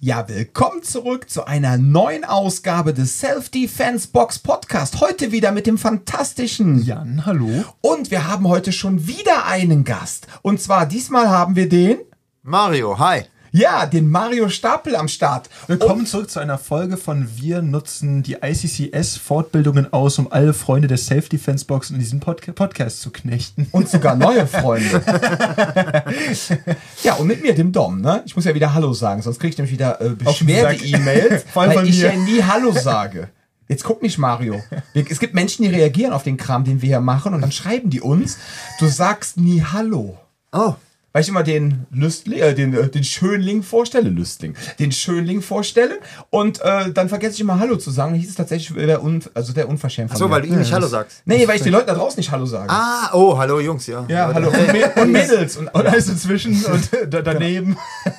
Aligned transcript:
Ja, 0.00 0.28
willkommen 0.28 0.84
zurück 0.84 1.28
zu 1.28 1.48
einer 1.48 1.76
neuen 1.76 2.24
Ausgabe 2.24 2.94
des 2.94 3.18
Self-Defense 3.18 4.06
Box 4.12 4.38
Podcast. 4.38 5.00
Heute 5.00 5.32
wieder 5.32 5.50
mit 5.50 5.66
dem 5.66 5.76
fantastischen 5.76 6.84
Jan, 6.84 7.26
hallo. 7.26 7.64
Und 7.80 8.12
wir 8.12 8.28
haben 8.28 8.46
heute 8.46 8.70
schon 8.70 9.08
wieder 9.08 9.46
einen 9.46 9.82
Gast. 9.82 10.28
Und 10.42 10.62
zwar 10.62 10.86
diesmal 10.86 11.28
haben 11.28 11.56
wir 11.56 11.68
den 11.68 11.98
Mario, 12.44 13.00
hi. 13.00 13.22
Ja, 13.58 13.86
den 13.86 14.08
Mario 14.08 14.50
Stapel 14.50 14.94
am 14.94 15.08
Start. 15.08 15.50
Willkommen 15.66 16.06
zurück 16.06 16.30
zu 16.30 16.38
einer 16.38 16.58
Folge 16.58 16.96
von 16.96 17.28
Wir 17.34 17.60
nutzen 17.60 18.22
die 18.22 18.34
ICCS-Fortbildungen 18.34 19.92
aus, 19.92 20.20
um 20.20 20.30
alle 20.30 20.54
Freunde 20.54 20.86
der 20.86 20.96
Self-Defense-Box 20.96 21.90
in 21.90 21.98
diesem 21.98 22.20
Pod 22.20 22.54
Podcast 22.54 23.00
zu 23.00 23.10
knechten. 23.10 23.66
Und 23.72 23.88
sogar 23.88 24.14
neue 24.14 24.46
Freunde. 24.46 25.02
ja, 27.02 27.14
und 27.14 27.26
mit 27.26 27.42
mir, 27.42 27.52
dem 27.52 27.72
Dom, 27.72 28.00
ne? 28.00 28.22
Ich 28.26 28.36
muss 28.36 28.44
ja 28.44 28.54
wieder 28.54 28.74
Hallo 28.74 28.92
sagen, 28.92 29.22
sonst 29.22 29.40
kriege 29.40 29.50
ich 29.50 29.58
nämlich 29.58 29.72
wieder 29.72 30.00
äh, 30.00 30.10
Beschwerde-E-Mails, 30.10 31.46
weil 31.54 31.88
ich 31.88 32.00
ja 32.00 32.14
nie 32.14 32.44
Hallo 32.44 32.70
sage. 32.70 33.28
Jetzt 33.66 33.82
guck 33.82 34.02
nicht, 34.02 34.18
Mario. 34.18 34.62
Es 34.94 35.18
gibt 35.18 35.34
Menschen, 35.34 35.64
die 35.64 35.68
reagieren 35.68 36.12
auf 36.12 36.22
den 36.22 36.36
Kram, 36.36 36.62
den 36.62 36.80
wir 36.80 36.90
hier 36.90 37.00
machen, 37.00 37.34
und 37.34 37.40
dann 37.40 37.50
schreiben 37.50 37.90
die 37.90 38.02
uns, 38.02 38.38
du 38.78 38.86
sagst 38.86 39.36
nie 39.36 39.64
Hallo. 39.64 40.16
Oh 40.52 40.76
weil 41.12 41.22
ich 41.22 41.28
immer 41.28 41.42
den 41.42 41.86
Lüstling, 41.90 42.38
äh, 42.38 42.54
den, 42.54 42.74
äh, 42.74 42.88
den 42.88 43.04
Schönling 43.04 43.62
vorstelle, 43.62 44.10
Lüstling, 44.10 44.54
den 44.78 44.92
Schönling 44.92 45.40
vorstelle 45.42 46.00
und 46.30 46.60
äh, 46.60 46.92
dann 46.92 47.08
vergesse 47.08 47.34
ich 47.34 47.40
immer 47.40 47.58
Hallo 47.58 47.76
zu 47.76 47.90
sagen. 47.90 48.12
Dann 48.12 48.20
hieß 48.20 48.30
es 48.30 48.34
tatsächlich 48.36 48.76
der, 48.76 49.02
Un 49.02 49.22
also 49.34 49.52
der 49.52 49.68
Unverschämt. 49.68 50.10
Ach 50.12 50.16
so, 50.16 50.30
weil 50.30 50.42
du 50.42 50.48
ihm 50.48 50.58
nicht 50.58 50.72
Hallo 50.72 50.86
sagst. 50.86 51.22
Nee, 51.24 51.48
weil 51.48 51.56
ich 51.56 51.62
den 51.62 51.72
Leuten 51.72 51.86
da 51.86 51.94
draußen 51.94 52.18
nicht 52.18 52.30
Hallo 52.30 52.46
sage. 52.46 52.70
Ah, 52.70 53.10
oh, 53.14 53.36
hallo 53.38 53.60
Jungs, 53.60 53.86
ja. 53.86 54.04
Ja, 54.08 54.32
hallo. 54.32 54.48
Und, 54.48 54.96
und 55.02 55.12
Mädels. 55.12 55.56
Und, 55.56 55.68
und 55.68 55.86
alles 55.86 56.08
inzwischen 56.08 56.64
und 56.64 56.90
daneben. 57.10 57.76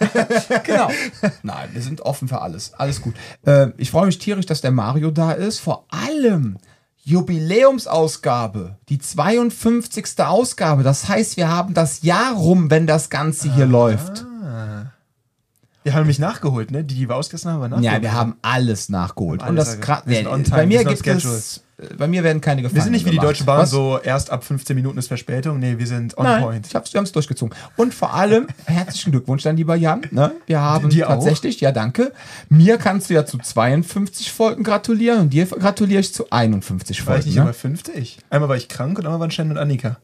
genau. 0.64 0.90
Nein, 1.44 1.70
wir 1.74 1.82
sind 1.82 2.02
offen 2.02 2.28
für 2.28 2.42
alles. 2.42 2.74
Alles 2.74 3.02
gut. 3.02 3.14
Äh, 3.46 3.68
ich 3.78 3.92
freue 3.92 4.08
mich 4.08 4.18
tierisch, 4.18 4.46
dass 4.46 4.62
der 4.62 4.72
Mario 4.72 5.12
da 5.12 5.32
ist. 5.32 5.60
Vor 5.60 5.86
allem, 5.90 6.58
Jubiläumsausgabe, 7.10 8.78
die 8.88 9.00
52. 9.00 10.06
Ausgabe. 10.20 10.84
Das 10.84 11.10
heißt, 11.10 11.38
wir 11.38 11.50
haben 11.50 11.74
das 11.74 12.04
Jahr 12.04 12.36
rum, 12.36 12.70
wenn 12.70 12.86
das 12.86 13.10
Ganze 13.10 13.52
hier 13.54 13.66
ah. 13.66 13.68
läuft. 13.68 14.26
Wir 15.82 15.94
haben 15.94 16.02
nämlich 16.02 16.20
nachgeholt, 16.20 16.70
ne? 16.70 16.84
Die, 16.84 16.94
die 16.94 17.10
wir 17.10 17.16
ausgelassen 17.16 17.52
haben, 17.52 17.74
haben 17.74 17.82
Ja, 17.82 18.00
wir 18.02 18.14
haben 18.14 18.36
alles 18.44 18.90
nachgeholt. 18.90 19.42
Alles 19.42 19.76
und 19.76 19.88
das 19.88 20.06
ja, 20.06 20.42
bei 20.52 20.68
mir 20.68 20.84
gibt 20.84 21.08
es 21.08 21.64
bei 21.98 22.08
mir 22.08 22.24
werden 22.24 22.42
keine 22.42 22.62
Gefallen. 22.62 22.76
Wir 22.76 22.84
sind 22.84 22.92
nicht 22.92 23.06
wie 23.06 23.12
die 23.12 23.18
Deutsche 23.18 23.44
Bahn, 23.44 23.60
Was? 23.60 23.72
so 23.72 24.00
erst 24.04 24.32
ab 24.32 24.44
15 24.44 24.76
Minuten 24.76 24.98
ist 24.98 25.08
Verspätung. 25.08 25.60
Nee, 25.60 25.78
wir 25.78 25.88
sind 25.88 26.18
on 26.18 26.26
Nein, 26.26 26.42
point. 26.42 26.68
Ich 26.68 26.76
hab's, 26.76 26.94
wir 26.94 26.98
haben 26.98 27.06
es 27.06 27.12
durchgezogen. 27.12 27.56
Und 27.78 27.94
vor 27.94 28.14
allem, 28.14 28.48
herzlichen 28.66 29.12
Glückwunsch 29.12 29.44
dann, 29.44 29.56
lieber 29.56 29.76
Jan. 29.76 30.02
Ne? 30.12 30.34
Wir 30.46 30.62
haben 30.62 30.90
dir 30.90 31.08
tatsächlich, 31.08 31.58
auch? 31.58 31.62
ja 31.62 31.72
danke. 31.72 32.12
Mir 32.50 32.78
kannst 32.78 33.10
du 33.10 33.14
ja 33.14 33.26
zu 33.26 33.38
52 33.38 34.32
Folgen 34.32 34.64
gratulieren 34.64 35.22
und 35.22 35.34
dir 35.34 35.46
gratuliere 35.46 36.02
ich 36.02 36.14
zu 36.14 36.30
51 36.30 37.02
Folgen. 37.02 37.12
War 37.12 37.20
ich 37.20 37.26
nicht 37.26 37.36
ne? 37.36 37.42
immer 37.42 37.54
50? 37.54 38.18
Einmal 38.30 38.50
war 38.50 38.58
ich 38.58 38.68
krank 38.68 38.98
und 39.00 39.06
einmal 39.06 39.20
waren 39.20 39.32
Shen 39.32 39.50
und 39.52 39.58
Annika. 39.58 39.98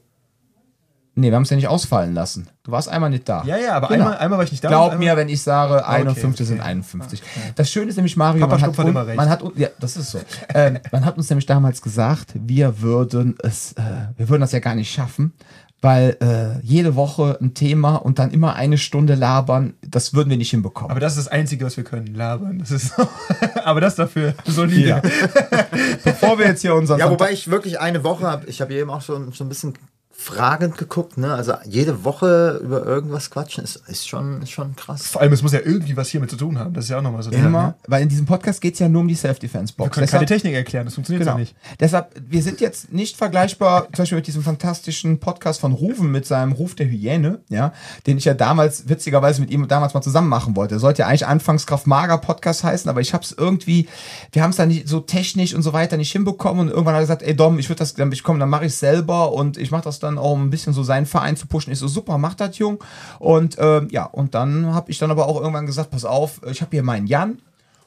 Nee, 1.18 1.30
wir 1.30 1.36
haben 1.38 1.44
es 1.44 1.50
ja 1.50 1.56
nicht 1.56 1.70
ausfallen 1.70 2.14
lassen. 2.14 2.50
Du 2.64 2.72
warst 2.72 2.90
einmal 2.90 3.10
nicht 3.10 3.28
da. 3.28 3.42
Ja, 3.46 3.58
ja, 3.58 3.76
aber 3.76 3.88
genau. 3.88 4.04
einmal, 4.04 4.18
einmal 4.18 4.38
war 4.40 4.44
ich 4.44 4.52
nicht 4.52 4.64
da. 4.64 4.68
Glaub 4.68 5.00
mir, 5.00 5.16
wenn 5.16 5.30
ich 5.30 5.42
sage, 5.42 5.88
51 5.88 6.24
okay, 6.24 6.34
okay. 6.34 6.44
sind 6.44 6.60
51. 6.60 7.22
Okay. 7.22 7.54
Das 7.56 7.72
Schöne 7.72 7.90
ist 7.90 7.96
nämlich, 7.96 8.18
Mario, 8.18 8.46
man 8.46 8.62
hat, 8.62 8.78
un, 8.78 8.94
man 8.94 9.30
hat, 9.30 9.42
ja, 9.56 9.70
das 9.80 9.96
ist 9.96 10.12
so. 10.12 10.20
ähm, 10.54 10.80
man 10.92 11.06
hat 11.06 11.18
uns 11.18 11.30
nämlich 11.30 11.46
damals 11.46 11.82
gesagt, 11.82 12.34
wir 12.36 12.82
würden 12.82 13.38
es, 13.42 13.72
äh, 13.74 13.82
wir 14.18 14.28
würden 14.28 14.42
das 14.42 14.52
ja 14.52 14.60
gar 14.60 14.76
nicht 14.76 14.92
schaffen, 14.92 15.32
weil 15.80 16.18
äh, 16.20 16.66
jede 16.66 16.96
Woche 16.96 17.38
ein 17.40 17.54
Thema 17.54 17.96
und 17.96 18.20
dann 18.20 18.32
immer 18.32 18.56
eine 18.56 18.78
Stunde 18.78 19.16
labern, 19.16 19.76
das 19.88 20.14
würden 20.14 20.30
wir 20.30 20.38
nicht 20.38 20.50
hinbekommen. 20.50 20.92
Aber 20.92 21.00
das 21.00 21.16
ist 21.16 21.28
das 21.28 21.32
Einzige, 21.32 21.64
was 21.64 21.78
wir 21.78 21.86
können, 21.86 22.14
labern. 22.14 22.60
Das 22.60 22.72
ist 22.72 22.94
so. 22.94 23.08
aber 23.64 23.80
das 23.80 23.96
dafür 23.96 24.34
solide. 24.46 24.90
Ja. 24.90 25.02
Bevor 26.04 26.40
wir 26.40 26.48
jetzt 26.48 26.62
hier 26.62 26.76
unseren. 26.76 27.00
Ja, 27.00 27.10
wobei 27.10 27.32
ich 27.32 27.50
wirklich 27.50 27.80
eine 27.80 28.04
Woche 28.04 28.26
habe, 28.26 28.48
ich 28.48 28.60
habe 28.60 28.74
eben 28.74 28.90
auch 28.90 29.02
schon, 29.02 29.32
schon 29.34 29.46
ein 29.46 29.50
bisschen 29.50 29.74
fragend 30.18 30.78
geguckt, 30.78 31.18
ne? 31.18 31.34
Also 31.34 31.54
jede 31.66 32.04
Woche 32.04 32.60
über 32.64 32.84
irgendwas 32.84 33.30
quatschen 33.30 33.64
ist, 33.64 33.84
ist, 33.88 34.08
schon, 34.08 34.42
ist 34.42 34.50
schon 34.50 34.76
krass. 34.76 35.06
Vor 35.08 35.22
allem, 35.22 35.32
es 35.34 35.44
muss 35.44 35.52
ja 35.52 35.60
irgendwie 35.64 35.96
was 35.96 36.08
hiermit 36.10 36.32
zu 36.32 36.38
tun 36.38 36.58
haben. 36.58 36.74
Das 36.74 36.86
ist 36.86 36.90
ja 36.90 36.98
auch 36.98 37.02
nochmal 37.04 37.22
so. 37.22 37.30
Immer, 37.30 37.68
ne? 37.68 37.76
weil 37.88 38.02
in 38.02 38.10
diesem 38.10 38.26
Podcast 38.26 38.60
geht 38.60 38.74
es 38.74 38.80
ja 38.80 38.90
nur 38.90 39.02
um 39.02 39.08
die 39.08 39.14
Self-Defense-Box. 39.16 39.88
Wir 39.88 39.92
können 39.92 40.06
Deshalb, 40.06 40.22
keine 40.22 40.28
Technik 40.28 40.56
erklären, 40.56 40.86
das 40.86 40.96
funktioniert 40.96 41.26
genau. 41.26 41.34
ja 41.34 41.40
nicht. 41.40 41.56
Deshalb, 41.80 42.16
wir 42.28 42.42
sind 42.42 42.60
jetzt 42.60 42.92
nicht 42.92 43.18
vergleichbar, 43.18 43.84
zum 43.84 44.04
Beispiel 44.04 44.16
mit 44.16 44.26
diesem 44.26 44.42
fantastischen 44.42 45.20
Podcast 45.20 45.60
von 45.60 45.74
Rufen 45.74 46.12
mit 46.12 46.26
seinem 46.26 46.54
Ruf 46.54 46.76
der 46.76 46.88
Hyäne, 46.88 47.42
ja, 47.50 47.74
den 48.08 48.18
ich 48.18 48.26
ja 48.26 48.34
damals, 48.34 48.90
witzigerweise 48.90 49.42
mit 49.42 49.52
ihm 49.52 49.68
damals 49.68 49.94
mal 49.94 50.02
zusammen 50.02 50.30
machen 50.30 50.56
wollte. 50.56 50.76
Er 50.76 50.80
sollte 50.80 51.04
ja 51.04 51.08
eigentlich 51.08 51.28
anfangs 51.28 51.68
Kraft-Mager-Podcast 51.68 52.64
heißen, 52.64 52.90
aber 52.90 53.02
ich 53.02 53.14
habe 53.14 53.24
es 53.24 53.32
irgendwie, 53.38 53.88
wir 54.32 54.42
haben 54.42 54.52
es 54.52 54.56
dann 54.56 54.70
nicht 54.70 54.88
so 54.88 55.02
technisch 55.02 55.54
und 55.54 55.62
so 55.62 55.74
weiter 55.74 55.98
nicht 55.98 56.12
hinbekommen 56.12 56.68
und 56.68 56.70
irgendwann 56.70 56.96
hat 56.96 57.02
er 57.02 57.04
gesagt, 57.04 57.22
ey 57.22 57.36
Dom, 57.36 57.60
ich 57.60 57.70
würde 57.70 57.80
das, 57.80 57.96
ich 57.96 58.24
komme, 58.24 58.40
dann 58.40 58.50
mache 58.50 58.66
ich 58.66 58.76
selber 58.76 59.34
und 59.34 59.58
ich 59.58 59.70
mache 59.70 59.84
das 59.84 60.00
dann 60.06 60.18
auch 60.18 60.36
ein 60.38 60.50
bisschen 60.50 60.74
so 60.74 60.84
seinen 60.84 61.06
Verein 61.06 61.36
zu 61.36 61.48
pushen. 61.48 61.74
Ich 61.74 61.80
so, 61.80 61.88
super, 61.88 62.18
mach 62.18 62.36
das, 62.36 62.58
Jung. 62.58 62.84
Und 63.20 63.58
ähm, 63.60 63.88
ja, 63.92 64.06
und 64.06 64.36
dann 64.36 64.74
habe 64.74 64.92
ich 64.92 64.98
dann 64.98 65.12
aber 65.12 65.28
auch 65.28 65.40
irgendwann 65.40 65.66
gesagt, 65.66 65.92
pass 65.92 66.06
auf, 66.06 66.42
ich 66.50 66.62
habe 66.62 66.72
hier 66.72 66.84
meinen 66.84 67.08
Jan, 67.08 67.40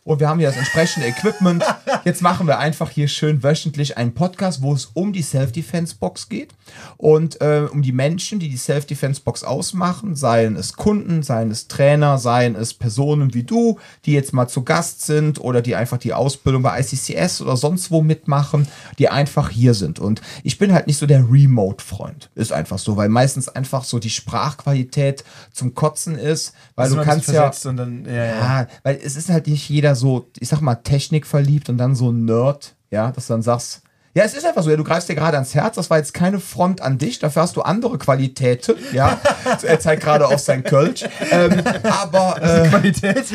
und 0.09 0.21
wir 0.21 0.29
haben 0.31 0.39
hier 0.39 0.49
das 0.49 0.57
entsprechende 0.57 1.07
Equipment. 1.07 1.63
Jetzt 2.05 2.23
machen 2.23 2.47
wir 2.47 2.59
einfach 2.59 2.89
hier 2.89 3.09
schön 3.09 3.43
wöchentlich 3.43 3.99
einen 3.99 4.15
Podcast, 4.15 4.63
wo 4.63 4.73
es 4.73 4.87
um 4.95 5.13
die 5.13 5.21
Self-Defense-Box 5.21 6.31
geht 6.31 6.55
und 6.97 7.43
äh, 7.43 7.67
um 7.71 7.83
die 7.83 7.93
Menschen, 7.93 8.39
die 8.39 8.49
die 8.49 8.57
Self-Defense-Box 8.57 9.45
ausmachen, 9.45 10.17
seien 10.17 10.57
es 10.57 10.73
Kunden, 10.73 11.23
seien 11.23 11.51
es 11.51 11.69
Trainer, 11.69 12.17
seien 12.17 12.55
es 12.55 12.73
Personen 12.73 13.35
wie 13.35 13.43
du, 13.43 13.79
die 14.07 14.15
jetzt 14.15 14.33
mal 14.33 14.49
zu 14.49 14.63
Gast 14.63 15.03
sind 15.03 15.43
oder 15.43 15.61
die 15.61 15.77
einfach 15.77 15.99
die 15.99 16.15
Ausbildung 16.15 16.63
bei 16.63 16.81
ICCS 16.81 17.43
oder 17.43 17.59
sonst 17.59 17.91
wo 17.91 18.01
mitmachen, 18.01 18.67
die 18.99 19.11
einfach 19.11 19.51
hier 19.51 19.75
sind. 19.75 19.99
Und 19.99 20.23
ich 20.43 20.57
bin 20.57 20.73
halt 20.73 20.87
nicht 20.87 20.97
so 20.97 21.05
der 21.05 21.31
Remote-Freund. 21.31 22.31
Ist 22.35 22.53
einfach 22.53 22.79
so, 22.79 22.97
weil 22.97 23.11
meistens 23.11 23.51
einfach 23.51 23.85
so 23.85 23.99
die 23.99 24.09
Sprachqualität 24.09 25.23
zum 25.53 25.75
Kotzen 25.75 26.17
ist, 26.17 26.55
weil 26.77 26.85
also 26.85 26.97
du 26.97 27.03
kannst 27.03 27.29
ja, 27.29 27.51
dann, 27.63 28.07
ja, 28.07 28.13
ja, 28.13 28.61
ja, 28.63 28.67
weil 28.85 28.99
es 29.05 29.15
ist 29.15 29.29
halt 29.29 29.47
nicht 29.47 29.69
jeder 29.69 29.98
so, 29.99 30.31
ich 30.41 30.49
sag 30.49 30.63
mal, 30.63 30.77
Technik 30.77 31.27
verliebt 31.27 31.69
und 31.69 31.77
dann 31.77 31.95
so 31.95 32.11
ein 32.11 32.25
Nerd, 32.25 32.75
ja, 32.91 33.13
dass 33.13 33.27
du 33.27 33.35
dann 33.35 33.43
sagst, 33.43 33.83
ja, 34.15 34.25
es 34.25 34.35
ist 34.35 34.45
einfach 34.45 34.63
so, 34.65 34.71
ja, 34.71 34.77
du 34.77 34.83
greifst 34.83 35.09
dir 35.09 35.15
gerade 35.15 35.37
ans 35.37 35.55
Herz, 35.55 35.77
das 35.77 35.91
war 35.91 35.99
jetzt 35.99 36.13
keine 36.13 36.41
Front 36.41 36.81
an 36.81 36.99
dich, 36.99 37.21
dafür 37.21 37.43
hast 37.43 37.57
du 37.57 37.63
andere 37.63 37.99
Qualitäten, 37.99 38.75
ja. 38.93 39.21
er 39.63 39.79
zeigt 39.79 40.03
gerade 40.03 40.27
auf 40.27 40.41
sein 40.41 40.65
Kölsch. 40.65 41.05
Ähm, 41.31 41.63
aber 41.85 42.43
äh, 42.43 42.69
Qualität. 42.69 43.27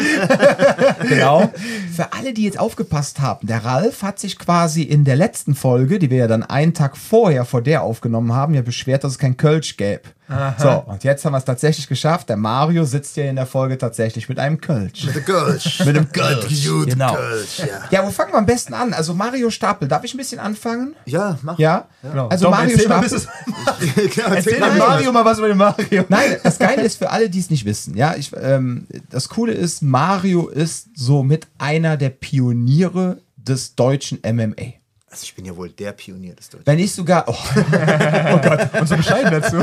genau. 1.07 1.49
Für 1.95 2.11
alle, 2.11 2.33
die 2.33 2.43
jetzt 2.43 2.59
aufgepasst 2.59 3.21
haben, 3.21 3.47
der 3.47 3.63
Ralf 3.63 4.01
hat 4.01 4.19
sich 4.19 4.37
quasi 4.37 4.81
in 4.81 5.05
der 5.05 5.15
letzten 5.15 5.55
Folge, 5.55 5.99
die 5.99 6.09
wir 6.09 6.17
ja 6.17 6.27
dann 6.27 6.43
einen 6.43 6.73
Tag 6.73 6.97
vorher 6.97 7.45
vor 7.45 7.61
der 7.61 7.83
aufgenommen 7.83 8.33
haben, 8.33 8.53
ja 8.53 8.61
beschwert, 8.61 9.03
dass 9.05 9.13
es 9.13 9.19
kein 9.19 9.37
Kölsch 9.37 9.77
gäbe. 9.77 10.01
Aha. 10.33 10.55
So, 10.57 10.91
und 10.91 11.03
jetzt 11.03 11.23
haben 11.23 11.33
wir 11.33 11.37
es 11.37 11.45
tatsächlich 11.45 11.87
geschafft. 11.87 12.29
Der 12.29 12.37
Mario 12.37 12.85
sitzt 12.85 13.15
hier 13.15 13.29
in 13.29 13.35
der 13.35 13.45
Folge 13.45 13.77
tatsächlich 13.77 14.27
mit 14.29 14.39
einem 14.39 14.59
Kölsch. 14.59 15.05
Mit 15.05 15.15
dem 15.15 15.25
Kölsch. 15.25 15.79
mit 15.85 15.95
dem 15.95 16.11
Kölsch. 16.11 16.67
Genau. 16.85 17.13
Kölsch, 17.13 17.59
ja. 17.59 17.65
ja, 17.91 18.05
wo 18.05 18.09
fangen 18.09 18.31
wir 18.33 18.39
am 18.39 18.45
besten 18.45 18.73
an? 18.73 18.93
Also 18.93 19.13
Mario 19.13 19.49
Stapel, 19.49 19.87
darf 19.87 20.03
ich 20.03 20.13
ein 20.13 20.17
bisschen 20.17 20.39
anfangen? 20.39 20.95
Ja, 21.05 21.37
mach. 21.41 21.59
Ja? 21.59 21.87
ja. 22.01 22.09
Genau. 22.09 22.27
Also 22.27 22.45
Doch, 22.45 22.51
Mario 22.51 22.77
Stapel. 22.77 23.09
Mal, 23.09 23.75
erzähl, 23.95 24.23
erzähl 24.35 24.59
mal 24.59 24.77
Mario 24.77 25.11
mal 25.11 25.25
was 25.25 25.37
über 25.37 25.47
den 25.47 25.57
Mario. 25.57 26.05
Nein, 26.09 26.37
das 26.43 26.57
Geile 26.57 26.81
ist 26.81 26.97
für 26.97 27.11
alle, 27.11 27.29
die 27.29 27.39
es 27.39 27.49
nicht 27.49 27.65
wissen. 27.65 27.95
Ja, 27.95 28.15
ich, 28.15 28.31
ähm, 28.39 28.87
das 29.09 29.29
Coole 29.29 29.53
ist, 29.53 29.81
Mario 29.81 30.47
ist 30.47 30.87
somit 30.95 31.47
einer 31.57 31.97
der 31.97 32.09
Pioniere 32.09 33.21
des 33.35 33.75
deutschen 33.75 34.19
MMA. 34.25 34.82
Also 35.13 35.25
ich 35.25 35.35
bin 35.35 35.45
ja 35.45 35.55
wohl 35.55 35.69
der 35.69 35.91
Pionier 35.91 36.33
des 36.33 36.49
Deutschen. 36.49 36.65
Wenn 36.65 36.79
ich 36.79 36.91
sogar. 36.91 37.25
Oh, 37.27 37.35
oh 37.35 38.37
Gott, 38.39 38.73
und 38.81 38.87
so 38.87 38.97
bescheiden 38.97 39.29
dazu. 39.29 39.61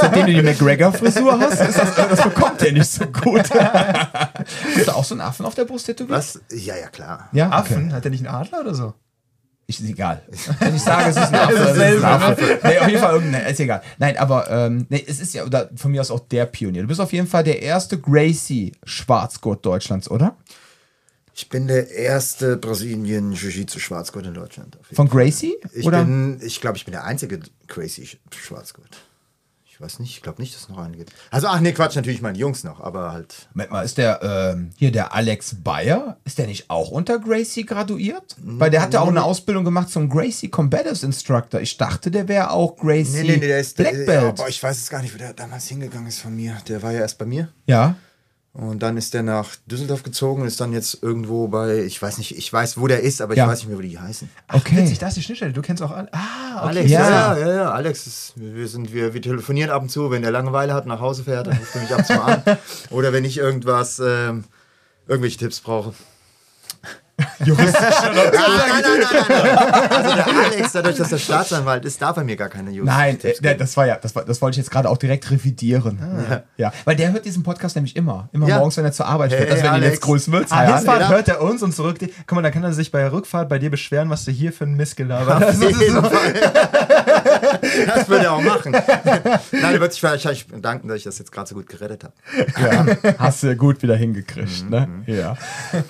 Seitdem 0.00 0.26
du 0.26 0.32
die 0.32 0.42
McGregor-Frisur 0.42 1.38
hast, 1.38 1.60
ist 1.60 1.78
das, 1.78 1.94
das 1.94 2.22
bekommt 2.24 2.60
der 2.60 2.72
nicht 2.72 2.90
so 2.90 3.06
gut. 3.06 3.48
hast 3.54 4.88
du 4.88 4.90
auch 4.90 5.04
so 5.04 5.14
einen 5.14 5.20
Affen 5.20 5.46
auf 5.46 5.54
der 5.54 5.66
Brust 5.66 5.86
tätowiert? 5.86 6.18
Was? 6.18 6.40
Ja, 6.50 6.76
ja, 6.76 6.88
klar. 6.88 7.28
Ja, 7.30 7.46
okay. 7.46 7.54
Affen? 7.54 7.92
Hat 7.92 8.02
der 8.02 8.10
nicht 8.10 8.26
einen 8.26 8.34
Adler 8.34 8.62
oder 8.62 8.74
so? 8.74 8.94
Ich, 9.68 9.80
ist 9.80 9.88
egal. 9.88 10.20
Wenn 10.58 10.74
ich 10.74 10.82
sage, 10.82 11.10
es 11.10 11.16
ist 11.16 11.28
ein 11.28 11.34
Affe, 11.36 11.54
ist, 11.54 11.76
es 11.76 11.78
ein 11.78 12.04
Affe. 12.04 12.58
Nee, 12.64 12.78
auf 12.78 12.88
jeden 12.88 13.00
Fall 13.00 13.14
irgendein, 13.14 13.46
ist 13.46 13.60
egal. 13.60 13.82
Nein, 13.98 14.16
aber 14.16 14.50
ähm, 14.50 14.86
nee, 14.88 15.04
es 15.06 15.20
ist 15.20 15.32
ja 15.32 15.44
oder 15.44 15.70
von 15.76 15.92
mir 15.92 16.00
aus 16.00 16.10
auch 16.10 16.26
der 16.26 16.46
Pionier. 16.46 16.82
Du 16.82 16.88
bist 16.88 17.00
auf 17.00 17.12
jeden 17.12 17.28
Fall 17.28 17.44
der 17.44 17.62
erste 17.62 18.00
Gracie-Schwarzgurt 18.00 19.64
Deutschlands, 19.64 20.10
oder? 20.10 20.36
Ich 21.34 21.48
bin 21.48 21.66
der 21.66 21.90
erste 21.90 22.56
Brasilien 22.56 23.32
Jiu-Jitsu 23.32 23.78
Schwarzgurt 23.78 24.26
in 24.26 24.34
Deutschland. 24.34 24.78
Von 24.92 25.08
Gracie? 25.08 25.56
Ich 25.72 25.86
oder? 25.86 26.04
bin, 26.04 26.38
ich 26.42 26.60
glaube, 26.60 26.76
ich 26.76 26.84
bin 26.84 26.92
der 26.92 27.04
einzige 27.04 27.40
Gracie 27.68 28.06
Schwarzgurt. 28.34 28.98
Ich 29.64 29.80
weiß 29.80 30.00
nicht, 30.00 30.10
ich 30.14 30.22
glaube 30.22 30.42
nicht, 30.42 30.54
dass 30.54 30.64
es 30.64 30.68
noch 30.68 30.76
einen 30.76 30.94
gibt. 30.94 31.12
Also, 31.30 31.46
ach 31.46 31.58
nee, 31.60 31.72
Quatsch, 31.72 31.96
natürlich 31.96 32.20
meine 32.20 32.36
Jungs 32.36 32.62
noch, 32.62 32.80
aber 32.80 33.12
halt. 33.12 33.48
Moment 33.54 33.70
mal, 33.70 33.82
ist 33.82 33.96
der 33.96 34.20
ähm, 34.22 34.70
hier 34.76 34.92
der 34.92 35.14
Alex 35.14 35.56
Bayer, 35.64 36.18
ist 36.24 36.36
der 36.36 36.46
nicht 36.46 36.68
auch 36.68 36.90
unter 36.90 37.18
Gracie 37.18 37.64
graduiert? 37.64 38.36
Weil 38.36 38.70
der 38.70 38.82
hat 38.82 38.92
ja 38.92 39.00
auch 39.00 39.08
eine 39.08 39.24
Ausbildung 39.24 39.64
gemacht 39.64 39.88
zum 39.88 40.10
Gracie 40.10 40.50
Combatives 40.50 41.02
Instructor. 41.02 41.62
Ich 41.62 41.78
dachte, 41.78 42.10
der 42.10 42.28
wäre 42.28 42.50
auch 42.50 42.76
Gracie 42.76 43.22
nee, 43.22 43.22
nee, 43.22 43.36
nee, 43.38 43.46
der 43.46 43.60
ist, 43.60 43.78
Black 43.78 43.92
Belt. 43.92 44.08
Ja, 44.08 44.28
aber 44.28 44.48
ich 44.50 44.62
weiß 44.62 44.76
es 44.76 44.90
gar 44.90 45.00
nicht, 45.00 45.14
wo 45.14 45.18
der 45.18 45.32
damals 45.32 45.66
hingegangen 45.68 46.06
ist 46.06 46.20
von 46.20 46.36
mir. 46.36 46.58
Der 46.68 46.82
war 46.82 46.92
ja 46.92 47.00
erst 47.00 47.16
bei 47.16 47.24
mir. 47.24 47.48
Ja. 47.66 47.96
Und 48.54 48.82
dann 48.82 48.98
ist 48.98 49.14
der 49.14 49.22
nach 49.22 49.48
Düsseldorf 49.66 50.02
gezogen 50.02 50.42
und 50.42 50.48
ist 50.48 50.60
dann 50.60 50.74
jetzt 50.74 51.02
irgendwo 51.02 51.48
bei, 51.48 51.84
ich 51.84 52.00
weiß 52.02 52.18
nicht, 52.18 52.36
ich 52.36 52.52
weiß, 52.52 52.78
wo 52.78 52.86
der 52.86 53.00
ist, 53.00 53.22
aber 53.22 53.32
ich 53.32 53.38
Ja. 53.38 53.46
weiß 53.48 53.60
nicht 53.60 53.68
mehr, 53.68 53.78
wo 53.78 53.80
die 53.82 53.98
heißen. 53.98 54.28
Okay. 54.52 54.76
Witzig, 54.76 54.98
da 54.98 55.08
ist 55.08 55.16
die 55.16 55.22
Schnittstelle. 55.22 55.54
Du 55.54 55.62
kennst 55.62 55.82
auch 55.82 55.90
alle. 55.90 56.12
Ah, 56.12 56.56
okay. 56.58 56.66
Alex, 56.68 56.90
Ja. 56.90 57.00
ja, 57.00 57.38
ja, 57.38 57.46
ja, 57.48 57.54
ja. 57.54 57.70
Alex, 57.72 58.06
ist, 58.06 58.32
wir, 58.36 58.68
sind, 58.68 58.92
wir, 58.92 59.14
wir 59.14 59.22
telefonieren 59.22 59.70
ab 59.70 59.80
und 59.80 59.88
zu, 59.88 60.10
wenn 60.10 60.20
der 60.20 60.32
Langeweile 60.32 60.74
hat, 60.74 60.84
nach 60.86 61.00
Hause 61.00 61.24
fährt, 61.24 61.46
dann 61.46 61.56
ruft 61.56 61.74
er 61.74 61.80
mich 61.80 61.92
ab 61.92 61.98
und 62.00 62.06
zu 62.06 62.22
an. 62.22 62.42
Oder 62.90 63.14
wenn 63.14 63.24
ich 63.24 63.38
irgendwas, 63.38 63.98
ähm, 64.04 64.44
irgendwelche 65.08 65.38
Tipps 65.38 65.60
brauche. 65.60 65.94
Juristisch. 67.44 67.80
Nein, 68.02 68.14
nein, 68.14 68.82
nein, 68.82 69.00
nein, 69.00 69.24
nein. 69.28 69.58
Also 69.90 70.14
der 70.16 70.26
Alex, 70.44 70.72
dadurch, 70.72 70.96
dass 70.96 71.12
er 71.12 71.18
Staatsanwalt 71.18 71.84
ist, 71.84 72.00
darf 72.02 72.16
er 72.16 72.24
mir 72.24 72.36
gar 72.36 72.48
keine 72.48 72.70
Jungs. 72.70 72.86
Nein, 72.90 73.18
der- 73.42 73.54
das 73.54 73.76
war 73.76 73.86
ja, 73.86 73.96
das, 73.96 74.14
war, 74.14 74.24
das 74.24 74.40
wollte 74.42 74.54
ich 74.54 74.58
jetzt 74.64 74.70
gerade 74.70 74.88
auch 74.88 74.96
direkt 74.96 75.30
revidieren. 75.30 75.98
Ja. 76.56 76.72
weil 76.84 76.96
der 76.96 77.12
hört 77.12 77.24
diesen 77.24 77.42
Podcast 77.42 77.76
nämlich 77.76 77.94
immer. 77.96 78.28
Immer 78.32 78.48
Ja. 78.48 78.58
morgens, 78.58 78.76
wenn 78.76 78.84
er 78.84 78.92
zur 78.92 79.06
Arbeit 79.06 79.30
fährt. 79.32 79.42
Hey, 79.44 79.50
also 79.50 79.62
wenn 79.64 79.70
ihn 79.70 79.74
Alex. 79.74 79.92
jetzt 79.94 80.00
grüßen 80.02 80.32
willst. 80.32 80.52
Ah, 80.52 80.56
Hi, 80.58 80.66
Hinfahrt 80.78 80.88
Alex. 81.02 81.10
hört 81.10 81.28
er 81.28 81.40
uns 81.42 81.62
und 81.62 81.74
zurück. 81.74 81.98
Guck 82.00 82.32
mal, 82.36 82.42
da 82.42 82.50
kann 82.50 82.64
er 82.64 82.72
sich 82.72 82.90
bei 82.90 83.00
der 83.00 83.12
Rückfahrt 83.12 83.48
bei 83.48 83.58
dir 83.58 83.70
beschweren, 83.70 84.08
was 84.10 84.24
du 84.24 84.30
hier 84.30 84.52
für 84.52 84.64
ein 84.64 84.74
Mist 84.74 84.96
gelabert 84.96 85.44
hast. 85.44 85.62
Auf 85.64 85.80
jeden 85.80 86.02
Fall. 86.04 86.34
Das 87.86 88.08
würde 88.08 88.24
er 88.26 88.32
auch 88.32 88.42
machen. 88.42 88.72
Nein, 88.72 89.74
er 89.74 89.80
wird 89.80 89.92
sich 89.92 90.02
wahrscheinlich 90.02 90.46
bedanken, 90.46 90.88
dass 90.88 90.98
ich 90.98 91.04
das 91.04 91.18
jetzt 91.18 91.32
gerade 91.32 91.48
so 91.48 91.54
gut 91.54 91.68
gerettet 91.68 92.04
habe. 92.04 92.14
Ja, 93.04 93.12
hast 93.18 93.42
du 93.42 93.54
gut 93.56 93.82
wieder 93.82 93.96
hingekriegt, 93.96 94.68
ne? 94.68 94.88
Ja. 95.06 95.36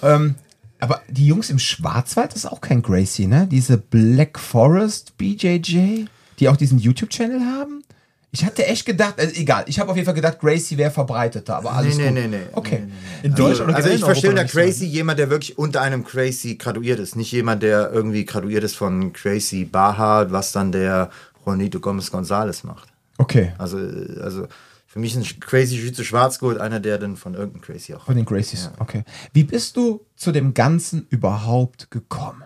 ähm, 0.03 0.37
aber 0.83 1.01
die 1.09 1.27
Jungs 1.29 1.49
im 1.49 1.61
Schwarzwald 1.61 2.35
ist 2.35 2.45
auch 2.45 2.61
kein 2.61 2.83
Gracie, 2.83 3.29
ne? 3.29 3.47
Diese 3.49 3.79
Black 3.79 4.37
Forest 4.41 5.17
BJJ, 5.17 6.07
die 6.41 6.49
auch 6.49 6.57
diesen 6.57 6.81
YouTube-Channel 6.81 7.39
haben. 7.41 7.85
Ich 8.33 8.45
hatte 8.45 8.67
echt 8.67 8.85
gedacht, 8.85 9.15
also 9.21 9.33
egal, 9.37 9.63
ich 9.69 9.79
habe 9.79 9.91
auf 9.91 9.97
jeden 9.97 10.07
Fall 10.07 10.15
gedacht, 10.15 10.41
Gracie 10.41 10.77
wäre 10.79 10.91
verbreiteter, 10.91 11.55
aber 11.57 11.73
alles 11.75 11.99
Nee, 11.99 12.07
gut. 12.07 12.15
nee, 12.15 12.21
nee, 12.27 12.37
nee. 12.39 12.43
Okay. 12.55 12.79
Nee, 12.81 12.93
nee, 13.23 13.29
In 13.29 13.35
Deutschland 13.37 13.49
Also, 13.51 13.65
oder 13.65 13.77
also 13.77 13.91
ich 13.91 14.01
verstehe 14.05 14.31
unter 14.31 14.45
Crazy 14.45 14.87
jemand, 14.87 15.21
der 15.21 15.31
wirklich 15.31 15.57
unter 15.57 15.83
einem 15.83 16.03
Crazy 16.05 16.57
graduiert 16.57 16.99
ist. 16.99 17.15
Nicht 17.15 17.31
jemand, 17.31 17.63
der 17.63 17.93
irgendwie 17.93 18.25
graduiert 18.25 18.65
ist 18.65 18.75
von 18.75 19.13
Crazy 19.13 19.65
Baha, 19.65 20.33
was 20.33 20.51
dann 20.51 20.73
der 20.73 21.11
Juanito 21.47 21.79
Gomez 21.79 22.09
González 22.11 22.67
macht. 22.67 22.89
Okay. 23.19 23.53
Also, 23.59 23.77
also 24.21 24.49
für 24.93 24.99
mich 24.99 25.17
ist 25.17 25.35
ein 25.35 25.41
Crazy 25.41 25.79
Schütze 25.79 26.05
Schwarzgurt 26.05 26.61
einer, 26.61 26.79
der 26.79 26.99
dann 26.99 27.17
von 27.17 27.33
irgendeinem 27.33 27.63
Crazy 27.63 27.95
auch. 27.95 28.05
Von 28.05 28.15
den 28.15 28.27
Gracies, 28.27 28.71
okay. 28.79 29.05
Wie 29.33 29.43
bist 29.43 29.79
du 29.79 30.05
zu 30.17 30.33
dem 30.33 30.53
Ganzen 30.53 31.07
überhaupt 31.09 31.91
gekommen? 31.91 32.43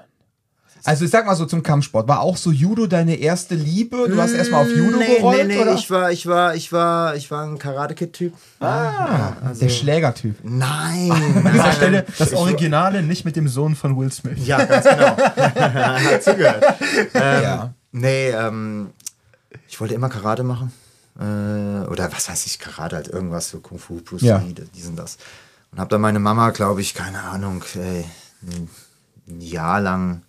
Also 0.84 1.04
ich 1.04 1.10
sag 1.10 1.26
mal 1.26 1.34
so 1.34 1.44
zum 1.44 1.64
Kampfsport. 1.64 2.06
War 2.06 2.20
auch 2.20 2.36
so 2.36 2.52
Judo 2.52 2.86
deine 2.86 3.16
erste 3.16 3.56
Liebe? 3.56 4.08
Du 4.08 4.22
hast 4.22 4.32
erstmal 4.32 4.62
auf 4.62 4.70
Judo 4.70 4.98
nee, 4.98 5.16
gerollt, 5.16 5.48
nee, 5.48 5.56
nee, 5.56 5.60
oder? 5.60 5.74
ich 5.74 5.90
war, 5.90 6.12
ich 6.12 6.28
war, 6.28 6.54
ich 6.54 6.70
war, 6.70 7.16
ich 7.16 7.32
war 7.32 7.42
ein 7.42 7.58
Karate-Kid-Typ. 7.58 8.32
ah, 8.60 9.32
der 9.60 9.68
Schlägertyp. 9.68 10.36
Nein. 10.44 11.10
An 11.10 11.52
dieser. 11.52 11.72
Stelle 11.72 12.06
das 12.16 12.32
Originale, 12.32 13.02
nicht 13.02 13.24
mit 13.24 13.34
dem 13.34 13.48
Sohn 13.48 13.74
von 13.74 13.98
Will 13.98 14.12
Smith. 14.12 14.46
Ja, 14.46 14.64
ganz 14.64 14.84
genau. 14.84 15.16
Hat 15.16 16.22
zugehört. 16.22 16.64
Ähm, 17.12 17.42
Ja. 17.42 17.74
Nee, 17.90 18.28
ähm, 18.28 18.90
ich 19.68 19.80
wollte 19.80 19.94
immer 19.94 20.08
Karate 20.08 20.44
machen. 20.44 20.70
Äh, 21.18 21.86
oder 21.88 22.12
was 22.12 22.28
weiß 22.28 22.46
ich, 22.46 22.58
Karate, 22.58 22.96
halt 22.96 23.08
irgendwas, 23.08 23.50
so 23.50 23.60
Kung 23.60 23.78
Fu, 23.78 24.00
Bruce 24.02 24.22
Ja. 24.22 24.38
Lee, 24.38 24.54
dies 24.74 24.86
und 24.86 24.96
das. 24.96 25.16
Und 25.72 25.78
habe 25.78 25.90
dann 25.90 26.00
meine 26.00 26.18
Mama, 26.18 26.50
glaube 26.50 26.80
ich, 26.80 26.94
keine 26.94 27.22
Ahnung, 27.22 27.62
ey, 27.74 28.04
ein 28.42 28.68
ein 29.28 29.40
Jahr 29.40 29.80
lang 29.80 30.22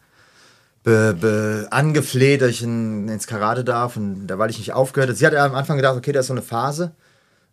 be, 0.84 1.16
be, 1.19 1.68
angefleht, 1.72 2.42
dass 2.42 2.50
ich 2.50 2.63
in, 2.63 3.07
ins 3.07 3.28
Karate 3.28 3.63
darf. 3.63 3.98
Und 3.98 4.28
da, 4.28 4.38
weil 4.39 4.50
ich 4.50 4.57
nicht 4.57 4.74
aufgehört 4.74 5.10
habe. 5.10 5.18
Sie 5.18 5.25
hat 5.25 5.34
ja 5.34 5.45
am 5.45 5.56
Anfang 5.56 5.78
gedacht, 5.78 5.98
okay, 5.98 6.12
das 6.12 6.24
ist 6.25 6.28
so 6.28 6.34
eine 6.34 6.42
Phase. 6.42 6.92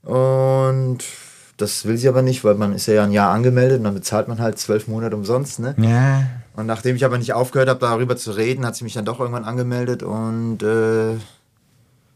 Und 0.03 0.99
das 1.57 1.85
will 1.85 1.97
sie 1.97 2.09
aber 2.09 2.23
nicht, 2.23 2.45
weil 2.45 2.55
man 2.57 2.75
ist 2.75 2.87
ja 2.87 3.05
ein 3.05 3.13
Jahr 3.13 3.33
angemeldet 3.33 3.79
und 3.79 3.85
dann 3.85 3.95
bezahlt 3.95 4.29
man 4.29 4.41
halt 4.41 4.59
zwölf 4.59 4.89
Monate 4.89 5.17
umsonst, 5.17 5.61
ne? 5.61 5.75
Ja. 5.79 6.25
Und 6.57 6.67
nachdem 6.67 6.97
ich 6.97 7.05
aber 7.05 7.17
nicht 7.17 7.33
aufgehört 7.33 7.69
habe, 7.69 7.81
darüber 7.81 8.17
zu 8.17 8.33
reden, 8.33 8.67
hat 8.67 8.77
sie 8.77 8.85
mich 8.85 8.95
dann 8.95 9.05
doch 9.05 9.21
irgendwann 9.21 9.45
angemeldet 9.45 10.03
und 10.03 10.63
äh, 10.63 11.17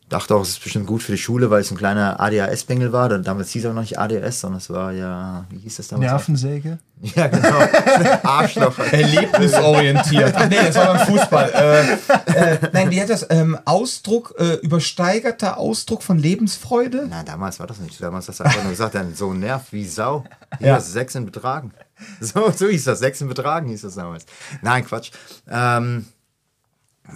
dachte 0.09 0.35
auch, 0.35 0.43
es 0.43 0.51
ist 0.51 0.63
bestimmt 0.63 0.87
gut 0.87 1.03
für 1.03 1.13
die 1.13 1.19
Schule, 1.19 1.51
weil 1.51 1.61
es 1.61 1.71
ein 1.71 1.77
kleiner 1.77 2.19
ADHS-Bengel 2.21 2.93
war. 2.93 3.09
Dann- 3.09 3.23
Damals 3.23 3.51
hieß 3.51 3.65
es 3.65 3.71
auch 3.71 3.75
noch 3.75 3.83
nicht 3.83 3.99
ADHS, 3.99 4.41
sondern 4.41 4.59
es 4.59 4.71
war 4.71 4.93
ja, 4.93 5.45
wie 5.51 5.59
hieß 5.59 5.77
das 5.77 5.89
damals? 5.89 6.11
Nervensäge. 6.11 6.79
Ja, 7.01 7.29
genau. 7.29 7.49
Arschloch. 8.25 8.77
Erlebnisorientiert. 8.91 10.35
Ach 10.37 10.49
nee, 10.51 10.57
das 10.57 10.75
war 10.75 10.95
beim 10.95 11.07
Fußball. 11.07 11.51
Äh, 11.55 12.55
äh, 12.55 12.59
nein, 12.73 12.91
wie 12.91 13.01
hat 13.01 13.09
das? 13.09 13.25
Ähm, 13.31 13.57
Ausdruck, 13.65 14.35
äh, 14.39 14.55
übersteigerter 14.55 15.59
Ausdruck 15.59 16.03
von 16.03 16.19
Lebensfreude? 16.19 17.07
Nein, 17.09 17.25
damals 17.25 17.61
war 17.61 17.69
das 17.69 17.79
nicht. 17.79 18.03
Damals 18.03 18.29
hast 18.29 18.41
du 18.41 18.45
einfach 18.45 18.63
nur 18.63 18.71
gesagt, 18.73 18.97
dein 18.97 19.15
Sohn 19.15 19.39
nervt 19.39 19.73
wie 19.73 19.87
Sau. 19.87 20.25
Hier 20.59 20.69
Ja. 20.69 20.75
hast 20.75 20.89
du 20.89 20.93
sechs 20.93 21.15
in 21.15 21.25
Betragen. 21.25 21.73
So, 22.21 22.51
so 22.51 22.67
hieß 22.67 22.85
das. 22.85 22.99
Sechs 22.99 23.21
in 23.21 23.29
Betragen 23.29 23.69
hieß 23.69 23.83
das 23.83 23.95
damals. 23.95 24.27
Nein, 24.63 24.85
Quatsch. 24.85 25.11
Ähm, 25.49 26.07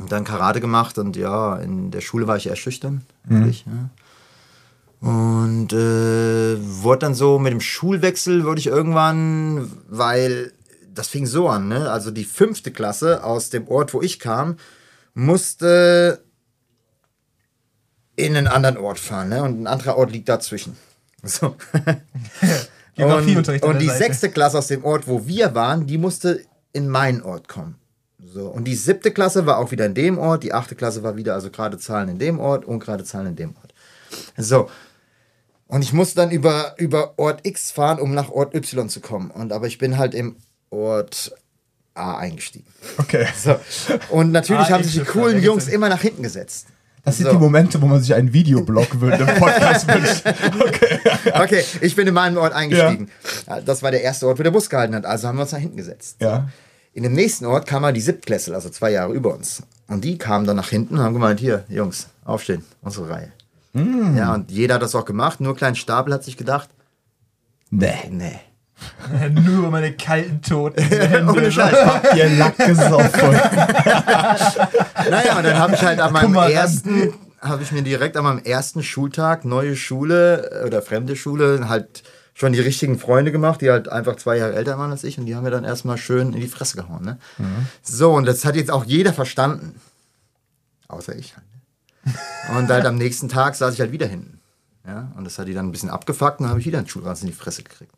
dann 0.08 0.24
Karate 0.24 0.60
gemacht 0.60 0.98
und 0.98 1.16
ja, 1.16 1.56
in 1.56 1.90
der 1.90 2.00
Schule 2.00 2.26
war 2.26 2.36
ich 2.36 2.46
eher 2.46 2.56
schüchtern. 2.56 3.02
Wirklich, 3.24 3.66
ja. 3.66 3.90
Und 5.06 5.72
äh, 5.72 6.56
wurde 6.82 7.00
dann 7.00 7.14
so 7.14 7.38
mit 7.38 7.52
dem 7.52 7.60
Schulwechsel, 7.60 8.44
wurde 8.44 8.60
ich 8.60 8.68
irgendwann, 8.68 9.70
weil 9.88 10.52
das 10.94 11.08
fing 11.08 11.26
so 11.26 11.48
an, 11.48 11.68
ne? 11.68 11.90
Also 11.90 12.10
die 12.10 12.24
fünfte 12.24 12.70
Klasse 12.70 13.24
aus 13.24 13.50
dem 13.50 13.66
Ort, 13.66 13.94
wo 13.94 14.00
ich 14.00 14.20
kam, 14.20 14.58
musste 15.14 16.22
in 18.14 18.36
einen 18.36 18.46
anderen 18.46 18.76
Ort 18.76 19.00
fahren, 19.00 19.30
ne? 19.30 19.42
Und 19.42 19.62
ein 19.62 19.66
anderer 19.66 19.96
Ort 19.96 20.12
liegt 20.12 20.28
dazwischen. 20.28 20.76
So. 21.24 21.54
Und, 22.96 23.62
und 23.62 23.78
die 23.78 23.86
Seite. 23.86 23.98
sechste 23.98 24.28
Klasse 24.28 24.58
aus 24.58 24.66
dem 24.66 24.84
Ort, 24.84 25.06
wo 25.06 25.24
wir 25.24 25.54
waren, 25.54 25.86
die 25.86 25.96
musste 25.96 26.44
in 26.72 26.88
meinen 26.88 27.22
Ort 27.22 27.46
kommen. 27.46 27.76
So. 28.32 28.48
Und 28.48 28.64
die 28.64 28.74
siebte 28.74 29.10
Klasse 29.10 29.46
war 29.46 29.58
auch 29.58 29.70
wieder 29.70 29.86
in 29.86 29.94
dem 29.94 30.18
Ort, 30.18 30.42
die 30.42 30.52
achte 30.54 30.74
Klasse 30.74 31.02
war 31.02 31.16
wieder 31.16 31.34
also 31.34 31.50
gerade 31.50 31.78
Zahlen 31.78 32.08
in 32.08 32.18
dem 32.18 32.40
Ort, 32.40 32.64
ungerade 32.64 33.04
Zahlen 33.04 33.28
in 33.28 33.36
dem 33.36 33.54
Ort. 33.56 33.74
So. 34.36 34.68
Und 35.66 35.82
ich 35.82 35.92
musste 35.92 36.16
dann 36.16 36.30
über, 36.30 36.74
über 36.78 37.14
Ort 37.18 37.46
X 37.46 37.70
fahren, 37.70 37.98
um 37.98 38.14
nach 38.14 38.30
Ort 38.30 38.54
Y 38.54 38.88
zu 38.88 39.00
kommen. 39.00 39.30
Und 39.30 39.52
aber 39.52 39.66
ich 39.66 39.78
bin 39.78 39.98
halt 39.98 40.14
im 40.14 40.36
Ort 40.70 41.32
A 41.94 42.16
eingestiegen. 42.16 42.66
Okay. 42.98 43.26
So. 43.36 43.56
Und 44.10 44.32
natürlich 44.32 44.70
haben 44.70 44.82
sich 44.84 44.94
die 44.94 45.04
coolen. 45.04 45.42
Jungs 45.42 45.68
immer 45.68 45.88
nach 45.88 46.00
hinten 46.00 46.22
gesetzt. 46.22 46.66
Das 47.04 47.16
sind 47.16 47.26
So. 47.26 47.32
die 47.32 47.38
Momente, 47.38 47.82
wo 47.82 47.86
man 47.86 48.00
sich 48.00 48.14
einen 48.14 48.32
Videoblog 48.32 48.94
im 48.94 49.00
Podcast 49.38 49.88
wünscht. 49.88 50.22
Okay. 50.60 50.98
Okay, 51.34 51.64
ich 51.80 51.96
bin 51.96 52.06
in 52.06 52.14
meinen 52.14 52.38
Ort 52.38 52.52
eingestiegen. 52.52 53.10
Das 53.64 53.82
war 53.82 53.90
der 53.90 54.02
erste 54.02 54.26
Ort, 54.28 54.38
wo 54.38 54.42
der 54.42 54.50
Bus 54.52 54.70
gehalten 54.70 54.94
hat. 54.94 55.04
Also 55.04 55.26
haben 55.26 55.36
wir 55.36 55.42
uns 55.42 55.52
nach 55.52 55.58
hinten 55.58 55.76
gesetzt. 55.76 56.16
Ja. 56.20 56.48
In 56.94 57.02
dem 57.04 57.12
nächsten 57.14 57.46
Ort 57.46 57.66
kam 57.66 57.82
mal 57.82 57.92
die 57.92 58.00
Siebtklässler, 58.00 58.54
also 58.54 58.68
zwei 58.68 58.90
Jahre 58.90 59.12
über 59.14 59.34
uns. 59.34 59.62
Und 59.88 60.04
die 60.04 60.18
kamen 60.18 60.46
dann 60.46 60.56
nach 60.56 60.68
hinten 60.68 60.96
und 60.98 61.02
haben 61.02 61.14
gemeint, 61.14 61.40
hier, 61.40 61.64
Jungs, 61.68 62.08
aufstehen, 62.24 62.64
unsere 62.82 63.08
Reihe. 63.08 63.32
Ja, 63.74 64.34
und 64.34 64.50
jeder 64.50 64.74
hat 64.74 64.82
das 64.82 64.94
auch 64.94 65.06
gemacht, 65.06 65.40
nur 65.40 65.56
Klein 65.56 65.74
Stapel 65.74 66.12
hat 66.12 66.24
sich 66.24 66.36
gedacht, 66.36 66.68
Nee. 67.70 67.94
nee. 68.10 68.38
Nur 69.30 69.58
über 69.60 69.70
meine 69.70 69.92
kalten, 69.92 70.42
toten. 70.42 70.82
Ohne 71.28 71.50
Scheiß. 71.52 71.86
Habt 71.86 72.14
ihr 72.16 72.28
Lack 72.30 72.56
gesoffen? 72.58 73.30
Naja, 75.10 75.36
und 75.38 75.44
dann 75.44 75.58
habe 75.58 75.74
ich 75.74 75.82
halt 75.82 76.00
an 76.00 76.12
meinem 76.12 76.34
ersten, 76.34 77.14
habe 77.40 77.62
ich 77.62 77.72
mir 77.72 77.82
direkt 77.82 78.16
an 78.16 78.24
meinem 78.24 78.44
ersten 78.44 78.82
Schultag, 78.82 79.44
neue 79.44 79.76
Schule 79.76 80.50
äh, 80.62 80.66
oder 80.66 80.82
fremde 80.82 81.16
Schule, 81.16 81.68
halt 81.68 82.02
schon 82.34 82.52
die 82.52 82.60
richtigen 82.60 82.98
Freunde 82.98 83.32
gemacht, 83.32 83.60
die 83.60 83.70
halt 83.70 83.88
einfach 83.88 84.16
zwei 84.16 84.38
Jahre 84.38 84.54
älter 84.54 84.78
waren 84.78 84.90
als 84.90 85.04
ich 85.04 85.18
und 85.18 85.26
die 85.26 85.34
haben 85.36 85.44
mir 85.44 85.50
dann 85.50 85.64
erstmal 85.64 85.98
schön 85.98 86.32
in 86.32 86.40
die 86.40 86.48
Fresse 86.48 86.76
gehauen. 86.76 87.04
Ne? 87.04 87.18
So, 87.82 88.12
und 88.12 88.24
das 88.24 88.44
hat 88.44 88.56
jetzt 88.56 88.70
auch 88.70 88.84
jeder 88.84 89.12
verstanden. 89.12 89.80
Außer 90.88 91.14
ich 91.14 91.36
halt. 91.36 91.46
ne? 92.04 92.58
Und 92.58 92.68
halt 92.70 92.86
am 92.86 92.96
nächsten 92.96 93.28
Tag 93.28 93.54
saß 93.54 93.74
ich 93.74 93.80
halt 93.80 93.92
wieder 93.92 94.06
hinten. 94.06 94.40
Ja? 94.86 95.12
Und 95.16 95.24
das 95.24 95.38
hat 95.38 95.48
die 95.48 95.54
dann 95.54 95.66
ein 95.68 95.72
bisschen 95.72 95.90
abgefuckt 95.90 96.40
und 96.40 96.44
dann 96.44 96.50
habe 96.50 96.60
ich 96.60 96.66
wieder 96.66 96.78
einen 96.78 96.88
Schulranz 96.88 97.20
in 97.20 97.28
die 97.28 97.32
Fresse 97.34 97.62
gekriegt. 97.62 97.92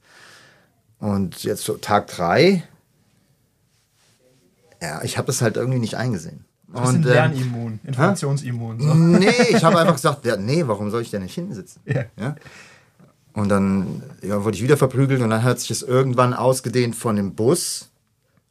Und 0.98 1.42
jetzt 1.44 1.62
so 1.62 1.76
Tag 1.76 2.08
drei, 2.08 2.64
ja, 4.82 5.02
ich 5.02 5.16
habe 5.16 5.26
das 5.26 5.42
halt 5.42 5.56
irgendwie 5.56 5.78
nicht 5.78 5.96
eingesehen. 5.96 6.44
Und, 6.72 6.96
ähm, 6.96 7.02
Lernimmun, 7.02 7.80
Informationsimmun. 7.84 8.80
So. 8.80 8.94
Nee, 8.94 9.30
ich 9.50 9.62
habe 9.62 9.78
einfach 9.78 9.94
gesagt, 9.94 10.24
ja, 10.26 10.36
nee, 10.36 10.66
warum 10.66 10.90
soll 10.90 11.02
ich 11.02 11.10
denn 11.10 11.22
nicht 11.22 11.34
hinten 11.34 11.54
sitzen? 11.54 11.80
Ja. 11.86 12.34
Und 13.34 13.48
dann 13.48 14.02
ja, 14.22 14.44
wurde 14.44 14.56
ich 14.56 14.62
wieder 14.62 14.76
verprügelt 14.76 15.20
und 15.20 15.30
dann 15.30 15.42
hat 15.42 15.58
sich 15.58 15.68
das 15.68 15.82
irgendwann 15.82 16.34
ausgedehnt 16.34 16.94
von 16.94 17.16
dem 17.16 17.34
Bus 17.34 17.90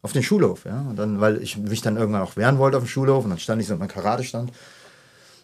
auf 0.02 0.12
den 0.12 0.24
Schulhof. 0.24 0.66
Ja? 0.66 0.82
Und 0.82 0.98
dann, 0.98 1.22
weil 1.22 1.42
ich 1.42 1.58
mich 1.58 1.82
dann 1.82 1.98
irgendwann 1.98 2.22
auch 2.22 2.36
wehren 2.36 2.58
wollte 2.58 2.78
auf 2.78 2.84
dem 2.84 2.90
Schulhof 2.90 3.24
und 3.24 3.30
dann 3.30 3.40
stand 3.40 3.62
ich 3.62 3.68
so 3.68 3.74
mit 3.74 3.80
meinem 3.80 3.90
Karatestand. 3.90 4.52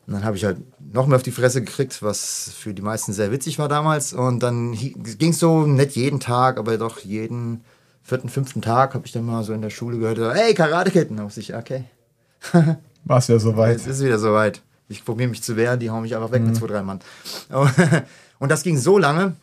Und 0.07 0.13
dann 0.13 0.25
habe 0.25 0.35
ich 0.35 0.43
halt 0.43 0.57
noch 0.93 1.07
mehr 1.07 1.15
auf 1.15 1.23
die 1.23 1.31
Fresse 1.31 1.61
gekriegt, 1.63 2.01
was 2.03 2.51
für 2.57 2.73
die 2.73 2.81
meisten 2.81 3.13
sehr 3.13 3.31
witzig 3.31 3.59
war 3.59 3.69
damals. 3.69 4.11
Und 4.11 4.43
dann 4.43 4.73
ging 4.73 5.29
es 5.31 5.39
so 5.39 5.65
nicht 5.65 5.95
jeden 5.95 6.19
Tag, 6.19 6.57
aber 6.57 6.77
doch 6.77 6.99
jeden 6.99 7.63
vierten, 8.03 8.27
fünften 8.27 8.61
Tag 8.61 8.95
habe 8.95 9.05
ich 9.05 9.13
dann 9.13 9.25
mal 9.25 9.43
so 9.43 9.53
in 9.53 9.61
der 9.61 9.69
Schule 9.69 9.99
gehört, 9.99 10.35
hey, 10.35 10.53
Karate-Kid. 10.53 11.11
Und 11.11 11.17
dann 11.17 11.27
wusste 11.27 11.41
ich, 11.41 11.55
okay, 11.55 11.85
War 13.05 13.17
es 13.17 13.27
ja 13.27 13.39
soweit. 13.39 13.77
es 13.77 13.87
ist 13.87 14.03
wieder 14.03 14.19
soweit. 14.19 14.61
Ich 14.87 15.05
probiere 15.05 15.29
mich 15.29 15.43
zu 15.43 15.55
wehren, 15.55 15.79
die 15.79 15.89
hauen 15.89 16.01
mich 16.01 16.15
einfach 16.15 16.31
weg 16.31 16.41
mit 16.41 16.55
zwei, 16.55 16.67
drei 16.67 16.81
Mann. 16.81 16.99
Und 18.39 18.49
das 18.49 18.63
ging 18.63 18.77
so 18.77 18.97
lange, 18.97 19.35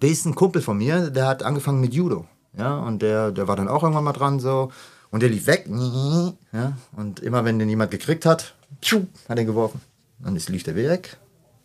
Bis 0.00 0.24
ein 0.24 0.34
Kumpel 0.34 0.62
von 0.62 0.78
mir, 0.78 1.10
der 1.10 1.26
hat 1.26 1.42
angefangen 1.42 1.80
mit 1.80 1.94
Judo. 1.94 2.26
Ja, 2.56 2.78
und 2.78 3.02
der, 3.02 3.30
der 3.30 3.46
war 3.46 3.56
dann 3.56 3.68
auch 3.68 3.82
irgendwann 3.82 4.04
mal 4.04 4.12
dran 4.12 4.40
so. 4.40 4.72
Und 5.10 5.22
der 5.22 5.28
lief 5.28 5.46
weg. 5.46 5.68
Ja, 6.52 6.76
und 6.96 7.20
immer 7.20 7.44
wenn 7.44 7.58
den 7.58 7.68
jemand 7.68 7.90
gekriegt 7.90 8.26
hat, 8.26 8.54
hat 9.28 9.38
er 9.38 9.38
ihn 9.38 9.46
geworfen. 9.46 9.80
Dann 10.18 10.34
ist, 10.34 10.48
lief 10.48 10.64
der 10.64 10.74
weg. 10.74 11.16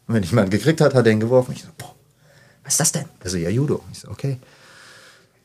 Und 0.07 0.15
wenn 0.15 0.23
jemand 0.23 0.51
gekriegt 0.51 0.81
hat, 0.81 0.93
hat 0.93 1.05
er 1.05 1.11
ihn 1.11 1.19
geworfen. 1.19 1.53
Ich 1.53 1.63
so, 1.63 1.69
boah, 1.77 1.95
was 2.63 2.73
ist 2.73 2.79
das 2.79 2.91
denn? 2.91 3.05
Er 3.21 3.29
so, 3.29 3.37
ja, 3.37 3.49
Judo. 3.49 3.81
Ich 3.91 3.99
so, 3.99 4.09
okay. 4.09 4.37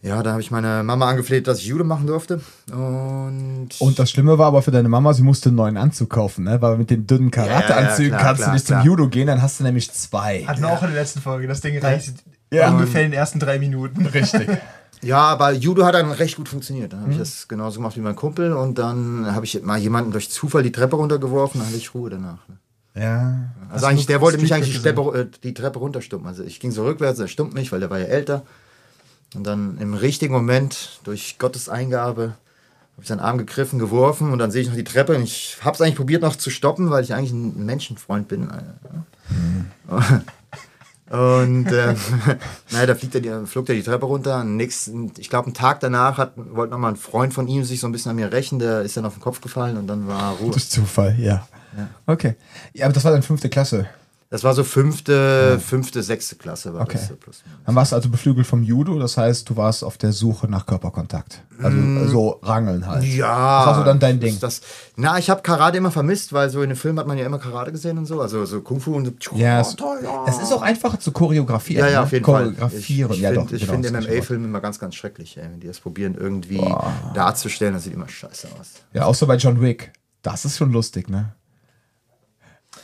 Ja, 0.03 0.23
da 0.23 0.33
habe 0.33 0.41
ich 0.41 0.51
meine 0.51 0.83
Mama 0.85 1.09
angefleht, 1.09 1.49
dass 1.49 1.59
ich 1.59 1.67
Judo 1.67 1.83
machen 1.83 2.07
durfte. 2.07 2.41
Und, 2.73 3.69
Und 3.79 3.99
das 3.99 4.11
Schlimme 4.11 4.39
war 4.39 4.47
aber 4.47 4.63
für 4.63 4.71
deine 4.71 4.89
Mama, 4.89 5.13
sie 5.13 5.23
musste 5.23 5.49
einen 5.49 5.57
neuen 5.57 5.77
Anzug 5.77 6.11
kaufen, 6.11 6.45
ne? 6.45 6.61
Weil 6.63 6.77
mit 6.79 6.91
den 6.91 7.07
dünnen 7.07 7.31
Karateanzügen 7.31 8.11
klar, 8.13 8.23
kannst 8.23 8.43
klar, 8.43 8.51
du 8.51 8.55
nicht 8.55 8.67
klar. 8.67 8.83
zum 8.83 8.87
Judo 8.87 9.09
gehen, 9.09 9.27
dann 9.27 9.43
hast 9.43 9.59
du 9.59 9.65
nämlich 9.65 9.91
zwei. 9.93 10.45
Hatten 10.47 10.61
wir 10.63 10.69
auch 10.69 10.83
in 10.83 10.89
der 10.93 11.01
letzten 11.01 11.21
Folge. 11.21 11.49
Das 11.49 11.61
Ding 11.61 11.79
reicht 11.79 12.15
Ja. 12.53 12.71
ungefähr 12.71 13.03
in 13.03 13.11
den 13.11 13.19
ersten 13.19 13.41
drei 13.41 13.59
Minuten. 13.59 14.07
Richtig. 14.07 14.49
Ja, 15.03 15.19
aber 15.19 15.53
Judo 15.53 15.85
hat 15.85 15.95
dann 15.95 16.11
recht 16.11 16.37
gut 16.37 16.49
funktioniert. 16.49 16.95
Dann 16.95 17.03
habe 17.03 17.13
ich 17.13 17.19
das 17.19 17.49
genauso 17.49 17.79
gemacht 17.81 17.97
wie 17.97 18.01
mein 18.01 18.17
Kumpel 18.17 18.55
und 18.55 18.79
dann 18.79 19.27
habe 19.35 19.45
ich 19.45 19.63
mal 19.63 19.79
jemanden 19.79 20.11
durch 20.11 20.31
Zufall 20.31 20.63
die 20.63 20.73
Treppe 20.73 20.97
runtergeworfen, 20.97 21.61
dann 21.61 21.69
hatte 21.69 21.77
ich 21.77 21.95
Ruhe 21.95 22.09
danach. 22.09 22.39
Ne? 22.49 22.57
Ja. 23.03 23.51
Also 23.71 23.87
eigentlich, 23.87 24.07
der 24.07 24.23
wollte 24.23 24.39
mich 24.39 24.55
eigentlich 24.55 24.75
die 24.75 24.83
Cred 24.83 24.97
Treppe, 24.97 25.19
äh, 25.19 25.27
die 25.43 25.53
Treppe 25.53 25.81
runterstumpen. 25.81 26.27
Also 26.27 26.45
ich 26.45 26.61
ging 26.61 26.71
so 26.71 26.85
rückwärts, 26.87 27.19
er 27.19 27.29
stummt 27.29 27.53
mich, 27.53 27.71
weil 27.73 27.81
der 27.81 27.91
war 27.91 27.99
ja 27.99 28.07
älter. 28.07 28.43
Und 29.37 29.45
dann 29.45 29.79
im 29.79 29.95
richtigen 29.95 30.33
Moment, 30.33 31.01
durch 31.05 31.39
Gottes 31.39 31.69
Eingabe, 31.69 32.35
habe 32.97 33.03
ich 33.03 33.09
seinen 33.09 33.21
Arm 33.21 33.37
gegriffen, 33.37 33.79
geworfen 33.79 34.33
und 34.33 34.39
dann 34.39 34.51
sehe 34.51 34.63
ich 34.63 34.69
noch 34.69 34.75
die 34.75 34.85
Treppe 34.85 35.15
und 35.15 35.23
ich 35.23 35.59
habe 35.61 35.75
es 35.75 35.81
eigentlich 35.83 35.97
probiert 35.97 36.23
noch 36.23 36.37
zu 36.37 36.49
stoppen, 36.49 36.91
weil 36.91 37.05
ich 37.05 37.13
eigentlich 37.13 37.33
ein 37.33 37.67
Menschenfreund 37.67 38.29
bin. 38.29 38.49
Und 41.09 41.71
äh, 41.71 41.95
naja, 42.73 42.87
da 42.87 42.95
fliegt 42.97 43.15
er 43.15 43.21
die, 43.21 43.47
flog 43.47 43.69
er 43.69 43.77
die 43.77 43.85
Treppe 43.85 44.07
runter. 44.07 44.43
Nächsten, 44.43 45.13
ich 45.19 45.31
glaube, 45.31 45.47
einen 45.47 45.55
Tag 45.55 45.79
danach 45.79 46.19
hat, 46.19 46.33
wollte 46.37 46.73
nochmal 46.73 46.93
ein 46.93 46.97
Freund 46.97 47.33
von 47.33 47.47
ihm 47.47 47.63
sich 47.63 47.79
so 47.79 47.87
ein 47.87 47.93
bisschen 47.93 48.11
an 48.11 48.17
mir 48.17 48.33
rächen. 48.33 48.59
Der 48.59 48.83
ist 48.83 48.97
dann 48.97 49.05
auf 49.05 49.15
den 49.15 49.23
Kopf 49.23 49.41
gefallen 49.41 49.77
und 49.77 49.87
dann 49.87 50.09
war 50.09 50.33
Ruhe. 50.33 50.51
Durch 50.51 50.69
Zufall, 50.69 51.15
ja. 51.17 51.47
Okay. 52.07 52.35
Ja, 52.73 52.87
aber 52.87 52.95
das 52.95 53.05
war 53.05 53.13
dann 53.13 53.23
fünfte 53.23 53.49
Klasse. 53.49 53.87
Das 54.29 54.43
war 54.43 54.55
so 54.55 54.65
fünfte, 54.65 55.61
fünfte, 55.61 56.03
sechste 56.03 56.35
Klasse 56.35 56.75
war 56.75 56.83
Okay. 56.83 56.99
das. 56.99 57.07
so. 57.09 57.15
Dann 57.65 57.75
warst 57.77 57.93
du 57.93 57.97
also 57.97 58.09
beflügelt 58.09 58.45
vom 58.45 58.65
Judo, 58.65 58.99
das 58.99 59.17
heißt, 59.17 59.49
du 59.49 59.57
warst 59.57 59.85
auf 59.85 59.99
der 59.99 60.13
Suche 60.13 60.49
nach 60.49 60.67
Körperkontakt. 60.67 61.43
Also 61.63 62.09
so 62.09 62.29
rangeln 62.43 62.87
halt. 62.87 63.05
Ja. 63.05 63.59
Das 63.59 63.67
war 63.69 63.75
so 63.77 63.85
dann 63.85 64.01
dein 64.01 64.19
Ding. 64.19 64.39
Das, 64.41 64.61
na, 64.97 65.17
ich 65.19 65.31
habe 65.31 65.43
Karate 65.43 65.79
immer 65.79 65.93
vermisst, 65.93 66.33
weil 66.33 66.51
so 66.51 66.61
in 66.63 66.71
den 66.71 66.77
Filmen 66.77 66.99
hat 66.99 67.07
man 67.07 67.17
ja 67.17 67.25
immer 67.25 67.39
Karate 67.39 67.71
gesehen 67.71 67.99
und 67.99 68.07
so. 68.07 68.21
Also 68.21 68.45
so 68.47 68.63
Kung 68.63 68.81
Fu 68.81 68.95
und 68.95 69.23
so. 69.23 69.37
Ja, 69.37 69.61
es, 69.61 69.77
toll, 69.77 70.01
ja. 70.03 70.25
es 70.29 70.39
ist 70.39 70.53
auch 70.53 70.63
einfacher 70.63 70.99
zu 70.99 71.13
choreografieren. 71.13 71.85
Ja, 71.87 71.93
ja, 71.93 72.01
ne? 72.01 72.05
auf 72.07 72.13
jeden 72.13 72.25
Fall. 72.25 72.51
Ich, 72.51 72.57
Choreografieren, 72.57 73.13
ich 73.13 73.21
ja 73.21 73.31
finde 73.33 73.91
genau, 73.91 74.01
find 74.01 74.09
MMA-Filme 74.11 74.45
immer 74.47 74.61
ganz, 74.61 74.81
ganz 74.81 74.97
schrecklich, 74.97 75.37
ey, 75.37 75.45
wenn 75.45 75.61
die 75.61 75.69
das 75.69 75.79
probieren, 75.79 76.17
irgendwie 76.17 76.65
darzustellen. 77.15 77.75
Das 77.75 77.85
sieht 77.85 77.95
immer 77.95 78.09
scheiße 78.09 78.49
aus. 78.59 78.73
Ja, 78.93 79.05
außer 79.05 79.27
bei 79.27 79.37
John 79.37 79.61
Wick. 79.61 79.93
Das 80.23 80.45
ist 80.45 80.59
schon 80.59 80.73
lustig, 80.73 81.09
ne? 81.09 81.35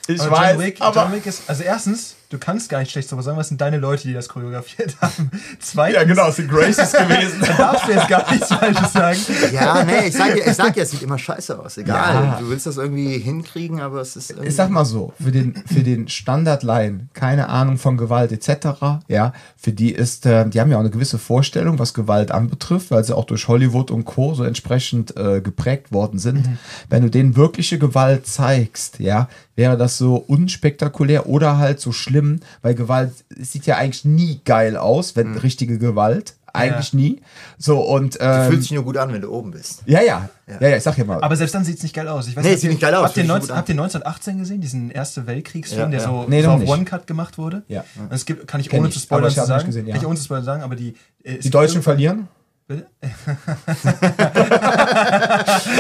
Ich 0.06 0.21
Aber 0.21 0.50
John 0.50 0.59
Wick, 0.59 0.78
John 0.80 1.12
Wick 1.12 1.26
ist, 1.26 1.42
also 1.49 1.62
erstens, 1.62 2.16
du 2.33 2.39
kannst 2.39 2.69
gar 2.69 2.79
nicht 2.81 2.91
schlecht 2.91 3.09
sowas 3.09 3.25
sagen, 3.25 3.37
was 3.37 3.49
sind 3.49 3.61
deine 3.61 3.77
Leute, 3.79 4.09
die 4.09 4.15
das 4.15 4.29
choreografiert 4.29 4.97
haben. 5.01 5.31
Zweitens, 5.61 5.97
ja, 5.97 6.05
genau, 6.05 6.29
es 6.29 6.37
sind 6.37 6.51
Graces 6.51 6.93
gewesen. 6.93 7.41
da 7.41 7.53
darfst 7.53 7.87
du 7.89 7.93
jetzt 7.93 8.09
gar 8.09 8.31
nichts 8.33 8.49
Falsches 8.49 8.93
sagen. 8.93 9.19
Ja, 9.53 9.85
nee, 9.85 10.09
ich 10.09 10.15
sag, 10.15 10.35
dir- 10.35 10.47
ich 10.47 10.55
sag 10.55 10.77
ja, 10.77 10.83
es 10.83 10.91
sieht 10.91 11.03
immer 11.03 11.19
scheiße 11.19 11.59
aus. 11.59 11.77
Egal. 11.79 12.15
Ja. 12.25 12.39
Du 12.41 12.49
willst 12.49 12.67
das 12.67 12.77
irgendwie 12.79 13.19
hinkriegen, 13.19 13.81
aber 13.81 14.01
es 14.01 14.17
ist. 14.17 14.35
Ich 14.43 14.55
sag 14.55 14.71
mal 14.71 14.85
so, 14.85 15.12
für 15.23 15.31
den, 15.31 15.55
für 15.67 15.81
den 15.83 16.09
Standardlaien, 16.09 17.11
keine 17.12 17.49
Ahnung 17.49 17.77
von 17.79 17.97
Gewalt 17.97 18.33
etc., 18.33 18.69
ja, 19.09 19.33
für 19.57 19.73
die 19.73 19.93
ist, 19.93 20.27
äh, 20.27 20.49
die 20.49 20.61
haben 20.61 20.71
ja 20.71 20.77
auch 20.77 20.81
eine 20.81 20.91
gewisse 20.91 21.19
Vorstellung, 21.19 21.79
was 21.79 21.95
Gewalt 21.95 22.31
anbetrifft, 22.31 22.91
weil 22.91 23.05
sie 23.05 23.15
auch 23.17 23.25
durch 23.27 23.49
Hollywood 23.49 23.91
und 23.91 24.05
Co. 24.05 24.35
so 24.35 24.45
entsprechend 24.45 25.17
äh, 25.17 25.41
geprägt 25.41 25.93
worden 25.93 26.19
sind. 26.19 26.49
Wenn 26.89 27.03
du 27.03 27.11
denen 27.11 27.37
wirkliche 27.37 27.79
Gewalt 27.79 28.27
zeigst, 28.27 28.99
ja, 28.99 29.29
wäre 29.55 29.77
das 29.77 29.99
so 29.99 30.17
unspektakulär 30.17 31.27
oder 31.27 31.59
halt 31.59 31.79
so 31.81 31.93
schlimm, 31.93 32.22
weil 32.62 32.75
Gewalt 32.75 33.12
sieht 33.38 33.67
ja 33.67 33.76
eigentlich 33.76 34.05
nie 34.05 34.41
geil 34.45 34.76
aus, 34.76 35.17
wenn 35.17 35.37
richtige 35.38 35.79
Gewalt. 35.79 36.35
Eigentlich 36.55 36.93
Ja. 36.93 36.99
nie. 36.99 37.23
So, 37.57 37.81
und 37.81 38.19
ähm, 38.21 38.50
Fühlt 38.50 38.61
sich 38.62 38.73
nur 38.73 38.85
gut 38.85 38.99
an, 38.99 39.11
wenn 39.11 39.23
du 39.23 39.31
oben 39.31 39.52
bist. 39.52 39.85
ja, 39.87 40.02
ja, 40.02 40.29
ja, 40.47 40.69
ja, 40.69 40.76
ich 40.76 40.83
sag 40.83 40.99
ja 40.99 41.05
mal. 41.07 41.23
Aber 41.23 41.35
selbst 41.35 41.55
dann 41.55 41.64
sieht 41.64 41.79
es 41.79 41.83
nicht 41.83 41.95
geil 41.95 42.07
aus. 42.09 42.29
Ich 42.29 42.37
weiß 42.37 42.45
Nee, 42.45 42.50
nicht, 42.50 42.61
sieht 42.61 42.69
nicht 42.71 42.83
geil 42.83 42.95
aus. 42.95 43.05
Habt 43.07 43.17
ihr, 43.17 43.25
Fühlt 43.25 43.26
sich 43.26 43.29
19, 43.29 43.41
gut 43.47 43.50
an. 43.52 43.57
habt 43.57 43.69
ihr 43.71 43.73
1918 43.73 44.38
gesehen, 44.38 44.61
diesen 44.61 44.91
Erste 44.91 45.26
Weltkriegsfilm, 45.26 45.81
Ja, 45.93 45.99
der 45.99 46.00
ja. 46.00 46.07
so, 46.07 46.25
Nee, 46.29 46.43
so 46.43 46.50
auf. 46.50 46.69
One-Cut 46.69 47.07
gemacht 47.07 47.38
wurde? 47.38 47.62
Ja. 47.69 47.85
Und 47.99 48.12
Es 48.12 48.26
gibt, 48.26 48.47
kann 48.47 48.61
ich 48.61 48.69
Kenn 48.69 48.81
ohne 48.81 48.88
ich, 48.88 48.95
zu 48.95 49.00
spoilern 49.00 49.29
ich 49.29 49.35
sagen, 49.35 49.64
gesehen, 49.64 49.87
ja. 49.87 49.95
nicht 49.95 50.05
ohne 50.05 50.17
zu 50.19 50.25
spoilern 50.25 50.45
sagen, 50.45 50.62
aber 50.62 50.76
die... 50.76 50.95
äh, 51.25 51.38
die 51.38 51.49
Deutschen 51.49 51.83
verlieren? 51.83 52.29
Bitte? 52.73 52.87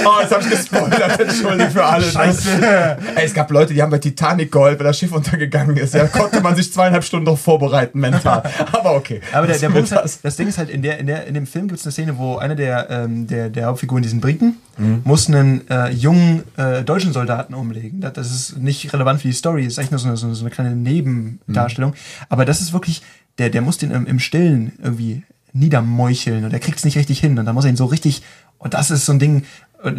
Oh, 0.04 0.20
jetzt 0.20 0.32
hab 0.34 0.40
ich 0.42 0.50
gespoilert. 0.50 1.20
Entschuldigung 1.20 1.70
für 1.70 1.84
alle. 1.84 2.04
Scheiße. 2.04 2.96
Ey, 3.14 3.24
es 3.24 3.34
gab 3.34 3.50
Leute, 3.50 3.74
die 3.74 3.82
haben 3.82 3.90
bei 3.90 3.98
Titanic 3.98 4.50
geheult, 4.52 4.78
weil 4.78 4.86
das 4.86 4.98
Schiff 4.98 5.12
untergegangen 5.12 5.76
ist. 5.76 5.94
Ja, 5.94 6.06
konnte 6.06 6.40
man 6.40 6.56
sich 6.56 6.72
zweieinhalb 6.72 7.04
Stunden 7.04 7.26
noch 7.26 7.38
vorbereiten 7.38 7.98
mental. 8.00 8.42
Aber 8.72 8.94
okay. 8.96 9.20
Aber 9.32 9.46
der, 9.46 9.58
der 9.58 9.70
Punkt 9.70 9.90
wird 9.90 10.00
halt, 10.00 10.18
das 10.22 10.36
Ding 10.36 10.48
ist 10.48 10.58
halt, 10.58 10.70
in, 10.70 10.82
der, 10.82 10.98
in, 10.98 11.06
der, 11.06 11.26
in 11.26 11.34
dem 11.34 11.46
Film 11.46 11.68
gibt 11.68 11.80
es 11.80 11.86
eine 11.86 11.92
Szene, 11.92 12.18
wo 12.18 12.36
einer 12.38 12.54
der, 12.54 12.90
ähm, 12.90 13.26
der, 13.26 13.48
der 13.50 13.66
Hauptfiguren, 13.66 14.02
diesen 14.02 14.20
Briten, 14.20 14.56
muss 15.04 15.28
einen 15.28 15.68
äh, 15.68 15.90
jungen 15.90 16.42
äh, 16.56 16.82
deutschen 16.82 17.12
Soldaten 17.12 17.54
umlegen. 17.54 18.00
Das, 18.00 18.14
das 18.14 18.30
ist 18.32 18.58
nicht 18.58 18.92
relevant 18.92 19.20
für 19.20 19.28
die 19.28 19.34
Story, 19.34 19.64
das 19.64 19.74
ist 19.74 19.78
eigentlich 19.78 19.90
nur 20.04 20.16
so 20.16 20.26
eine, 20.26 20.34
so 20.34 20.44
eine- 20.44 20.50
kleine 20.50 20.74
Nebendarstellung. 20.74 21.94
Aber 22.28 22.44
das 22.44 22.60
ist 22.60 22.72
wirklich, 22.72 23.02
der, 23.38 23.50
der 23.50 23.60
muss 23.62 23.78
den 23.78 23.90
im, 23.90 24.06
im 24.06 24.18
Stillen 24.18 24.72
irgendwie 24.82 25.22
niedermeucheln 25.52 26.44
und 26.44 26.50
der 26.50 26.60
kriegt 26.60 26.78
es 26.78 26.84
nicht 26.84 26.96
richtig 26.96 27.20
hin. 27.20 27.38
Und 27.38 27.46
da 27.46 27.52
muss 27.52 27.64
er 27.64 27.70
ihn 27.70 27.76
so 27.76 27.86
richtig, 27.86 28.22
und 28.58 28.74
das 28.74 28.90
ist 28.90 29.06
so 29.06 29.12
ein 29.12 29.18
Ding, 29.18 29.44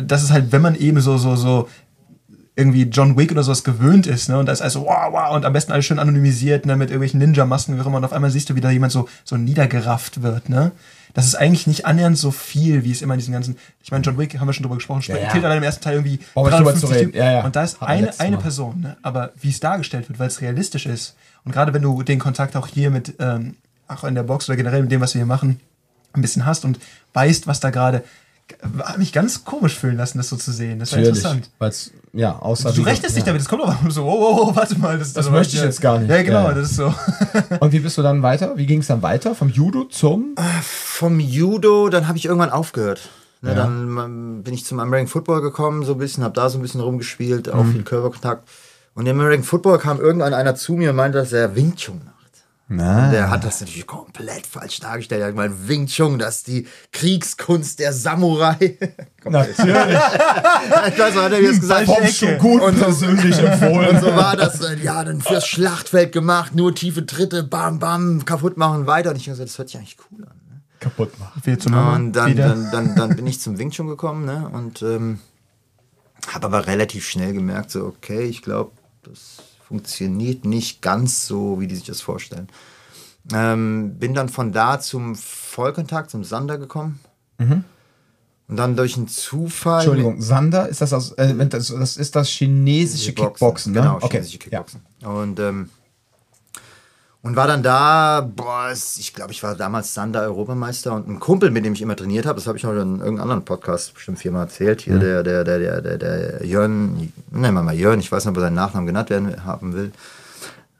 das 0.05 0.23
ist 0.23 0.31
halt, 0.31 0.51
wenn 0.51 0.61
man 0.61 0.75
eben 0.75 1.01
so, 1.01 1.17
so, 1.17 1.35
so 1.35 1.67
irgendwie 2.55 2.83
John 2.83 3.17
Wick 3.17 3.31
oder 3.31 3.43
sowas 3.43 3.63
gewöhnt 3.63 4.05
ist, 4.05 4.29
ne? 4.29 4.37
Und 4.37 4.45
da 4.45 4.51
ist 4.51 4.61
alles 4.61 4.73
so, 4.73 4.81
wow, 4.81 5.11
wow, 5.11 5.35
und 5.35 5.43
am 5.43 5.53
besten 5.53 5.71
alles 5.71 5.85
schön 5.85 5.97
anonymisiert, 5.97 6.65
ne? 6.65 6.75
Mit 6.75 6.89
irgendwelchen 6.89 7.19
Ninja-Masken, 7.19 7.75
wie 7.75 7.81
auch 7.81 7.87
immer. 7.87 7.97
Und 7.97 8.05
auf 8.05 8.13
einmal 8.13 8.29
siehst 8.29 8.49
du, 8.49 8.55
wie 8.55 8.61
da 8.61 8.69
jemand 8.69 8.91
so, 8.91 9.09
so 9.23 9.37
niedergerafft 9.37 10.21
wird, 10.21 10.49
ne? 10.49 10.71
Das 11.15 11.25
ist 11.25 11.35
eigentlich 11.35 11.67
nicht 11.67 11.85
annähernd 11.85 12.17
so 12.17 12.31
viel, 12.31 12.83
wie 12.83 12.91
es 12.91 13.01
immer 13.01 13.13
in 13.13 13.19
diesen 13.19 13.33
ganzen. 13.33 13.57
Ich 13.83 13.91
meine, 13.91 14.03
John 14.03 14.17
Wick 14.17 14.39
haben 14.39 14.47
wir 14.47 14.53
schon 14.53 14.63
drüber 14.63 14.75
gesprochen, 14.75 15.03
Ja, 15.07 15.17
ja. 15.17 15.29
killt 15.29 15.45
allein 15.45 15.59
im 15.59 15.63
ersten 15.63 15.83
Teil 15.83 15.95
irgendwie. 15.95 16.19
Drüber 16.33 16.49
350 16.49 16.81
zu 16.81 16.93
reden. 16.93 17.05
Typen. 17.11 17.17
Ja, 17.17 17.31
ja. 17.31 17.45
Und 17.45 17.55
da 17.55 17.63
ist 17.63 17.81
eine, 17.81 18.19
eine. 18.19 18.37
Person, 18.37 18.81
ne? 18.81 18.97
Aber 19.03 19.31
wie 19.39 19.49
es 19.49 19.59
dargestellt 19.59 20.09
wird, 20.09 20.19
weil 20.19 20.27
es 20.27 20.41
realistisch 20.41 20.85
ist. 20.85 21.15
Und 21.45 21.51
gerade 21.51 21.73
wenn 21.73 21.81
du 21.81 22.01
den 22.03 22.19
Kontakt 22.19 22.55
auch 22.55 22.67
hier 22.67 22.89
mit, 22.89 23.15
ähm, 23.19 23.55
auch 23.93 24.03
in 24.03 24.15
der 24.15 24.23
Box 24.23 24.47
oder 24.49 24.55
generell 24.57 24.81
mit 24.81 24.91
dem, 24.91 25.01
was 25.01 25.13
wir 25.13 25.19
hier 25.19 25.25
machen, 25.25 25.59
ein 26.13 26.21
bisschen 26.21 26.45
hast 26.45 26.65
und 26.65 26.79
weißt, 27.13 27.47
was 27.47 27.59
da 27.59 27.69
gerade. 27.69 28.03
Hat 28.83 28.97
mich 28.97 29.13
ganz 29.13 29.45
komisch 29.45 29.79
fühlen 29.79 29.95
lassen, 29.95 30.17
das 30.17 30.27
so 30.27 30.35
zu 30.35 30.51
sehen. 30.51 30.77
Das 30.77 30.91
war 30.91 30.99
Natürlich. 30.99 31.17
interessant. 31.19 31.49
Weil's, 31.59 31.91
ja, 32.11 32.37
außer 32.37 32.73
Du 32.73 32.81
rechnest 32.81 33.15
nicht 33.15 33.25
ja. 33.25 33.31
damit, 33.31 33.41
es 33.41 33.47
kommt 33.47 33.63
aber 33.63 33.77
so, 33.89 34.03
oh, 34.03 34.09
oh, 34.11 34.47
oh, 34.49 34.55
warte 34.55 34.77
mal. 34.77 34.99
Das, 34.99 35.13
Das 35.13 35.29
möchte 35.31 35.55
ich 35.55 35.63
jetzt 35.63 35.79
gar 35.79 35.97
nicht. 35.97 36.09
Ja, 36.09 36.21
genau, 36.21 36.43
Ja, 36.49 36.53
das 36.53 36.71
ist 36.71 36.75
so. 36.75 36.93
Und 37.61 37.71
wie 37.71 37.79
bist 37.79 37.97
du 37.97 38.01
dann 38.01 38.21
weiter? 38.21 38.57
Wie 38.57 38.65
ging 38.65 38.81
es 38.81 38.87
dann 38.87 39.01
weiter? 39.01 39.33
Vom 39.33 39.47
Judo 39.49 39.85
zum? 39.85 40.35
Vom 40.61 41.19
Judo, 41.21 41.87
dann 41.87 42.07
habe 42.09 42.17
ich 42.17 42.25
irgendwann 42.25 42.49
aufgehört. 42.49 43.09
Ne, 43.41 43.51
Ja. 43.51 43.55
Dann 43.55 43.97
ähm, 43.97 44.43
bin 44.43 44.53
ich 44.53 44.65
zum 44.65 44.79
American 44.81 45.07
Football 45.07 45.41
gekommen, 45.41 45.83
so 45.85 45.93
ein 45.93 45.97
bisschen, 45.97 46.23
habe 46.25 46.35
da 46.35 46.49
so 46.49 46.59
ein 46.59 46.61
bisschen 46.61 46.81
rumgespielt, 46.81 47.47
Mhm. 47.47 47.53
auch 47.53 47.65
viel 47.65 47.83
Körperkontakt. 47.83 48.47
Und 48.93 49.05
im 49.07 49.17
American 49.19 49.43
Football 49.45 49.79
kam 49.79 49.99
irgendwann 50.01 50.33
einer 50.33 50.53
zu 50.55 50.73
mir 50.73 50.89
und 50.89 50.97
meinte, 50.97 51.17
dass 51.17 51.31
er 51.31 51.55
Wing 51.55 51.75
Chun 51.75 52.01
Na. 52.75 53.11
Der 53.11 53.29
hat 53.29 53.43
das 53.43 53.61
natürlich 53.61 53.85
komplett 53.85 54.47
falsch 54.47 54.79
dargestellt. 54.79 55.21
Er 55.21 55.27
hat 55.27 55.33
gemeint, 55.33 55.67
Wing 55.67 55.85
Chun, 55.85 56.17
das 56.17 56.37
ist 56.37 56.47
die 56.47 56.67
Kriegskunst 56.91 57.79
der 57.79 57.93
Samurai. 57.93 58.77
Natürlich. 59.23 59.75
ich 59.77 60.99
weiß, 60.99 61.15
was 61.15 61.23
hat 61.23 61.31
er 61.31 61.41
jetzt 61.41 61.61
gesagt? 61.61 61.85
Vom 61.85 62.07
Shogun 62.07 62.75
persönlich 62.75 63.37
empfohlen. 63.39 63.89
Und 63.89 64.01
so 64.01 64.15
war 64.15 64.35
das, 64.35 64.59
äh, 64.61 64.77
ja, 64.83 65.03
dann 65.03 65.21
fürs 65.21 65.47
Schlachtfeld 65.47 66.11
gemacht, 66.11 66.55
nur 66.55 66.73
tiefe 66.73 67.05
Tritte, 67.05 67.43
bam, 67.43 67.77
bam, 67.77 68.25
kaputt 68.25 68.57
machen, 68.57 68.87
weiter. 68.87 69.11
Und 69.11 69.17
ich 69.17 69.27
habe 69.27 69.33
gesagt, 69.33 69.49
das 69.49 69.57
hört 69.59 69.69
sich 69.69 69.77
eigentlich 69.77 69.97
cool 70.11 70.23
an. 70.25 70.35
Ne? 70.49 70.61
Kaputt 70.79 71.19
machen. 71.19 71.41
Viel 71.43 71.57
zu 71.59 71.69
Mama. 71.69 71.95
Und 71.95 72.13
dann, 72.13 72.35
dann, 72.35 72.71
dann, 72.71 72.95
dann 72.95 73.15
bin 73.15 73.27
ich 73.27 73.39
zum 73.39 73.59
Wing 73.59 73.69
Chun 73.69 73.87
gekommen 73.87 74.25
ne? 74.25 74.49
und 74.51 74.81
ähm, 74.81 75.19
habe 76.27 76.47
aber 76.47 76.65
relativ 76.65 77.07
schnell 77.07 77.33
gemerkt, 77.33 77.69
so, 77.69 77.85
okay, 77.85 78.23
ich 78.23 78.41
glaube, 78.41 78.71
das 79.03 79.52
funktioniert 79.73 80.45
nicht 80.45 80.83
ganz 80.83 81.25
so, 81.25 81.59
wie 81.59 81.65
die 81.65 81.73
sich 81.73 81.85
das 81.85 81.99
vorstellen. 81.99 82.47
Ähm, 83.33 83.95
bin 83.97 84.13
dann 84.13 84.29
von 84.29 84.51
da 84.51 84.79
zum 84.79 85.15
Vollkontakt, 85.15 86.11
zum 86.11 86.23
Sander 86.23 86.59
gekommen. 86.59 86.99
Und 88.47 88.57
dann 88.57 88.75
durch 88.75 88.97
einen 88.97 89.07
Zufall. 89.07 89.79
Entschuldigung, 89.79 90.21
Sander, 90.21 90.69
ist 90.69 90.81
das, 90.81 90.93
aus, 90.93 91.13
äh, 91.13 91.33
das, 91.47 91.69
das 91.69 91.97
ist 91.97 92.15
das 92.15 92.29
chinesische 92.29 93.13
Kickboxen, 93.13 93.73
ne? 93.73 93.79
Genau, 93.79 93.95
okay. 93.95 94.09
chinesische 94.11 94.37
Kickboxen. 94.37 94.81
Und, 95.03 95.39
ähm, 95.39 95.71
und 97.23 97.37
war 97.37 97.47
dann 97.47 97.63
da, 97.63 98.21
boah, 98.21 98.71
ich 98.71 99.13
glaube, 99.13 99.31
ich 99.31 99.41
war 99.41 99.55
damals 99.55 99.93
Sander-Europameister 99.93 100.93
und 100.93 101.07
ein 101.07 101.19
Kumpel, 101.19 101.51
mit 101.51 101.65
dem 101.65 101.73
ich 101.73 101.81
immer 101.81 101.95
trainiert 101.95 102.25
habe, 102.25 102.35
das 102.35 102.47
habe 102.47 102.57
ich 102.57 102.65
auch 102.65 102.71
in 102.71 102.99
irgendeinem 102.99 103.21
anderen 103.21 103.45
Podcast 103.45 103.93
bestimmt 103.93 104.19
viermal 104.19 104.43
erzählt, 104.43 104.81
hier 104.81 104.99
der, 104.99 105.23
der, 105.23 105.45
der, 105.45 105.59
der, 105.59 105.81
der, 105.81 105.97
der 105.97 106.45
Jörn, 106.45 107.11
nennen 107.31 107.53
wir 107.53 107.63
mal 107.63 107.73
Jörn, 107.73 107.99
ich 107.99 108.11
weiß 108.11 108.25
nicht, 108.25 108.31
ob 108.31 108.37
er 108.37 108.41
seinen 108.41 108.55
Nachnamen 108.55 108.85
genannt 108.85 109.09
werden 109.09 109.45
haben 109.45 109.73
will, 109.73 109.93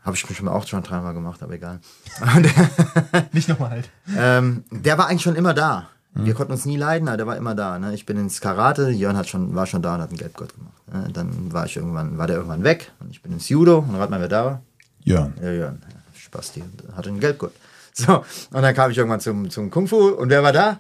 Habe 0.04 0.18
ich 0.18 0.28
bestimmt 0.28 0.50
auch 0.50 0.68
schon 0.68 0.84
dreimal 0.84 1.14
gemacht, 1.14 1.42
aber 1.42 1.54
egal. 1.54 1.80
Nicht 3.32 3.48
nochmal 3.48 3.70
halt. 3.70 3.90
Ähm, 4.18 4.66
der 4.70 4.98
war 4.98 5.08
eigentlich 5.08 5.24
schon 5.24 5.36
immer 5.36 5.54
da. 5.54 5.88
Wir 6.16 6.36
konnten 6.36 6.52
uns 6.52 6.66
nie 6.66 6.78
leiden, 6.78 7.08
aber 7.08 7.18
der 7.18 7.26
war 7.26 7.38
immer 7.38 7.56
da. 7.56 7.80
Ne? 7.80 7.96
Ich 7.96 8.06
bin 8.06 8.18
ins 8.18 8.40
Karate, 8.40 8.90
Jörn 8.90 9.18
hat 9.18 9.28
schon, 9.28 9.56
war 9.56 9.66
schon 9.66 9.82
da 9.82 9.96
und 9.96 10.02
hat 10.02 10.10
einen 10.10 10.20
Gelbgott 10.20 10.54
gemacht. 10.54 10.74
Ne? 10.94 11.10
Dann 11.12 11.52
war 11.52 11.66
ich 11.66 11.76
irgendwann, 11.76 12.20
war 12.20 12.28
der 12.28 12.36
irgendwann 12.36 12.64
weg 12.64 12.92
und 13.00 13.10
ich 13.10 13.22
bin 13.24 13.32
ins 13.32 13.50
Judo 13.50 13.80
und 13.80 13.96
rat 13.96 14.12
mal, 14.12 14.20
wer 14.20 14.28
da 14.28 14.46
war. 14.46 14.62
Jörn. 15.06 15.34
Ja, 15.42 15.52
Jörn. 15.52 15.82
Ja, 15.82 16.03
Spasti 16.34 16.62
und 16.62 16.96
hatte 16.96 17.10
einen 17.10 17.20
Gelbgott. 17.20 17.54
So, 17.96 18.26
und 18.52 18.64
dann 18.64 18.74
kam 18.74 18.90
ich 18.90 18.98
irgendwann 18.98 19.20
zum, 19.20 19.52
zum 19.52 19.70
Kung 19.70 19.88
Fu 19.88 20.08
und 20.08 20.30
wer 20.30 20.42
war 20.42 20.52
da? 20.52 20.80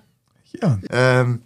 Jörn. 0.51 0.81
Ähm, 0.89 1.43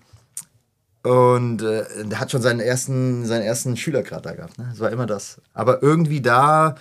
und 1.04 1.62
äh, 1.62 2.06
der 2.06 2.22
hat 2.22 2.32
schon 2.32 2.42
seinen 2.42 2.62
ersten, 2.62 3.26
seinen 3.26 3.42
ersten 3.42 3.76
Schülergrad 3.76 4.26
da 4.26 4.32
gehabt. 4.32 4.58
Ne? 4.58 4.68
Das 4.70 4.80
war 4.80 4.92
immer 4.92 5.06
das. 5.06 5.42
Aber 5.54 5.84
irgendwie 5.84 6.22
da, 6.22 6.76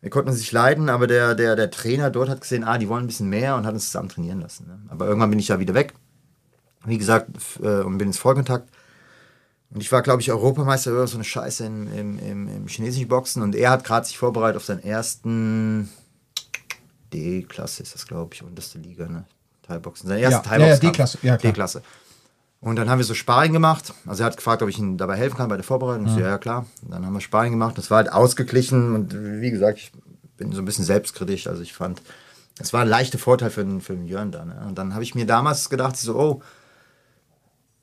wir 0.00 0.08
konnten 0.08 0.30
uns 0.30 0.38
nicht 0.38 0.52
leiden, 0.52 0.88
aber 0.88 1.06
der, 1.06 1.34
der, 1.34 1.56
der 1.56 1.70
Trainer 1.70 2.08
dort 2.08 2.30
hat 2.30 2.40
gesehen, 2.40 2.64
ah, 2.64 2.78
die 2.78 2.88
wollen 2.88 3.04
ein 3.04 3.06
bisschen 3.06 3.28
mehr 3.28 3.54
und 3.54 3.66
hat 3.66 3.74
uns 3.74 3.84
zusammen 3.84 4.08
trainieren 4.08 4.40
lassen. 4.40 4.66
Ne? 4.66 4.78
Aber 4.88 5.06
irgendwann 5.06 5.28
bin 5.28 5.38
ich 5.38 5.48
da 5.48 5.58
wieder 5.58 5.74
weg. 5.74 5.92
Wie 6.86 6.96
gesagt, 6.96 7.28
äh, 7.62 7.82
und 7.82 7.98
bin 7.98 8.08
ins 8.08 8.18
Vollkontakt. 8.18 8.66
Und 9.74 9.82
ich 9.82 9.92
war, 9.92 10.00
glaube 10.00 10.22
ich, 10.22 10.30
Europameister 10.30 10.92
oder 10.92 11.06
so 11.06 11.18
eine 11.18 11.24
Scheiße 11.24 11.66
im, 11.66 11.92
im, 11.92 12.18
im, 12.18 12.48
im 12.48 12.66
chinesischen 12.66 13.08
Boxen. 13.08 13.42
Und 13.42 13.54
er 13.54 13.70
hat 13.70 13.84
gerade 13.84 14.06
sich 14.06 14.16
vorbereitet 14.16 14.56
auf 14.56 14.64
seinen 14.64 14.82
ersten 14.82 15.90
D-Klasse, 17.12 17.82
ist 17.82 17.94
das, 17.94 18.06
glaube 18.06 18.34
ich, 18.34 18.42
unterste 18.42 18.78
Liga, 18.78 19.06
ne? 19.06 19.24
Thai-Boxen. 19.62 20.08
Seine 20.08 20.20
erste 20.20 20.48
Ja, 20.48 20.56
ja, 20.56 20.66
ja, 20.66 20.76
Thai-Boxen. 20.76 20.88
D-Klasse, 20.88 21.18
ja. 21.22 21.36
D-Klasse. 21.36 21.82
Und 22.60 22.76
dann 22.76 22.88
haben 22.88 22.98
wir 22.98 23.04
so 23.04 23.14
Sparring 23.14 23.52
gemacht. 23.52 23.92
Also 24.06 24.22
er 24.22 24.26
hat 24.26 24.36
gefragt, 24.36 24.62
ob 24.62 24.68
ich 24.68 24.78
ihm 24.78 24.96
dabei 24.96 25.16
helfen 25.16 25.36
kann 25.36 25.48
bei 25.48 25.56
der 25.56 25.64
Vorbereitung. 25.64 26.06
Ich 26.06 26.12
so, 26.12 26.20
ja, 26.20 26.28
ja, 26.28 26.38
klar. 26.38 26.66
Und 26.82 26.92
dann 26.92 27.04
haben 27.04 27.12
wir 27.12 27.20
Sparring 27.20 27.50
gemacht. 27.50 27.76
Das 27.76 27.90
war 27.90 27.96
halt 27.96 28.12
ausgeglichen. 28.12 28.94
Und 28.94 29.14
wie 29.40 29.50
gesagt, 29.50 29.78
ich 29.78 29.90
bin 30.36 30.52
so 30.52 30.62
ein 30.62 30.64
bisschen 30.64 30.84
selbstkritisch. 30.84 31.48
Also 31.48 31.60
ich 31.62 31.72
fand, 31.72 32.02
es 32.60 32.72
war 32.72 32.82
ein 32.82 32.88
leichter 32.88 33.18
Vorteil 33.18 33.50
für 33.50 33.64
den, 33.64 33.80
für 33.80 33.94
den 33.94 34.06
Jörn 34.06 34.30
da. 34.30 34.44
Ne? 34.44 34.64
Und 34.66 34.78
dann 34.78 34.94
habe 34.94 35.02
ich 35.02 35.16
mir 35.16 35.26
damals 35.26 35.70
gedacht, 35.70 35.96
so, 35.96 36.16
oh, 36.16 36.42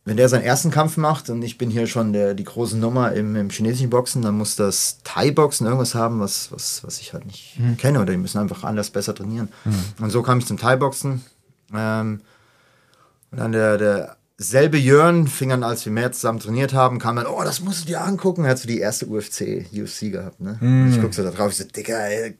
wenn 0.09 0.17
der 0.17 0.27
seinen 0.27 0.41
ersten 0.41 0.71
Kampf 0.71 0.97
macht 0.97 1.29
und 1.29 1.43
ich 1.43 1.59
bin 1.59 1.69
hier 1.69 1.85
schon 1.85 2.13
der, 2.13 2.33
die 2.33 2.43
große 2.43 2.75
Nummer 2.75 3.13
im, 3.13 3.35
im 3.35 3.51
chinesischen 3.51 3.91
Boxen, 3.91 4.23
dann 4.23 4.35
muss 4.35 4.55
das 4.55 4.97
Thai-Boxen 5.03 5.67
irgendwas 5.67 5.93
haben, 5.93 6.19
was, 6.19 6.51
was, 6.51 6.83
was 6.83 6.99
ich 6.99 7.13
halt 7.13 7.27
nicht 7.27 7.59
kenne. 7.77 8.01
Oder 8.01 8.13
die 8.13 8.17
müssen 8.17 8.39
einfach 8.39 8.63
anders 8.63 8.89
besser 8.89 9.13
trainieren. 9.13 9.49
Und 10.01 10.09
so 10.09 10.23
kam 10.23 10.39
ich 10.39 10.47
zum 10.47 10.57
Thai-Boxen. 10.57 11.23
Ähm, 11.75 12.21
und 13.29 13.37
dann 13.37 13.51
der, 13.51 13.77
der 13.77 14.17
selbe 14.37 14.79
Jörn 14.79 15.27
fing 15.27 15.51
an, 15.51 15.61
als 15.61 15.85
wir 15.85 15.91
mehr 15.91 16.11
zusammen 16.11 16.39
trainiert 16.39 16.73
haben, 16.73 16.97
kam 16.97 17.15
dann, 17.15 17.27
oh, 17.27 17.43
das 17.43 17.59
musst 17.59 17.83
du 17.83 17.85
dir 17.89 18.01
angucken. 18.01 18.45
Er 18.45 18.51
hat 18.51 18.57
so 18.57 18.67
die 18.67 18.79
erste 18.79 19.05
UFC, 19.05 19.67
UFC 19.71 20.11
gehabt, 20.11 20.41
ne? 20.41 20.57
Und 20.59 20.91
Ich 20.91 20.99
guck 20.99 21.13
so 21.13 21.21
da 21.21 21.29
drauf, 21.29 21.51
ich 21.51 21.57
so, 21.57 21.65
Digga, 21.65 21.99
ey, 22.07 22.35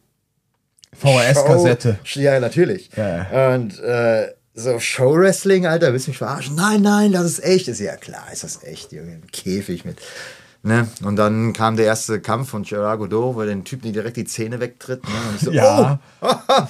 VHS-Kassette. 0.99 1.99
Ja, 2.15 2.39
natürlich. 2.39 2.89
Ja. 2.95 3.53
Und 3.53 3.79
äh, 3.79 4.33
so 4.59 4.79
Show-Wrestling, 4.79 5.65
Alter, 5.65 5.91
willst 5.93 6.07
du 6.07 6.11
mich 6.11 6.17
verarschen? 6.17 6.55
Nein, 6.55 6.81
nein, 6.81 7.11
das 7.11 7.25
ist 7.25 7.43
echt. 7.43 7.67
Ist 7.67 7.79
ja 7.79 7.95
klar, 7.95 8.25
ist 8.31 8.43
das 8.43 8.63
echt, 8.63 8.91
Junge. 8.91 9.13
Im 9.15 9.27
Käfig 9.31 9.85
mit. 9.85 9.97
Ne? 10.61 10.89
Und 11.05 11.15
dann 11.15 11.53
kam 11.53 11.77
der 11.77 11.85
erste 11.85 12.19
Kampf 12.19 12.49
von 12.49 12.63
Gerard 12.63 12.99
Godot, 12.99 13.33
wo 13.35 13.39
er 13.39 13.47
den 13.47 13.63
Typen 13.63 13.93
direkt 13.93 14.17
die 14.17 14.25
Zähne 14.25 14.59
wegtritt. 14.59 15.01
Ne? 15.05 15.09
Und 15.29 15.35
ich 15.37 15.41
so, 15.45 15.51
Ja. 15.51 15.99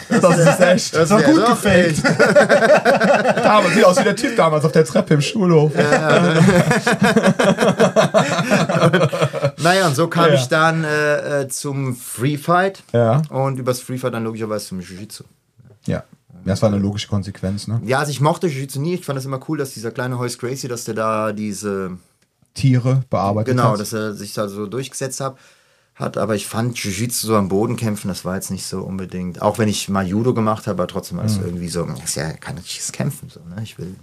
das 0.09 0.37
ist 0.37 0.59
echt. 0.59 0.95
das 0.95 1.09
war 1.09 1.23
gut 1.23 1.65
echt. 1.65 2.03
Damals, 3.43 3.73
sieht 3.73 3.83
aus 3.83 3.97
wie 3.99 4.03
der 4.03 4.15
Typ 4.15 4.35
damals 4.37 4.63
auf 4.63 4.71
der 4.73 4.85
Treppe 4.85 5.15
im 5.15 5.21
Schulhof. 5.21 5.71
Naja, 9.57 9.87
und 9.87 9.95
so 9.95 10.07
kam 10.07 10.27
Ja. 10.29 10.33
ich 10.35 10.47
dann 10.47 10.83
äh, 10.83 11.41
äh, 11.41 11.47
zum 11.47 11.95
Free 11.95 12.37
Fight. 12.37 12.83
Ja. 12.93 13.21
Und 13.29 13.57
übers 13.59 13.81
Free 13.81 13.97
Fight 13.97 14.13
dann 14.13 14.23
logischerweise 14.23 14.67
zum 14.67 14.79
Jiu-Jitsu. 14.79 15.23
Ja. 15.85 16.03
Das 16.45 16.61
war 16.61 16.69
eine 16.69 16.77
logische 16.79 17.07
Konsequenz, 17.07 17.67
ne? 17.67 17.81
Ja, 17.85 17.99
also 17.99 18.11
ich 18.11 18.21
mochte 18.21 18.47
Jiu-Jitsu 18.47 18.79
nie. 18.79 18.95
Ich 18.95 19.05
fand 19.05 19.17
das 19.17 19.25
immer 19.25 19.39
cool, 19.49 19.57
dass 19.57 19.73
dieser 19.73 19.91
kleine 19.91 20.17
Hoist 20.19 20.39
Gracie, 20.39 20.67
dass 20.67 20.85
der 20.85 20.93
da 20.95 21.33
diese 21.33 21.97
Tiere 22.53 23.03
bearbeitet 23.09 23.55
Genau, 23.55 23.71
hat. 23.73 23.79
dass 23.79 23.93
er 23.93 24.13
sich 24.13 24.33
da 24.33 24.47
so 24.47 24.65
durchgesetzt 24.67 25.19
hat. 25.21 25.37
hat. 25.95 26.17
Aber 26.17 26.35
ich 26.35 26.47
fand 26.47 26.77
Jiu-Jitsu 26.77 27.27
so 27.27 27.35
am 27.35 27.49
Boden 27.49 27.75
kämpfen, 27.75 28.07
das 28.07 28.23
war 28.25 28.35
jetzt 28.35 28.51
nicht 28.51 28.65
so 28.65 28.81
unbedingt. 28.83 29.41
Auch 29.41 29.57
wenn 29.57 29.67
ich 29.67 29.89
mal 29.89 30.07
Judo 30.07 30.33
gemacht 30.33 30.65
habe, 30.67 30.81
aber 30.81 30.87
trotzdem 30.87 31.17
war 31.17 31.25
es 31.25 31.37
Mhm. 31.37 31.45
irgendwie 31.45 31.67
so, 31.67 31.83
das 31.85 31.99
ist 32.05 32.15
ja 32.15 32.31
kein 32.33 32.57
richtiges 32.57 32.91
Kämpfen. 32.93 33.29
So, 33.29 33.41
ne? 33.41 33.61
Ich 33.63 33.77
will 33.77 33.95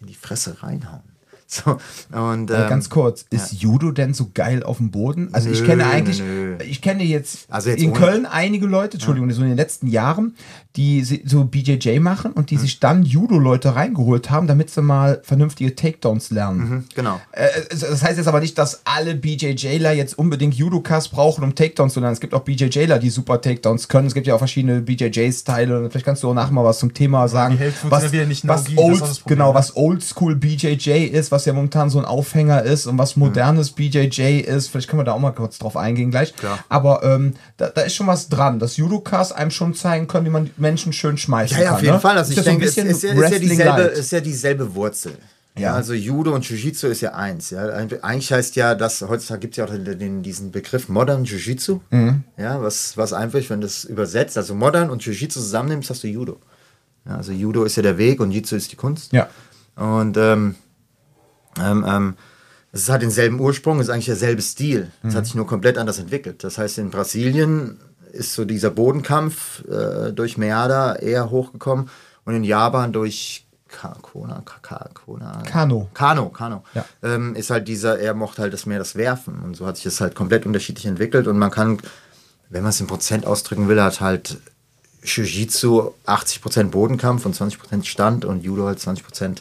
in 0.00 0.06
die 0.06 0.14
Fresse 0.14 0.62
reinhauen. 0.62 1.02
So, 1.54 1.78
und, 2.12 2.50
Äh, 2.50 2.62
ähm, 2.62 2.68
ganz 2.68 2.90
kurz, 2.90 3.26
ist 3.30 3.52
Judo 3.52 3.92
denn 3.92 4.12
so 4.14 4.30
geil 4.34 4.62
auf 4.64 4.78
dem 4.78 4.90
Boden? 4.90 5.28
Also 5.32 5.50
ich 5.50 5.60
Nö, 5.60 5.66
kenne 5.66 5.86
eigentlich, 5.86 6.20
nö. 6.20 6.56
ich 6.66 6.80
kenne 6.82 7.04
jetzt, 7.04 7.46
Also 7.48 7.70
jetzt 7.70 7.82
in 7.82 7.92
Köln 7.92 8.26
einige 8.26 8.66
Leute, 8.66 8.94
Entschuldigung, 8.94 9.30
so 9.30 9.42
in 9.42 9.48
den 9.48 9.56
letzten 9.56 9.86
Jahren, 9.86 10.34
die 10.76 11.04
so 11.04 11.44
BJJ 11.44 12.00
machen 12.00 12.32
und 12.32 12.42
Mhm. 12.42 12.46
die 12.46 12.56
sich 12.56 12.80
dann 12.80 13.04
Judo-Leute 13.04 13.76
reingeholt 13.76 14.30
haben, 14.30 14.46
damit 14.48 14.70
sie 14.70 14.82
mal 14.82 15.20
vernünftige 15.22 15.74
Takedowns 15.76 16.30
lernen. 16.30 16.58
Mhm, 16.68 16.84
genau. 16.94 17.20
Äh, 17.32 17.46
das 17.70 18.02
heißt 18.02 18.16
jetzt 18.18 18.26
aber 18.26 18.40
nicht, 18.40 18.58
dass 18.58 18.80
alle 18.84 19.14
BJJler 19.14 19.92
jetzt 19.92 20.18
unbedingt 20.18 20.54
Judokas 20.54 21.08
brauchen, 21.08 21.44
um 21.44 21.54
Takedowns 21.54 21.92
zu 21.92 22.00
lernen. 22.00 22.14
Es 22.14 22.20
gibt 22.20 22.34
auch 22.34 22.42
BJJler, 22.42 22.98
die 22.98 23.10
super 23.10 23.40
Takedowns 23.40 23.86
können. 23.88 24.08
Es 24.08 24.14
gibt 24.14 24.26
ja 24.26 24.34
auch 24.34 24.38
verschiedene 24.38 24.80
BJJ-Style. 24.80 25.88
Vielleicht 25.90 26.06
kannst 26.06 26.22
du 26.22 26.30
auch 26.30 26.34
nachher 26.34 26.52
mal 26.52 26.64
was 26.64 26.78
zum 26.78 26.92
Thema 26.94 27.28
sagen. 27.28 27.54
die 27.54 27.60
Hälfte 27.60 27.90
was, 27.90 28.12
was 28.44 28.66
old, 28.76 29.22
genau, 29.26 29.54
was 29.54 29.76
Oldschool 29.76 30.34
BJJ 30.36 31.04
ist, 31.06 31.30
was 31.34 31.44
ja 31.44 31.52
momentan 31.52 31.90
so 31.90 31.98
ein 31.98 32.04
Aufhänger 32.04 32.62
ist 32.62 32.86
und 32.86 32.96
was 32.96 33.16
modernes 33.16 33.72
BJJ 33.72 34.40
ist. 34.40 34.68
Vielleicht 34.68 34.88
können 34.88 35.00
wir 35.00 35.04
da 35.04 35.12
auch 35.12 35.18
mal 35.18 35.32
kurz 35.32 35.58
drauf 35.58 35.76
eingehen 35.76 36.10
gleich. 36.10 36.34
Klar. 36.34 36.58
Aber 36.68 37.02
ähm, 37.02 37.34
da, 37.56 37.68
da 37.68 37.82
ist 37.82 37.94
schon 37.94 38.06
was 38.06 38.28
dran, 38.28 38.58
dass 38.58 38.76
Judokas 38.76 39.32
einem 39.32 39.50
schon 39.50 39.74
zeigen 39.74 40.06
können, 40.06 40.26
wie 40.26 40.30
man 40.30 40.50
Menschen 40.56 40.92
schön 40.92 41.18
schmeißen 41.18 41.56
Ja, 41.58 41.62
ja, 41.62 41.68
kann. 41.68 41.76
auf 41.76 41.82
jeden 41.82 41.94
ne? 41.94 42.00
Fall. 42.00 42.16
Also 42.16 42.32
Ist 42.32 42.38
ich 42.38 42.44
ja 42.44 42.50
denke, 42.50 42.64
es 42.64 42.76
ist 42.76 43.02
ja, 43.02 43.12
ist, 43.12 43.32
ja 43.32 43.38
dieselbe, 43.38 43.82
ist 43.82 44.12
ja 44.12 44.20
dieselbe 44.20 44.74
Wurzel. 44.74 45.12
Ja. 45.56 45.62
Ja. 45.62 45.74
also 45.74 45.94
Judo 45.94 46.34
und 46.34 46.44
Jiu-Jitsu 46.48 46.88
ist 46.88 47.00
ja 47.00 47.12
eins. 47.14 47.50
Ja. 47.50 47.66
Eigentlich 47.66 48.32
heißt 48.32 48.56
ja, 48.56 48.74
dass 48.74 49.02
heutzutage 49.02 49.40
gibt 49.40 49.54
es 49.54 49.58
ja 49.58 49.64
auch 49.66 49.70
den, 49.70 49.98
den, 49.98 50.22
diesen 50.22 50.50
Begriff 50.50 50.88
Modern 50.88 51.24
Jiu-Jitsu. 51.24 51.80
Mhm. 51.90 52.24
Ja, 52.36 52.60
was, 52.60 52.96
was 52.96 53.12
einfach, 53.12 53.38
wenn 53.48 53.60
du 53.60 53.66
das 53.66 53.84
übersetzt, 53.84 54.36
also 54.36 54.54
Modern 54.54 54.90
und 54.90 55.04
Jiu-Jitsu 55.04 55.40
zusammennimmst, 55.40 55.90
hast 55.90 56.02
du 56.02 56.08
Judo. 56.08 56.40
Ja, 57.06 57.16
also 57.16 57.32
Judo 57.32 57.64
ist 57.64 57.76
ja 57.76 57.82
der 57.82 57.98
Weg 57.98 58.20
und 58.20 58.32
Jitsu 58.32 58.56
ist 58.56 58.72
die 58.72 58.76
Kunst. 58.76 59.12
Ja. 59.12 59.28
Und 59.76 60.16
ähm, 60.16 60.56
ähm, 61.60 61.84
ähm, 61.86 62.14
es 62.72 62.88
hat 62.88 63.02
denselben 63.02 63.38
Ursprung, 63.40 63.78
es 63.78 63.86
ist 63.86 63.92
eigentlich 63.92 64.06
derselbe 64.06 64.42
Stil. 64.42 64.90
Es 65.02 65.12
Mhm. 65.12 65.16
hat 65.16 65.24
sich 65.26 65.34
nur 65.36 65.46
komplett 65.46 65.78
anders 65.78 65.98
entwickelt. 65.98 66.42
Das 66.42 66.58
heißt, 66.58 66.78
in 66.78 66.90
Brasilien 66.90 67.78
ist 68.12 68.34
so 68.34 68.44
dieser 68.44 68.70
Bodenkampf 68.70 69.64
äh, 69.68 70.12
durch 70.12 70.36
Meada 70.38 70.94
eher 70.96 71.30
hochgekommen 71.30 71.88
und 72.24 72.34
in 72.34 72.44
Japan 72.44 72.92
durch 72.92 73.46
Kona, 74.02 74.42
Kona, 74.94 75.42
Kano. 75.44 75.88
Kano, 75.94 76.28
Kano. 76.28 76.62
Ja. 76.74 76.84
Ähm, 77.02 77.34
ist 77.34 77.50
halt 77.50 77.66
dieser, 77.66 77.98
er 77.98 78.14
mochte 78.14 78.42
halt 78.42 78.52
das 78.52 78.66
mehr 78.66 78.78
das 78.78 78.94
Werfen. 78.94 79.40
Und 79.40 79.56
so 79.56 79.66
hat 79.66 79.76
sich 79.76 79.84
das 79.84 80.00
halt 80.00 80.14
komplett 80.14 80.46
unterschiedlich 80.46 80.86
entwickelt. 80.86 81.26
Und 81.26 81.38
man 81.38 81.50
kann, 81.50 81.78
wenn 82.50 82.62
man 82.62 82.70
es 82.70 82.80
in 82.80 82.86
Prozent 82.86 83.26
ausdrücken 83.26 83.66
will, 83.68 83.82
hat 83.82 84.00
halt 84.00 84.38
Jiu-Jitsu 85.02 85.90
80% 86.06 86.70
Bodenkampf 86.70 87.26
und 87.26 87.34
20% 87.36 87.84
Stand 87.84 88.24
und 88.24 88.44
Judo 88.44 88.66
halt 88.66 88.78
20% 88.78 89.38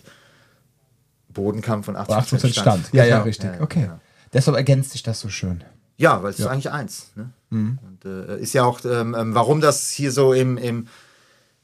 Bodenkampf 1.33 1.87
und 1.87 1.97
80%, 1.97 2.07
80% 2.39 2.59
Stand. 2.59 2.89
Ja, 2.93 3.03
ja, 3.03 3.15
Genau. 3.17 3.25
richtig. 3.25 3.49
Ja, 3.55 3.61
okay. 3.61 3.81
genau. 3.81 3.99
Deshalb 4.33 4.57
ergänzt 4.57 4.91
sich 4.91 5.03
das 5.03 5.19
so 5.19 5.29
schön. 5.29 5.63
Ja, 5.97 6.23
weil 6.23 6.31
es 6.31 6.39
ist 6.39 6.47
eigentlich 6.47 6.71
eins. 6.71 7.11
Ne? 7.15 7.29
Und 7.51 7.99
äh, 8.05 8.39
ist 8.39 8.53
ja 8.53 8.63
auch, 8.63 8.79
ähm, 8.83 9.15
ähm, 9.17 9.35
warum 9.35 9.61
das 9.61 9.91
hier 9.91 10.11
so 10.11 10.33
im, 10.33 10.57
im 10.57 10.87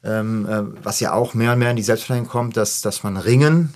ähm, 0.04 0.48
ähm, 0.50 0.78
was 0.84 1.00
ja 1.00 1.14
auch 1.14 1.34
mehr 1.34 1.54
und 1.54 1.60
mehr 1.60 1.72
in 1.72 1.76
die 1.76 1.84
Selbstverteidigung 1.84 2.30
kommt, 2.32 2.56
dass, 2.58 2.82
dass 2.82 3.04
man 3.04 3.18
Ringen, 3.18 3.74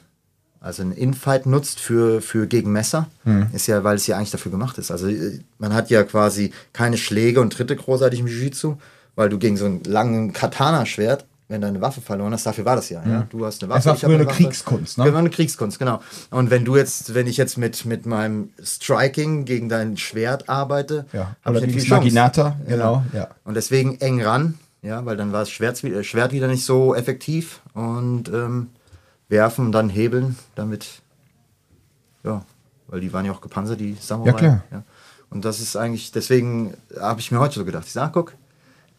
also 0.62 0.82
ein 0.84 0.92
Infight 0.94 1.46
nutzt 1.48 1.80
für, 1.82 2.22
für 2.22 2.48
gegen 2.48 2.72
Messer, 2.72 3.08
ist 3.52 3.68
ja, 3.68 3.84
weil 3.84 3.96
es 3.98 4.08
ja 4.08 4.16
eigentlich 4.16 4.32
dafür 4.32 4.52
gemacht 4.52 4.78
ist. 4.78 4.92
Also 4.92 5.08
äh, 5.10 5.40
man 5.58 5.74
hat 5.74 5.90
ja 5.90 6.04
quasi 6.04 6.54
keine 6.72 6.98
Schläge 6.98 7.42
und 7.42 7.52
Tritte 7.52 7.76
großartig 7.76 8.20
im 8.22 8.28
Jiu-Jitsu, 8.28 8.78
weil 9.16 9.28
du 9.30 9.38
gegen 9.40 9.58
so 9.58 9.66
einen 9.66 9.84
langen 9.84 10.32
Katana-Schwert, 10.32 11.26
wenn 11.54 11.62
du 11.62 11.68
eine 11.68 11.82
Waffe 11.82 12.02
verloren 12.02 12.34
hast, 12.34 12.48
dafür 12.48 12.66
war 12.66 12.76
das 12.76 12.90
ja. 12.90 13.04
ja? 13.06 13.28
Du 13.30 13.46
hast 13.46 13.62
eine 13.62 13.70
Waffe. 13.70 13.80
Es 13.82 13.86
war 13.86 13.96
früher 13.96 14.16
eine 14.16 14.26
Waffe. 14.26 14.38
Kriegskunst, 14.38 14.98
ne? 14.98 15.04
Genau, 15.06 15.20
eine 15.20 15.30
Kriegskunst, 15.30 15.78
genau. 15.78 16.02
Und 16.32 16.50
wenn 16.50 16.66
du 16.66 16.76
jetzt, 16.76 17.14
wenn 17.14 17.28
ich 17.28 17.38
jetzt 17.38 17.60
mit, 17.60 17.86
mit 17.86 18.08
meinem 18.08 18.50
Striking 18.62 19.46
gegen 19.46 19.70
dein 19.70 19.96
Schwert 19.96 20.50
arbeite, 20.50 21.06
Ja. 21.14 21.36
hab 21.46 21.56
Oder 21.56 21.64
ich 21.64 21.76
ja 21.76 21.80
Chance. 21.80 21.94
Maginata, 21.94 22.58
genau, 22.68 23.04
ja. 23.14 23.28
Und 23.44 23.54
deswegen 23.54 24.02
eng 24.02 24.20
ran, 24.24 24.58
ja, 24.82 25.06
weil 25.06 25.16
dann 25.16 25.32
war 25.32 25.42
das 25.42 25.52
Schwert, 25.52 25.82
äh, 25.84 26.04
Schwert 26.04 26.32
wieder 26.32 26.48
nicht 26.48 26.66
so 26.66 26.96
effektiv 26.96 27.62
und 27.76 28.30
ähm, 28.30 28.70
werfen 29.30 29.68
und 29.68 29.72
dann 29.74 29.90
hebeln, 29.90 30.36
damit, 30.56 30.88
ja, 32.24 32.44
weil 32.88 33.00
die 33.00 33.14
waren 33.14 33.26
ja 33.26 33.32
auch 33.32 33.42
gepanzert, 33.42 33.80
die 33.80 33.96
Samurai. 34.00 34.32
Ja, 34.32 34.38
klar. 34.38 34.64
Und 35.30 35.46
das 35.46 35.60
ist 35.60 35.76
eigentlich, 35.76 36.12
deswegen 36.12 36.74
habe 37.00 37.20
ich 37.20 37.32
mir 37.32 37.40
heute 37.40 37.56
so 37.56 37.64
gedacht, 37.66 37.86
ich 37.86 37.94
sag, 37.94 38.12
guck, 38.14 38.34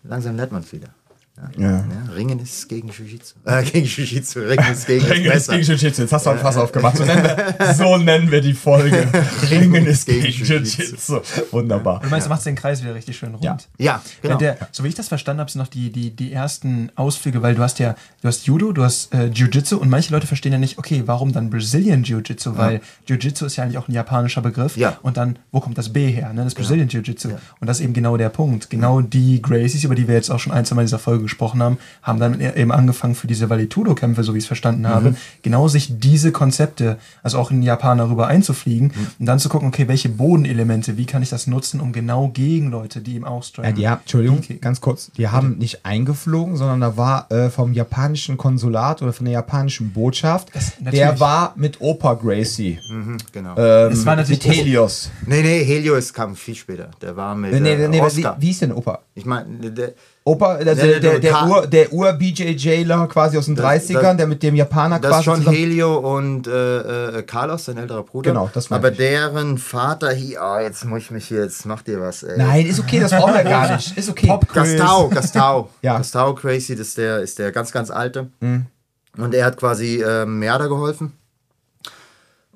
langsam 0.04 0.36
lernt 0.36 0.52
man 0.52 0.62
es 0.62 0.72
wieder. 0.72 0.88
Ja. 1.36 1.50
Ja. 1.56 1.70
Ja, 1.70 2.12
Ringen 2.14 2.38
ist 2.38 2.68
gegen 2.68 2.88
Jiu-Jitsu. 2.88 3.34
Äh, 3.44 3.64
gegen 3.64 3.86
Jiu-Jitsu. 3.86 4.40
Ringen 4.40 4.72
ist 4.72 4.86
gegen 4.86 5.04
Ringen 5.10 5.32
ist 5.32 5.50
gegen. 5.50 5.62
Jiu-Jitsu. 5.62 6.02
Jetzt 6.02 6.12
hast 6.12 6.26
du 6.26 6.30
ein 6.30 6.38
Fass 6.38 6.56
aufgemacht. 6.56 6.96
So 6.96 7.04
nennen, 7.04 7.24
wir, 7.24 7.74
so 7.74 7.96
nennen 7.96 8.30
wir 8.30 8.40
die 8.40 8.54
Folge. 8.54 9.08
Ringen 9.50 9.86
ist 9.86 10.06
gegen 10.06 10.22
gegen 10.22 10.44
Jiu-Jitsu. 10.44 11.20
Wunderbar. 11.50 12.00
Du 12.00 12.08
meinst, 12.08 12.26
du 12.26 12.30
machst 12.30 12.46
den 12.46 12.54
Kreis 12.54 12.82
wieder 12.82 12.94
richtig 12.94 13.16
schön 13.16 13.32
rund. 13.32 13.44
Ja. 13.44 13.56
Ja, 13.78 14.02
genau. 14.22 14.36
Der, 14.36 14.58
so 14.70 14.84
wie 14.84 14.88
ich 14.88 14.94
das 14.94 15.08
verstanden 15.08 15.40
habe, 15.40 15.50
sind 15.50 15.60
noch 15.60 15.68
die, 15.68 15.90
die, 15.90 16.14
die 16.14 16.32
ersten 16.32 16.90
Ausflüge, 16.94 17.42
weil 17.42 17.54
du 17.54 17.62
hast 17.62 17.78
ja, 17.80 17.96
du 18.24 18.28
hast 18.28 18.46
Judo, 18.46 18.72
du 18.72 18.82
hast 18.82 19.12
äh, 19.12 19.26
Jiu-Jitsu 19.26 19.76
und 19.76 19.90
manche 19.90 20.10
Leute 20.10 20.26
verstehen 20.26 20.50
ja 20.52 20.58
nicht, 20.58 20.78
okay, 20.78 21.02
warum 21.04 21.32
dann 21.32 21.50
Brazilian 21.50 22.04
Jiu-Jitsu, 22.04 22.56
weil 22.56 22.80
Jiu-Jitsu 23.06 23.44
ist 23.44 23.56
ja 23.56 23.64
eigentlich 23.64 23.76
auch 23.76 23.86
ein 23.86 23.92
japanischer 23.92 24.40
Begriff. 24.40 24.78
Ja. 24.78 24.96
Und 25.02 25.18
dann, 25.18 25.38
wo 25.52 25.60
kommt 25.60 25.76
das 25.76 25.90
B 25.92 26.10
her? 26.10 26.32
Ne? 26.32 26.42
Das 26.42 26.54
Brazilian 26.54 26.88
Jiu-Jitsu. 26.88 27.28
Und 27.60 27.66
das 27.68 27.80
ist 27.80 27.84
eben 27.84 27.92
genau 27.92 28.16
der 28.16 28.30
Punkt. 28.30 28.70
Genau 28.70 29.02
die 29.02 29.42
Gracies, 29.42 29.84
über 29.84 29.94
die 29.94 30.08
wir 30.08 30.14
jetzt 30.14 30.30
auch 30.30 30.38
schon 30.40 30.52
ein, 30.54 30.64
zwei 30.64 30.76
Mal 30.76 30.82
in 30.82 30.86
dieser 30.86 30.98
Folge 30.98 31.24
gesprochen 31.24 31.62
haben, 31.62 31.76
haben 32.02 32.18
dann 32.18 32.40
e- 32.40 32.54
eben 32.56 32.72
angefangen 32.72 33.14
für 33.14 33.26
diese 33.26 33.50
Vale-Tudo-Kämpfe, 33.50 34.24
so 34.24 34.32
wie 34.32 34.38
ich 34.38 34.44
es 34.44 34.48
verstanden 34.48 34.88
habe, 34.88 35.14
genau 35.42 35.68
sich 35.68 35.98
diese 35.98 36.32
Konzepte, 36.32 36.96
also 37.22 37.38
auch 37.38 37.50
in 37.50 37.62
Japan 37.62 37.98
darüber 37.98 38.26
einzufliegen 38.28 38.92
und 39.18 39.26
dann 39.26 39.38
zu 39.38 39.50
gucken, 39.50 39.68
okay, 39.68 39.86
welche 39.86 40.08
Bodenelemente, 40.08 40.96
wie 40.96 41.04
kann 41.04 41.22
ich 41.22 41.28
das 41.28 41.46
nutzen, 41.46 41.78
um 41.80 41.92
genau 41.92 42.28
gegen 42.28 42.70
Leute, 42.70 43.02
die 43.02 43.16
eben 43.16 43.26
auch 43.26 43.42
Ja, 43.42 43.42
striken. 43.42 43.74
die 43.74 43.86
haben, 43.88 44.00
Entschuldigung, 44.00 44.38
Okay. 44.38 44.58
ganz 44.62 44.80
kurz. 44.80 45.10
Die 45.18 45.28
haben 45.28 45.58
nicht 45.58 45.84
eingeflogen, 45.84 46.56
sondern 46.56 46.80
da 46.80 46.96
war 46.96 47.30
äh, 47.30 47.50
vom 47.50 47.74
japanischen 48.14 48.36
Konsulat 48.36 49.02
oder 49.02 49.12
von 49.12 49.24
der 49.26 49.34
japanischen 49.34 49.92
Botschaft, 49.92 50.48
der 50.54 50.62
natürlich. 50.92 51.20
war 51.20 51.52
mit 51.56 51.80
Opa 51.80 52.14
Gracie. 52.14 52.78
Mhm, 52.88 53.16
genau. 53.32 53.56
Ähm, 53.56 53.92
Es 53.92 54.06
war 54.06 54.14
natürlich- 54.16 54.46
mit 54.46 54.56
Helios. 54.56 55.10
nee, 55.26 55.42
nee, 55.42 55.64
Helios 55.64 56.12
kam 56.12 56.36
viel 56.36 56.54
später. 56.54 56.90
Der 57.02 57.16
war 57.16 57.34
mit 57.34 57.52
Nee, 57.52 57.60
nee, 57.60 57.72
äh, 57.72 57.88
nee, 57.88 57.96
wie, 57.98 58.00
Oscar. 58.02 58.36
wie 58.38 58.50
ist 58.50 58.62
denn 58.62 58.72
Opa? 58.72 59.00
Ich 59.14 59.24
meine, 59.24 59.70
der, 59.70 59.94
Opa, 60.26 60.54
also 60.54 60.64
der, 60.74 61.00
der, 61.00 61.18
der, 61.18 61.46
Ur, 61.46 61.66
der 61.66 61.92
Ur-BJJler 61.92 63.08
quasi 63.08 63.36
aus 63.36 63.44
den 63.44 63.56
Das- 63.56 63.66
30ern, 63.66 64.00
das- 64.02 64.16
der 64.16 64.26
mit 64.26 64.42
dem 64.42 64.54
Japaner 64.54 64.98
das 64.98 65.10
quasi 65.10 65.30
ist 65.40 65.44
schon. 65.44 65.52
Helio 65.54 65.96
und 66.16 66.46
äh, 66.46 67.18
äh, 67.18 67.22
Carlos, 67.24 67.66
sein 67.66 67.76
älterer 67.76 68.04
Bruder. 68.04 68.30
Genau, 68.30 68.50
das 68.54 68.70
meinte 68.70 68.86
Aber 68.86 68.92
ich. 68.92 68.96
deren 68.98 69.58
Vater 69.58 70.12
hier, 70.12 70.40
ah, 70.40 70.62
jetzt 70.62 70.82
muss 70.86 71.02
ich 71.02 71.10
mich 71.10 71.28
hier, 71.28 71.42
jetzt 71.42 71.66
macht 71.66 71.88
ihr 71.88 72.00
was, 72.00 72.22
ey. 72.22 72.38
Nein, 72.38 72.64
ist 72.64 72.80
okay, 72.80 73.00
das 73.00 73.10
brauchen 73.10 73.34
wir 73.34 73.44
gar 73.44 73.74
nicht. 73.76 73.98
Ist 73.98 74.08
okay. 74.08 74.32
Gastau, 74.54 75.08
Gastau. 75.10 75.68
Ja. 75.82 75.92
Mhm. 75.94 75.98
Gastau 75.98 76.34
Crazy, 76.34 76.74
das 76.74 76.88
ist 76.88 76.96
der, 76.98 77.18
ist 77.20 77.38
der 77.38 77.52
ganz, 77.52 77.70
ganz 77.70 77.90
alte. 77.90 78.28
Und 78.40 79.34
er 79.34 79.44
hat 79.44 79.58
quasi 79.58 80.00
äh, 80.02 80.24
Merda 80.24 80.68
geholfen. 80.68 81.12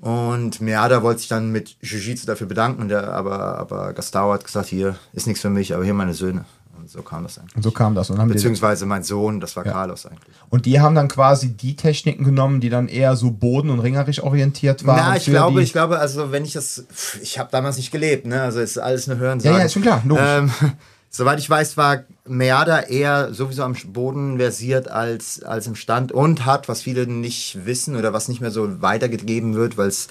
Und 0.00 0.60
Merda 0.60 1.02
wollte 1.02 1.18
sich 1.20 1.28
dann 1.28 1.50
mit 1.50 1.76
Jiu-Jitsu 1.82 2.24
dafür 2.24 2.46
bedanken, 2.46 2.88
der, 2.88 3.12
aber, 3.12 3.58
aber 3.58 3.92
Gastau 3.92 4.32
hat 4.32 4.44
gesagt, 4.44 4.68
hier 4.68 4.94
ist 5.12 5.26
nichts 5.26 5.42
für 5.42 5.50
mich, 5.50 5.74
aber 5.74 5.84
hier 5.84 5.92
meine 5.94 6.14
Söhne. 6.14 6.44
Und 6.88 6.92
so 6.92 7.02
kam 7.02 7.22
das 7.22 7.38
eigentlich. 7.38 7.54
Und 7.54 7.62
so 7.62 7.70
kam 7.70 7.94
das. 7.94 8.08
Und, 8.08 8.18
haben 8.18 8.30
Beziehungsweise 8.30 8.86
mein 8.86 9.02
Sohn, 9.02 9.40
das 9.40 9.56
war 9.56 9.64
Carlos 9.64 10.06
eigentlich. 10.06 10.34
und 10.48 10.64
die 10.64 10.80
haben 10.80 10.94
dann 10.94 11.08
quasi 11.08 11.50
die 11.50 11.76
Techniken 11.76 12.24
genommen, 12.24 12.60
die 12.60 12.70
dann 12.70 12.88
eher 12.88 13.14
so 13.14 13.30
boden- 13.30 13.68
und 13.68 13.80
ringerisch 13.80 14.22
orientiert 14.22 14.86
waren. 14.86 14.96
Na, 14.96 15.16
ich 15.16 15.26
glaube, 15.26 15.62
ich 15.62 15.72
glaube, 15.72 15.98
also 15.98 16.32
wenn 16.32 16.46
ich 16.46 16.54
das, 16.54 16.86
ich 17.20 17.38
habe 17.38 17.50
damals 17.52 17.76
nicht 17.76 17.90
gelebt, 17.90 18.26
ne? 18.26 18.40
Also 18.40 18.60
ist 18.60 18.78
alles 18.78 19.06
eine 19.06 19.20
Hörensagen. 19.20 19.54
Ja, 19.54 19.58
ja, 19.60 19.66
ist 19.66 19.74
schon 19.74 19.82
klar, 19.82 20.02
logisch. 20.06 20.24
Ähm, 20.26 20.50
soweit 21.10 21.38
ich 21.38 21.50
weiß, 21.50 21.76
war 21.76 22.04
Meada 22.26 22.80
eher 22.80 23.34
sowieso 23.34 23.64
am 23.64 23.74
Boden 23.88 24.38
versiert 24.38 24.88
als, 24.88 25.42
als 25.42 25.66
im 25.66 25.74
Stand 25.74 26.10
und 26.10 26.46
hat, 26.46 26.70
was 26.70 26.80
viele 26.80 27.06
nicht 27.06 27.66
wissen 27.66 27.96
oder 27.96 28.14
was 28.14 28.28
nicht 28.28 28.40
mehr 28.40 28.50
so 28.50 28.80
weitergegeben 28.80 29.54
wird, 29.54 29.76
weil 29.76 29.88
es 29.88 30.08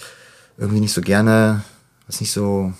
irgendwie 0.59 0.81
nicht 0.81 0.93
so 0.93 1.01
gerne, 1.01 1.63
was 2.05 2.21
nicht 2.21 2.31
so, 2.31 2.71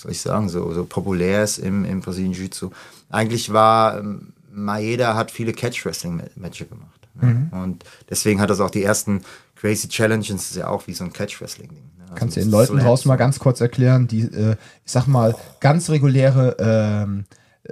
soll 0.00 0.12
ich 0.12 0.20
sagen, 0.20 0.48
so, 0.48 0.72
so 0.72 0.84
populär 0.84 1.44
ist 1.44 1.58
im, 1.58 1.84
im 1.84 2.00
Brasilien 2.00 2.32
Jiu-Jitsu. 2.32 2.70
Eigentlich 3.10 3.52
war, 3.52 3.98
ähm, 3.98 4.32
Maeda 4.50 5.14
hat 5.14 5.30
viele 5.30 5.52
Catch-Wrestling-Matches 5.52 6.68
gemacht. 6.68 7.08
Ne? 7.20 7.48
Mhm. 7.52 7.60
Und 7.60 7.84
deswegen 8.08 8.40
hat 8.40 8.50
das 8.50 8.60
auch 8.60 8.70
die 8.70 8.82
ersten 8.82 9.22
Crazy 9.56 9.88
Challenges, 9.88 10.28
das 10.28 10.50
ist 10.50 10.56
ja 10.56 10.68
auch 10.68 10.86
wie 10.86 10.94
so 10.94 11.04
ein 11.04 11.12
Catch-Wrestling-Ding. 11.12 11.90
Ne? 11.98 12.04
Also 12.04 12.14
Kannst 12.14 12.36
du 12.36 12.40
den 12.40 12.50
Leuten 12.50 12.78
draußen 12.78 13.08
mal 13.08 13.16
ganz 13.16 13.38
kurz 13.38 13.60
erklären, 13.60 14.08
die, 14.08 14.22
äh, 14.22 14.56
ich 14.84 14.92
sag 14.92 15.06
mal, 15.06 15.36
ganz 15.60 15.90
reguläre 15.90 16.56
ähm, 16.58 17.26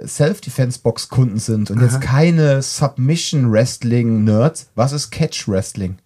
Self-Defense-Box-Kunden 0.05 1.39
sind 1.39 1.71
und 1.71 1.81
jetzt 1.81 1.99
keine 1.99 2.61
Submission-Wrestling-Nerds. 2.61 4.69
Was 4.75 4.93
ist 4.93 5.09
Catch-Wrestling? 5.09 5.97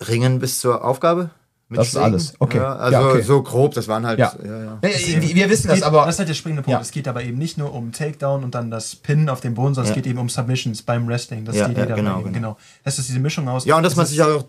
Ringen 0.00 0.38
bis 0.38 0.60
zur 0.60 0.84
Aufgabe? 0.84 1.30
Mit 1.68 1.78
Das 1.80 1.88
ist 1.88 1.96
alles. 1.96 2.34
Okay. 2.38 2.58
Ja, 2.58 2.76
also 2.76 2.98
Ja, 2.98 3.08
okay. 3.08 3.22
so 3.22 3.42
grob, 3.42 3.74
das 3.74 3.88
waren 3.88 4.06
halt. 4.06 4.18
Ja. 4.18 4.34
ja, 4.44 4.64
ja. 4.64 4.78
Nee, 4.82 4.90
wir, 5.20 5.34
wir 5.34 5.50
wissen 5.50 5.68
das, 5.68 5.76
geht, 5.76 5.84
aber 5.84 6.04
das 6.04 6.16
ist 6.16 6.18
halt 6.18 6.28
der 6.28 6.34
springende 6.34 6.62
Punkt. 6.62 6.76
Ja. 6.76 6.80
Es 6.82 6.90
geht 6.90 7.08
aber 7.08 7.22
eben 7.22 7.38
nicht 7.38 7.56
nur 7.56 7.72
um 7.72 7.90
Takedown 7.92 8.44
und 8.44 8.54
dann 8.54 8.70
das 8.70 8.94
Pinnen 8.96 9.28
auf 9.30 9.40
dem 9.40 9.54
Boden, 9.54 9.74
sondern 9.74 9.90
es 9.90 9.94
geht 9.94 10.06
eben 10.06 10.18
um 10.18 10.28
Submissions 10.28 10.82
beim 10.82 11.08
Wrestling. 11.08 11.44
Das 11.46 11.56
Ja, 11.56 11.66
ist 11.66 11.76
die 11.76 11.80
Idee 11.80 11.94
genau, 11.94 12.18
genau. 12.20 12.32
genau. 12.32 12.56
Das 12.84 12.98
ist 12.98 13.08
diese 13.08 13.18
Mischung 13.18 13.48
aus. 13.48 13.64
Ja, 13.64 13.76
und 13.78 13.82
dass 13.82 13.96
man 13.96 14.04
sich 14.06 14.22
auch. 14.22 14.44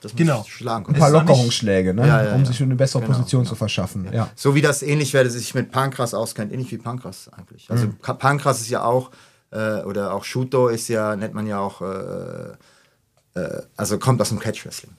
Dass 0.00 0.16
Genau. 0.16 0.44
schlagen 0.48 0.86
ein 0.92 0.98
paar 0.98 1.10
Lockerungsschläge, 1.10 1.94
ne? 1.94 2.04
Ja, 2.08 2.24
ja, 2.24 2.34
um 2.34 2.40
ja. 2.40 2.46
sich 2.46 2.60
eine 2.60 2.74
bessere 2.74 3.02
Genau, 3.02 3.14
Position 3.14 3.46
zu 3.46 3.54
verschaffen. 3.54 4.08
Ja. 4.12 4.30
So 4.34 4.56
wie 4.56 4.60
das 4.60 4.82
ähnlich 4.82 5.12
wäre, 5.14 5.30
sich 5.30 5.54
mit 5.54 5.70
Pankras 5.70 6.12
auskennt. 6.12 6.52
Ähnlich 6.52 6.72
wie 6.72 6.78
Pankras 6.78 7.30
eigentlich. 7.36 7.70
Also 7.70 7.86
Mhm. 7.86 7.96
Pankras 8.18 8.60
ist 8.62 8.68
ja 8.70 8.82
auch, 8.82 9.12
äh, 9.52 9.82
oder 9.82 10.12
auch 10.14 10.24
Shuto 10.24 10.66
ist 10.66 10.88
ja, 10.88 11.14
nennt 11.14 11.34
man 11.34 11.46
ja 11.46 11.60
auch, 11.60 11.82
äh, 11.82 13.38
äh, 13.38 13.62
also 13.76 13.98
kommt 13.98 14.20
aus 14.20 14.30
dem 14.30 14.40
Catch-Wrestling. 14.40 14.90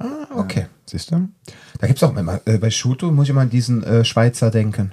Ah, 0.00 0.26
okay, 0.36 0.66
siehst 0.86 1.10
du? 1.12 1.28
Da 1.78 1.86
gibt 1.86 1.98
es 1.98 2.02
auch 2.02 2.16
immer, 2.16 2.40
äh, 2.46 2.58
bei 2.58 2.70
Shuto 2.70 3.10
muss 3.10 3.24
ich 3.26 3.30
immer 3.30 3.42
an 3.42 3.50
diesen 3.50 3.82
äh, 3.84 4.04
Schweizer 4.04 4.50
denken. 4.50 4.92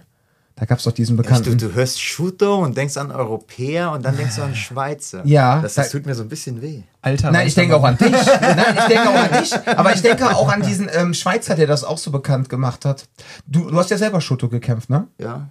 Da 0.56 0.66
gab 0.66 0.80
es 0.80 0.86
doch 0.86 0.92
diesen 0.92 1.18
Echt, 1.20 1.28
bekannten. 1.28 1.58
du, 1.58 1.68
du 1.70 1.76
hörst 1.76 2.02
Shuto 2.02 2.56
und 2.64 2.76
denkst 2.76 2.98
an 2.98 3.12
Europäer 3.12 3.92
und 3.92 4.04
dann 4.04 4.18
denkst 4.18 4.38
du 4.38 4.42
an 4.42 4.56
Schweizer. 4.56 5.22
Ja, 5.24 5.62
Das, 5.62 5.76
da- 5.76 5.84
das 5.84 5.92
tut 5.92 6.06
mir 6.08 6.16
so 6.16 6.24
ein 6.24 6.30
bisschen 6.30 6.62
weh. 6.64 6.82
Alter, 7.02 7.32
Nein, 7.32 7.46
ich 7.48 7.54
denke 7.54 7.76
auch 7.76 7.84
an 7.84 7.96
dich. 7.96 8.10
Nein, 8.42 8.76
ich 8.76 8.86
denke 8.86 9.08
auch 9.10 9.16
an 9.16 9.40
dich. 9.44 9.54
Aber 9.78 9.94
ich 9.94 10.02
denke 10.02 10.36
auch 10.36 10.50
an 10.52 10.62
diesen 10.64 10.90
ähm, 10.92 11.14
Schweizer, 11.14 11.54
der 11.56 11.68
das 11.68 11.84
auch 11.84 12.00
so 12.00 12.10
bekannt 12.12 12.50
gemacht 12.50 12.86
hat. 12.86 13.06
Du, 13.46 13.70
du 13.70 13.78
hast 13.78 13.92
ja 13.92 13.98
selber 14.00 14.20
Shuto 14.20 14.50
gekämpft, 14.50 14.90
ne? 14.90 15.08
Ja, 15.20 15.50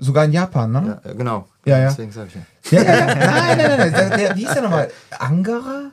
Sogar 0.00 0.24
in 0.26 0.32
Japan, 0.32 0.70
ne? 0.72 1.00
ja, 1.04 1.12
genau. 1.12 1.48
Ja, 1.64 1.78
ja. 1.78 1.88
Deswegen 1.90 2.12
sag 2.12 2.26
ich 2.28 2.34
ja. 2.34 2.78
Ja, 2.78 2.82
ja, 2.84 2.98
ja. 2.98 3.06
Nein, 3.06 3.58
nein, 3.58 3.58
nein. 3.58 3.78
nein. 3.78 3.92
Der, 3.92 4.16
der, 4.16 4.36
wie 4.36 4.44
ist 4.44 4.54
der 4.54 4.62
nochmal? 4.62 4.90
Angara? 5.18 5.90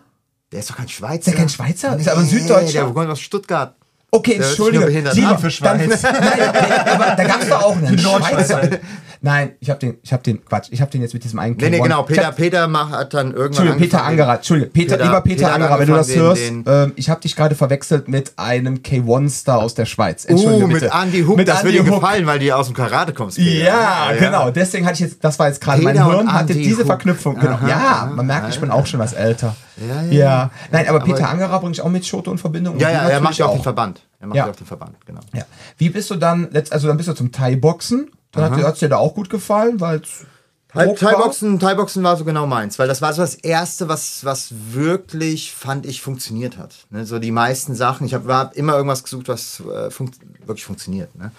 Der 0.52 0.60
ist 0.60 0.70
doch 0.70 0.78
kein 0.78 0.88
Schweizer. 0.90 1.18
Ist 1.20 1.28
der 1.28 1.34
kein 1.36 1.50
Schweizer? 1.50 1.98
Ist 1.98 2.08
aber 2.08 2.22
ein 2.22 2.28
Süddeutscher. 2.28 2.84
Der 2.86 2.94
kommt 2.94 3.10
aus 3.10 3.20
Stuttgart. 3.20 3.76
Okay, 4.12 4.38
Der 4.38 5.14
Lieber 5.14 5.30
an. 5.30 5.38
für 5.40 5.42
dann- 5.64 5.80
Schweiz. 5.82 6.04
Nein, 6.04 6.22
der, 6.54 6.94
aber 6.94 7.16
da 7.18 7.24
gab 7.26 7.42
es 7.42 7.50
doch 7.50 7.64
auch 7.64 7.76
einen 7.76 7.96
Nordschweizer. 8.02 8.60
Schweizer. 8.64 8.80
Nein, 9.22 9.54
ich 9.60 9.70
habe 9.70 9.80
den, 9.80 9.98
ich 10.04 10.12
habe 10.14 10.24
den, 10.24 10.44
Quatsch, 10.46 10.68
ich 10.72 10.82
habe 10.82 10.92
den 10.92 11.02
jetzt 11.02 11.14
mit 11.14 11.24
diesem 11.24 11.40
einen 11.40 11.56
Nee, 11.58 11.70
nee, 11.70 11.80
K1. 11.80 11.84
genau. 11.84 12.04
Peter, 12.04 12.26
hab, 12.28 12.36
Peter 12.36 12.68
mach, 12.68 12.92
hat 12.92 13.14
dann 13.14 13.28
irgendwann. 13.28 13.46
Entschuldigung, 13.48 13.80
Peter 13.80 14.04
Angerer, 14.04 14.36
Entschuldigung, 14.36 14.74
Peter, 14.74 14.96
Peter- 14.98 15.06
lieber 15.06 15.22
Peter, 15.22 15.36
Peter 15.36 15.54
Angerer, 15.54 15.80
wenn 15.80 15.88
du 15.88 15.94
das 15.94 16.08
angefangen, 16.10 16.28
hörst, 16.28 16.50
den- 16.50 16.64
ähm, 16.68 16.94
ich 16.96 17.10
habe 17.10 17.22
dich 17.22 17.36
gerade 17.36 17.56
verwechselt 17.56 18.08
mit 18.08 18.34
einem 18.38 18.76
K1-Star 18.84 19.60
aus 19.60 19.76
der 19.76 19.86
Schweiz. 19.86 20.26
Uh, 20.26 20.32
Entschuldige 20.32 20.68
mit 20.68 20.80
bitte. 20.82 20.92
Andy 20.94 21.22
Hook, 21.24 21.38
Mit 21.38 21.48
das 21.48 21.62
Andy 21.62 21.74
würde 21.78 21.84
dir 21.90 21.96
gefallen, 21.96 22.26
weil 22.26 22.40
die 22.40 22.52
aus 22.54 22.68
dem 22.68 22.76
Karate 22.76 23.14
kommst. 23.14 23.38
Peter. 23.38 23.66
Ja, 23.66 24.12
genau. 24.20 24.52
Deswegen 24.52 24.86
hatte 24.86 24.96
ich 24.96 25.00
jetzt, 25.12 25.24
das 25.24 25.40
war 25.40 25.48
jetzt 25.48 25.62
gerade 25.62 25.82
mein 25.82 25.96
Hirn, 26.04 26.32
hatte 26.32 26.54
Andy 26.54 26.64
diese 26.64 26.80
Hook. 26.82 26.88
Verknüpfung. 26.88 27.40
Genau. 27.40 27.54
Aha, 27.54 27.68
ja, 27.70 28.12
man 28.14 28.26
merkt, 28.26 28.50
ich 28.54 28.60
bin 28.60 28.72
auch 28.72 28.86
schon 28.86 29.00
was 29.00 29.14
älter. 29.14 29.56
Ja, 29.78 30.02
ja, 30.02 30.02
Ja. 30.04 30.12
ja. 30.12 30.52
Nein, 30.72 30.88
aber 30.88 31.02
Aber- 31.02 31.06
Peter 31.14 31.30
Angerer 31.30 31.60
bringe 31.60 31.74
ich 31.74 31.82
auch 31.82 31.90
mit 31.90 32.06
Shoto 32.06 32.32
in 32.32 32.38
Verbindung. 32.38 32.78
Ja, 32.80 32.88
du 32.90 32.94
ja, 32.94 33.10
er 33.10 33.22
macht 33.22 33.38
ja 33.38 33.46
auch 33.46 33.54
den 33.54 33.64
Verband. 33.64 34.02
Er 34.20 34.28
macht 34.28 34.38
Ja. 34.38 34.46
ja 34.46 34.52
auch 34.52 34.56
den 34.56 34.66
Verband, 34.66 34.96
genau. 35.06 35.20
Ja. 35.34 35.44
Wie 35.78 35.90
bist 35.90 36.10
du 36.10 36.16
dann, 36.16 36.48
also 36.70 36.88
dann 36.88 36.98
bist 36.98 37.10
du 37.10 37.14
zum 37.14 37.32
Thai-Boxen. 37.32 38.10
Dann 38.36 38.64
hat 38.64 38.74
es 38.74 38.80
dir 38.80 38.90
da 38.90 38.98
auch 38.98 39.14
gut 39.16 39.30
gefallen, 39.30 39.80
weil 39.80 40.02
es 40.02 40.26
Thai- 40.70 40.86
Druck 40.88 41.02
war. 41.02 41.12
Thai-Boxen, 41.12 41.60
Thai-Boxen 41.60 42.06
so 42.18 42.26
genau 42.26 42.46
meins, 42.48 42.78
weil 42.78 42.88
das 42.90 43.02
war 43.02 43.14
so 43.14 43.22
das 43.22 43.36
Erste, 43.36 43.88
was, 43.88 44.26
was 44.26 44.54
wirklich, 44.74 45.54
fand 45.54 45.86
ich, 45.86 46.02
funktioniert 46.02 46.58
hat. 46.58 46.86
Ne, 46.90 47.06
so 47.06 47.18
die 47.20 47.32
meisten 47.32 47.76
Sachen, 47.76 48.06
ich 48.06 48.14
habe 48.14 48.34
hab 48.34 48.54
immer 48.56 48.76
irgendwas 48.76 49.04
gesucht, 49.04 49.30
was 49.30 49.62
äh, 49.62 49.90
funkt, 49.90 50.20
wirklich 50.46 50.66
funktioniert. 50.66 51.10
Ne? 51.16 51.32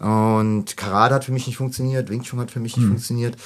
Und 0.00 0.76
Karate 0.76 1.14
hat 1.14 1.24
für 1.24 1.32
mich 1.32 1.46
nicht 1.46 1.56
funktioniert, 1.56 2.10
Wing 2.10 2.22
Chun 2.22 2.40
hat 2.40 2.50
für 2.50 2.60
mich 2.60 2.76
nicht 2.76 2.86
funktioniert. 2.86 3.36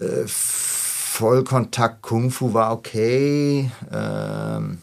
Äh, 0.00 0.26
Vollkontakt 0.26 2.02
Kung 2.02 2.30
Fu 2.30 2.52
war 2.54 2.72
okay. 2.72 3.70
Ähm, 3.92 4.78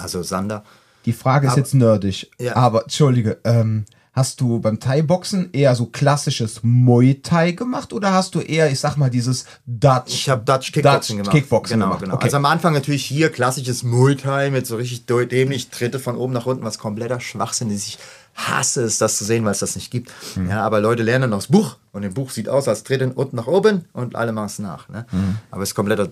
also 0.00 0.22
Sander. 0.22 0.64
Die 1.04 1.12
Frage 1.12 1.46
ist 1.46 1.52
Aber- 1.52 1.60
jetzt 1.60 1.74
nerdig. 1.74 2.30
Ja. 2.38 2.56
Aber, 2.56 2.82
Entschuldige, 2.82 3.38
ähm, 3.44 3.84
hast 4.12 4.40
du 4.40 4.60
beim 4.60 4.78
Thai-Boxen 4.78 5.50
eher 5.52 5.74
so 5.74 5.86
klassisches 5.86 6.60
Muay 6.62 7.20
Thai 7.22 7.52
gemacht 7.52 7.92
oder 7.92 8.12
hast 8.12 8.34
du 8.34 8.40
eher, 8.40 8.70
ich 8.70 8.78
sag 8.78 8.96
mal, 8.96 9.08
dieses 9.08 9.46
Dutch? 9.66 10.12
Ich 10.12 10.28
habe 10.28 10.44
Dutch 10.44 10.72
Kickboxing 10.72 11.16
Dutch 11.16 11.24
gemacht. 11.24 11.30
Kickboxing 11.30 11.74
genau, 11.76 11.86
gemacht, 11.86 12.00
genau. 12.02 12.14
okay. 12.16 12.24
Also 12.24 12.36
am 12.36 12.44
Anfang 12.44 12.74
natürlich 12.74 13.04
hier 13.04 13.30
klassisches 13.30 13.82
Muay 13.82 14.16
Thai 14.16 14.50
mit 14.50 14.66
so 14.66 14.76
richtig 14.76 15.06
dämlich 15.06 15.70
Tritte 15.70 15.98
von 15.98 16.16
oben 16.16 16.34
nach 16.34 16.46
unten, 16.46 16.62
was 16.62 16.78
kompletter 16.78 17.20
Schwachsinn 17.20 17.70
ist. 17.70 17.88
Ich 17.88 17.98
hasse 18.34 18.82
es, 18.82 18.98
das 18.98 19.16
zu 19.16 19.24
sehen, 19.24 19.44
weil 19.44 19.52
es 19.52 19.60
das 19.60 19.76
nicht 19.76 19.90
gibt. 19.90 20.12
Mhm. 20.36 20.50
Ja, 20.50 20.62
aber 20.62 20.80
Leute 20.80 21.02
lernen 21.02 21.32
aus 21.32 21.46
Buch 21.48 21.76
und 21.92 22.02
im 22.02 22.12
Buch 22.12 22.30
sieht 22.30 22.48
aus, 22.48 22.68
als 22.68 22.84
treten 22.84 23.12
unten 23.12 23.36
nach 23.36 23.46
oben 23.46 23.86
und 23.92 24.16
alle 24.16 24.32
machen 24.32 24.46
es 24.46 24.58
nach. 24.58 24.88
Ne? 24.88 25.06
Mhm. 25.10 25.38
Aber 25.50 25.62
es 25.62 25.70
ist 25.70 25.74
kompletter 25.74 26.08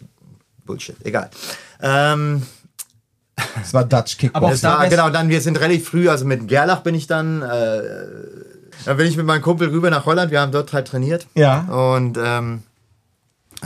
Bullshit. 0.64 0.96
Egal. 1.04 1.30
Ähm, 1.82 2.42
Das 3.58 3.74
war 3.74 3.84
Dutch 3.84 3.92
Aber 3.92 4.46
auch 4.46 4.50
Kickboxing. 4.50 4.54
es 4.54 4.60
da 4.60 4.78
war, 4.78 4.88
genau, 4.88 5.10
dann 5.10 5.28
wir 5.28 5.40
sind 5.40 5.60
relativ 5.60 5.88
früh, 5.88 6.08
also 6.08 6.24
mit 6.24 6.48
Gerlach 6.48 6.82
bin 6.82 6.94
ich 6.94 7.06
dann 7.06 7.42
äh, 7.42 7.82
Dann 8.84 8.96
bin 8.96 9.06
ich 9.06 9.16
mit 9.16 9.26
meinem 9.26 9.42
Kumpel 9.42 9.68
rüber 9.68 9.90
nach 9.90 10.06
Holland. 10.06 10.30
Wir 10.30 10.40
haben 10.40 10.52
dort 10.52 10.72
halt 10.72 10.88
trainiert. 10.88 11.26
Ja. 11.34 11.60
Und 11.62 12.18
ähm, 12.22 12.62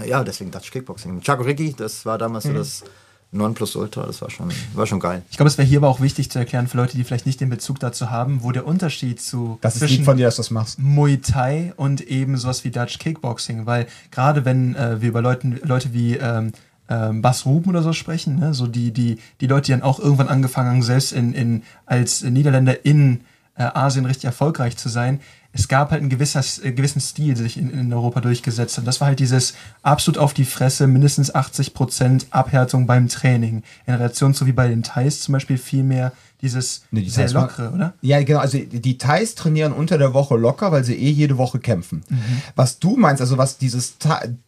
ja, 0.06 0.24
deswegen 0.24 0.50
Dutch 0.50 0.70
Kickboxing. 0.70 1.20
Chaco 1.20 1.42
Ricky, 1.42 1.74
das 1.76 2.04
war 2.04 2.18
damals 2.18 2.44
so 2.44 2.52
das 2.52 2.82
Nonplusultra. 3.30 4.06
Das 4.06 4.22
war 4.22 4.30
schon, 4.30 4.50
war 4.74 4.87
schon 4.87 5.00
geil. 5.00 5.22
Ich 5.30 5.37
glaube, 5.37 5.48
es 5.48 5.58
wäre 5.58 5.66
hier 5.66 5.78
aber 5.78 5.88
auch 5.88 6.00
wichtig 6.00 6.30
zu 6.30 6.38
erklären 6.38 6.66
für 6.68 6.76
Leute, 6.76 6.96
die 6.96 7.04
vielleicht 7.04 7.26
nicht 7.26 7.40
den 7.40 7.50
Bezug 7.50 7.78
dazu 7.80 8.10
haben, 8.10 8.42
wo 8.42 8.52
der 8.52 8.66
Unterschied 8.66 9.20
zu 9.20 9.58
Das 9.60 9.76
ist 9.76 9.88
lieb 9.88 10.04
von 10.04 10.16
dir, 10.16 10.26
dass 10.26 10.37
du 10.37 10.40
das 10.40 10.50
machst. 10.50 10.78
Muay 10.78 11.18
Thai 11.18 11.72
und 11.76 12.00
eben 12.00 12.37
sowas 12.37 12.64
wie 12.64 12.70
Dutch 12.70 12.98
Kickboxing, 12.98 13.66
weil 13.66 13.87
gerade 14.10 14.44
wenn 14.44 14.74
äh, 14.74 15.00
wir 15.00 15.08
über 15.08 15.22
Leuten, 15.22 15.60
Leute 15.62 15.92
wie 15.92 16.16
ähm, 16.16 16.52
ähm, 16.88 17.23
Bas 17.23 17.47
Ruben 17.47 17.70
oder 17.70 17.83
so 17.83 17.92
sprechen, 17.92 18.38
ne? 18.38 18.55
so 18.55 18.66
die, 18.66 18.92
die, 18.92 19.18
die 19.40 19.47
Leute, 19.47 19.66
die 19.66 19.73
dann 19.73 19.83
auch 19.83 19.99
irgendwann 19.99 20.29
angefangen 20.29 20.70
haben, 20.70 20.83
selbst 20.83 21.12
in, 21.12 21.33
in, 21.33 21.62
als 21.87 22.23
Niederländer 22.23 22.85
in 22.85 23.23
äh, 23.57 23.62
Asien 23.62 24.05
richtig 24.05 24.25
erfolgreich 24.25 24.77
zu 24.77 24.88
sein, 24.88 25.20
es 25.55 25.68
gab 25.68 25.92
halt 25.92 26.01
einen 26.01 26.11
gewisser, 26.11 26.42
äh, 26.64 26.73
gewissen 26.73 27.01
Stil, 27.01 27.35
der 27.35 27.44
sich 27.44 27.57
in, 27.57 27.70
in 27.70 27.92
Europa 27.92 28.20
durchgesetzt 28.20 28.77
hat. 28.77 28.87
Das 28.87 29.01
war 29.01 29.09
halt 29.09 29.20
dieses 29.20 29.55
absolut 29.83 30.18
auf 30.18 30.35
die 30.35 30.44
Fresse, 30.44 30.87
mindestens 30.87 31.35
80% 31.35 32.27
Abhärtung 32.31 32.87
beim 32.87 33.09
Training. 33.09 33.62
In 33.87 33.94
Relation 33.94 34.35
zu 34.35 34.47
wie 34.47 34.53
bei 34.53 34.68
den 34.68 34.83
Thais 34.83 35.20
zum 35.20 35.33
Beispiel 35.33 35.57
viel 35.57 35.85
mehr 35.85 36.12
dieses 36.44 36.83
Nee, 36.90 37.00
die 37.00 37.11
sehr 37.11 37.24
Thais 37.24 37.33
lockere, 37.33 37.70
oder? 37.72 37.94
Ja, 38.02 38.22
genau. 38.22 38.40
Also 38.40 38.59
die 38.59 38.98
Thais 38.98 39.35
trainieren 39.35 39.72
unter 39.72 39.96
der 39.96 40.12
Woche 40.12 40.37
locker, 40.37 40.70
weil 40.70 40.85
sie 40.85 40.94
eh 40.94 41.11
jede 41.11 41.38
Woche 41.38 41.59
kämpfen. 41.59 42.04
Was 42.54 42.78
du 42.78 42.96
meinst, 42.96 43.22
also 43.22 43.38
was 43.38 43.57
dieses, 43.57 43.94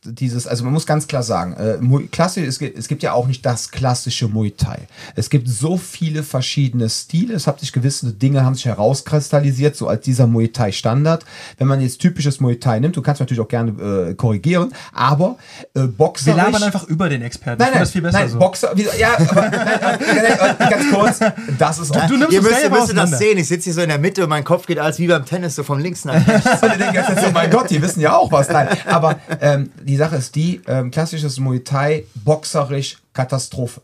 dieses, 0.05 0.47
also 0.47 0.65
man 0.65 0.75
muss 0.75 0.87
ganz 0.87 1.09
klar 1.09 1.23
sagen, 1.23 1.55
äh, 1.55 2.07
klassisch, 2.13 2.47
es 2.47 2.59
gibt, 2.59 2.79
es 2.79 2.87
gibt 2.87 3.03
ja 3.03 3.13
auch 3.13 3.27
nicht 3.27 3.45
das 3.47 3.71
klassische 3.71 4.29
Muay 4.29 4.51
Thai. 4.51 4.87
Es 5.15 5.31
gibt 5.31 5.49
so 5.49 5.79
viele 5.79 6.23
verschiedene 6.23 6.89
Stile. 6.91 7.35
Es 7.35 7.47
hat 7.47 7.61
sich 7.61 7.73
gewisse 7.73 8.13
Dinge 8.13 8.45
haben 8.45 8.55
sich 8.55 8.67
herauskristallisiert, 8.67 9.75
so 9.75 9.89
als 9.89 10.05
dieser 10.05 10.27
Muay 10.27 10.49
Thai 10.49 10.73
Standard. 10.73 11.25
Wenn 11.57 11.67
man 11.67 11.81
jetzt 11.81 12.01
typisches 12.01 12.41
Muay 12.41 12.57
Thai 12.57 12.79
nimmt, 12.81 12.97
du 12.97 13.03
kannst 13.03 13.21
natürlich 13.21 13.41
auch 13.41 13.49
gerne 13.49 14.11
äh, 14.11 14.15
korrigieren, 14.15 14.73
aber 14.93 15.37
äh, 15.75 15.81
Wir 15.81 15.89
Boxerisch... 15.89 16.37
labern 16.37 16.63
einfach 16.63 16.85
über 16.85 17.09
den 17.09 17.23
Experten. 17.23 17.63
Nein, 17.63 17.71
nein, 17.73 17.81
das 17.81 17.91
viel 17.91 18.03
besser 18.03 18.19
nein, 18.19 18.29
so. 18.29 18.39
Boxer, 18.39 18.77
ja, 18.99 19.15
aber, 19.29 19.51
nein, 19.51 20.71
ganz 20.71 20.91
kurz, 20.93 21.21
das 21.59 21.79
ist 21.79 21.86
auch 21.93 22.07
Du 22.07 22.17
nimmst 22.17 22.33
Ihr 22.33 22.43
müsst, 22.43 22.63
ihr 22.63 22.71
müsst 22.71 22.97
das 22.97 23.19
sehen. 23.19 23.39
Ich 23.39 23.49
sitze 23.49 23.65
hier 23.65 23.75
so 23.75 23.81
in 23.81 23.89
der 23.89 23.99
Mitte 23.99 24.23
und 24.23 24.29
mein 24.29 24.45
Kopf 24.45 24.67
geht 24.67 24.79
alles 24.79 24.99
wie 24.99 25.07
beim 25.07 25.25
Tennis, 25.25 25.57
so 25.57 25.63
von 25.63 25.81
links 25.81 26.05
nach 26.05 26.27
rechts. 26.27 26.63
Alle 26.63 26.79
denken 26.79 26.95
jetzt 26.95 27.25
so, 27.25 27.31
mein 27.33 27.51
Gott, 27.51 27.71
die 27.71 27.81
wissen 27.83 28.01
ja 28.01 28.17
auch 28.17 28.31
was. 28.33 28.49
Nein, 28.49 28.69
aber 28.87 29.19
ähm, 29.41 29.71
die 29.83 29.97
Sache 29.97 30.17
ist 30.17 30.35
die, 30.35 30.61
ähm, 30.67 30.91
klassisches 30.91 31.39
Muay 31.39 31.61
Thai, 31.61 32.05
boxerisch, 32.15 32.99
Katastrophe. 33.13 33.81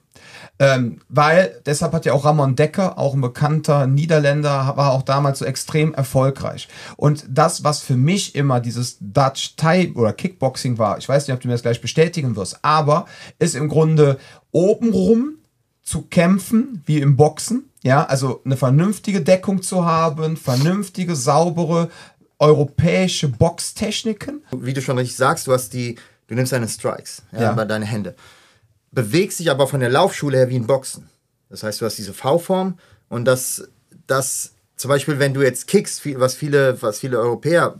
Ähm, 0.58 1.00
weil, 1.08 1.60
deshalb 1.66 1.92
hat 1.92 2.04
ja 2.04 2.12
auch 2.12 2.24
Ramon 2.24 2.54
Decker, 2.54 2.98
auch 2.98 3.14
ein 3.14 3.20
bekannter 3.20 3.86
Niederländer, 3.86 4.76
war 4.76 4.92
auch 4.92 5.02
damals 5.02 5.40
so 5.40 5.44
extrem 5.44 5.92
erfolgreich. 5.94 6.68
Und 6.96 7.24
das, 7.28 7.64
was 7.64 7.80
für 7.80 7.96
mich 7.96 8.34
immer 8.34 8.60
dieses 8.60 8.98
Dutch 9.00 9.56
Thai 9.56 9.90
oder 9.94 10.12
Kickboxing 10.12 10.78
war, 10.78 10.98
ich 10.98 11.08
weiß 11.08 11.26
nicht, 11.26 11.34
ob 11.34 11.40
du 11.40 11.48
mir 11.48 11.54
das 11.54 11.62
gleich 11.62 11.80
bestätigen 11.80 12.36
wirst, 12.36 12.58
aber 12.62 13.06
ist 13.38 13.56
im 13.56 13.68
Grunde 13.68 14.18
obenrum 14.52 15.38
zu 15.82 16.02
kämpfen, 16.02 16.82
wie 16.86 17.00
im 17.00 17.16
Boxen. 17.16 17.68
Ja, 17.82 18.04
also 18.04 18.40
eine 18.44 18.56
vernünftige 18.56 19.22
Deckung 19.22 19.62
zu 19.62 19.84
haben, 19.84 20.36
vernünftige, 20.36 21.16
saubere 21.16 21.90
europäische 22.38 23.28
Boxtechniken. 23.28 24.44
Wie 24.52 24.72
du 24.72 24.80
schon 24.82 24.98
richtig 24.98 25.16
sagst, 25.16 25.46
du 25.46 25.52
hast 25.52 25.72
die, 25.72 25.96
du 26.28 26.34
nimmst 26.34 26.52
deine 26.52 26.68
Strikes, 26.68 27.22
ja, 27.32 27.40
Ja. 27.42 27.52
bei 27.52 27.64
deine 27.64 27.84
Hände. 27.84 28.14
Bewegst 28.92 29.38
dich 29.40 29.50
aber 29.50 29.66
von 29.66 29.80
der 29.80 29.90
Laufschule 29.90 30.36
her 30.38 30.48
wie 30.48 30.56
ein 30.56 30.66
Boxen. 30.66 31.08
Das 31.48 31.62
heißt, 31.62 31.80
du 31.80 31.84
hast 31.86 31.98
diese 31.98 32.14
V-Form 32.14 32.78
und 33.08 33.24
das, 33.24 33.68
das, 34.06 34.52
zum 34.76 34.88
Beispiel, 34.88 35.18
wenn 35.18 35.34
du 35.34 35.42
jetzt 35.42 35.66
kickst, 35.66 36.02
was 36.18 36.34
viele, 36.34 36.80
was 36.82 36.98
viele 37.00 37.18
Europäer 37.18 37.76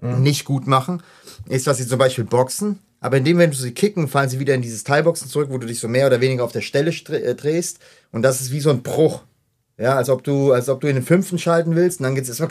nicht 0.00 0.44
gut 0.44 0.66
machen, 0.66 1.00
ist, 1.48 1.66
dass 1.68 1.78
sie 1.78 1.86
zum 1.86 1.98
Beispiel 1.98 2.24
boxen, 2.24 2.80
aber 3.02 3.18
indem, 3.18 3.36
wenn 3.38 3.50
du 3.50 3.56
sie 3.56 3.72
kicken, 3.72 4.08
fallen 4.08 4.30
sie 4.30 4.38
wieder 4.38 4.54
in 4.54 4.62
dieses 4.62 4.84
Teilboxen 4.84 5.28
zurück, 5.28 5.48
wo 5.50 5.58
du 5.58 5.66
dich 5.66 5.80
so 5.80 5.88
mehr 5.88 6.06
oder 6.06 6.20
weniger 6.20 6.44
auf 6.44 6.52
der 6.52 6.60
Stelle 6.60 6.90
äh, 6.90 7.34
drehst 7.34 7.80
und 8.12 8.22
das 8.22 8.40
ist 8.40 8.52
wie 8.52 8.60
so 8.60 8.70
ein 8.70 8.82
Bruch. 8.82 9.22
Ja, 9.76 9.96
als 9.96 10.08
ob 10.08 10.22
du, 10.22 10.52
als 10.52 10.68
ob 10.68 10.80
du 10.80 10.86
in 10.86 10.94
den 10.94 11.04
fünften 11.04 11.38
schalten 11.38 11.74
willst 11.74 11.98
und 11.98 12.04
dann 12.04 12.14
geht 12.14 12.24
es 12.24 12.30
erstmal 12.30 12.50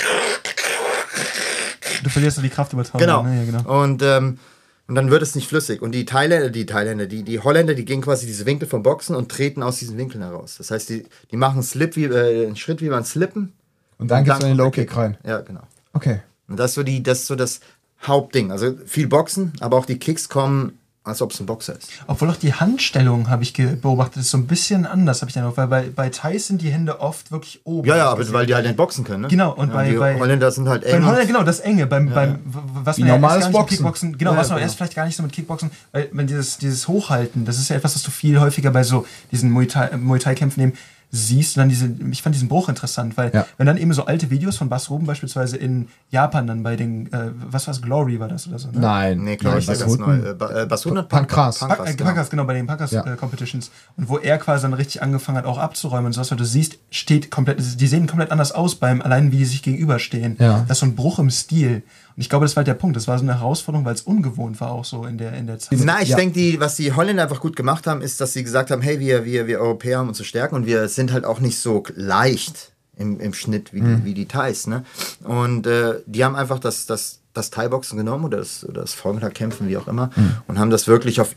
Du 2.04 2.10
verlierst 2.10 2.38
so 2.38 2.42
die 2.42 2.50
Kraftübertragung. 2.50 3.00
Genau. 3.00 3.24
Ne? 3.24 3.38
Ja, 3.38 3.46
genau. 3.46 3.84
Und, 3.84 4.02
ähm, 4.02 4.40
und 4.88 4.96
dann 4.96 5.10
wird 5.10 5.22
es 5.22 5.36
nicht 5.36 5.48
flüssig. 5.48 5.82
Und 5.82 5.94
die 5.94 6.06
Thailänder, 6.06 6.50
die 6.50 6.66
Thailänder, 6.66 7.06
die, 7.06 7.24
die 7.24 7.40
Holländer, 7.40 7.76
die 7.76 7.86
gehen 7.86 8.02
quasi 8.02 8.26
diese 8.26 8.46
Winkel 8.46 8.68
vom 8.68 8.84
Boxen 8.84 9.16
und 9.16 9.30
treten 9.30 9.64
aus 9.64 9.78
diesen 9.78 9.98
Winkeln 9.98 10.24
heraus. 10.24 10.56
Das 10.58 10.72
heißt, 10.72 10.90
die, 10.90 11.06
die 11.30 11.38
machen 11.38 11.56
einen 11.56 11.64
Slip 11.64 11.96
wie, 11.96 12.06
äh, 12.06 12.48
einen 12.48 12.56
Schritt 12.56 12.82
wie 12.82 12.90
beim 12.90 13.06
Slippen. 13.06 13.54
Und 14.00 14.10
dann 14.10 14.26
gehst 14.26 14.42
du 14.42 14.48
in 14.48 14.54
den 14.54 14.58
kommt 14.58 14.76
Low 14.76 14.84
Kick 14.84 14.98
rein. 14.98 15.18
Ja, 15.24 15.42
genau. 15.42 15.62
Okay. 15.94 16.22
Und 16.48 16.60
das 16.60 16.72
ist 16.72 16.76
so 16.76 16.84
die, 16.84 17.04
das 17.04 17.20
ist 17.20 17.28
so 17.28 17.36
das 17.36 17.62
Hauptding. 18.06 18.52
Also 18.52 18.74
viel 18.86 19.08
Boxen, 19.08 19.54
aber 19.60 19.78
auch 19.78 19.86
die 19.86 19.98
Kicks 20.00 20.28
kommen, 20.30 20.78
als 21.04 21.20
ob 21.24 21.32
es 21.32 21.40
ein 21.40 21.48
Boxer 21.48 21.76
ist. 21.78 21.90
Obwohl 22.06 22.30
auch 22.30 22.36
die 22.36 22.54
Handstellung, 22.54 23.28
habe 23.30 23.42
ich 23.42 23.54
beobachtet, 23.54 24.22
ist 24.22 24.30
so 24.30 24.38
ein 24.38 24.46
bisschen 24.46 24.86
anders, 24.86 25.22
habe 25.22 25.30
ich 25.30 25.34
dann 25.34 25.46
auch, 25.46 25.58
weil 25.58 25.66
bei, 25.68 25.90
bei 25.96 26.10
Thais 26.10 26.46
sind 26.46 26.62
die 26.62 26.70
Hände 26.70 27.00
oft 27.00 27.32
wirklich 27.32 27.60
oben. 27.64 27.88
Ja, 27.88 27.98
ja, 27.98 28.10
aber 28.12 28.32
weil 28.34 28.46
die 28.46 28.54
halt 28.54 28.66
nicht 28.68 28.78
boxen 28.78 29.04
können. 29.04 29.22
Ne? 29.24 29.28
Genau, 29.30 29.52
und 29.52 29.70
ja, 29.70 29.74
bei- 29.74 29.90
die 29.90 29.96
bei- 29.98 30.20
Holländer 30.20 30.52
sind 30.52 30.68
halt 30.70 30.84
eng. 30.84 30.92
Beim 30.92 31.06
Holländer, 31.08 31.26
genau, 31.26 31.42
das 31.44 31.60
Enge, 31.60 31.88
beim, 31.88 32.14
beim 32.14 32.36
w- 32.46 32.60
was 32.84 33.00
man 33.00 33.08
ja 33.08 33.14
erst 33.16 33.22
normales 33.22 33.46
mit 33.46 33.54
Boxen. 33.54 33.78
Kickboxen, 33.78 34.18
genau, 34.20 34.34
Ja, 34.34 34.38
was 34.38 34.50
man 34.50 34.58
genau. 34.58 34.66
erst 34.68 34.78
vielleicht 34.78 34.96
gar 34.96 35.06
nicht 35.06 35.16
so 35.16 35.24
mit 35.24 35.32
Kickboxen, 35.32 35.72
weil 35.92 36.08
wenn 36.12 36.28
dieses, 36.28 36.60
dieses 36.60 36.88
Hochhalten, 36.88 37.46
das 37.46 37.58
ist 37.58 37.70
ja 37.70 37.78
etwas, 37.78 37.96
was 37.96 38.04
du 38.04 38.12
viel 38.12 38.40
häufiger 38.40 38.70
bei 38.70 38.84
so 38.84 39.08
diesen 39.32 39.50
Muay 39.50 39.66
Thai- 39.66 39.88
äh, 39.88 39.98
Muay 39.98 40.20
Thai-Kämpfen 40.20 40.62
eben 40.62 40.74
siehst 41.13 41.58
und 41.58 41.62
dann 41.62 41.69
diese, 41.69 41.89
ich 42.12 42.21
fand 42.21 42.34
diesen 42.36 42.47
Bruch 42.47 42.69
interessant, 42.69 43.17
weil 43.17 43.32
Ja. 43.34 43.45
wenn 43.58 43.67
dann 43.67 43.78
eben 43.78 43.91
so 43.93 44.06
alte 44.06 44.30
Videos 44.30 44.56
von 44.58 44.69
Bas 44.69 44.89
Ruben 44.89 45.06
beispielsweise 45.06 45.58
in 45.58 45.89
Japan 46.10 46.47
dann 46.47 46.63
bei 46.63 46.76
den, 46.78 47.12
äh, 47.12 47.32
was 47.50 47.67
war 47.67 47.74
es, 47.74 47.82
Glory 47.82 48.19
war 48.19 48.30
das 48.30 48.47
oder 48.47 48.60
so, 48.60 48.69
ne? 48.71 48.80
Nein. 48.80 49.24
Nee, 49.24 49.34
ich 49.34 49.43
was 49.43 49.65
ganz 49.80 49.97
neu. 49.97 50.15
Äh, 50.17 50.34
Ba- 50.34 50.65
Basun 50.65 50.97
hat 50.97 51.10
Pankras. 51.10 51.60
Pankras, 51.60 51.89
äh, 51.89 51.93
genau. 51.95 52.10
Packers, 52.12 52.30
genau, 52.30 52.45
bei 52.45 52.54
den 52.54 52.65
Packers 52.65 52.91
Ja. 52.91 53.06
äh, 53.06 53.17
Competitions. 53.17 53.71
Und 53.97 54.08
wo 54.08 54.17
er 54.19 54.38
quasi 54.38 54.62
dann 54.63 54.74
richtig 54.74 55.04
angefangen 55.04 55.38
hat, 55.38 55.45
auch 55.45 55.58
abzuräumen 55.58 56.06
und 56.08 56.13
sowas, 56.13 56.32
weil 56.32 56.38
du 56.38 56.45
siehst, 56.45 56.78
steht 56.91 57.30
komplett, 57.30 57.60
die 57.82 57.88
sehen 57.88 58.08
komplett 58.08 58.32
anders 58.32 58.54
aus 58.54 58.76
beim, 58.76 59.02
allein 59.02 59.32
wie 59.34 59.38
die 59.38 59.45
sich 59.45 59.62
gegenüberstehen. 59.63 60.38
Ja. 60.39 60.60
Das 60.67 60.78
ist 60.78 60.80
so 60.80 60.86
ein 60.86 60.95
Bruch 60.95 61.19
im 61.19 61.30
Stil. 61.30 61.84
Und 62.15 62.21
ich 62.21 62.30
glaube, 62.30 62.45
das 62.45 62.56
war 62.56 62.62
halt 62.62 62.67
der 62.67 62.74
Punkt. 62.74 62.95
Das 62.95 63.08
war 63.08 63.17
so 63.17 63.24
eine 63.24 63.39
Herausforderung, 63.39 63.86
weil 63.86 63.93
es 63.95 64.02
ungewohnt 64.02 64.60
war 64.62 64.71
auch 64.71 64.86
so 64.86 65.06
in 65.06 65.17
der, 65.17 65.34
in 65.34 65.47
der 65.47 65.60
Zeit. 65.60 65.80
Na, 65.84 66.02
ich 66.02 66.10
Ja. 66.10 66.17
denke, 66.17 66.34
die, 66.34 66.60
was 66.60 66.76
die 66.76 66.91
Holländer 66.93 67.24
einfach 67.24 67.39
gut 67.39 67.56
gemacht 67.56 67.88
haben, 67.88 68.02
ist, 68.02 68.19
dass 68.21 68.34
sie 68.34 68.43
gesagt 68.43 68.71
haben, 68.71 68.82
hey, 68.82 69.00
wir, 69.00 69.26
wir, 69.26 69.47
wir 69.47 69.60
Europäer 69.60 70.00
haben 70.00 70.08
unsere 70.10 70.26
Stärken 70.26 70.56
und 70.56 70.65
wir 70.65 70.88
sind 70.89 71.12
halt 71.13 71.26
auch 71.26 71.39
nicht 71.39 71.58
so 71.60 71.84
leicht 71.95 72.74
im, 72.97 73.19
im 73.19 73.34
Schnitt 73.34 73.74
wie, 73.74 73.82
die, 73.82 74.06
wie 74.06 74.13
die 74.13 74.28
Thais. 74.28 74.67
Ne? 74.67 74.84
Und 75.24 75.65
äh, 75.67 75.95
die 76.06 76.24
haben 76.26 76.36
einfach 76.36 76.60
das, 76.60 76.86
das, 76.86 77.21
das 77.34 77.50
Thai-Boxen 77.50 77.97
genommen 77.97 78.26
oder 78.26 78.38
das, 78.39 78.65
oder 78.67 78.82
das 78.82 78.93
Formula-Kämpfen, 78.93 79.67
wie 79.69 79.78
auch 79.78 79.88
immer, 79.88 80.12
und 80.47 80.60
haben 80.60 80.69
das 80.69 80.88
wirklich 80.88 81.21
auf, 81.21 81.34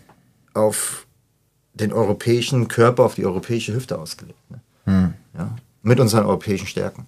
auf 0.54 1.06
den 1.72 1.92
europäischen 1.92 2.68
Körper, 2.68 3.04
auf 3.04 3.14
die 3.14 3.24
europäische 3.24 3.72
Hüfte 3.74 3.98
ausgelegt. 3.98 4.38
Ne? 4.50 5.14
Ja? 5.38 5.54
Mit 5.82 6.00
unseren 6.00 6.24
europäischen 6.26 6.66
Stärken. 6.66 7.06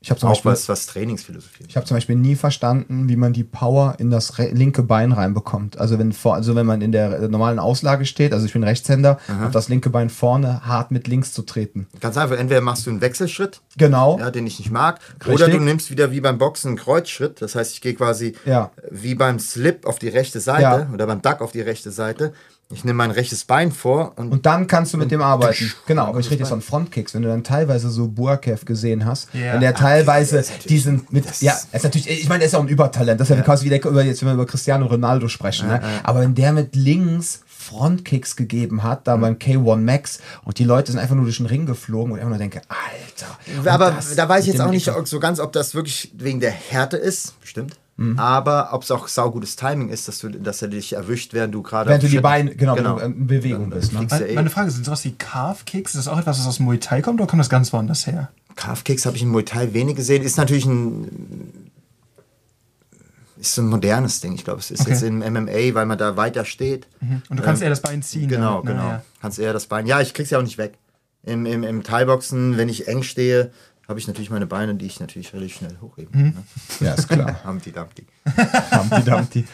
Ich 0.00 0.10
habe 0.10 0.20
zum, 0.20 0.28
Auch 0.28 0.34
Beispiel- 0.34 0.52
was, 0.52 0.68
was 0.68 0.86
Trainingsphilosophie 0.86 1.64
ich 1.66 1.76
hab 1.76 1.84
zum 1.86 1.96
Beispiel 1.96 2.14
nie 2.14 2.36
verstanden, 2.36 3.08
wie 3.08 3.16
man 3.16 3.32
die 3.32 3.42
Power 3.42 3.96
in 3.98 4.10
das 4.10 4.38
linke 4.38 4.84
Bein 4.84 5.10
reinbekommt. 5.10 5.78
Also 5.78 5.98
wenn, 5.98 6.12
vor, 6.12 6.34
also 6.36 6.54
wenn 6.54 6.66
man 6.66 6.82
in 6.82 6.92
der 6.92 7.18
äh, 7.18 7.28
normalen 7.28 7.58
Auslage 7.58 8.06
steht, 8.06 8.32
also 8.32 8.46
ich 8.46 8.52
bin 8.52 8.62
Rechtshänder, 8.62 9.18
auf 9.44 9.50
das 9.50 9.68
linke 9.68 9.90
Bein 9.90 10.08
vorne 10.08 10.64
hart 10.64 10.92
mit 10.92 11.08
links 11.08 11.32
zu 11.32 11.42
treten. 11.42 11.88
Ganz 12.00 12.16
einfach, 12.16 12.36
entweder 12.36 12.60
machst 12.60 12.86
du 12.86 12.90
einen 12.90 13.00
Wechselschritt, 13.00 13.60
Genau. 13.76 14.18
ja, 14.20 14.30
den 14.30 14.46
ich 14.46 14.60
nicht 14.60 14.70
mag. 14.70 15.00
Richtig. 15.26 15.34
Oder 15.34 15.48
du 15.48 15.58
nimmst 15.58 15.90
wieder 15.90 16.12
wie 16.12 16.20
beim 16.20 16.38
Boxen 16.38 16.68
einen 16.68 16.76
Kreuzschritt. 16.78 17.42
Das 17.42 17.56
heißt, 17.56 17.72
ich 17.72 17.80
gehe 17.80 17.94
quasi 17.94 18.34
Ja. 18.44 18.70
wie 18.90 19.16
beim 19.16 19.40
Slip 19.40 19.84
auf 19.84 19.98
die 19.98 20.08
rechte 20.08 20.38
Seite 20.38 20.62
Ja. 20.62 20.88
oder 20.94 21.06
beim 21.08 21.22
Duck 21.22 21.40
auf 21.40 21.50
die 21.50 21.60
rechte 21.60 21.90
Seite. 21.90 22.32
Ich 22.70 22.84
nehme 22.84 22.98
mein 22.98 23.10
rechtes 23.10 23.46
Bein 23.46 23.72
vor 23.72 24.12
und, 24.16 24.30
Und 24.30 24.44
dann 24.44 24.66
kannst 24.66 24.92
du 24.92 24.98
mit 24.98 25.10
dem 25.10 25.22
arbeiten. 25.22 25.72
Genau, 25.86 26.04
aber 26.04 26.20
ich 26.20 26.26
rede 26.30 26.40
jetzt 26.40 26.50
von 26.50 26.60
Frontkicks. 26.60 27.14
Wenn 27.14 27.22
du 27.22 27.28
dann 27.28 27.42
teilweise 27.42 27.88
so 27.88 28.08
Burkev 28.08 28.66
gesehen 28.66 29.06
hast, 29.06 29.28
Ja. 29.32 29.54
wenn 29.54 29.62
der 29.62 29.74
teilweise 29.74 30.32
der 30.32 30.40
ist 30.42 30.48
natürlich- 30.50 30.66
diesen 30.66 31.06
mit, 31.08 31.24
ja, 31.40 31.56
er 31.72 31.76
ist 31.78 31.82
natürlich, 31.84 32.10
ich 32.10 32.28
meine, 32.28 32.42
er 32.44 32.46
ist 32.48 32.54
auch 32.54 32.60
ein 32.60 32.68
Übertalent. 32.68 33.18
Das 33.18 33.30
ist 33.30 33.36
ja, 33.36 33.42
quasi 33.42 33.64
wie 33.64 33.70
der, 33.70 33.82
über, 33.86 34.04
jetzt, 34.04 34.20
wenn 34.20 34.28
wir 34.28 34.34
über 34.34 34.44
Cristiano 34.44 34.84
Ronaldo 34.84 35.28
sprechen. 35.28 35.66
ne? 35.68 35.80
Aber 36.02 36.20
wenn 36.20 36.34
der 36.34 36.52
mit 36.52 36.76
links 36.76 37.40
Frontkicks 37.46 38.36
gegeben 38.36 38.82
hat, 38.82 39.06
da 39.06 39.16
beim 39.16 39.36
K1 39.36 39.76
Max 39.80 40.20
und 40.44 40.58
die 40.58 40.64
Leute 40.64 40.92
sind 40.92 41.00
einfach 41.00 41.14
nur 41.14 41.24
durch 41.24 41.38
den 41.38 41.46
Ring 41.46 41.64
geflogen 41.64 42.12
und 42.12 42.18
ich 42.18 42.22
einfach 42.22 42.36
nur 42.36 42.38
denke, 42.38 42.60
Alter. 42.68 43.70
Aber 43.70 43.96
da 44.14 44.28
weiß 44.28 44.46
ich 44.46 44.52
jetzt 44.52 44.60
auch 44.60 44.70
nicht 44.70 44.90
so 45.04 45.20
ganz, 45.20 45.40
ob 45.40 45.52
das 45.54 45.74
wirklich 45.74 46.12
wegen 46.18 46.38
der 46.40 46.50
Härte 46.50 46.98
ist. 46.98 47.40
Bestimmt. 47.40 47.76
Mhm. 48.00 48.16
Aber 48.16 48.72
ob 48.72 48.84
es 48.84 48.92
auch 48.92 49.08
saugutes 49.08 49.56
Timing 49.56 49.88
ist, 49.88 50.06
dass, 50.06 50.20
du, 50.20 50.28
dass 50.30 50.62
er 50.62 50.68
dich 50.68 50.92
erwischt, 50.92 51.34
während 51.34 51.52
du 51.52 51.62
gerade. 51.62 51.90
Während 51.90 52.04
du 52.04 52.08
die 52.08 52.20
Beine, 52.20 52.54
genau, 52.54 52.76
genau. 52.76 53.00
wenn 53.00 53.10
du 53.12 53.18
in 53.22 53.26
Bewegung 53.26 53.70
Dann- 53.70 53.70
dann 53.70 53.80
bist. 53.80 53.92
Ne? 53.92 53.98
du 54.06 54.06
Meine 54.14 54.26
eh. 54.28 54.34
meine 54.36 54.50
Frage 54.50 54.68
ist, 54.68 54.74
sind 54.74 54.84
sowas 54.86 55.04
wie 55.04 55.12
Calf-Kicks, 55.12 55.96
ist 55.96 56.06
das 56.06 56.08
auch 56.12 56.16
etwas, 56.18 56.38
was 56.38 56.46
aus 56.46 56.60
Muay 56.60 56.78
Thai 56.78 57.02
kommt 57.02 57.20
oder 57.20 57.28
kommt 57.28 57.40
das 57.40 57.50
ganz 57.50 57.72
woanders 57.72 58.06
her? 58.06 58.30
Calf-Kicks 58.54 59.04
habe 59.04 59.16
ich 59.16 59.22
in 59.24 59.28
Muay 59.30 59.42
Thai 59.44 59.74
wenig 59.74 59.96
gesehen. 59.96 60.22
Ist 60.22 60.36
natürlich 60.36 60.64
ein. 60.64 61.70
Ist 63.40 63.54
so 63.54 63.62
ein 63.62 63.68
modernes 63.68 64.20
Ding. 64.20 64.34
Ich 64.34 64.44
glaube, 64.44 64.60
es 64.60 64.70
ist 64.70 64.80
Okay. 64.82 64.90
jetzt 64.90 65.02
im 65.02 65.18
MMA, 65.18 65.74
weil 65.74 65.86
man 65.86 65.96
da 65.98 66.16
weiter 66.16 66.44
steht. 66.44 66.86
Und 67.28 67.38
du 67.38 67.42
kannst 67.42 67.62
Ähm, 67.62 67.66
eher 67.66 67.70
das 67.70 67.80
Bein 67.82 68.02
ziehen. 68.02 68.28
Genau, 68.28 68.62
damit, 68.62 68.64
ne? 68.64 68.70
genau. 68.72 68.88
Ja. 68.90 69.02
Kannst 69.20 69.38
eher 69.38 69.52
das 69.52 69.66
Bein. 69.66 69.86
Ja, 69.86 70.00
ich 70.00 70.12
krieg's 70.14 70.30
ja 70.30 70.38
auch 70.38 70.42
nicht 70.42 70.58
weg. 70.58 70.74
Im, 71.24 71.46
im, 71.46 71.62
im 71.62 71.82
Thai-Boxen, 71.84 72.56
wenn 72.56 72.68
ich 72.68 72.88
eng 72.88 73.02
stehe, 73.04 73.50
habe 73.88 73.98
ich 73.98 74.06
natürlich 74.06 74.30
meine 74.30 74.46
Beine, 74.46 74.74
die 74.74 74.86
ich 74.86 75.00
natürlich 75.00 75.32
relativ 75.32 75.56
schnell 75.56 75.78
hochheben 75.80 76.12
kann. 76.12 76.22
Ne? 76.22 76.86
Ja, 76.86 76.94
ist 76.94 77.08
klar. 77.08 77.42
Humpty 77.46 77.72
Dumpty. 77.72 78.06
Humpty 78.70 79.02
Dumpty. 79.02 79.44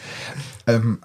Ähm, 0.67 0.99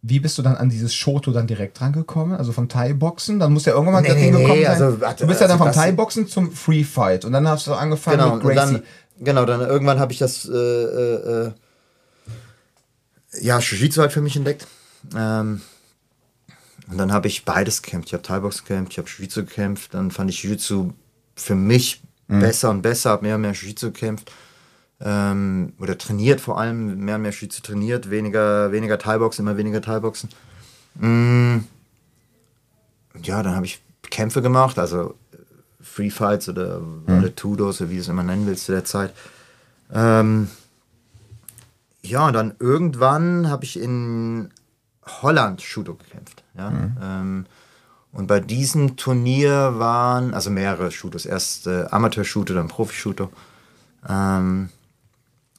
wie 0.00 0.18
bist 0.18 0.36
du 0.38 0.42
dann 0.42 0.56
an 0.56 0.68
dieses 0.70 0.94
Shoto 0.94 1.30
dann 1.32 1.46
direkt 1.46 1.80
rangekommen? 1.80 2.36
Also 2.36 2.50
vom 2.52 2.68
Thai-Boxen? 2.68 3.38
Dann 3.38 3.52
muss 3.52 3.66
ja 3.66 3.72
irgendwann 3.74 3.94
mal 3.94 4.00
Nee, 4.02 4.14
nee, 4.14 4.30
nee, 4.32 4.42
gekommen 4.42 4.62
sein. 4.62 4.70
also, 4.82 5.00
warte, 5.00 5.24
du 5.24 5.28
bist 5.28 5.40
ja 5.40 5.46
dann 5.48 5.60
also 5.60 5.72
vom 5.72 5.80
Thai-Boxen 5.80 6.26
zum 6.26 6.50
Free 6.50 6.82
Fight 6.82 7.24
und 7.24 7.32
dann 7.32 7.46
hast 7.46 7.66
du 7.66 7.74
angefangen 7.74 8.18
Genau, 8.18 8.34
mit 8.36 8.42
Gracie. 8.42 8.56
dann, 8.74 8.82
genau, 9.20 9.44
dann 9.44 9.60
irgendwann 9.60 10.00
habe 10.00 10.12
ich 10.12 10.18
das, 10.18 10.48
äh, 10.48 10.52
äh, 10.52 11.46
äh, 11.48 11.52
ja, 13.42 13.58
Jiu-Jitsu 13.58 14.00
halt 14.00 14.12
für 14.12 14.22
mich 14.22 14.34
entdeckt. 14.34 14.66
Ähm, 15.16 15.60
und 16.90 16.98
dann 16.98 17.12
habe 17.12 17.28
ich 17.28 17.44
beides 17.44 17.82
gekämpft. 17.82 18.08
Ich 18.08 18.14
habe 18.14 18.22
Thai-Box 18.22 18.64
gekämpft, 18.64 18.92
ich 18.92 18.98
habe 18.98 19.08
Jiu-Jitsu 19.08 19.44
gekämpft. 19.44 19.94
Dann 19.94 20.10
fand 20.10 20.30
ich 20.30 20.42
Jiu-Jitsu 20.42 20.90
für 21.36 21.54
mich 21.54 22.02
besser 22.40 22.70
und 22.70 22.82
besser, 22.82 23.10
habe 23.10 23.24
mehr 23.24 23.36
und 23.36 23.42
mehr 23.42 23.52
Jiu-Jitsu 23.52 23.92
gekämpft. 23.92 24.32
Ähm, 25.00 25.72
oder 25.80 25.98
trainiert 25.98 26.40
vor 26.40 26.60
allem, 26.60 27.04
mehr 27.04 27.16
und 27.16 27.22
mehr 27.22 27.32
Jiu-Jitsu 27.32 27.62
trainiert, 27.62 28.10
weniger, 28.10 28.72
weniger 28.72 28.98
Thai-Boxen, 28.98 29.44
immer 29.44 29.56
weniger 29.56 29.82
Thai-Boxen. 29.82 30.28
Mm, 30.94 31.58
ja, 33.22 33.42
dann 33.42 33.56
habe 33.56 33.66
ich 33.66 33.82
Kämpfe 34.10 34.42
gemacht, 34.42 34.78
also 34.78 35.14
Free 35.80 36.10
Fights 36.10 36.48
oder, 36.48 36.80
oder 37.06 37.34
Tudos, 37.34 37.80
oder 37.80 37.90
wie 37.90 37.96
du 37.96 38.00
es 38.00 38.08
immer 38.08 38.22
nennen 38.22 38.46
willst 38.46 38.66
zu 38.66 38.72
der 38.72 38.84
Zeit. 38.84 39.12
Ähm, 39.92 40.48
ja, 42.02 42.26
und 42.26 42.32
dann 42.32 42.54
irgendwann 42.58 43.48
habe 43.48 43.64
ich 43.64 43.78
in 43.78 44.50
Holland 45.04 45.62
Judo 45.62 45.94
gekämpft. 45.94 46.42
Ja? 46.56 46.72
Ähm, 47.00 47.46
und 48.12 48.26
bei 48.26 48.40
diesem 48.40 48.96
Turnier 48.96 49.78
waren, 49.78 50.34
also 50.34 50.50
mehrere 50.50 50.88
Judos, 50.90 51.24
erst 51.24 51.66
äh, 51.66 51.86
Amateur-Judo, 51.90 52.52
dann 52.52 52.68
Profi-Judo. 52.68 53.30
Ähm, 54.06 54.68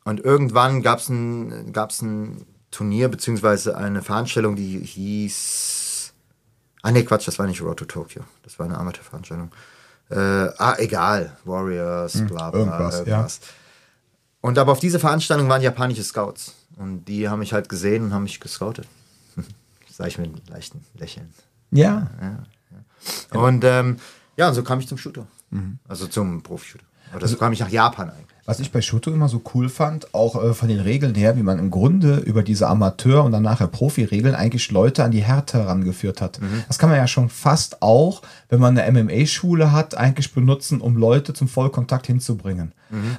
und 0.04 0.20
irgendwann 0.20 0.84
gab 0.84 1.00
es 1.00 1.10
ein, 1.10 1.74
gab's 1.74 2.02
ein 2.02 2.46
Turnier, 2.70 3.10
beziehungsweise 3.10 3.76
eine 3.76 4.04
Veranstaltung, 4.04 4.56
die 4.56 4.80
hieß. 4.80 6.14
Ah, 6.84 6.92
nee, 6.92 7.04
Quatsch, 7.04 7.28
das 7.28 7.40
war 7.40 7.48
nicht 7.48 7.62
Road 7.62 7.78
to 7.78 7.86
Tokyo. 7.86 8.24
Das 8.44 8.60
war 8.60 8.68
eine 8.68 8.78
Amateurveranstaltung. 8.78 9.52
Äh, 10.10 10.16
ah, 10.16 10.76
egal. 10.78 11.36
Warriors, 11.46 12.24
bla 12.28 12.52
bla. 12.52 12.60
irgendwas, 12.60 13.00
Irgendwas, 13.00 13.40
Und 14.42 14.60
aber 14.60 14.74
auf 14.74 14.80
diese 14.80 15.00
Veranstaltung 15.00 15.50
waren 15.50 15.62
japanische 15.62 16.04
Scouts. 16.04 16.54
Und 16.76 17.06
die 17.06 17.30
haben 17.30 17.40
mich 17.40 17.54
halt 17.54 17.70
gesehen 17.70 18.04
und 18.04 18.14
haben 18.14 18.24
mich 18.24 18.40
gescoutet. 18.40 18.88
Sag 19.90 20.08
ich 20.08 20.18
mit 20.18 20.28
einem 20.28 20.42
leichten 20.50 20.84
Lächeln. 20.96 21.34
Ja. 21.78 22.08
Und 23.32 23.64
ähm, 23.64 23.98
ja, 24.38 24.48
und 24.50 24.54
so 24.54 24.64
kam 24.64 24.80
ich 24.80 24.88
zum 24.88 24.98
Shooter. 24.98 25.28
Also 25.88 26.08
zum 26.08 26.42
Profi-Shooter. 26.42 26.86
Oder 27.16 27.28
so 27.28 27.38
kam 27.38 27.54
ich 27.54 27.60
nach 27.60 27.70
Japan 27.70 28.10
eigentlich. 28.10 28.28
Was 28.46 28.60
ich 28.60 28.72
bei 28.74 28.82
Shoto 28.82 29.10
immer 29.10 29.30
so 29.30 29.42
cool 29.54 29.70
fand, 29.70 30.14
auch 30.14 30.44
äh, 30.44 30.54
von 30.54 30.68
den 30.68 30.82
Regeln 30.82 31.16
her, 31.16 31.38
wie 31.38 31.44
man 31.44 31.60
im 31.60 31.72
Grunde 31.72 32.18
über 32.18 32.44
diese 32.44 32.68
Amateur- 32.68 33.24
und 33.24 33.32
dann 33.32 33.44
nachher 33.44 33.68
Profi-Regeln 33.68 34.36
eigentlich 34.36 34.70
Leute 34.70 35.04
an 35.04 35.12
die 35.12 35.24
Härte 35.24 35.60
herangeführt 35.60 36.20
hat. 36.20 36.40
Das 36.68 36.78
kann 36.78 36.90
man 36.90 36.98
ja 36.98 37.08
schon 37.08 37.30
fast 37.30 37.82
auch, 37.82 38.22
wenn 38.54 38.60
man 38.60 38.78
eine 38.78 39.04
MMA-Schule 39.04 39.72
hat, 39.72 39.98
eigentlich 39.98 40.32
benutzen, 40.32 40.80
um 40.80 40.96
Leute 40.96 41.34
zum 41.34 41.48
Vollkontakt 41.48 42.06
hinzubringen. 42.06 42.72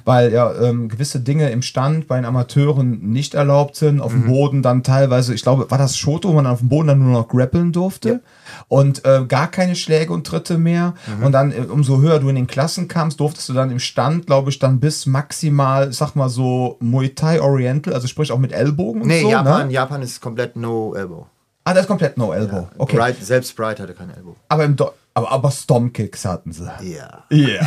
Weil 0.05 0.31
ja 0.31 0.53
ähm, 0.61 0.87
gewisse 0.87 1.19
Dinge 1.19 1.49
im 1.49 1.61
Stand 1.61 2.07
bei 2.07 2.15
den 2.15 2.23
Amateuren 2.23 3.11
nicht 3.11 3.33
erlaubt 3.33 3.75
sind, 3.75 3.99
auf 3.99 4.13
dem 4.13 4.25
Boden 4.25 4.61
dann 4.61 4.83
teilweise, 4.83 5.33
ich 5.33 5.41
glaube, 5.41 5.69
war 5.69 5.77
das 5.77 5.97
Shoto, 5.97 6.29
wo 6.29 6.33
man 6.33 6.47
auf 6.47 6.59
dem 6.59 6.69
Boden 6.69 6.87
dann 6.87 6.99
nur 6.99 7.11
noch 7.11 7.27
grappeln 7.27 7.73
durfte 7.73 8.21
und 8.69 9.03
äh, 9.03 9.25
gar 9.27 9.51
keine 9.51 9.75
Schläge 9.75 10.13
und 10.13 10.25
Tritte 10.25 10.57
mehr. 10.57 10.93
Und 11.21 11.33
dann, 11.33 11.51
äh, 11.51 11.65
umso 11.67 11.99
höher 11.99 12.19
du 12.19 12.29
in 12.29 12.35
den 12.35 12.47
Klassen 12.47 12.87
kamst, 12.87 13.19
durftest 13.19 13.49
du 13.49 13.53
dann 13.53 13.69
im 13.69 13.79
Stand, 13.79 14.27
glaube 14.27 14.49
ich, 14.49 14.59
dann 14.59 14.79
bis 14.79 15.05
maximal, 15.05 15.91
sag 15.91 16.15
mal 16.15 16.29
so, 16.29 16.77
Muay 16.79 17.09
Thai 17.09 17.41
Oriental, 17.41 17.93
also 17.93 18.07
sprich 18.07 18.31
auch 18.31 18.39
mit 18.39 18.53
Ellbogen 18.53 19.01
und 19.01 19.09
Nee, 19.09 19.23
so. 19.23 19.29
Japan, 19.31 19.67
Ne? 19.67 19.73
Japan 19.73 20.01
ist 20.01 20.21
komplett 20.21 20.55
no 20.55 20.95
elbow. 20.95 21.25
Ah, 21.65 21.73
das 21.73 21.81
ist 21.81 21.87
komplett 21.87 22.15
No 22.15 22.31
Elbow. 22.31 22.69
Okay. 22.77 22.95
Bright, 22.95 23.15
selbst 23.21 23.55
Bright 23.55 23.79
hatte 23.79 23.95
kein 23.95 24.11
Elbow. 24.11 24.35
Aber, 24.49 24.63
im 24.65 24.75
Do 24.75 24.91
aber, 25.17 25.31
aber 25.31 25.49
Stomp-Kicks 25.49 26.25
hatten 26.25 26.51
sie. 26.51 26.69
Ja. 26.81 27.23
Ja. 27.29 27.65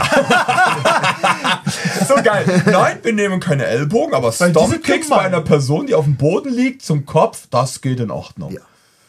so 2.07 2.17
geil. 2.23 2.45
Nein, 2.67 2.99
wir 3.03 3.15
nehmen 3.15 3.41
keine 3.41 3.65
Ellbogen, 3.65 4.15
aber 4.15 4.33
Stomp-Kicks 4.33 5.09
bei 5.09 5.21
einer 5.21 5.41
Person, 5.41 5.87
die 5.87 5.95
auf 5.95 6.05
dem 6.05 6.17
Boden 6.17 6.53
liegt, 6.53 6.83
zum 6.83 7.07
Kopf, 7.07 7.47
das 7.51 7.81
geht 7.81 8.01
in 8.01 8.11
Ordnung. 8.11 8.53
Ja. 8.53 8.61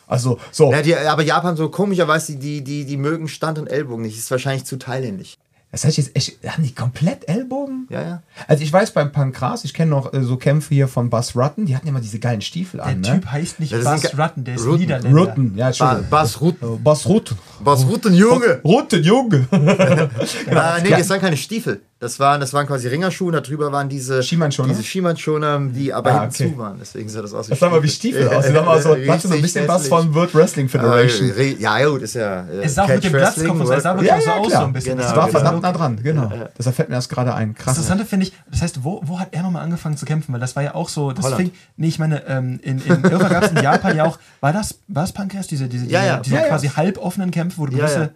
Also, 0.07 0.39
so. 0.51 0.71
Ja, 0.71 0.81
die, 0.81 0.95
aber 0.95 1.21
Japan 1.21 1.57
so 1.57 1.67
komischerweise, 1.67 2.37
die, 2.37 2.39
die, 2.39 2.63
die, 2.63 2.85
die 2.85 2.97
mögen 2.97 3.27
Stand 3.27 3.59
und 3.59 3.67
Ellbogen 3.67 4.03
nicht. 4.03 4.17
Ist 4.17 4.31
wahrscheinlich 4.31 4.63
zu 4.63 4.79
thailändlich. 4.79 5.37
Das 5.71 5.85
heißt 5.85 5.97
jetzt 5.97 6.15
echt, 6.15 6.39
haben 6.47 6.63
die 6.63 6.73
komplett 6.73 7.27
Ellbogen? 7.29 7.85
Ja, 7.91 8.01
ja. 8.01 8.23
Also 8.47 8.63
ich 8.63 8.73
weiß 8.73 8.89
beim 8.91 9.11
Pankras, 9.11 9.63
ich 9.65 9.73
kenne 9.75 9.91
noch 9.91 10.11
äh, 10.13 10.23
so 10.23 10.35
Kämpfe 10.37 10.73
hier 10.73 10.87
von 10.87 11.11
Buzz 11.11 11.35
Rutten, 11.35 11.67
die 11.67 11.75
hatten 11.75 11.87
immer 11.87 11.99
diese 12.01 12.17
geilen 12.17 12.41
Stiefel 12.41 12.77
Der 12.77 12.87
an, 12.87 13.01
ne? 13.01 13.13
Typ 13.19 13.27
heißt 13.27 13.59
nicht 13.59 13.71
Das 13.71 13.83
Buzz 13.83 14.17
Rutten, 14.17 14.43
der 14.45 14.55
ist 14.55 14.65
Rutten. 14.65 14.79
Niederländer. 14.79 15.19
Rutten, 15.21 15.53
ja, 15.55 15.65
Ba 15.65 15.67
Entschuldigung. 15.67 16.09
Bas 16.09 16.41
Rutten. 16.41 16.73
Äh, 16.73 16.77
Buzz 16.79 17.05
Rutten. 17.05 17.37
Bas 17.63 17.85
Rutten, 17.87 18.13
Junge! 18.15 18.61
Rutten, 18.63 19.03
Junge. 19.03 19.47
Ah, 19.51 20.79
nee, 20.83 20.89
Ja. 20.89 20.97
das 20.97 21.09
waren 21.09 21.21
keine 21.21 21.37
Stiefel. 21.37 21.81
Das 22.01 22.17
waren, 22.17 22.39
das 22.39 22.53
waren 22.53 22.65
quasi 22.65 22.87
Ringerschuhe 22.87 23.27
und 23.35 23.45
darüber 23.45 23.73
waren 23.73 23.89
diese 23.89 24.23
Schiemannschoner? 24.23 24.69
diese 24.69 24.83
Schiemannschoner, 24.83 25.59
die 25.73 25.93
aber 25.93 26.11
Ah, 26.11 26.21
hinzu 26.21 26.45
okay. 26.45 26.57
waren. 26.57 26.77
Deswegen 26.79 27.09
sah 27.09 27.21
das 27.21 27.33
aus 27.33 27.47
wie 27.47 27.49
Das 27.49 27.59
sah 27.59 27.69
mal 27.69 27.83
wie 27.83 27.89
Stiefel 27.89 28.29
aus. 28.29 28.45
Sahen 28.45 28.65
mal 28.65 28.81
so, 28.81 28.95
hatte 28.95 29.27
so 29.27 29.33
ein 29.33 29.41
bisschen 29.41 29.67
was 29.67 29.89
von 29.89 30.13
World 30.15 30.33
Wrestling 30.33 30.69
Aber, 30.73 31.03
Federation. 31.03 31.59
ja, 31.59 31.85
gut, 31.85 32.01
ist 32.01 32.13
ja. 32.15 32.45
äh, 32.47 32.63
Es 32.63 32.75
sah 32.75 32.85
auch 32.85 32.87
mit 32.87 33.03
dem 33.03 33.13
er 33.15 33.31
sah 33.81 33.95
wirklich 33.95 34.07
Ja, 34.07 34.15
auch 34.15 34.21
so 34.21 34.29
ja, 34.29 34.35
aus, 34.37 34.51
so 34.53 34.57
ein 34.59 34.71
bisschen. 34.71 34.95
Genau, 34.95 35.07
Das 35.09 35.15
war 35.17 35.25
genau. 35.27 35.39
verdammt 35.39 35.61
nah 35.63 35.71
dran, 35.73 35.99
genau. 36.01 36.31
Deshalb 36.57 36.75
fällt 36.77 36.87
mir 36.87 36.95
das 36.95 37.09
gerade 37.09 37.33
ein. 37.35 37.53
Das 37.53 37.63
Krass. 37.65 37.75
Interessante 37.77 38.05
finde 38.05 38.27
ich, 38.27 38.33
das 38.49 38.61
heißt, 38.61 38.83
wo, 38.85 39.01
wo 39.03 39.19
hat 39.19 39.27
er 39.31 39.43
nochmal 39.43 39.63
angefangen 39.63 39.97
zu 39.97 40.05
kämpfen? 40.05 40.31
Weil 40.31 40.39
das 40.39 40.55
war 40.55 40.63
ja 40.63 40.75
auch 40.75 40.87
so, 40.87 41.11
das 41.11 41.25
Holland. 41.25 41.41
fing, 41.41 41.51
nee, 41.75 41.87
ich 41.89 41.99
meine, 41.99 42.25
ähm, 42.27 42.61
in, 42.63 42.79
in 42.79 43.03
Irva 43.03 43.27
gab 43.27 43.43
es 43.43 43.51
in 43.51 43.57
Japan 43.61 43.97
ja 43.97 44.05
auch, 44.05 44.17
war 44.39 44.53
das, 44.53 44.75
war 44.87 45.03
das 45.03 45.11
Pankras, 45.11 45.47
diese, 45.47 45.67
diese, 45.67 45.85
Ja, 45.87 46.05
ja. 46.05 46.11
diese, 46.19 46.21
diese 46.23 46.35
Ja, 46.37 46.41
ja. 46.43 46.47
quasi 46.47 46.69
halboffenen 46.69 47.31
Kämpfe, 47.31 47.57
wo 47.57 47.65
du 47.65 47.73
Ja, 47.73 47.79
gewisse, 47.79 47.99
ja. 47.99 48.09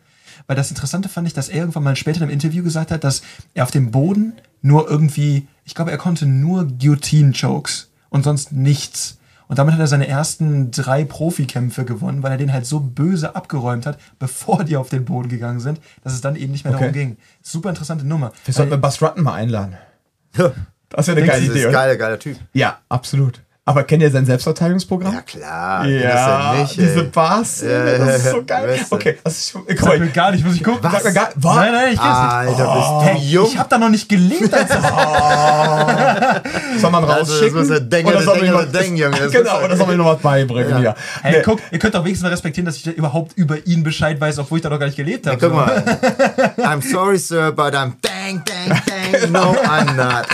Weil 0.48 0.56
das 0.56 0.70
Interessante 0.70 1.10
fand 1.10 1.28
ich, 1.28 1.34
dass 1.34 1.50
er 1.50 1.58
irgendwann 1.60 1.84
mal 1.84 1.96
später 1.96 2.22
im 2.22 2.30
Interview 2.30 2.64
gesagt 2.64 2.92
hat, 2.92 3.04
dass 3.04 3.22
er 3.54 3.64
auf 3.64 3.72
dem 3.72 3.92
Boden 3.92 4.34
nur 4.62 4.90
irgendwie, 4.90 5.48
ich 5.66 5.76
glaube, 5.76 5.92
er 5.92 5.98
konnte 5.98 6.26
nur 6.26 6.66
Guillotine-Chokes 6.68 7.90
und 8.10 8.24
sonst 8.24 8.52
nichts. 8.52 9.18
Und 9.48 9.60
damit 9.60 9.74
hat 9.74 9.82
er 9.82 9.88
seine 9.88 10.08
ersten 10.08 10.72
drei 10.72 11.04
Profikämpfe 11.04 11.84
gewonnen, 11.86 12.24
weil 12.24 12.32
er 12.32 12.38
den 12.38 12.54
halt 12.54 12.66
so 12.66 12.80
böse 12.80 13.36
abgeräumt 13.36 13.86
hat, 13.86 14.00
bevor 14.20 14.64
die 14.64 14.78
auf 14.78 14.90
den 14.90 15.06
Boden 15.06 15.30
gegangen 15.30 15.60
sind, 15.60 15.80
dass 16.04 16.14
es 16.14 16.22
dann 16.22 16.36
eben 16.36 16.52
nicht 16.52 16.64
mehr 16.64 16.74
Okay. 16.74 16.82
darum 16.86 16.94
ging. 16.94 17.18
Super 17.42 17.70
interessante 17.70 18.06
Nummer. 18.08 18.32
Wir 18.46 18.54
sollten 18.54 18.80
Buzz 18.82 19.02
Rutten 19.02 19.24
mal 19.24 19.34
einladen. 19.34 19.76
Das 20.96 21.08
wäre 21.08 21.18
eine 21.18 21.26
Das 21.26 21.36
geile 21.36 21.46
ist 21.48 21.52
Idee, 21.52 21.62
ein 21.64 21.70
oder? 21.70 21.74
geiler, 21.80 21.96
geiler 21.96 22.20
Typ. 22.20 22.38
Ja, 22.54 22.78
absolut. 22.88 23.42
Aber 23.66 23.86
kennt 23.86 24.04
ihr 24.04 24.12
sein 24.12 24.26
Selbstverteidigungsprogramm? 24.26 25.14
Ja, 25.14 25.22
klar. 25.22 25.86
Ja, 25.88 26.54
das 26.58 26.72
ist 26.72 26.80
diese. 26.80 27.04
Bars, 27.06 27.62
Ja, 27.62 27.86
das 27.98 28.18
ist 28.18 28.26
ja, 28.26 28.32
so 28.32 28.44
geil. 28.44 28.68
weißt 28.68 28.92
du. 28.92 28.96
Okay, 28.98 29.18
das 29.24 29.38
ist, 29.40 29.54
guck 29.54 29.80
Sag 29.80 30.00
mir 30.02 30.08
gar 30.08 30.32
nicht, 30.34 30.46
muss 30.46 30.56
ich 30.56 30.64
gucken. 30.66 30.80
Was? 30.84 30.92
sag 30.92 31.04
mir 31.06 31.14
gar, 31.14 31.30
was? 31.36 31.56
Nein, 31.56 31.72
nein, 31.72 31.94
ich 31.94 32.00
kenn's 32.02 32.18
nicht. 32.18 32.34
Alter, 32.34 32.76
bist 32.76 32.88
du 32.90 33.02
Hey, 33.04 33.18
jung. 33.30 33.48
ich 33.48 33.58
habe 33.58 33.70
da 33.70 33.78
noch 33.78 33.88
nicht 33.88 34.10
gelebt. 34.10 34.54
Als 34.54 34.68
das 34.70 34.82
Soll 36.82 36.92
man 36.92 37.06
Also, 37.06 37.08
das 37.08 37.30
rausschicken? 37.32 37.58
muss 37.58 37.70
er 37.70 37.80
denken, 37.80 38.10
Oder 38.12 38.22
soll 38.22 38.38
man 38.40 38.46
Junge, 38.48 38.68
das 38.68 38.84
Genau, 39.32 39.60
er- 39.60 39.64
oder 39.66 39.78
soll 39.78 39.88
man 39.88 39.96
noch 39.98 40.06
was 40.08 40.20
beibringen? 40.20 40.70
Ja. 40.70 40.80
Ja. 40.82 40.96
hey, 41.22 41.38
Nee. 41.38 41.42
guck, 41.46 41.60
ihr 41.72 41.80
könnt 41.80 41.96
doch 41.96 42.04
wenigstens 42.04 42.24
mal 42.24 42.32
respektieren, 42.32 42.66
dass 42.66 42.76
ich 42.76 42.86
überhaupt 42.88 43.32
über 43.38 43.66
ihn 43.66 43.84
Bescheid 43.84 44.20
weiß, 44.20 44.40
obwohl 44.40 44.58
ich 44.58 44.64
da 44.64 44.70
noch 44.70 44.80
gar 44.80 44.88
nicht 44.88 44.98
gelebt 44.98 45.26
habe. 45.26 45.38
Guck 45.38 45.54
mal. 45.54 45.70
I'm 46.58 46.82
sorry, 46.82 47.18
sir, 47.18 47.54
but 47.54 47.74
I'm 47.74 47.94
dang, 48.02 48.44
dang, 48.44 48.82
dang. 49.22 49.32
No, 49.32 49.56
I'm 49.64 49.96
not. 49.96 50.28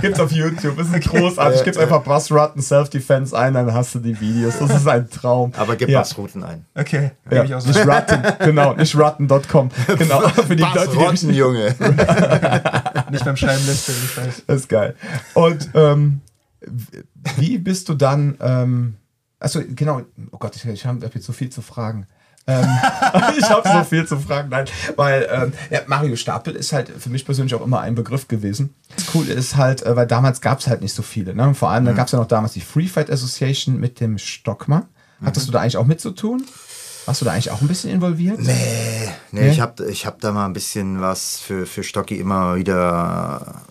Gibt's 0.00 0.20
auf 0.20 0.30
YouTube, 0.32 0.45
ist 0.46 1.00
großartig. 1.10 1.64
Gib's 1.64 1.78
einfach 1.78 2.02
Buzz 2.02 2.30
Rutten 2.30 2.62
Self-Defense 2.62 3.36
ein, 3.36 3.54
dann 3.54 3.72
hast 3.72 3.94
du 3.94 3.98
die 3.98 4.18
Videos. 4.20 4.58
Das 4.58 4.70
ist 4.70 4.86
ein 4.86 5.08
Traum. 5.10 5.52
Aber 5.56 5.76
gib 5.76 5.88
ja. 5.88 6.00
Bassrouten 6.00 6.44
ein. 6.44 6.64
Okay, 6.74 7.12
Ja, 7.30 7.44
ich 7.44 7.54
auch 7.54 7.60
so. 7.60 7.68
nicht 7.68 7.86
Rutten, 7.86 8.22
genau, 8.40 8.74
nicht 8.74 8.96
Rutten.com. 8.96 9.70
Genau, 9.98 10.20
für 10.28 10.56
die 10.56 10.62
Leute, 10.62 11.26
die 11.26 11.36
Junge. 11.36 11.74
Nicht 13.10 13.24
beim 13.24 13.36
Schreiben 13.36 13.64
lässt, 13.66 13.88
ich 13.88 14.16
weiß. 14.16 14.42
Das 14.46 14.56
ist 14.56 14.68
geil. 14.68 14.94
Und 15.34 15.70
ähm, 15.74 16.20
wie 17.36 17.58
bist 17.58 17.88
du 17.88 17.94
dann, 17.94 18.36
ähm, 18.40 18.96
also 19.38 19.62
genau, 19.66 20.02
oh 20.32 20.38
Gott, 20.38 20.56
ich, 20.56 20.64
ich 20.66 20.86
habe 20.86 21.08
jetzt 21.14 21.24
so 21.24 21.32
viel 21.32 21.50
zu 21.50 21.62
fragen. 21.62 22.06
Ähm, 22.46 22.64
ich 23.38 23.48
habe 23.50 23.68
so 23.68 23.84
viel 23.84 24.06
zu 24.06 24.18
fragen, 24.18 24.48
nein, 24.50 24.66
weil 24.96 25.28
ähm, 25.30 25.52
ja, 25.70 25.80
Mario 25.86 26.16
Stapel 26.16 26.54
ist 26.54 26.72
halt 26.72 26.90
für 26.98 27.10
mich 27.10 27.24
persönlich 27.24 27.54
auch 27.54 27.62
immer 27.64 27.80
ein 27.80 27.94
Begriff 27.94 28.28
gewesen. 28.28 28.74
Das 28.94 29.06
Coole 29.06 29.32
ist 29.32 29.56
halt, 29.56 29.82
äh, 29.84 29.96
weil 29.96 30.06
damals 30.06 30.40
gab 30.40 30.60
es 30.60 30.66
halt 30.68 30.80
nicht 30.82 30.94
so 30.94 31.02
viele. 31.02 31.34
Ne? 31.34 31.54
Vor 31.54 31.70
allem, 31.70 31.84
da 31.84 31.92
gab 31.92 32.06
es 32.06 32.12
ja 32.12 32.18
noch 32.18 32.28
damals 32.28 32.52
die 32.52 32.60
Free 32.60 32.86
Fight 32.86 33.10
Association 33.10 33.78
mit 33.78 34.00
dem 34.00 34.18
Stockmann. 34.18 34.84
Hattest 35.24 35.48
du 35.48 35.52
da 35.52 35.60
eigentlich 35.60 35.76
auch 35.78 35.86
mit 35.86 36.00
zu 36.00 36.10
tun? 36.10 36.44
Warst 37.06 37.20
du 37.20 37.24
da 37.24 37.32
eigentlich 37.32 37.50
auch 37.52 37.60
ein 37.60 37.68
bisschen 37.68 37.90
involviert? 37.90 38.38
Nee, 38.40 38.52
nee, 39.30 39.40
Nee? 39.42 39.50
ich 39.50 39.60
habe 39.60 39.86
ich 39.88 40.06
hab 40.06 40.20
da 40.20 40.32
mal 40.32 40.44
ein 40.44 40.52
bisschen 40.52 41.00
was 41.00 41.38
für, 41.38 41.64
für 41.66 41.82
Stocki 41.84 42.16
immer 42.16 42.56
wieder. 42.56 43.62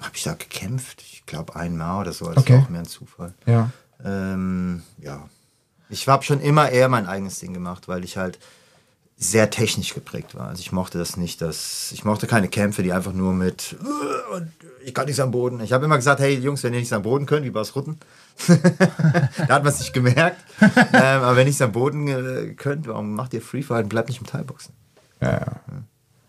Habe 0.00 0.12
ich 0.14 0.22
da 0.22 0.32
gekämpft? 0.32 1.02
Ich 1.02 1.26
glaube 1.26 1.54
einmal 1.56 2.00
oder 2.00 2.12
so. 2.14 2.24
Das 2.26 2.38
Okay. 2.38 2.54
war 2.54 2.62
auch 2.62 2.68
mehr 2.70 2.80
ein 2.80 2.86
Zufall. 2.86 3.34
Ja. 3.44 3.68
Ähm, 4.02 4.82
ja. 4.98 5.28
Ich 5.90 6.06
habe 6.08 6.22
schon 6.24 6.40
immer 6.40 6.70
eher 6.70 6.88
mein 6.88 7.06
eigenes 7.06 7.38
Ding 7.40 7.52
gemacht, 7.52 7.88
weil 7.88 8.04
ich 8.04 8.16
halt. 8.16 8.38
sehr 9.22 9.50
technisch 9.50 9.92
geprägt 9.92 10.34
war. 10.34 10.48
Also 10.48 10.60
ich 10.62 10.72
mochte 10.72 10.96
das 10.96 11.18
nicht, 11.18 11.42
dass 11.42 11.92
ich 11.92 12.06
mochte 12.06 12.26
keine 12.26 12.48
Kämpfe, 12.48 12.82
die 12.82 12.90
einfach 12.94 13.12
nur 13.12 13.34
mit 13.34 13.76
"Äh, 13.78 14.34
und 14.34 14.50
ich 14.82 14.94
kann 14.94 15.04
nichts 15.04 15.20
am 15.20 15.30
Boden. 15.30 15.60
Ich 15.60 15.74
habe 15.74 15.84
immer 15.84 15.96
gesagt, 15.96 16.20
hey 16.20 16.38
Jungs, 16.38 16.62
wenn 16.62 16.72
ihr 16.72 16.78
nichts 16.78 16.94
am 16.94 17.02
Boden 17.02 17.26
könnt, 17.26 17.44
wie 17.44 17.50
Bas 17.50 17.76
Rutten, 17.76 17.98
da 18.48 19.54
hat 19.56 19.62
man 19.62 19.66
es 19.74 19.78
nicht 19.80 19.92
gemerkt. 19.92 20.38
ähm, 20.62 20.72
aber 20.94 21.32
wenn 21.32 21.40
ihr 21.42 21.44
nichts 21.50 21.60
am 21.60 21.72
Boden 21.72 22.08
äh, 22.08 22.54
könnt, 22.54 22.86
warum 22.88 23.14
macht 23.14 23.34
ihr 23.34 23.42
Freefight? 23.42 23.90
Bleibt 23.90 24.08
nicht 24.08 24.22
im 24.22 24.26
Thai-Boxen. 24.26 24.72
Ja, 25.20 25.32
ja. 25.32 25.46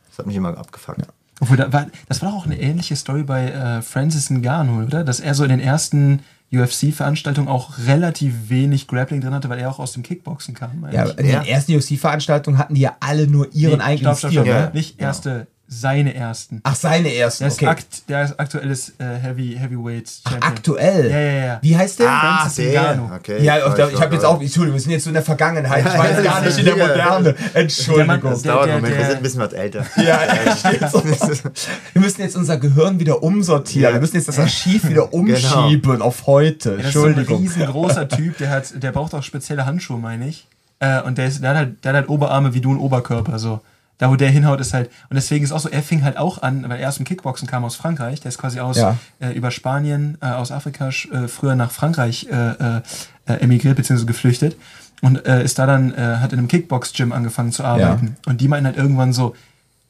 Das 0.09 0.17
hat 0.19 0.25
mich 0.25 0.35
immer 0.35 0.57
abgefuckt. 0.57 0.99
Obwohl, 1.39 1.55
da 1.55 1.71
war, 1.71 1.87
das 2.09 2.21
war 2.21 2.31
doch 2.31 2.39
auch 2.39 2.45
eine 2.45 2.59
ähnliche 2.59 2.97
Story 2.97 3.23
bei 3.23 3.51
äh, 3.51 3.81
Francis 3.81 4.29
Ngannou, 4.29 4.83
oder? 4.87 5.05
Dass 5.05 5.21
er 5.21 5.33
so 5.33 5.43
in 5.45 5.49
den 5.49 5.61
ersten 5.61 6.23
UFC-Veranstaltungen 6.51 7.47
auch 7.47 7.77
relativ 7.87 8.49
wenig 8.49 8.87
Grappling 8.87 9.21
drin 9.21 9.33
hatte, 9.33 9.49
weil 9.49 9.59
er 9.59 9.69
auch 9.69 9.79
aus 9.79 9.93
dem 9.93 10.03
Kickboxen 10.03 10.53
kam. 10.53 10.85
ja 10.91 11.05
in 11.05 11.25
Ja. 11.25 11.39
den 11.39 11.47
ersten 11.47 11.73
UFC-Veranstaltungen 11.75 12.57
hatten 12.57 12.75
die 12.75 12.81
ja 12.81 12.95
alle 12.99 13.27
nur 13.27 13.53
ihren 13.53 13.77
Nee, 13.79 13.83
eigenen 13.83 14.15
stopp, 14.15 14.17
stopp, 14.17 14.31
Stil, 14.31 14.41
stopp. 14.41 14.47
ne? 14.47 14.61
Ja. 14.65 14.71
Nicht 14.73 14.99
erste, 15.01 15.47
seine 15.73 16.13
ersten. 16.13 16.59
Ach, 16.63 16.75
seine 16.75 17.15
ersten, 17.15 17.43
Der 17.45 17.47
ist, 17.47 17.57
okay. 17.59 17.67
akt, 17.67 18.09
der 18.09 18.23
ist 18.25 18.37
aktuelles 18.37 18.89
äh, 18.99 19.05
Heavy, 19.21 19.55
Heavyweight 19.57 20.11
Ach, 20.25 20.31
Champion. 20.31 20.51
aktuell? 20.51 21.09
Ja, 21.09 21.17
ja, 21.19 21.45
ja. 21.45 21.59
Wie 21.61 21.77
heißt 21.77 21.99
der? 21.99 22.09
Ah, 22.11 22.37
Francis 22.41 22.55
der. 22.65 22.81
Ngannou. 22.81 23.15
Okay. 23.15 23.41
Ja, 23.41 23.57
ich, 23.57 23.93
ich 23.93 24.01
habe 24.01 24.13
jetzt 24.15 24.25
auch, 24.25 24.41
Entschuldigung, 24.41 24.73
wir 24.75 24.81
sind 24.81 24.91
jetzt 24.91 25.05
so 25.05 25.09
in 25.09 25.13
der 25.13 25.23
Vergangenheit. 25.23 25.85
Ich 25.91 25.97
weiß 25.97 26.23
gar 26.23 26.41
das 26.41 26.57
nicht 26.57 26.67
in 26.67 26.77
der 26.77 26.87
Moderne. 26.87 27.35
Entschuldigung. 27.53 28.19
Das 28.31 28.41
Der- 28.41 28.53
dauert 28.53 28.67
der- 28.67 28.73
einen 28.75 28.81
Moment, 28.83 28.97
wir 28.97 28.97
der- 28.99 29.05
sind 29.11 29.17
ein 29.17 29.23
bisschen 29.23 29.39
was 29.41 29.53
älter. 29.53 29.85
Ja. 29.95 30.19
Wir 31.93 32.01
müssen 32.01 32.21
jetzt 32.21 32.35
unser 32.35 32.57
Gehirn 32.57 32.99
wieder 32.99 33.23
umsortieren. 33.23 33.83
Ja. 33.83 33.93
Wir 33.93 34.01
müssen 34.01 34.15
jetzt 34.17 34.27
das 34.27 34.39
Archiv 34.39 34.87
wieder 34.89 35.13
umschieben 35.13 36.01
auf 36.01 36.27
heute. 36.27 36.71
Ja, 36.71 36.77
das 36.77 36.87
ist 36.87 36.93
so 36.93 37.03
ein 37.03 37.07
Entschuldigung. 37.13 37.41
riesengroßer 37.41 38.09
Typ, 38.09 38.37
der 38.37 38.49
hat, 38.49 38.83
der 38.83 38.91
braucht 38.91 39.13
auch 39.13 39.23
spezielle 39.23 39.65
Handschuhe, 39.65 39.97
meine 39.97 40.27
ich. 40.27 40.47
Äh, 40.79 41.01
und 41.01 41.17
der, 41.17 41.27
ist, 41.27 41.41
der, 41.41 41.51
hat 41.51 41.57
halt, 41.57 41.83
der 41.85 41.89
hat 41.89 41.95
halt 41.95 42.09
Oberarme 42.09 42.53
wie 42.53 42.61
du 42.61 42.73
ein 42.73 42.79
Oberkörper. 42.79 43.39
So. 43.39 43.61
Da, 44.01 44.09
wo 44.09 44.15
der 44.15 44.31
hinhaut, 44.31 44.59
ist 44.59 44.73
halt. 44.73 44.89
Und 45.11 45.15
deswegen 45.15 45.45
ist 45.45 45.51
auch 45.51 45.59
so, 45.59 45.69
er 45.69 45.83
fing 45.83 46.03
halt 46.03 46.17
auch 46.17 46.41
an, 46.41 46.67
weil 46.67 46.79
er 46.79 46.89
aus 46.89 46.95
dem 46.95 47.05
Kickboxen 47.05 47.47
kam 47.47 47.63
aus 47.63 47.75
Frankreich. 47.75 48.19
Der 48.19 48.29
ist 48.29 48.39
quasi 48.39 48.59
aus 48.59 48.75
Ja. 48.77 48.97
äh, 49.19 49.29
über 49.33 49.51
Spanien, 49.51 50.17
äh, 50.21 50.25
aus 50.31 50.51
Afrika, 50.51 50.89
äh, 50.89 51.27
früher 51.27 51.53
nach 51.53 51.69
Frankreich 51.69 52.27
äh, 52.31 52.77
äh, 52.77 52.81
emigriert 53.27 53.75
bzw. 53.77 54.05
geflüchtet. 54.05 54.57
Und 55.03 55.23
äh, 55.27 55.43
ist 55.43 55.59
da 55.59 55.67
dann, 55.67 55.93
äh, 55.93 56.17
hat 56.17 56.33
in 56.33 56.39
einem 56.39 56.47
Kickbox-Gym 56.47 57.11
angefangen 57.11 57.51
zu 57.51 57.63
arbeiten. 57.63 58.15
Und 58.25 58.41
die 58.41 58.47
meinten 58.47 58.65
halt 58.65 58.77
irgendwann 58.77 59.13
so, 59.13 59.35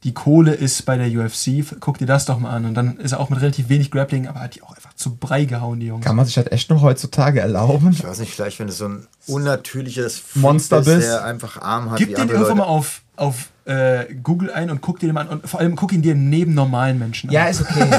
die 0.03 0.13
Kohle 0.13 0.53
ist 0.55 0.85
bei 0.85 0.97
der 0.97 1.07
UFC, 1.07 1.63
guck 1.79 1.97
dir 1.97 2.05
das 2.07 2.25
doch 2.25 2.37
mal 2.37 2.49
an. 2.49 2.65
Und 2.65 2.73
dann 2.73 2.97
ist 2.97 3.13
er 3.13 3.21
auch 3.21 3.29
mit 3.29 3.39
relativ 3.39 3.69
wenig 3.69 3.91
Grappling, 3.91 4.27
aber 4.27 4.41
hat 4.41 4.55
die 4.55 4.61
auch 4.63 4.75
einfach 4.75 4.93
zu 4.95 5.15
Brei 5.15 5.45
gehauen, 5.45 5.79
die 5.79 5.85
Jungs. 5.85 6.03
Kann 6.03 6.17
man 6.17 6.25
sich 6.25 6.35
das 6.35 6.47
echt 6.51 6.69
noch 6.69 6.81
heutzutage 6.81 7.39
erlauben? 7.39 7.91
Ich 7.91 8.03
weiß 8.03 8.19
nicht, 8.19 8.33
vielleicht 8.33 8.59
wenn 8.59 8.67
du 8.67 8.73
so 8.73 8.87
ein 8.89 9.07
unnatürliches 9.27 10.23
Monster 10.35 10.81
bist. 10.81 11.07
der 11.07 11.23
einfach 11.23 11.61
Arm 11.61 11.91
hat 11.91 11.97
Gib 11.97 12.09
wie 12.09 12.13
den 12.15 12.21
andere 12.23 12.37
irgendwann 12.39 12.57
mal 12.57 12.63
auf, 12.65 13.01
auf 13.21 13.51
äh, 13.65 14.13
Google 14.15 14.51
ein 14.51 14.71
und 14.71 14.81
guck 14.81 14.99
dir 14.99 15.07
den 15.07 15.13
mal 15.13 15.21
an. 15.21 15.27
Und 15.27 15.47
vor 15.47 15.59
allem 15.59 15.75
guck 15.75 15.93
ihn 15.93 16.01
dir 16.01 16.15
neben 16.15 16.53
normalen 16.53 16.97
Menschen 16.97 17.29
an. 17.29 17.33
Ja, 17.33 17.45
ist 17.45 17.61
okay. 17.61 17.85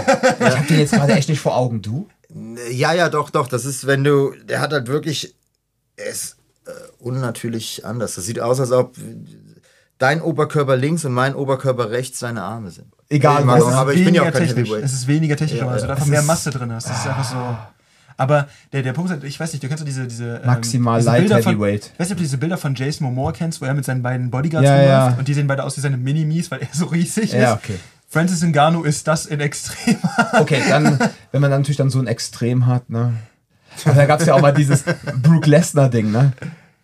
Ich 0.41 0.57
habe 0.57 0.67
den 0.69 0.79
jetzt 0.81 0.93
gerade 0.93 1.13
echt 1.13 1.29
nicht 1.29 1.41
vor 1.41 1.57
Augen. 1.57 1.81
Du? 1.81 2.09
Ja, 2.71 2.93
ja, 2.93 3.09
doch, 3.09 3.31
doch. 3.31 3.47
Das 3.47 3.65
ist, 3.65 3.87
wenn 3.87 4.03
du, 4.03 4.33
der 4.49 4.61
hat 4.61 4.73
halt 4.73 4.89
wirklich, 4.89 5.35
er 5.97 6.07
ist 6.07 6.37
äh, 6.67 6.71
unnatürlich 6.99 7.87
anders. 7.87 8.17
Das 8.17 8.25
sieht 8.25 8.41
aus, 8.41 8.59
als 8.59 8.73
ob 8.73 8.97
dein 9.99 10.21
Oberkörper 10.21 10.77
links 10.77 11.05
und 11.05 11.13
mein 11.13 11.37
Oberkörper 11.37 11.91
rechts 11.91 12.19
seine 12.19 12.43
Arme 12.43 12.71
sind. 12.71 12.89
Egal, 13.09 13.49
auch, 13.49 13.69
ne? 13.71 13.77
aber 13.77 13.95
ich 13.95 14.05
bin 14.05 14.15
ja 14.15 14.23
auch 14.23 14.33
kein 14.33 14.47
technisch. 14.49 14.71
Es 14.71 14.93
ist 14.93 15.07
weniger 15.07 15.37
technisch, 15.37 15.59
Ja, 15.59 15.65
aber 15.65 15.73
also 15.75 15.85
ja. 15.85 15.89
da 15.89 15.93
einfach 15.95 16.07
Es 16.07 16.11
mehr 16.11 16.23
Masse 16.23 16.51
drin 16.51 16.71
ist. 16.71 16.89
Das 16.89 16.99
ist 16.99 17.07
einfach 17.07 17.31
so. 17.31 17.57
Aber 18.17 18.49
der, 18.73 18.83
der 18.83 18.93
Punkt 18.93 19.11
ist, 19.11 19.15
halt, 19.17 19.25
ich 19.25 19.39
weiß 19.39 19.53
nicht, 19.53 19.63
du 19.63 19.69
kennst 19.69 19.83
doch 19.83 19.87
diese, 19.87 20.07
diese 20.07 20.37
ähm, 20.37 20.47
Maximal 20.47 20.99
diese 21.01 21.11
Light 21.11 21.21
Bilder 21.21 21.43
von, 21.43 21.53
Heavyweight. 21.53 21.91
Ich 21.95 22.01
weiß 22.01 22.07
nicht, 22.09 22.13
ob 22.13 22.17
du 22.19 22.23
diese 22.25 22.39
Bilder 22.39 22.59
von 22.59 22.75
Jason 22.75 23.07
Momoa 23.07 23.33
kennst, 23.33 23.61
wo 23.61 23.65
er 23.65 23.75
mit 23.75 23.85
seinen 23.85 24.03
beiden 24.03 24.31
Bodyguards 24.31 24.65
Ja, 24.67 24.73
rumläuft 24.77 25.13
ja. 25.13 25.19
und 25.19 25.29
die 25.29 25.35
sehen 25.35 25.47
beide 25.47 25.65
aus 25.65 25.77
wie 25.77 25.81
seine 25.81 25.97
Minimis, 25.97 26.51
weil 26.51 26.61
er 26.61 26.69
so 26.73 26.87
riesig 26.87 27.33
Ja, 27.33 27.53
ist. 27.55 27.59
okay. 27.65 27.79
Francis 28.09 28.43
Ngannou 28.43 28.83
ist 28.83 29.09
das 29.09 29.25
in 29.27 29.41
extrem. 29.41 29.97
Okay, 30.35 30.61
dann, 30.69 30.99
wenn 31.31 31.41
man 31.41 31.51
dann 31.51 31.61
natürlich 31.63 31.79
dann 31.79 31.89
so 31.91 31.99
ein 31.99 32.07
Extrem 32.07 32.67
hat, 32.67 32.91
ne? 32.91 33.15
Aber 33.87 33.95
da 33.95 34.05
gab 34.07 34.21
es 34.21 34.27
ja 34.27 34.35
auch 34.35 34.41
mal 34.43 34.53
dieses 34.53 34.85
Brook 35.23 35.47
Lesnar-Ding, 35.47 36.11
ne? 36.13 36.33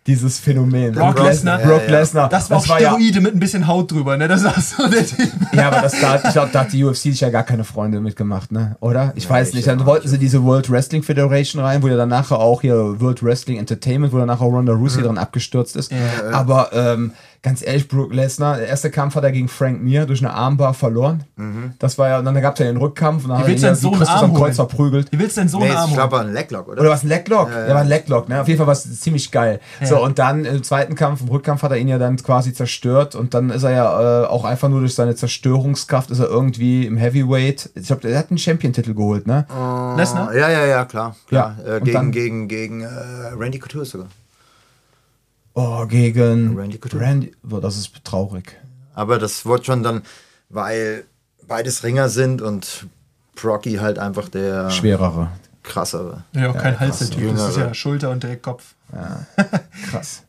Dieses 0.07 0.39
Phänomen. 0.39 0.93
Brock 0.93 1.15
Brook 1.15 1.25
Lesnar? 1.25 1.59
Brock 1.59 1.81
Ja, 1.85 1.91
ja. 1.91 1.99
Lesnar. 1.99 2.29
Das 2.29 2.49
war 2.49 2.57
auch 2.57 2.65
ja, 2.65 2.91
Steroide 2.91 3.21
mit 3.21 3.35
ein 3.35 3.39
bisschen 3.39 3.67
Haut 3.67 3.91
drüber, 3.91 4.17
ne? 4.17 4.27
Das 4.27 4.43
war 4.43 4.59
so 4.59 4.87
der 4.87 5.05
Typ. 5.05 5.29
ja, 5.53 5.67
aber 5.67 5.81
das, 5.81 5.99
da, 5.99 6.15
ich 6.15 6.31
glaube, 6.31 6.49
da 6.51 6.61
hat 6.61 6.73
die 6.73 6.83
UFC 6.83 6.97
sich 6.97 7.19
ja 7.19 7.29
gar 7.29 7.43
keine 7.43 7.63
Freunde 7.63 7.99
mitgemacht, 7.99 8.51
ne? 8.51 8.75
Oder? 8.79 9.13
Ich 9.15 9.29
weiß 9.29 9.49
ich 9.49 9.55
nicht. 9.55 9.67
Dann 9.67 9.85
wollten 9.85 10.07
sie 10.07 10.17
diese 10.17 10.43
World 10.43 10.69
Wrestling 10.71 11.03
Federation 11.03 11.61
rein, 11.61 11.83
wo 11.83 11.87
ja 11.87 11.97
dann 11.97 12.09
nachher 12.09 12.39
auch 12.39 12.61
hier 12.61 12.99
World 12.99 13.21
Wrestling 13.21 13.57
Entertainment, 13.57 14.13
wo 14.13 14.17
dann 14.17 14.27
nachher 14.27 14.45
Ronda 14.45 14.73
Rousey 14.73 15.03
dran 15.03 15.17
abgestürzt 15.17 15.75
ist. 15.75 15.91
Aber 16.31 16.71
ähm, 16.73 17.11
ganz 17.41 17.61
ehrlich, 17.65 17.87
Brook 17.87 18.13
Lesnar, 18.13 18.57
der 18.57 18.67
erste 18.67 18.91
Kampf 18.91 19.15
hat 19.15 19.23
er 19.23 19.31
gegen 19.31 19.47
Frank 19.47 19.81
Mir 19.81 20.05
durch 20.05 20.19
eine 20.21 20.33
Armbar 20.33 20.73
verloren. 20.73 21.23
Das 21.79 21.97
war 21.97 22.09
ja, 22.09 22.19
und 22.19 22.25
dann 22.25 22.39
gab 22.41 22.53
es 22.55 22.59
ja 22.59 22.65
den 22.65 22.77
Rückkampf 22.77 23.23
und 23.23 23.29
dann 23.29 23.39
Wie 23.39 23.41
hat 23.43 23.47
er 23.47 23.51
willst 23.51 23.63
ihn 23.63 23.67
du 23.67 23.67
ja 23.67 23.73
denn 23.73 23.81
so 23.81 23.91
Christus 23.91 24.09
Arm 24.09 24.31
am 24.31 24.33
Kreuz 24.35 24.55
verprügelt. 24.57 25.11
Wie 25.11 25.19
willst 25.19 25.37
du 25.37 25.41
denn 25.41 25.47
so 25.49 25.59
Nee, 25.59 25.65
einen 25.65 25.73
ich 25.73 25.79
Arm 25.79 25.93
glaube 25.93 26.17
holen? 26.17 26.27
ein 26.27 26.33
Leglock, 26.33 26.67
oder? 26.67 26.81
Oder 26.81 26.89
was 26.89 27.03
ein 27.03 27.07
Lecklock? 27.07 27.49
Ja, 27.49 27.59
ja. 27.61 27.67
Ja, 27.69 27.73
war 27.75 27.81
ein 27.81 27.87
Lecklock, 27.87 28.27
ne? 28.29 28.41
Auf 28.41 28.47
jeden 28.47 28.57
Fall 28.57 28.67
war 28.67 28.73
es 28.73 28.99
ziemlich 28.99 29.31
geil. 29.31 29.59
So, 29.83 30.03
und 30.03 30.19
dann 30.19 30.43
im 30.45 30.63
zweiten 30.63 30.95
Kampf, 30.95 31.21
im 31.21 31.29
Rückkampf 31.29 31.61
hat 31.63 31.71
er 31.71 31.77
ihn 31.77 31.87
ja 31.87 31.97
dann 31.97 32.17
quasi 32.17 32.53
zerstört 32.53 33.15
und 33.15 33.33
dann 33.33 33.49
ist 33.51 33.63
er 33.63 33.71
ja 33.71 34.23
äh, 34.23 34.27
auch 34.27 34.43
einfach 34.45 34.67
nur 34.69 34.81
durch 34.81 34.95
seine 34.95 35.15
Zerstörungskraft 35.15 36.11
ist 36.11 36.19
er 36.19 36.27
irgendwie 36.27 36.85
im 36.85 36.97
Heavyweight. 36.97 37.69
Ich 37.75 37.87
glaube, 37.87 38.07
er 38.09 38.19
hat 38.19 38.29
einen 38.31 38.37
Champion-Titel 38.37 38.93
geholt, 38.93 39.27
ne? 39.27 39.45
Lesnar? 39.97 40.35
Ja, 40.35 40.49
ja, 40.49 40.65
ja, 40.65 40.85
klar. 40.85 41.15
klar. 41.27 41.55
Ja, 41.65 41.75
Äh, 41.77 41.79
gegen, 41.81 41.93
dann- 41.93 42.11
gegen, 42.11 42.47
gegen 42.47 42.81
äh, 42.81 42.87
Randy 43.37 43.59
Couture 43.59 43.85
sogar. 43.85 44.07
Oh, 45.61 45.85
gegen 45.87 46.57
Randy 46.57 46.77
Couture. 46.77 47.01
Randy. 47.03 47.31
Boah, 47.43 47.59
das 47.59 47.77
ist 47.77 47.91
traurig. 48.05 48.55
Aber 48.93 49.17
das 49.19 49.45
wurde 49.45 49.65
schon 49.65 49.83
dann, 49.83 50.03
weil 50.49 51.03
beides 51.47 51.83
Ringer 51.83 52.07
sind 52.09 52.41
und 52.41 52.87
Brocky 53.35 53.75
halt 53.75 53.99
einfach 53.99 54.29
der 54.29 54.69
Schwerere. 54.69 55.31
krassere. 55.63 56.23
Ja, 56.33 56.51
auch 56.51 56.57
kein 56.57 56.73
Ja, 56.75 56.79
Hals, 56.79 56.99
der. 56.99 57.09
Typ. 57.09 57.35
Das 57.35 57.49
ist 57.49 57.57
ja 57.57 57.73
Schulter 57.73 58.09
und 58.11 58.23
direkt 58.23 58.43
Kopf. 58.43 58.73
Krass. 59.89 60.23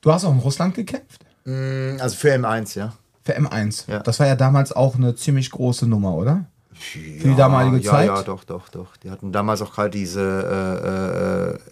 Du 0.00 0.12
hast 0.12 0.24
auch 0.24 0.32
in 0.32 0.38
Russland 0.38 0.74
gekämpft? 0.74 1.24
Mm, 1.44 1.96
Also 2.00 2.16
für 2.16 2.32
M1, 2.34 2.76
ja. 2.78 2.92
Für 3.24 3.36
M1. 3.38 3.90
Ja. 3.90 4.00
Das 4.00 4.18
war 4.18 4.26
ja 4.26 4.34
damals 4.34 4.72
auch 4.72 4.96
eine 4.96 5.14
ziemlich 5.14 5.50
große 5.50 5.86
Nummer, 5.86 6.14
oder? 6.14 6.44
Für 6.72 6.98
die 6.98 7.34
damalige 7.36 7.84
ja, 7.84 7.90
Zeit? 7.90 8.06
Ja, 8.08 8.22
doch, 8.22 8.42
doch, 8.44 8.68
doch. 8.70 8.96
Die 8.96 9.10
hatten 9.10 9.30
damals 9.30 9.62
auch 9.62 9.72
gerade 9.72 9.90
diese 9.90 10.20
äh, 10.20 11.56
äh, 11.56 11.71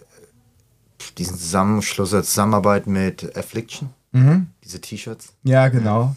diesen 1.17 1.37
Zusammenschluss, 1.37 2.09
Zusammenarbeit 2.11 2.87
mit 2.87 3.35
Affliction. 3.37 3.89
Mhm. 4.11 4.47
Diese 4.63 4.81
T-Shirts. 4.81 5.33
Ja, 5.43 5.69
genau. 5.69 6.15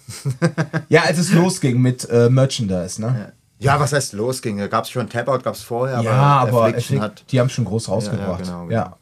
ja, 0.88 1.03
als 1.03 1.18
es 1.18 1.32
losging 1.32 1.80
mit 1.80 2.09
äh, 2.11 2.28
Merchandise, 2.28 3.01
ne? 3.01 3.32
Ja, 3.61 3.78
was 3.78 3.92
heißt 3.92 4.12
losging? 4.14 4.59
Da 4.59 4.66
gab 4.66 4.84
es 4.84 4.90
schon 4.90 5.09
Tap-Out, 5.09 5.45
gab 5.45 5.55
es 5.55 5.62
vorher, 5.62 6.01
Ja, 6.03 6.11
aber, 6.12 6.49
aber 6.51 6.64
Affliction 6.66 6.99
Afflic- 6.99 7.03
hat. 7.03 7.24
die 7.30 7.38
haben 7.40 7.49
schon 7.49 7.64
groß 7.64 7.88
rausgebracht. 7.88 8.40
Ja, 8.47 8.53
ja, 8.53 8.59
genau, 8.62 8.70
Ja. 8.70 8.82
genau. 8.84 8.97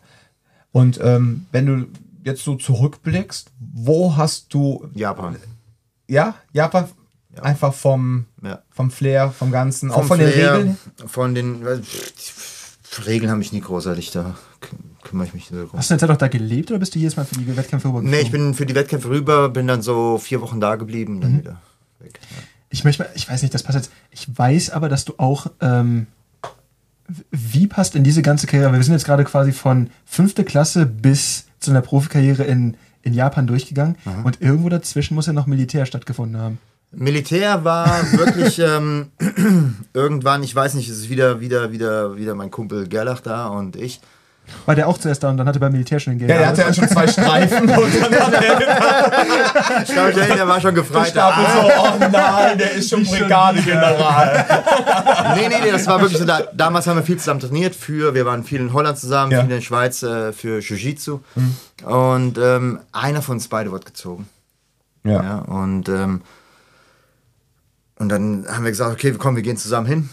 Und 0.73 1.01
ähm, 1.03 1.47
wenn 1.53 1.67
du 1.67 1.87
jetzt 2.25 2.45
so 2.45 2.55
zurückblickst, 2.57 3.51
wo 3.75 4.15
hast 4.17 4.53
du, 4.55 4.87
Japan. 4.95 5.37
ja, 6.07 6.35
Japan, 6.53 6.89
Ja. 7.35 7.43
einfach 7.45 7.73
vom, 7.75 8.27
Ja. 8.43 8.63
vom 8.71 8.91
Flair, 8.91 9.31
vom 9.31 9.51
Ganzen, 9.51 9.91
auch 9.91 10.01
Vom 10.01 10.09
von 10.09 10.19
den 10.19 10.31
Flair, 10.31 10.55
Regeln? 10.59 10.79
Von 11.07 11.35
den 11.35 11.67
Regeln 13.07 13.31
habe 13.31 13.41
ich 13.43 13.53
nie 13.53 13.61
großartig, 13.61 14.11
da 14.13 14.35
kümmere 15.03 15.27
ich 15.27 15.35
mich 15.35 15.49
drum. 15.49 15.71
Hast 15.75 15.91
du 15.91 15.95
eine 15.95 16.01
Zeit 16.01 16.11
auch 16.11 16.17
da 16.17 16.29
gelebt 16.29 16.71
oder 16.71 16.79
bist 16.81 16.95
du 16.95 16.99
jedes 16.99 17.17
Mal 17.17 17.25
für 17.25 17.35
die 17.37 17.47
Wettkämpfe 17.57 17.89
rübergeflogen? 17.89 18.11
Nee, 18.11 18.21
ich 18.21 18.31
bin 18.31 18.55
für 18.55 18.67
die 18.67 18.75
Wettkämpfe 18.75 19.09
rüber, 19.09 19.49
bin 19.49 19.67
dann 19.67 19.83
so 19.83 20.19
vier 20.19 20.41
Wochen 20.41 20.61
da 20.61 20.77
geblieben, 20.77 21.17
Mhm. 21.17 21.21
dann 21.21 21.39
wieder 21.41 21.61
weg. 22.01 22.19
Ja. 22.23 22.43
Ich 22.71 22.85
möchte, 22.85 23.03
mal- 23.03 23.11
ich 23.15 23.29
weiß 23.29 23.43
nicht, 23.43 23.53
das 23.55 23.63
passt 23.63 23.77
jetzt. 23.77 23.91
Ich 24.11 24.27
weiß 24.39 24.71
aber, 24.71 24.89
dass 24.89 25.05
du 25.05 25.15
auch, 25.19 25.47
ähm, 25.61 26.07
wie 27.31 27.67
passt 27.67 27.95
in 27.97 28.05
diese 28.05 28.23
ganze 28.23 28.47
Karriere, 28.47 28.73
wir 28.73 28.83
sind 28.83 28.95
jetzt 28.95 29.05
gerade 29.05 29.25
quasi 29.25 29.53
von 29.53 29.91
fünfte 30.07 30.45
Klasse 30.45 30.87
bis 30.87 31.47
zu 31.61 31.71
einer 31.71 31.83
Profikarriere 31.83 32.45
in, 32.45 32.77
in 33.03 33.13
Japan 33.13 33.47
durchgegangen 33.47 33.97
und 34.25 34.41
irgendwo 34.41 34.69
dazwischen 34.69 35.15
muss 35.15 35.27
ja 35.27 35.33
noch 35.33 35.47
Militär 35.47 35.85
stattgefunden 35.85 36.41
haben. 36.41 36.59
Militär 36.93 37.65
war 37.65 37.87
wirklich 38.13 38.59
ähm, 38.61 39.09
irgendwann, 39.93 40.43
ich 40.43 40.55
weiß 40.55 40.75
nicht, 40.75 40.89
es 40.89 40.99
ist 40.99 41.11
wieder, 41.11 41.41
wieder, 41.41 41.73
wieder, 41.73 42.17
wieder 42.17 42.35
mein 42.35 42.51
Kumpel 42.51 42.87
Gerlach 42.89 43.21
da 43.21 43.49
und 43.49 43.77
ich. 43.77 44.01
War 44.67 44.75
der 44.75 44.87
auch 44.89 44.97
zuerst 44.99 45.23
da 45.23 45.31
und 45.31 45.37
dann 45.39 45.47
hatte 45.49 45.59
er 45.59 45.61
beim 45.61 45.73
Militär 45.73 45.99
schon 46.01 46.13
den 46.13 46.19
Geld. 46.21 46.31
Ja, 46.31 46.39
der 46.39 46.47
hatte 46.49 46.61
ja 46.63 46.73
schon 46.73 46.89
zwei 46.89 47.07
Streifen 47.09 47.69
und 47.69 48.03
dann 48.03 48.15
hat 48.21 48.33
er 48.35 49.83
Ich 49.83 49.93
glaube, 49.93 50.13
der, 50.13 50.35
der 50.37 50.49
war 50.49 50.61
schon 50.61 50.75
gefreit. 50.75 51.09
Stapel 51.09 51.45
Ah, 51.45 51.63
so, 51.63 51.83
oh 51.83 52.09
nein, 52.11 52.59
der 52.59 52.73
ist 52.73 52.89
schon 52.91 53.05
Brigadegeneral. 53.05 54.45
nee, 55.37 55.49
nee, 55.49 55.55
nee, 55.65 55.71
das 55.73 55.87
war 55.87 56.01
wirklich 56.01 56.19
so. 56.19 56.25
Da, 56.25 56.43
damals 56.53 56.87
haben 56.87 56.97
wir 56.97 57.03
viel 57.03 57.19
zusammen 57.19 57.41
trainiert 57.41 57.75
für, 57.75 58.15
wir 58.15 58.25
waren 58.27 58.45
viel 58.45 58.61
in 58.61 58.73
Holland 58.73 58.99
zusammen, 58.99 59.33
Ja. 59.33 59.39
viel 59.41 59.51
in 59.51 59.57
der 59.57 59.63
Schweiz 59.63 60.03
äh, 60.03 60.33
für 60.33 60.61
Jiu-Jitsu. 60.61 61.21
Und 61.85 62.39
ähm, 62.39 62.81
einer 62.93 63.23
von 63.23 63.37
uns 63.37 63.49
beide 63.49 63.71
wurde 63.71 63.85
gezogen. 63.87 64.29
Ja. 65.05 65.23
Ja, 65.23 65.39
und, 65.39 65.89
ähm, 65.89 66.23
und 67.99 68.09
dann 68.09 68.47
haben 68.49 68.65
wir 68.65 68.71
gesagt, 68.71 68.93
okay, 68.93 69.13
komm, 69.19 69.35
wir 69.37 69.43
gehen 69.43 69.57
zusammen 69.57 69.87
hin. 69.87 70.09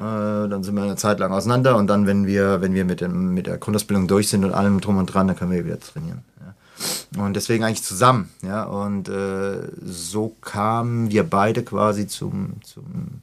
Äh, 0.00 0.48
dann 0.48 0.62
sind 0.62 0.74
wir 0.74 0.82
eine 0.82 0.96
Zeit 0.96 1.18
lang 1.18 1.30
auseinander 1.30 1.76
und 1.76 1.86
dann, 1.86 2.06
wenn 2.06 2.26
wir, 2.26 2.62
wenn 2.62 2.72
wir 2.72 2.86
mit, 2.86 3.02
dem, 3.02 3.34
mit 3.34 3.46
der 3.46 3.58
Grundausbildung 3.58 4.08
durch 4.08 4.28
sind 4.30 4.44
und 4.44 4.52
allem 4.52 4.80
drum 4.80 4.96
und 4.96 5.06
dran, 5.06 5.26
dann 5.26 5.36
können 5.36 5.50
wir 5.50 5.64
wieder 5.64 5.78
trainieren. 5.78 6.22
Ja. 6.40 7.22
Und 7.22 7.34
deswegen 7.34 7.64
eigentlich 7.64 7.82
zusammen. 7.82 8.30
Ja? 8.42 8.62
Und 8.62 9.10
äh, 9.10 9.68
so 9.84 10.34
kamen 10.40 11.10
wir 11.10 11.24
beide 11.28 11.62
quasi 11.62 12.06
zum, 12.06 12.62
zum 12.62 13.20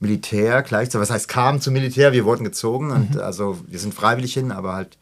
Militär 0.00 0.62
gleichzeitig. 0.62 1.08
Was 1.08 1.14
heißt 1.14 1.28
kamen 1.28 1.62
zum 1.62 1.72
Militär? 1.72 2.12
Wir 2.12 2.26
wurden 2.26 2.44
gezogen. 2.44 2.90
Und 2.90 3.18
also 3.18 3.58
wir 3.66 3.78
sind 3.78 3.94
freiwillig 3.94 4.34
hin, 4.34 4.52
aber 4.52 4.74
halt 4.74 4.98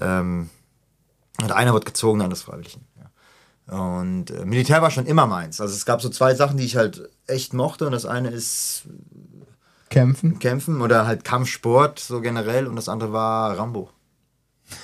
ähm, 0.00 0.50
und 1.40 1.52
einer 1.52 1.72
wird 1.72 1.86
gezogen, 1.86 2.18
der 2.18 2.24
andere 2.24 2.38
ist 2.38 2.44
freiwillig 2.44 2.72
hin. 2.72 2.82
Ja. 2.98 3.98
Und 3.98 4.30
äh, 4.30 4.44
Militär 4.44 4.82
war 4.82 4.90
schon 4.90 5.06
immer 5.06 5.26
meins. 5.26 5.60
Also 5.60 5.74
es 5.74 5.86
gab 5.86 6.02
so 6.02 6.08
zwei 6.08 6.34
Sachen, 6.34 6.56
die 6.56 6.64
ich 6.64 6.76
halt 6.76 7.08
echt 7.26 7.54
mochte. 7.54 7.86
Und 7.86 7.92
das 7.92 8.06
eine 8.06 8.30
ist 8.30 8.84
Kämpfen. 9.94 10.38
Kämpfen 10.38 10.80
oder 10.82 11.06
halt 11.06 11.24
Kampfsport 11.24 11.98
so 11.98 12.20
generell 12.20 12.66
und 12.66 12.76
das 12.76 12.88
andere 12.88 13.12
war 13.12 13.56
Rambo. 13.58 13.90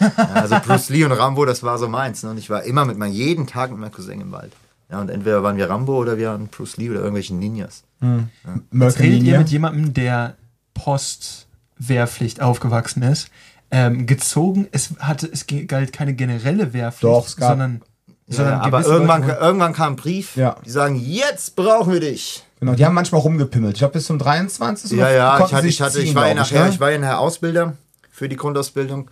ja, 0.01 0.09
also 0.35 0.57
Bruce 0.65 0.89
Lee 0.91 1.05
und 1.05 1.13
Rambo, 1.13 1.45
das 1.45 1.63
war 1.63 1.79
so 1.79 1.89
meins. 1.89 2.23
Ne? 2.23 2.31
Und 2.31 2.39
ich 2.39 2.49
war 2.51 2.63
immer 2.65 2.85
mit 2.85 2.97
meinem, 2.99 3.13
jeden 3.13 3.47
Tag 3.47 3.71
mit 3.71 3.81
meinem 3.81 3.93
Cousin 3.93 4.21
im 4.21 4.31
Wald. 4.33 4.53
Ja, 4.91 5.01
und 5.01 5.09
entweder 5.11 5.43
waren 5.43 5.57
wir 5.57 5.71
Rambo 5.71 5.97
oder 5.99 6.19
wir 6.19 6.29
waren 6.31 6.49
Bruce 6.49 6.77
Lee 6.77 6.91
oder 6.91 6.99
irgendwelchen 6.99 7.39
Ninjas. 7.39 7.85
Jetzt 8.01 8.09
redet 8.09 8.29
ihr 8.43 8.63
Mörkerlinie. 8.71 9.39
mit 9.39 9.49
jemandem, 9.51 9.95
der 9.95 10.35
Post-Wehrpflicht 10.75 12.41
aufgewachsen 12.41 13.03
ist. 13.03 13.29
Ähm, 13.73 14.07
gezogen, 14.07 14.67
es, 14.73 14.95
hatte, 14.99 15.29
es 15.33 15.47
galt 15.69 15.93
keine 15.93 16.15
generelle 16.15 16.73
Wehrpflicht, 16.73 17.05
Doch, 17.05 17.27
es 17.27 17.37
gab- 17.37 17.51
sondern, 17.51 17.83
Ja, 18.27 18.37
sondern 18.37 18.61
aber 18.61 18.85
irgendwann, 18.85 19.23
Leute- 19.23 19.39
irgendwann 19.41 19.73
kam 19.73 19.93
ein 19.93 19.97
Brief, 19.97 20.35
Ja. 20.37 20.57
die 20.65 20.71
sagen, 20.71 20.97
jetzt 20.97 21.55
brauchen 21.55 21.93
wir 21.93 22.01
dich. 22.01 22.45
Genau, 22.61 22.75
die 22.75 22.85
haben 22.85 22.95
manchmal 22.95 23.23
rumgepimmelt. 23.23 23.75
Ich 23.75 23.79
glaube, 23.79 23.95
bis 23.95 24.07
zum 24.07 24.19
23. 24.19 24.93
Ja, 24.93 25.11
ja, 25.11 25.45
ich, 25.45 25.53
hatte, 25.53 25.67
ich, 25.67 25.81
hatte, 25.81 25.95
ziehen, 25.95 26.09
ich, 26.09 26.15
war 26.15 26.29
ja 26.29 26.35
nachher, 26.35 26.65
ne? 26.65 26.71
ich 26.71 26.79
war 26.79 26.91
ja 26.91 26.99
nachher 26.99 27.19
Ausbilder 27.19 27.77
für 28.11 28.29
die 28.29 28.37
Grundausbildung 28.37 29.11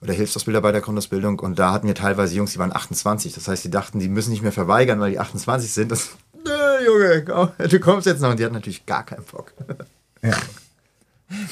oder 0.00 0.12
Hilfsausbilder 0.12 0.60
bei 0.60 0.70
der 0.70 0.80
Grundausbildung 0.80 1.40
und 1.40 1.58
da 1.58 1.72
hatten 1.72 1.88
wir 1.88 1.94
teilweise 1.94 2.36
Jungs, 2.36 2.52
die 2.52 2.58
waren 2.58 2.74
28. 2.74 3.34
Das 3.34 3.48
heißt, 3.48 3.64
die 3.64 3.70
dachten, 3.70 3.98
die 3.98 4.08
müssen 4.08 4.30
nicht 4.30 4.42
mehr 4.42 4.52
verweigern, 4.52 5.00
weil 5.00 5.10
die 5.10 5.18
28 5.18 5.72
sind. 5.72 5.90
Das, 5.90 6.10
Nö, 6.44 6.84
Junge, 6.86 7.24
komm, 7.24 7.48
du 7.58 7.80
kommst 7.80 8.06
jetzt 8.06 8.20
noch. 8.20 8.30
Und 8.30 8.38
die 8.38 8.44
hatten 8.44 8.54
natürlich 8.54 8.86
gar 8.86 9.04
keinen 9.04 9.24
Bock. 9.24 9.52
Ja. 10.22 10.36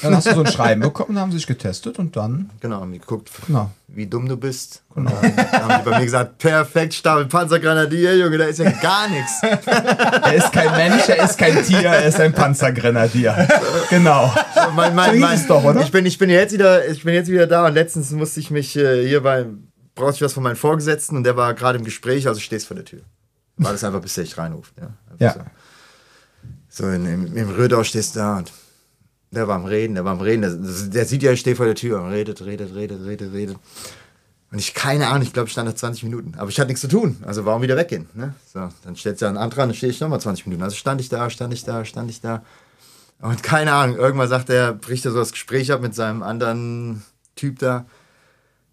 Dann 0.01 0.15
hast 0.15 0.27
du 0.27 0.35
so 0.35 0.43
ein 0.43 0.51
Schreiben 0.51 0.81
bekommen, 0.81 1.19
haben 1.19 1.31
sie 1.31 1.37
sich 1.37 1.47
getestet 1.47 1.97
und 1.99 2.15
dann, 2.15 2.51
Genau, 2.61 2.79
haben 2.81 2.91
die 2.93 2.99
geguckt, 2.99 3.29
Genau. 3.47 3.71
wie 3.87 4.05
dumm 4.05 4.29
du 4.29 4.37
bist. 4.37 4.83
Genau. 4.93 5.11
Und 5.11 5.35
dann 5.35 5.51
haben 5.67 5.83
die 5.83 5.89
bei 5.89 5.97
mir 5.97 6.05
gesagt, 6.05 6.37
perfekt, 6.37 6.93
Stapel 6.93 7.25
Panzergrenadier, 7.25 8.15
Junge, 8.17 8.37
da 8.37 8.45
ist 8.45 8.59
ja 8.59 8.69
gar 8.69 9.09
nichts. 9.09 9.41
er 9.41 10.33
ist 10.35 10.51
kein 10.53 10.71
Mensch, 10.71 11.09
er 11.09 11.23
ist 11.25 11.37
kein 11.37 11.63
Tier, 11.63 11.89
er 11.89 12.05
ist 12.05 12.19
ein 12.19 12.33
Panzergrenadier. 12.33 13.47
Genau. 13.89 14.33
mein, 14.75 14.93
mein, 14.95 15.07
So 15.09 15.11
hieß 15.13 15.21
mein, 15.21 15.35
es 15.39 15.47
doch, 15.47 15.63
oder? 15.63 15.81
Ich 15.81 15.91
bin, 15.91 16.05
ich 16.05 16.17
bin 16.17 16.29
jetzt 16.29 16.53
wieder, 16.53 16.87
ich 16.87 17.03
bin 17.03 17.13
jetzt 17.15 17.29
wieder 17.29 17.47
da 17.47 17.65
und 17.65 17.73
letztens 17.73 18.11
musste 18.11 18.39
ich 18.39 18.51
mich 18.51 18.75
äh, 18.77 19.05
hier 19.07 19.21
bei, 19.23 19.47
brauchte 19.95 20.15
ich 20.17 20.21
was 20.21 20.33
von 20.33 20.43
meinem 20.43 20.55
Vorgesetzten 20.55 21.17
und 21.17 21.23
der 21.23 21.35
war 21.35 21.53
gerade 21.55 21.79
im 21.79 21.83
Gespräch, 21.83 22.27
also 22.27 22.39
stehst 22.39 22.67
vor 22.67 22.75
der 22.75 22.85
Tür. 22.85 23.01
War 23.57 23.71
das 23.71 23.83
einfach, 23.83 24.01
bis 24.01 24.13
der 24.13 24.23
dich 24.23 24.37
reinruft. 24.37 24.73
Ja. 24.79 24.89
Ja. 25.19 25.33
So, 26.69 26.85
so 26.85 26.89
in, 26.91 27.05
im, 27.05 27.35
im 27.37 27.49
Rödau 27.49 27.83
stehst 27.83 28.15
du 28.15 28.19
da 28.19 28.37
und 28.37 28.51
der 29.33 29.47
war 29.47 29.55
am 29.55 29.65
Reden, 29.65 29.95
der 29.95 30.05
war 30.05 30.13
am 30.13 30.21
Reden, 30.21 30.41
der, 30.41 30.51
der 30.89 31.05
sieht 31.05 31.23
ja, 31.23 31.31
ich 31.31 31.39
stehe 31.39 31.55
vor 31.55 31.65
der 31.65 31.75
Tür 31.75 32.01
und 32.01 32.11
redet, 32.11 32.43
redet, 32.45 32.73
redet, 32.75 33.05
redet, 33.05 33.33
redet. 33.33 33.57
Und 34.51 34.59
ich, 34.59 34.75
keine 34.75 35.07
Ahnung, 35.07 35.23
ich 35.23 35.33
glaube, 35.33 35.47
ich 35.47 35.53
stand 35.53 35.67
da 35.67 35.75
20 35.75 36.03
Minuten. 36.03 36.33
Aber 36.37 36.49
ich 36.49 36.59
hatte 36.59 36.67
nichts 36.67 36.81
zu 36.81 36.87
tun. 36.87 37.17
Also 37.25 37.43
warum 37.43 37.63
wieder 37.63 37.75
weggehen? 37.75 38.07
Ne? 38.13 38.35
So, 38.53 38.69
dann 38.83 38.95
stellt 38.95 39.17
sich 39.17 39.27
ein 39.27 39.37
anderer, 39.37 39.65
dann 39.65 39.73
stehe 39.73 39.91
ich 39.91 39.99
nochmal 39.99 40.21
20 40.21 40.45
Minuten. 40.45 40.63
Also 40.63 40.75
stand 40.75 41.01
ich 41.01 41.09
da, 41.09 41.29
stand 41.31 41.53
ich 41.53 41.63
da, 41.63 41.83
stand 41.85 42.11
ich 42.11 42.21
da. 42.21 42.43
Und 43.19 43.41
keine 43.41 43.73
Ahnung, 43.73 43.97
irgendwann 43.97 44.27
sagt 44.27 44.51
er, 44.51 44.73
bricht 44.73 45.05
er 45.05 45.11
so 45.11 45.17
das 45.17 45.31
Gespräch 45.31 45.71
ab 45.71 45.81
mit 45.81 45.95
seinem 45.95 46.21
anderen 46.21 47.03
Typ 47.35 47.57
da. 47.59 47.85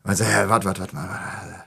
Und 0.02 0.16
sagt, 0.16 0.30
ja, 0.30 0.48
warte, 0.50 0.66
warte, 0.66 0.80
warte 0.80 0.94
warte. 0.94 1.64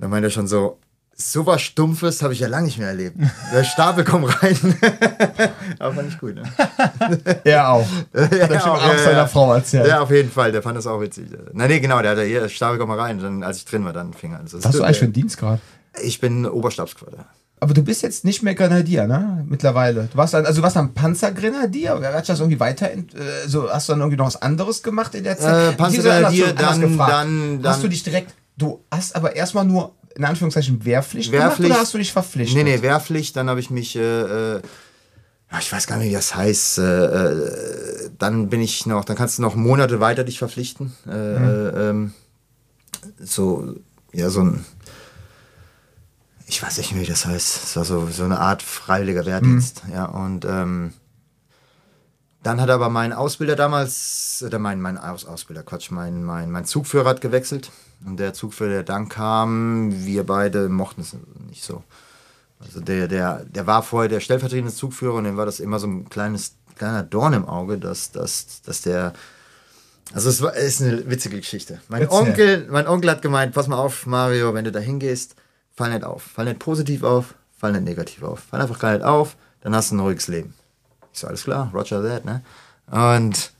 Dann 0.00 0.10
meint 0.10 0.24
er 0.24 0.30
schon 0.30 0.48
so, 0.48 0.80
sowas 1.20 1.60
Stumpfes 1.62 2.22
habe 2.22 2.32
ich 2.32 2.40
ja 2.40 2.48
lange 2.48 2.64
nicht 2.66 2.78
mehr 2.78 2.88
erlebt. 2.88 3.16
Der 3.52 3.64
Stapel 3.64 4.04
kommt 4.04 4.42
rein. 4.42 4.56
Aber 5.78 5.94
fand 5.94 6.08
ich 6.08 6.18
gut, 6.18 6.34
ne? 6.34 6.42
Er 7.44 7.68
auch. 7.68 7.86
ja, 8.14 8.20
Hat 8.22 8.50
er 8.50 8.60
schon 8.60 8.70
auch 8.70 8.98
seiner 8.98 9.28
Frau 9.28 9.52
erzählt. 9.54 9.86
Ja, 9.86 10.00
auf 10.00 10.10
jeden 10.10 10.30
Fall, 10.30 10.52
der 10.52 10.62
fand 10.62 10.76
das 10.76 10.86
auch 10.86 11.00
witzig. 11.00 11.26
Na 11.52 11.66
nee, 11.68 11.80
genau, 11.80 12.00
der 12.02 12.12
hat 12.12 12.18
ja 12.18 12.24
hier, 12.24 12.48
Stapel 12.48 12.78
komm 12.78 12.88
mal 12.88 12.98
rein. 12.98 13.18
Dann, 13.18 13.42
als 13.42 13.58
ich 13.58 13.64
drin 13.64 13.84
war, 13.84 13.92
dann 13.92 14.12
fing 14.12 14.32
er 14.32 14.40
an. 14.40 14.46
So, 14.46 14.58
Was 14.58 14.66
hast 14.66 14.74
du 14.78 14.82
eigentlich 14.82 14.98
für 14.98 15.04
einen 15.04 15.12
Dienstgrad? 15.12 15.60
Ich 16.02 16.20
bin 16.20 16.46
Oberstabsquadrat. 16.46 17.26
Aber 17.62 17.74
du 17.74 17.82
bist 17.82 18.02
jetzt 18.02 18.24
nicht 18.24 18.42
mehr 18.42 18.54
Grenadier, 18.54 19.06
ne? 19.06 19.44
Mittlerweile. 19.46 20.08
Du 20.10 20.16
warst 20.16 20.32
dann, 20.32 20.46
also 20.46 20.60
du 20.60 20.62
warst 20.62 20.76
dann 20.76 20.94
Panzergrenadier. 20.94 21.94
Oder 21.96 22.08
Hat 22.14 22.24
sich 22.24 22.28
das 22.32 22.40
irgendwie 22.40 22.58
weiter, 22.60 22.90
äh, 22.90 23.02
so 23.46 23.68
hast 23.70 23.88
du 23.88 23.92
dann 23.92 24.00
irgendwie 24.00 24.16
noch 24.16 24.26
was 24.26 24.40
anderes 24.40 24.82
gemacht 24.82 25.14
in 25.14 25.24
der 25.24 25.36
Zeit? 25.38 25.74
Äh, 25.74 25.76
Panzergrenadier, 25.76 26.54
dann- 26.54 26.80
gefragt. 26.80 27.12
dann- 27.12 27.60
Hast 27.62 27.76
dann- 27.76 27.82
du 27.82 27.88
dich 27.90 28.02
direkt, 28.02 28.34
du 28.56 28.82
hast 28.90 29.14
aber 29.14 29.36
erstmal 29.36 29.66
nur 29.66 29.92
in 30.14 30.24
Anführungszeichen 30.24 30.84
Wehrpflicht, 30.84 31.30
gemacht 31.30 31.48
Wehrpflicht. 31.48 31.70
oder 31.70 31.80
hast 31.80 31.94
du 31.94 31.98
dich 31.98 32.12
verpflichtet? 32.12 32.56
Nee, 32.56 32.64
nee, 32.64 32.82
Wehrpflicht, 32.82 33.36
dann 33.36 33.48
habe 33.48 33.60
ich 33.60 33.70
mich, 33.70 33.96
äh, 33.96 34.56
äh, 34.56 34.62
ich 35.58 35.72
weiß 35.72 35.86
gar 35.86 35.98
nicht, 35.98 36.10
wie 36.10 36.14
das 36.14 36.34
heißt, 36.34 36.78
äh, 36.78 37.04
äh, 37.04 38.10
dann 38.18 38.48
bin 38.48 38.60
ich 38.60 38.86
noch, 38.86 39.04
dann 39.04 39.16
kannst 39.16 39.38
du 39.38 39.42
noch 39.42 39.54
Monate 39.54 40.00
weiter 40.00 40.24
dich 40.24 40.38
verpflichten. 40.38 40.92
Äh, 41.06 41.10
äh, 41.12 41.90
ähm, 41.90 42.12
so, 43.18 43.74
ja, 44.12 44.30
so 44.30 44.42
ein, 44.42 44.64
ich 46.46 46.62
weiß 46.62 46.78
nicht 46.78 46.92
mehr, 46.92 47.02
wie 47.02 47.06
das 47.06 47.26
heißt. 47.26 47.64
Es 47.64 47.76
war 47.76 47.84
so, 47.84 48.08
so 48.08 48.24
eine 48.24 48.40
Art 48.40 48.62
freiwilliger 48.62 49.24
Wehrdienst. 49.26 49.82
Ja, 49.92 50.06
und 50.06 50.44
ähm, 50.44 50.92
dann 52.42 52.60
hat 52.60 52.70
aber 52.70 52.88
mein 52.88 53.12
Ausbilder 53.12 53.54
damals, 53.54 54.42
oder 54.46 54.58
mein, 54.58 54.80
mein 54.80 54.96
Aus 54.96 55.26
Ausbilder, 55.26 55.62
Quatsch, 55.62 55.90
mein, 55.90 56.24
mein, 56.24 56.50
mein 56.50 56.64
Zugführer 56.64 57.10
hat 57.10 57.20
gewechselt. 57.20 57.70
Und 58.06 58.18
der 58.18 58.32
Zugführer, 58.32 58.70
der 58.70 58.82
dann 58.82 59.10
kam, 59.10 60.06
wir 60.06 60.24
beide 60.24 60.70
mochten 60.70 61.02
es 61.02 61.14
nicht 61.46 61.62
so. 61.62 61.84
Also 62.58 62.80
der, 62.80 63.08
der, 63.08 63.44
der 63.44 63.66
war 63.66 63.82
vorher 63.82 64.08
der 64.08 64.20
stellvertretende 64.20 64.72
Zugführer 64.72 65.14
und 65.14 65.24
dem 65.24 65.36
war 65.36 65.46
das 65.46 65.60
immer 65.60 65.78
so 65.78 65.86
ein 65.86 66.08
kleines, 66.08 66.56
kleiner 66.76 67.02
Dorn 67.02 67.34
im 67.34 67.46
Auge, 67.46 67.78
dass, 67.78 68.10
dass, 68.10 68.62
dass 68.62 68.82
der. 68.82 69.12
Also 70.12 70.28
es 70.28 70.42
war, 70.42 70.54
ist 70.54 70.82
eine 70.82 71.08
witzige 71.10 71.36
Geschichte. 71.36 71.80
Mein. 71.88 72.08
Onkel, 72.08 72.66
mein 72.70 72.86
Onkel 72.86 73.10
hat 73.10 73.22
gemeint, 73.22 73.54
pass 73.54 73.68
mal 73.68 73.78
auf, 73.78 74.06
Mario, 74.06 74.54
wenn 74.54 74.64
du 74.64 74.72
da 74.72 74.80
hingehst, 74.80 75.36
fall 75.74 75.90
nicht 75.90 76.04
auf. 76.04 76.22
Fall 76.22 76.46
nicht 76.46 76.58
positiv 76.58 77.02
auf, 77.02 77.34
fall 77.56 77.72
nicht 77.72 77.84
negativ 77.84 78.22
auf. 78.22 78.40
Fall 78.40 78.60
einfach 78.60 78.78
gar 78.78 78.92
nicht 78.92 79.04
auf, 79.04 79.36
dann 79.60 79.74
hast 79.74 79.90
du 79.90 79.96
ein 79.96 80.00
ruhiges 80.00 80.28
Leben. 80.28 80.54
Ich 81.12 81.20
so, 81.20 81.26
alles 81.26 81.44
klar, 81.44 81.70
Roger 81.74 82.02
that, 82.02 82.24
ne? 82.24 82.42
Und 82.90 83.52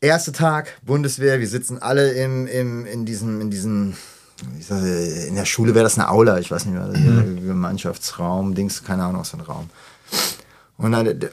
erster 0.00 0.32
Tag, 0.32 0.78
Bundeswehr, 0.82 1.40
wir 1.40 1.48
sitzen 1.48 1.80
alle 1.80 2.12
im, 2.12 2.46
im, 2.46 2.86
in 2.86 3.06
diesem, 3.06 3.40
in 3.40 3.50
diesem, 3.50 3.94
sag, 4.60 4.82
in 4.82 5.34
der 5.34 5.44
Schule 5.44 5.74
wäre 5.74 5.84
das 5.84 5.98
eine 5.98 6.10
Aula, 6.10 6.38
ich 6.38 6.50
weiß 6.50 6.66
nicht 6.66 6.74
mehr, 6.74 6.86
mhm. 6.86 7.46
Gemeinschaftsraum, 7.46 8.54
Dings, 8.54 8.84
keine 8.84 9.04
Ahnung, 9.04 9.20
was 9.20 9.30
für 9.30 9.38
ein 9.38 9.42
Raum. 9.42 9.70
Und 10.76 10.92
dann, 10.92 11.30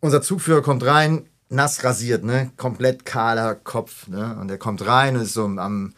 unser 0.00 0.22
Zugführer 0.22 0.62
kommt 0.62 0.84
rein, 0.84 1.26
nass 1.48 1.84
rasiert, 1.84 2.24
ne, 2.24 2.50
komplett 2.56 3.04
kahler 3.04 3.54
Kopf, 3.54 4.08
ne, 4.08 4.36
und 4.40 4.48
der 4.48 4.58
kommt 4.58 4.86
rein 4.86 5.16
und 5.16 5.22
ist 5.22 5.34
so 5.34 5.44
am 5.44 5.94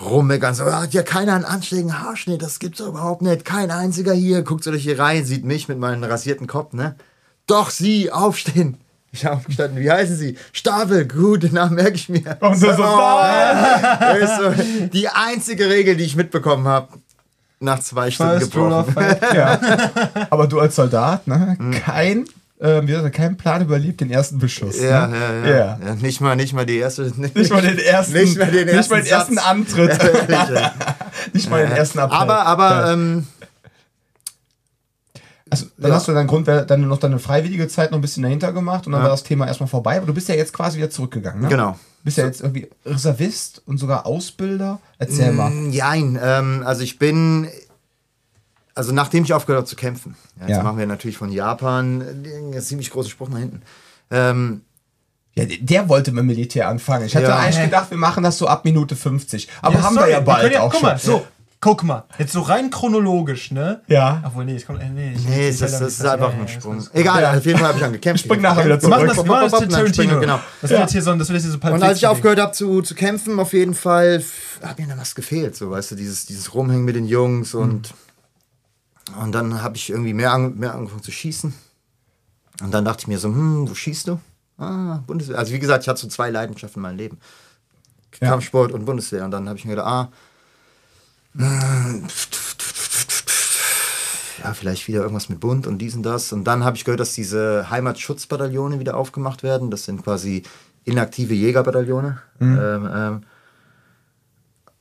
rummeckern, 0.00 0.54
so, 0.54 0.64
hat 0.64 0.94
ja 0.94 1.02
keiner 1.02 1.34
einen 1.34 1.44
anständigen 1.44 2.00
Haarschnitt, 2.00 2.42
das 2.42 2.58
gibt's 2.58 2.78
doch 2.78 2.88
überhaupt 2.88 3.22
nicht, 3.22 3.44
kein 3.44 3.70
einziger 3.70 4.12
hier, 4.12 4.42
guckt 4.42 4.64
so 4.64 4.70
durch 4.70 4.84
die 4.84 4.92
Reihe, 4.92 5.24
sieht 5.24 5.44
mich 5.44 5.68
mit 5.68 5.78
meinem 5.78 6.02
rasierten 6.04 6.46
Kopf, 6.46 6.72
ne, 6.72 6.96
doch 7.46 7.70
Sie, 7.70 8.12
aufstehen. 8.12 8.78
Ich 9.12 9.24
habe 9.24 9.36
aufgestanden, 9.36 9.80
wie 9.82 9.90
heißen 9.90 10.16
Sie? 10.16 10.36
Stapel, 10.52 11.06
gut, 11.06 11.42
den 11.42 11.54
Namen 11.54 11.74
merke 11.74 11.94
ich 11.94 12.08
mir. 12.08 12.36
Und 12.40 12.56
so, 12.56 12.66
so, 12.72 12.84
ist 14.20 14.36
so 14.36 14.88
die 14.92 15.08
einzige 15.08 15.68
Regel, 15.68 15.96
die 15.96 16.04
ich 16.04 16.14
mitbekommen 16.14 16.68
habe, 16.68 16.88
nach 17.58 17.80
zwei 17.80 18.10
Stunden 18.10 18.40
gebrochen. 18.40 18.94
Ja. 19.34 19.60
Aber 20.30 20.46
du 20.46 20.60
als 20.60 20.76
Soldat, 20.76 21.26
ne? 21.26 21.56
Kein, 21.84 22.24
äh, 22.60 22.86
wie 22.86 22.92
sagt 22.92 23.02
man, 23.02 23.12
kein 23.12 23.36
Plan 23.36 23.62
überlebt 23.62 24.00
den 24.00 24.10
ersten 24.10 24.38
Beschuss. 24.38 24.80
Ja, 24.80 25.06
ne? 25.06 25.16
ja, 25.16 25.32
ja, 25.32 25.56
Ja. 25.56 25.78
ja. 25.84 25.94
Nicht 25.96 26.20
mal, 26.20 26.36
nicht 26.36 26.52
mal 26.52 26.66
die 26.66 26.76
erste. 26.78 27.12
Nicht 27.34 27.50
mal 27.50 27.62
den 27.62 27.78
ersten, 27.78 28.12
Nicht 28.14 28.38
mal 28.38 28.50
den 28.50 28.68
ersten, 28.68 28.74
nicht 28.76 28.90
mal 28.90 29.02
den 29.02 29.10
ersten. 29.10 29.38
Antritt. 29.38 29.98
Ja. 30.28 30.74
nicht 31.32 31.50
mal 31.50 31.62
den 31.66 31.72
ersten 31.72 31.98
Appell. 31.98 32.16
Aber, 32.16 32.46
aber, 32.46 32.92
ähm, 32.92 33.26
Also, 35.52 35.66
dann 35.78 35.92
hast 35.92 36.06
du 36.06 36.12
deinen 36.12 36.28
Grund, 36.28 36.46
dann 36.46 36.86
noch 36.86 36.98
deine 36.98 37.18
freiwillige 37.18 37.66
Zeit 37.66 37.90
noch 37.90 37.98
ein 37.98 38.02
bisschen 38.02 38.22
dahinter 38.22 38.52
gemacht 38.52 38.86
und 38.86 38.92
dann 38.92 39.02
war 39.02 39.08
das 39.10 39.24
Thema 39.24 39.46
erstmal 39.48 39.68
vorbei. 39.68 39.96
Aber 39.96 40.06
du 40.06 40.14
bist 40.14 40.28
ja 40.28 40.34
jetzt 40.36 40.52
quasi 40.52 40.78
wieder 40.78 40.90
zurückgegangen, 40.90 41.42
ne? 41.42 41.48
Genau. 41.48 41.72
Du 41.72 42.04
bist 42.04 42.18
ja 42.18 42.24
jetzt 42.24 42.40
irgendwie 42.40 42.68
Reservist 42.86 43.60
und 43.66 43.78
sogar 43.78 44.06
Ausbilder. 44.06 44.78
Erzähl 44.98 45.32
mal. 45.32 45.50
Mm, 45.50 45.70
Jein, 45.70 46.18
ähm, 46.22 46.62
also 46.64 46.82
ich 46.82 46.98
bin, 46.98 47.48
also 48.74 48.92
nachdem 48.92 49.24
ich 49.24 49.32
aufgehört 49.32 49.62
habe 49.62 49.68
zu 49.68 49.76
kämpfen, 49.76 50.16
ja, 50.40 50.46
jetzt 50.48 50.56
Ja. 50.58 50.62
machen 50.62 50.78
wir 50.78 50.86
natürlich 50.86 51.16
von 51.16 51.30
Japan 51.30 52.00
äh, 52.00 52.36
einen 52.54 52.60
ziemlich 52.62 52.90
großen 52.90 53.10
Spruch 53.10 53.28
nach 53.28 53.38
hinten. 53.38 53.62
Ähm, 54.10 54.62
Ja, 55.36 55.44
der- 55.44 55.88
wollte 55.88 56.10
mit 56.10 56.18
dem 56.22 56.26
Militär 56.26 56.68
anfangen. 56.68 57.06
Ich 57.06 57.14
hatte 57.14 57.26
Ja. 57.28 57.38
eigentlich 57.38 57.62
gedacht, 57.64 57.90
wir 57.90 57.96
machen 57.98 58.24
das 58.24 58.36
so 58.36 58.48
ab 58.48 58.64
Minute 58.64 58.96
50. 58.96 59.48
Aber 59.62 59.76
Ja, 59.76 59.82
haben 59.82 59.94
sorry, 59.94 60.06
wir 60.08 60.12
ja 60.14 60.20
bald 60.20 60.52
ja, 60.52 60.60
auch 60.62 60.70
guck 60.70 60.80
schon. 60.80 60.88
mal, 60.88 60.98
so. 60.98 61.24
guck 61.60 61.84
mal, 61.84 62.04
jetzt 62.18 62.32
so 62.32 62.40
rein 62.40 62.70
chronologisch, 62.70 63.52
ne? 63.52 63.80
Ja. 63.86 64.22
Obwohl, 64.26 64.44
nee, 64.44 64.56
es 64.56 64.66
kommt, 64.66 64.82
äh, 64.82 64.88
nee, 64.88 65.12
ich- 65.14 65.28
Nee, 65.28 65.48
ich- 65.50 65.58
das, 65.58 65.72
ich- 65.74 65.78
das 65.78 65.92
ist 65.92 66.04
einfach 66.06 66.32
ein 66.34 66.48
Sprung. 66.48 66.76
das 66.78 66.86
ist- 66.86 66.94
Egal, 66.96 67.24
auf 67.26 67.44
jeden 67.46 67.58
Fall 67.58 67.68
habe 67.68 67.76
ich 67.78 67.84
dann 67.84 67.92
gekämpft. 67.92 68.24
spring 68.24 68.40
nachher 68.40 68.64
wieder 68.64 68.80
Wir 68.82 68.88
machen 68.88 69.06
das, 69.06 69.14
zurück. 69.14 69.26
wir 69.28 69.32
machen 69.34 69.50
das 69.50 69.60
jetzt 69.60 69.72
Dann 69.72 69.86
springen 69.88 69.94
wir, 69.94 69.94
Tarantino. 70.16 70.20
Genau. 70.20 70.40
Das 70.62 70.70
wird 70.70 70.78
Ja. 70.78 70.84
jetzt 70.84 70.92
hier 70.92 71.02
so, 71.02 71.14
das 71.14 71.28
wird 71.28 71.36
jetzt 71.42 71.52
hier 71.52 71.60
so 71.70 71.74
Und 71.74 71.82
als 71.82 71.98
ich 71.98 72.06
aufgehört 72.08 72.40
habe 72.40 72.52
zu, 72.52 72.82
zu 72.82 72.94
kämpfen, 72.96 73.38
auf 73.38 73.52
jeden 73.52 73.74
Fall, 73.74 74.24
hat 74.64 74.78
mir 74.80 74.88
dann 74.88 74.98
was 74.98 75.14
gefehlt, 75.14 75.54
so 75.54 75.70
weißt 75.70 75.92
du, 75.92 75.94
dieses, 75.96 76.26
dieses 76.26 76.54
Rumhängen 76.54 76.84
mit 76.84 76.96
den 76.96 77.06
Jungs 77.06 77.54
und, 77.54 77.94
und 79.22 79.32
dann 79.32 79.62
habe 79.62 79.76
ich 79.76 79.90
irgendwie 79.90 80.14
mehr, 80.14 80.32
an, 80.32 80.56
mehr 80.56 80.74
angefangen 80.74 81.02
zu 81.02 81.10
schießen. 81.12 81.52
Und 82.62 82.72
dann 82.72 82.84
dachte 82.84 83.02
ich 83.02 83.08
mir 83.08 83.18
so, 83.18 83.28
hm, 83.28 83.68
wo 83.68 83.74
schießt 83.74 84.08
du? 84.08 84.20
Ah, 84.58 85.02
Bundeswehr. 85.06 85.38
Also 85.38 85.52
wie 85.52 85.58
gesagt, 85.58 85.84
ich 85.84 85.88
hatte 85.88 86.00
so 86.00 86.08
zwei 86.08 86.30
Leidenschaften 86.30 86.80
in 86.80 86.82
meinem 86.82 86.98
Leben. 86.98 87.18
Ja. 88.20 88.28
Kampfsport 88.28 88.72
und 88.72 88.84
Bundeswehr. 88.84 89.24
Und 89.24 89.30
dann 89.30 89.48
habe 89.48 89.58
ich 89.58 89.64
mir 89.64 89.70
gedacht, 89.72 89.86
ah, 89.86 90.12
ja, 94.42 94.54
vielleicht 94.54 94.88
wieder 94.88 95.00
irgendwas 95.00 95.28
mit 95.28 95.40
Bund 95.40 95.66
und 95.66 95.78
dies 95.78 95.94
und 95.94 96.02
das. 96.02 96.32
Und 96.32 96.44
dann 96.44 96.64
habe 96.64 96.76
ich 96.76 96.84
gehört, 96.84 97.00
dass 97.00 97.14
diese 97.14 97.70
Heimatschutzbataillone 97.70 98.80
wieder 98.80 98.96
aufgemacht 98.96 99.42
werden. 99.42 99.70
Das 99.70 99.84
sind 99.84 100.02
quasi 100.02 100.42
inaktive 100.84 101.34
Jägerbataillone. 101.34 102.20
Ähm, 102.40 102.90
ähm, 102.92 103.22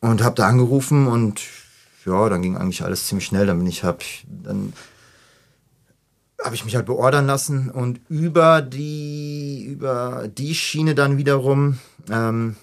und 0.01 0.23
habe 0.23 0.35
da 0.35 0.47
angerufen 0.47 1.07
und 1.07 1.41
ja, 2.09 2.29
dann 2.29 2.41
ging 2.41 2.57
eigentlich 2.57 2.83
alles 2.83 3.07
ziemlich 3.07 3.25
schnell. 3.25 3.45
Dann 3.45 3.59
bin 3.59 3.67
ich, 3.67 3.83
hab, 3.83 4.03
dann 4.27 4.73
habe 6.43 6.55
ich 6.55 6.65
mich 6.65 6.75
halt 6.75 6.85
beordern 6.85 7.25
lassen 7.25 7.69
und 7.69 7.99
über 8.09 8.61
die, 8.61 9.63
über 9.65 10.27
die 10.27 10.55
Schiene 10.55 10.95
dann 10.95 11.17
wiederum 11.17 11.79
ähm, 12.09 12.55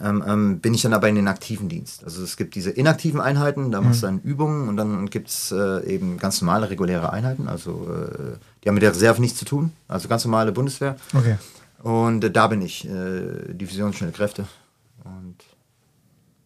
ähm, 0.00 0.22
ähm, 0.26 0.60
bin 0.60 0.74
ich 0.74 0.82
dann 0.82 0.92
aber 0.92 1.08
in 1.08 1.16
den 1.16 1.28
aktiven 1.28 1.68
Dienst. 1.68 2.04
Also 2.04 2.22
es 2.22 2.36
gibt 2.36 2.54
diese 2.54 2.70
inaktiven 2.70 3.20
Einheiten, 3.20 3.70
da 3.72 3.80
machst 3.80 4.02
du 4.02 4.06
dann 4.06 4.20
Übungen 4.20 4.68
und 4.68 4.76
dann 4.76 5.08
gibt 5.10 5.28
es 5.28 5.50
äh, 5.50 5.84
eben 5.86 6.18
ganz 6.18 6.40
normale, 6.40 6.70
reguläre 6.70 7.12
Einheiten. 7.12 7.48
Also 7.48 7.88
äh, 7.90 8.36
die 8.62 8.68
haben 8.68 8.74
mit 8.74 8.82
der 8.82 8.90
Reserve 8.90 9.20
nichts 9.20 9.38
zu 9.38 9.44
tun. 9.44 9.72
Also 9.88 10.08
ganz 10.08 10.24
normale 10.24 10.52
Bundeswehr. 10.52 10.96
Okay. 11.14 11.36
Und 11.82 12.22
äh, 12.22 12.30
da 12.30 12.46
bin 12.48 12.62
ich, 12.62 12.86
äh, 12.86 13.54
Division 13.54 13.92
Schnelle 13.92 14.12
Kräfte. 14.12 14.46
Und 15.04 15.36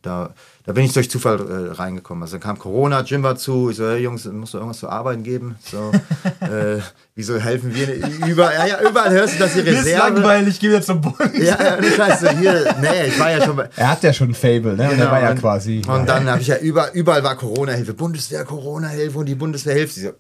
da, 0.03 0.35
da 0.67 0.73
bin 0.73 0.85
ich 0.85 0.93
durch 0.93 1.11
Zufall 1.11 1.39
äh, 1.41 1.73
reingekommen. 1.73 2.23
Also 2.23 2.33
dann 2.35 2.43
kam 2.43 2.59
Corona, 2.59 3.03
Jim 3.03 3.23
war 3.23 3.37
zu. 3.37 3.71
Ich 3.71 3.77
so, 3.77 3.89
hey 3.89 3.99
Jungs, 4.03 4.25
muss 4.27 4.51
doch 4.51 4.59
irgendwas 4.59 4.81
zu 4.81 4.89
arbeiten 4.89 5.23
geben. 5.23 5.57
So, 5.65 5.93
äh, 6.41 6.81
wieso 7.15 7.39
helfen 7.39 7.75
wir? 7.75 7.95
Überall, 8.27 8.55
ja, 8.55 8.67
ja, 8.67 8.89
überall 8.89 9.11
hörst 9.11 9.35
du, 9.35 9.39
dass 9.39 9.55
die 9.55 9.63
Mir 9.63 9.71
ist 9.71 9.87
Reserve. 9.87 10.15
langweilig, 10.15 10.55
ich 10.55 10.61
gehe 10.61 10.71
wieder 10.71 10.83
zum 10.83 11.01
Bund. 11.01 11.17
Ja, 11.35 11.57
ja, 11.63 11.81
nicht 11.81 11.97
scheiße. 11.97 12.37
Hier, 12.39 12.75
nee, 12.81 13.07
ich 13.07 13.19
war 13.19 13.31
ja 13.31 13.45
schon 13.45 13.57
bei. 13.57 13.69
Er 13.77 13.91
hat 13.91 14.03
ja 14.03 14.13
schon 14.13 14.31
ein 14.31 14.35
Fable, 14.35 14.77
ne? 14.77 14.91
und 14.91 14.99
er 14.99 15.11
war 15.11 15.21
ja 15.21 15.35
quasi. 15.35 15.81
Genau, 15.81 15.97
Und 16.01 16.09
dann 16.09 16.29
habe 16.29 16.41
ich 16.43 16.49
ja 16.49 16.59
überall, 16.59 16.91
überall 16.95 17.23
war 17.23 17.37
Corona-Hilfe, 17.37 17.95
Bundeswehr, 17.95 18.45
Corona-Hilfe 18.45 19.19
und 19.19 19.27
die 19.27 19.35
Bundeswehr 19.35 19.75
hilft. 19.75 19.97
Ich 19.97 20.03
so, 20.03 20.09
äh, 20.09 20.13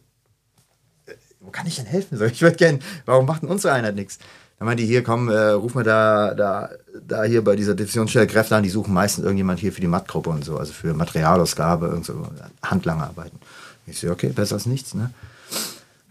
wo 1.41 1.51
kann 1.51 1.67
ich 1.67 1.77
denn 1.77 1.87
helfen? 1.87 2.17
So, 2.19 2.25
ich 2.25 2.41
würde 2.41 2.57
gerne, 2.57 2.79
warum 3.05 3.27
macht 3.27 3.43
denn 3.43 3.49
unsere 3.49 3.75
Einheit 3.75 3.97
nichts? 3.97 4.19
Dann 4.63 4.67
meinte 4.69 4.85
die, 4.85 4.89
hier, 4.89 5.03
komm, 5.03 5.29
äh, 5.29 5.49
ruf 5.49 5.75
mal 5.75 5.83
da, 5.83 6.35
da, 6.35 6.71
da 7.09 7.25
hier 7.25 7.43
bei 7.43 7.57
dieser 7.57 7.75
Divisionsstelle 7.75 8.29
Kräfte 8.29 8.55
an, 8.55 8.63
die 8.63 8.69
suchen 8.69 8.95
meistens 8.95 9.25
irgendjemand 9.25 9.59
hier 9.59 9.73
für 9.73 9.81
die 9.81 9.89
Mattgruppe 9.89 10.31
und 10.31 10.45
so, 10.45 10.57
also 10.57 10.73
für 10.73 10.95
Materialausgabe, 10.95 11.87
irgend 11.87 12.05
so 12.05 12.29
Handlangarbeiten. 12.63 13.41
Ich 13.89 13.99
so, 13.99 14.09
okay, 14.13 14.29
besser 14.29 14.55
als 14.55 14.67
nichts, 14.67 14.95
ne? 14.95 15.11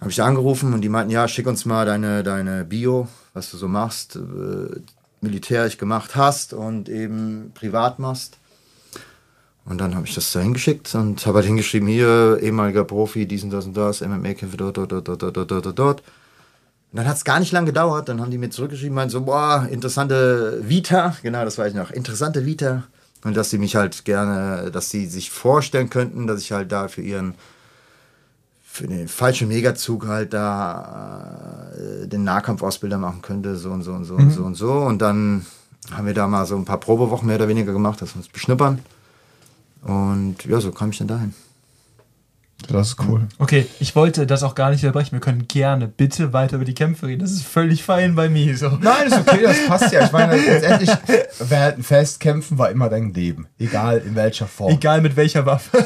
Habe 0.02 0.10
ich 0.10 0.18
da 0.18 0.26
angerufen 0.26 0.74
und 0.74 0.82
die 0.82 0.89
meinten, 0.89 1.12
ja, 1.12 1.30
schick 1.30 1.47
uns 1.47 1.64
mal 1.64 1.86
deine, 1.86 2.24
deine 2.24 2.66
Bio, 2.66 3.08
was 3.34 3.49
du 3.52 3.56
so 3.56 3.70
machst, 3.70 4.18
äh, 4.18 4.82
militärisch 5.22 5.78
gemacht 5.78 6.18
hast 6.18 6.52
und 6.52 6.89
eben 6.89 7.54
privat 7.56 7.99
machst. 7.99 8.36
Und 9.64 9.78
dann 9.78 9.95
habe 9.95 10.06
ich 10.06 10.14
das 10.14 10.30
da 10.34 10.41
hingeschickt 10.41 10.93
und 10.93 11.26
habe 11.26 11.38
halt 11.38 11.47
hingeschrieben, 11.47 11.88
hier, 11.88 12.38
ehemaliger 12.41 12.84
Profi, 12.84 13.26
dies 13.26 13.45
und 13.45 13.52
das 13.52 13.66
und 13.66 13.78
das, 13.78 14.02
MMA-Kämpfe 14.02 14.58
dort, 14.58 14.76
dort, 14.76 14.91
dort, 14.91 15.08
dort, 15.08 15.22
dort, 15.22 15.38
dort, 15.38 15.66
dort, 15.66 15.80
dort. 15.80 16.04
Und 16.92 16.98
dann 16.98 17.08
hat 17.08 17.16
es 17.16 17.24
gar 17.24 17.39
nicht 17.39 17.54
lange 17.54 17.68
gedauert, 17.68 18.10
dann 18.10 18.20
haben 18.20 18.32
die 18.32 18.38
mir 18.38 18.50
zurückgeschrieben, 18.50 18.94
meinen 18.94 19.10
so, 19.10 19.22
boah, 19.22 19.66
interessante 19.72 20.60
Vita, 20.62 21.16
genau, 21.24 21.46
das 21.46 21.58
weiß 21.58 21.70
ich 21.70 21.78
noch, 21.78 21.89
interessante 21.92 22.46
Vita. 22.46 22.84
Und 23.24 23.38
dass 23.38 23.50
sie 23.50 23.60
mich 23.60 23.76
halt 23.76 24.04
gerne, 24.04 24.72
dass 24.72 24.89
sie 24.89 25.06
sich 25.06 25.32
vorstellen 25.32 25.89
könnten, 25.89 26.28
dass 26.28 26.42
ich 26.42 26.52
halt 26.52 26.72
da 26.72 26.89
für 26.89 27.02
ihren, 27.02 27.36
für 28.62 28.88
den 28.88 29.08
falschen 29.08 29.48
Megazug 29.48 30.08
halt 30.08 30.34
da 30.34 31.72
äh, 31.78 32.08
den 32.08 32.24
Nahkampfausbilder 32.24 32.98
machen 32.98 33.22
könnte, 33.22 33.56
so 33.56 33.72
und 33.72 33.84
so 33.84 33.94
und 33.94 34.06
so 34.06 34.16
und 34.16 34.32
so 34.32 34.44
und 34.44 34.56
so. 34.56 34.72
Und 34.74 35.02
dann 35.02 35.46
haben 35.92 36.08
wir 36.08 36.14
da 36.14 36.28
mal 36.28 36.46
so 36.46 36.56
ein 36.56 36.66
paar 36.66 36.80
Probewochen 36.80 37.28
mehr 37.28 37.38
oder 37.38 37.48
weniger 37.48 37.72
gemacht, 37.72 38.02
dass 38.02 38.16
wir 38.16 38.18
uns 38.18 38.28
beschnuppern. 38.28 38.80
Und 39.84 40.44
ja, 40.46 40.60
so 40.60 40.72
kam 40.72 40.89
ich 40.89 40.98
dann 40.98 41.08
dahin. 41.08 41.34
Das 42.68 42.89
ist 42.89 42.97
cool. 43.07 43.28
Okay, 43.39 43.68
ich 43.80 43.95
wollte 43.95 44.26
das 44.26 44.43
auch 44.43 44.55
gar 44.55 44.70
nicht 44.72 44.84
unterbrechen. 44.84 45.14
Wir 45.14 45.20
können 45.20 45.47
gerne 45.47 45.88
bitte 45.88 46.34
weiter 46.34 46.57
über 46.57 46.66
die 46.66 46.74
Kämpfe 46.74 47.07
reden. 47.07 47.22
Das 47.22 47.32
ist 47.32 47.43
völlig 47.43 47.84
fein 47.84 48.16
bei 48.16 48.30
mir. 48.30 48.57
So. 48.57 48.78
Nein, 48.82 49.07
ist 49.07 49.18
okay, 49.18 49.41
das 49.43 49.57
passt 49.68 49.91
ja. 49.91 50.05
Ich 50.05 50.12
meine, 50.12 50.36
letztendlich, 50.36 50.89
wir 51.49 51.59
halten 51.59 51.84
fest, 51.84 52.20
kämpfen 52.20 52.57
war 52.57 52.70
immer 52.70 52.89
dein 52.89 53.14
Leben. 53.14 53.47
Egal 53.57 53.99
in 54.05 54.16
welcher 54.16 54.47
Form. 54.47 54.72
Egal 54.74 55.01
mit 55.01 55.16
welcher 55.16 55.45
Waffe. 55.45 55.86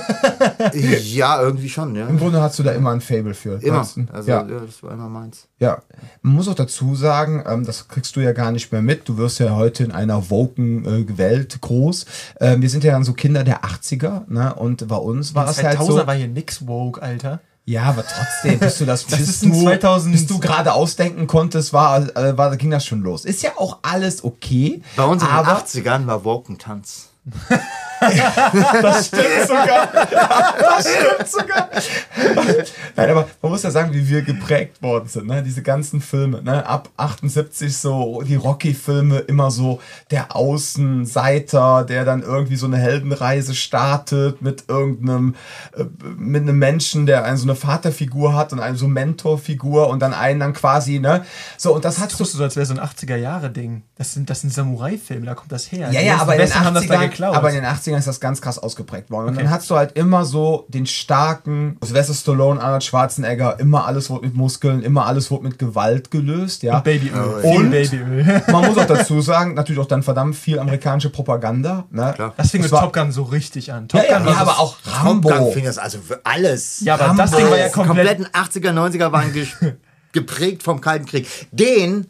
ja, 0.74 1.42
irgendwie 1.42 1.70
schon, 1.70 1.96
ja. 1.96 2.08
Im 2.08 2.18
Grunde 2.18 2.42
hast 2.42 2.60
du 2.60 2.64
da 2.64 2.72
immer 2.72 2.92
ein 2.92 3.02
Fable 3.02 3.34
für. 3.34 3.62
Immer. 3.62 3.80
Also, 4.12 4.30
ja. 4.30 4.46
ja. 4.46 4.60
das 4.66 4.84
war 4.84 4.92
immer 4.92 5.10
meins. 5.10 5.48
Ja, 5.60 5.82
man 6.22 6.36
muss 6.36 6.48
auch 6.48 6.56
dazu 6.56 6.96
sagen, 6.96 7.44
ähm, 7.48 7.66
das 7.66 7.88
kriegst 7.88 8.16
du 8.16 8.20
ja 8.20 8.34
gar 8.34 8.52
nicht 8.52 8.72
mehr 8.72 8.82
mit. 8.82 9.08
Du 9.08 9.18
wirst 9.18 9.40
ja 9.40 9.56
heute 9.56 9.84
in 9.84 9.92
einer 9.92 10.30
woken 10.30 10.86
äh, 10.86 11.18
Welt 11.18 11.60
groß. 11.62 12.06
Ähm, 12.40 12.62
wir 12.62 12.70
sind 12.70 12.84
ja 12.84 12.92
dann 12.92 13.04
so 13.04 13.14
Kinder 13.14 13.44
der 13.44 13.64
80er, 13.64 14.24
ne? 14.28 14.54
Und 14.56 14.88
bei 14.88 14.98
uns 14.98 15.36
war 15.36 15.50
es 15.50 15.64
halt 15.64 15.80
2000er 15.80 15.86
so. 15.86 16.08
war 16.08 16.16
hier 16.16 16.28
nix 16.28 16.65
woke, 16.68 17.02
Alter. 17.02 17.42
Ja, 17.68 17.84
aber 17.84 18.06
trotzdem, 18.06 18.60
bis 18.60 18.78
du 18.78 18.86
das, 18.86 19.06
Das 19.08 19.20
bis 19.20 19.30
ist 19.30 19.44
ein 19.44 19.52
du, 19.52 19.64
2000 19.64 20.12
bis 20.14 20.28
du 20.28 20.40
gerade 20.40 20.74
ausdenken 20.74 21.26
konntest, 21.26 21.74
war, 21.74 22.16
äh, 22.16 22.38
war, 22.38 22.56
ging 22.58 22.70
das 22.70 22.86
schon 22.86 23.02
los. 23.02 23.26
Ist 23.26 23.42
ja 23.42 23.52
auch 23.58 23.80
alles 23.82 24.24
okay. 24.24 24.82
Bei 24.96 25.06
uns 25.06 25.24
in 25.24 25.30
den 25.30 25.38
80ern 25.38 26.06
war 26.06 26.24
Woken-Tanz. 26.24 27.10
Das 28.82 29.08
stimmt 29.08 29.48
sogar. 29.48 29.88
Das 29.92 30.88
stimmt 30.88 31.28
sogar. 31.28 31.70
Nein, 32.96 33.10
aber 33.10 33.28
man 33.42 33.52
muss 33.52 33.64
ja 33.64 33.72
sagen, 33.72 33.94
wie 33.94 34.08
wir 34.08 34.22
geprägt 34.22 34.82
worden 34.82 35.08
sind. 35.08 35.28
Ne? 35.28 35.44
Diese 35.44 35.62
ganzen 35.62 36.02
Filme. 36.02 36.42
Ne? 36.42 36.66
Ab 36.66 36.90
78 36.98 37.76
so 37.76 38.22
die 38.22 38.36
Rocky-Filme 38.36 39.20
immer 39.20 39.52
so 39.52 39.80
der 40.12 40.36
Außenseiter, 40.36 41.86
der 41.86 42.06
dann 42.06 42.22
irgendwie 42.22 42.56
so 42.56 42.66
eine 42.66 42.78
Heldenreise 42.78 43.56
startet 43.56 44.42
mit 44.42 44.66
irgendeinem, 44.68 45.36
äh, 45.76 45.86
mit 46.18 46.44
einem 46.44 46.60
Menschen, 46.60 47.06
der 47.06 47.24
einen 47.24 47.38
so 47.38 47.46
eine 47.46 47.56
Vaterfigur 47.56 48.36
hat 48.36 48.54
und 48.54 48.60
eine 48.60 48.78
so 48.78 48.88
Mentorfigur 48.88 49.90
und 49.90 50.00
dann 50.02 50.14
einen 50.14 50.40
dann 50.40 50.54
quasi, 50.54 51.00
ne? 51.00 51.26
So, 51.58 51.74
und 51.74 51.86
das 51.86 52.00
hat 52.00 52.12
Das 52.12 52.18
tust 52.18 52.34
du 52.34 52.38
so, 52.38 52.44
als 52.44 52.56
wäre 52.56 52.66
so 52.66 52.74
ein 52.74 52.80
80er-Jahre-Ding. 52.80 53.84
Das 53.98 54.14
sind, 54.14 54.30
das 54.30 54.42
sind 54.42 54.54
Samurai-Filme, 54.54 55.26
da 55.26 55.34
kommt 55.34 55.52
das 55.52 55.72
her. 55.72 55.92
Ja, 55.92 56.02
ja, 56.02 56.18
aber 56.18 56.34
in, 56.34 56.40
den 56.40 56.48
Western 56.48 56.66
haben 56.66 56.74
das 56.76 56.88
da 56.88 56.96
80ern, 56.96 57.15
geklaut. 57.18 57.36
aber 57.36 57.50
in 57.50 57.56
den 57.56 57.66
80ern 57.66 57.98
ist 57.98 58.08
das 58.08 58.20
ganz 58.20 58.42
krass 58.42 58.58
ausgeprägt 58.60 59.10
worden. 59.12 59.28
Und 59.28 59.34
Okay. 59.36 59.44
dann 59.44 59.52
hast 59.52 59.70
du 59.70 59.76
halt 59.76 59.94
immer 59.98 60.26
so 60.26 60.66
den 60.70 60.86
starken 60.86 61.78
Sylvester 61.84 62.14
Stallone, 62.14 62.62
Arnold 62.62 62.84
Schwarzenegger, 62.84 63.60
immer 63.60 63.86
alles 63.86 64.10
wurde 64.10 64.26
mit 64.28 64.36
Muskeln, 64.36 64.82
immer 64.84 65.06
alles 65.06 65.32
wurde 65.32 65.44
mit 65.44 65.60
Gewalt 65.60 66.12
gelöst, 66.12 66.64
ja. 66.64 66.78
Und 66.78 66.84
Babyöl. 66.84 67.42
Und- 67.44 67.52
Viel 67.52 67.70
Babyöl. 67.70 68.44
Man 68.52 68.66
muss 68.68 68.78
auch 68.78 68.86
dazu 68.88 69.22
sagen, 69.22 69.54
natürlich 69.54 69.82
auch 69.82 69.88
dann 69.88 70.04
verdammt 70.04 70.36
viel 70.36 70.60
amerikanische 70.60 71.10
Propaganda. 71.10 71.86
Ne? 71.92 72.12
Klar. 72.16 72.34
Das 72.38 72.52
fing 72.52 72.64
Es 72.64 72.72
mit 72.72 72.80
Top 72.80 72.94
Gun 72.94 73.12
so 73.12 73.24
richtig 73.24 73.72
an. 73.74 73.88
Top 73.88 74.02
Ja, 74.04 74.12
ja, 74.12 74.18
Gun 74.20 74.28
ja, 74.28 74.34
war 74.34 74.42
aber 74.42 74.60
auch 74.60 74.78
Top 74.82 75.04
Rambo. 75.04 75.30
Gun 75.30 75.52
fing 75.54 75.66
das 75.66 75.78
also 75.78 76.00
für 76.00 76.20
alles. 76.26 76.82
Ja, 76.82 76.96
aber 76.96 77.14
das 77.16 77.32
Ding 77.32 77.50
war 77.50 77.58
ja 77.58 77.68
Die 77.68 77.72
komplett. 77.74 78.18
kompletten 78.20 78.28
80er, 78.28 78.72
90er 78.72 79.12
waren 79.12 79.32
geprägt 80.12 80.64
vom 80.64 80.82
Kalten 80.82 81.06
Krieg. 81.06 81.28
Den 81.52 82.08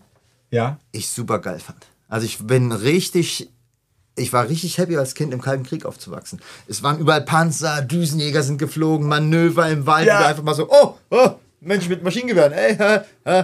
Ja. 0.51 0.78
ich 0.91 1.08
super 1.10 1.39
geil 1.39 1.60
fand. 1.60 1.80
Also 2.08 2.26
ich 2.26 2.38
bin 2.45 2.72
richtig, 2.72 3.49
ich 4.16 4.32
war 4.34 4.47
richtig 4.49 4.78
happy 4.78 4.97
als 4.97 5.13
Kind 5.13 5.34
im 5.34 5.41
Kalten 5.41 5.63
Krieg 5.63 5.86
aufzuwachsen. 5.86 6.41
Es 6.68 6.84
waren 6.84 6.99
überall 6.99 7.22
Panzer, 7.22 7.82
Düsenjäger 7.82 8.43
sind 8.43 8.57
geflogen, 8.57 9.07
Manöver 9.07 9.68
im 9.70 9.86
Wald, 9.86 10.07
Ja. 10.07 10.26
einfach 10.26 10.43
mal 10.43 10.55
so, 10.55 10.70
oh, 10.70 10.95
oh, 11.09 11.30
Mensch 11.61 11.89
mit 11.89 12.03
Maschinengewehren, 12.03 12.53
ey, 12.53 12.76
hä, 12.78 12.99
hä, 13.26 13.43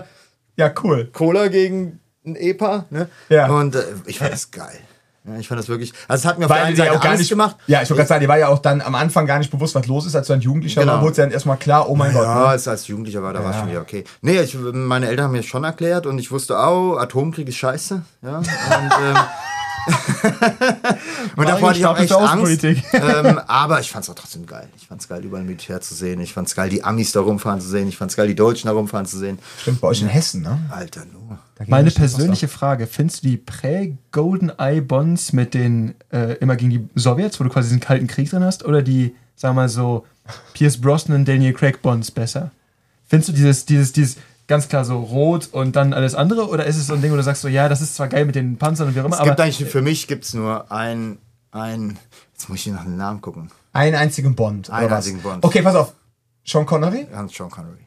Ja, 0.57 0.71
cool. 0.83 1.09
Cola 1.11 1.47
gegen 1.47 1.99
ein 2.25 2.35
EPA, 2.35 2.85
ne? 2.89 3.09
Ja. 3.29 3.47
Und 3.49 3.75
äh, 3.75 3.83
ich 4.05 4.19
fand 4.19 4.31
das 4.31 4.51
geil. 4.51 4.77
Ja, 5.23 5.37
ich 5.37 5.47
fand 5.47 5.59
das 5.59 5.69
wirklich, 5.69 5.93
also 6.07 6.21
es 6.21 6.25
hat 6.27 6.39
mir 6.39 6.45
auf 6.45 6.51
der 6.51 6.63
einen 6.63 6.75
ja 6.75 6.85
Seite 6.85 6.97
auch 6.97 7.03
gar 7.03 7.15
nicht 7.15 7.29
gemacht. 7.29 7.55
Ja, 7.67 7.81
ich 7.83 7.89
wollte 7.89 7.99
gerade 7.99 8.07
sagen, 8.09 8.21
die 8.21 8.27
war 8.27 8.39
ja 8.39 8.47
auch 8.47 8.57
dann 8.59 8.81
am 8.81 8.95
Anfang 8.95 9.27
gar 9.27 9.37
nicht 9.37 9.51
bewusst, 9.51 9.75
was 9.75 9.85
los 9.85 10.05
ist, 10.07 10.15
als 10.15 10.25
du 10.27 10.33
ein 10.33 10.41
Jugendlicher 10.41 10.81
Genau. 10.81 10.93
war, 10.93 11.01
wurde 11.03 11.17
ja 11.17 11.23
dann 11.25 11.31
erstmal 11.31 11.57
klar, 11.57 11.87
oh 11.89 11.95
mein 11.95 12.11
Ja, 12.13 12.17
Gott. 12.23 12.27
Ne? 12.27 12.45
als, 12.47 12.67
als 12.67 12.87
Jugendlicher 12.87 13.21
war, 13.21 13.31
da 13.33 13.43
war 13.43 13.53
schon 13.53 13.69
wieder 13.69 13.81
okay. 13.81 14.03
Nee, 14.21 14.39
ich, 14.41 14.55
meine 14.55 15.07
Eltern 15.07 15.25
haben 15.25 15.31
mir 15.33 15.43
schon 15.43 15.63
erklärt 15.63 16.07
und 16.07 16.17
ich 16.17 16.31
wusste 16.31 16.57
auch, 16.59 16.97
Atomkrieg 16.97 17.47
ist 17.47 17.57
scheiße. 17.57 18.01
Ja? 18.23 18.37
Und, 18.37 18.45
ähm, 18.47 19.17
und 21.35 21.47
davor 21.47 21.69
hatte 21.69 21.79
ich 21.79 21.85
auch 21.85 21.97
echt 21.97 22.11
Angst. 22.11 22.63
Ähm, 22.93 23.39
aber 23.47 23.79
ich 23.79 23.89
fand 23.89 24.03
es 24.03 24.09
auch 24.09 24.15
trotzdem 24.15 24.45
geil. 24.45 24.67
Ich 24.77 24.87
fand 24.87 25.01
es 25.01 25.07
geil, 25.07 25.23
überall 25.23 25.43
Militär 25.43 25.81
zu 25.81 25.95
sehen. 25.95 26.19
Ich 26.21 26.33
fand 26.33 26.47
es 26.47 26.55
geil, 26.55 26.69
die 26.69 26.83
Amis 26.83 27.11
da 27.11 27.21
rumfahren 27.21 27.59
zu 27.61 27.67
sehen. 27.67 27.87
Ich 27.87 27.97
fand 27.97 28.11
es 28.11 28.17
geil, 28.17 28.27
die 28.27 28.35
Deutschen 28.35 28.67
da 28.67 28.73
rumfahren 28.73 29.05
zu 29.05 29.17
sehen. 29.17 29.39
Stimmt, 29.59 29.81
bei 29.81 29.87
euch 29.87 30.01
in 30.01 30.07
Hessen, 30.07 30.41
ne? 30.41 30.59
Alter, 30.69 31.05
nur. 31.05 31.39
Da 31.55 31.65
Meine 31.67 31.91
persönliche 31.91 32.47
Frage, 32.47 32.87
findest 32.87 33.23
du 33.23 33.29
die 33.29 33.37
Prä-Golden-Eye-Bonds 33.37 35.33
mit 35.33 35.53
den 35.53 35.95
äh, 36.11 36.33
immer 36.35 36.55
gegen 36.55 36.69
die 36.69 36.89
Sowjets, 36.95 37.39
wo 37.39 37.43
du 37.43 37.49
quasi 37.49 37.69
diesen 37.69 37.79
kalten 37.79 38.07
Krieg 38.07 38.29
drin 38.29 38.43
hast, 38.43 38.65
oder 38.65 38.81
die, 38.81 39.15
sagen 39.35 39.55
wir 39.55 39.61
mal 39.63 39.69
so, 39.69 40.05
Pierce 40.53 40.79
Brosnan, 40.79 41.25
Daniel 41.25 41.53
Craig 41.53 41.81
Bonds 41.81 42.11
besser? 42.11 42.51
Findest 43.07 43.29
du 43.29 43.33
dieses, 43.33 43.65
dieses, 43.65 43.91
dieses 43.91 44.17
ganz 44.47 44.67
klar 44.67 44.85
so 44.85 44.99
rot 44.99 45.49
und 45.51 45.75
dann 45.75 45.93
alles 45.93 46.15
andere, 46.15 46.47
oder 46.49 46.65
ist 46.65 46.77
es 46.77 46.87
so 46.87 46.93
ein 46.93 47.01
Ding, 47.01 47.11
wo 47.11 47.15
du 47.15 47.23
sagst 47.23 47.41
so, 47.41 47.47
ja, 47.47 47.69
das 47.69 47.81
ist 47.81 47.95
zwar 47.95 48.07
geil 48.07 48.25
mit 48.25 48.35
den 48.35 48.57
Panzern 48.57 48.87
und 48.89 48.95
wie 48.95 49.01
auch 49.01 49.05
immer, 49.05 49.15
Es 49.15 49.23
gibt 49.23 49.31
aber 49.39 49.43
eigentlich, 49.43 49.69
für 49.69 49.81
mich 49.81 50.07
gibt 50.07 50.25
es 50.25 50.33
nur 50.33 50.71
ein, 50.71 51.17
ein, 51.51 51.97
jetzt 52.33 52.49
muss 52.49 52.59
ich 52.59 52.67
nach 52.67 52.83
dem 52.83 52.97
Namen 52.97 53.21
gucken. 53.21 53.51
Einen 53.73 53.95
einzigen 53.95 54.35
Bond. 54.35 54.69
Einen 54.69 54.91
einzigen 54.91 55.21
Bond. 55.21 55.43
Okay, 55.43 55.61
pass 55.61 55.75
auf. 55.75 55.93
Sean 56.45 56.65
Connery? 56.65 57.07
Hans 57.13 57.33
Sean 57.33 57.49
Connery. 57.49 57.85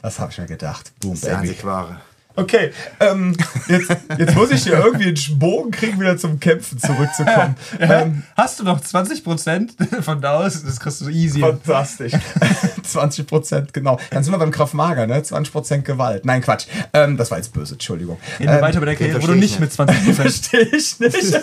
Das 0.00 0.20
habe 0.20 0.30
ich 0.30 0.38
mir 0.38 0.46
gedacht. 0.46 0.92
Boom, 1.00 1.12
Das 1.12 1.20
ist 1.20 1.26
der 1.26 1.38
einzig 1.38 1.64
wahre. 1.64 2.00
Okay, 2.36 2.72
ähm, 2.98 3.36
jetzt, 3.68 3.96
jetzt 4.18 4.34
muss 4.34 4.50
ich 4.50 4.64
hier 4.64 4.72
irgendwie 4.72 5.06
einen 5.06 5.38
Bogen 5.38 5.70
kriegen, 5.70 6.00
wieder 6.00 6.16
zum 6.16 6.40
Kämpfen 6.40 6.78
zurückzukommen. 6.78 7.54
ähm, 7.78 8.24
hast 8.36 8.58
du 8.58 8.64
noch 8.64 8.80
20% 8.80 10.02
von 10.02 10.20
da 10.20 10.40
aus? 10.40 10.64
Das 10.64 10.80
kriegst 10.80 11.00
du 11.00 11.08
easy. 11.10 11.38
fantastisch. 11.40 12.12
20 12.82 13.26
Prozent, 13.28 13.72
genau. 13.72 14.00
Dann 14.10 14.24
sind 14.24 14.32
wir 14.32 14.38
beim 14.38 14.50
Kraftmager, 14.50 15.06
ne? 15.06 15.22
20 15.22 15.52
Prozent 15.52 15.84
Gewalt. 15.84 16.24
Nein, 16.24 16.42
Quatsch. 16.42 16.66
Ähm, 16.92 17.16
das 17.16 17.30
war 17.30 17.38
jetzt 17.38 17.52
böse, 17.52 17.74
Entschuldigung. 17.74 18.18
Reden 18.40 18.50
wir 18.50 18.56
Ähm, 18.56 18.62
weiter 18.62 18.80
bei 18.80 18.86
der 18.86 18.96
Karriere, 18.96 19.22
wo 19.22 19.28
du 19.28 19.34
nicht 19.34 19.54
ich 19.54 19.60
mit 19.60 19.70
20% 19.70 20.12
Verstehe 20.14 20.62
ich 20.62 20.98
nicht. 20.98 21.40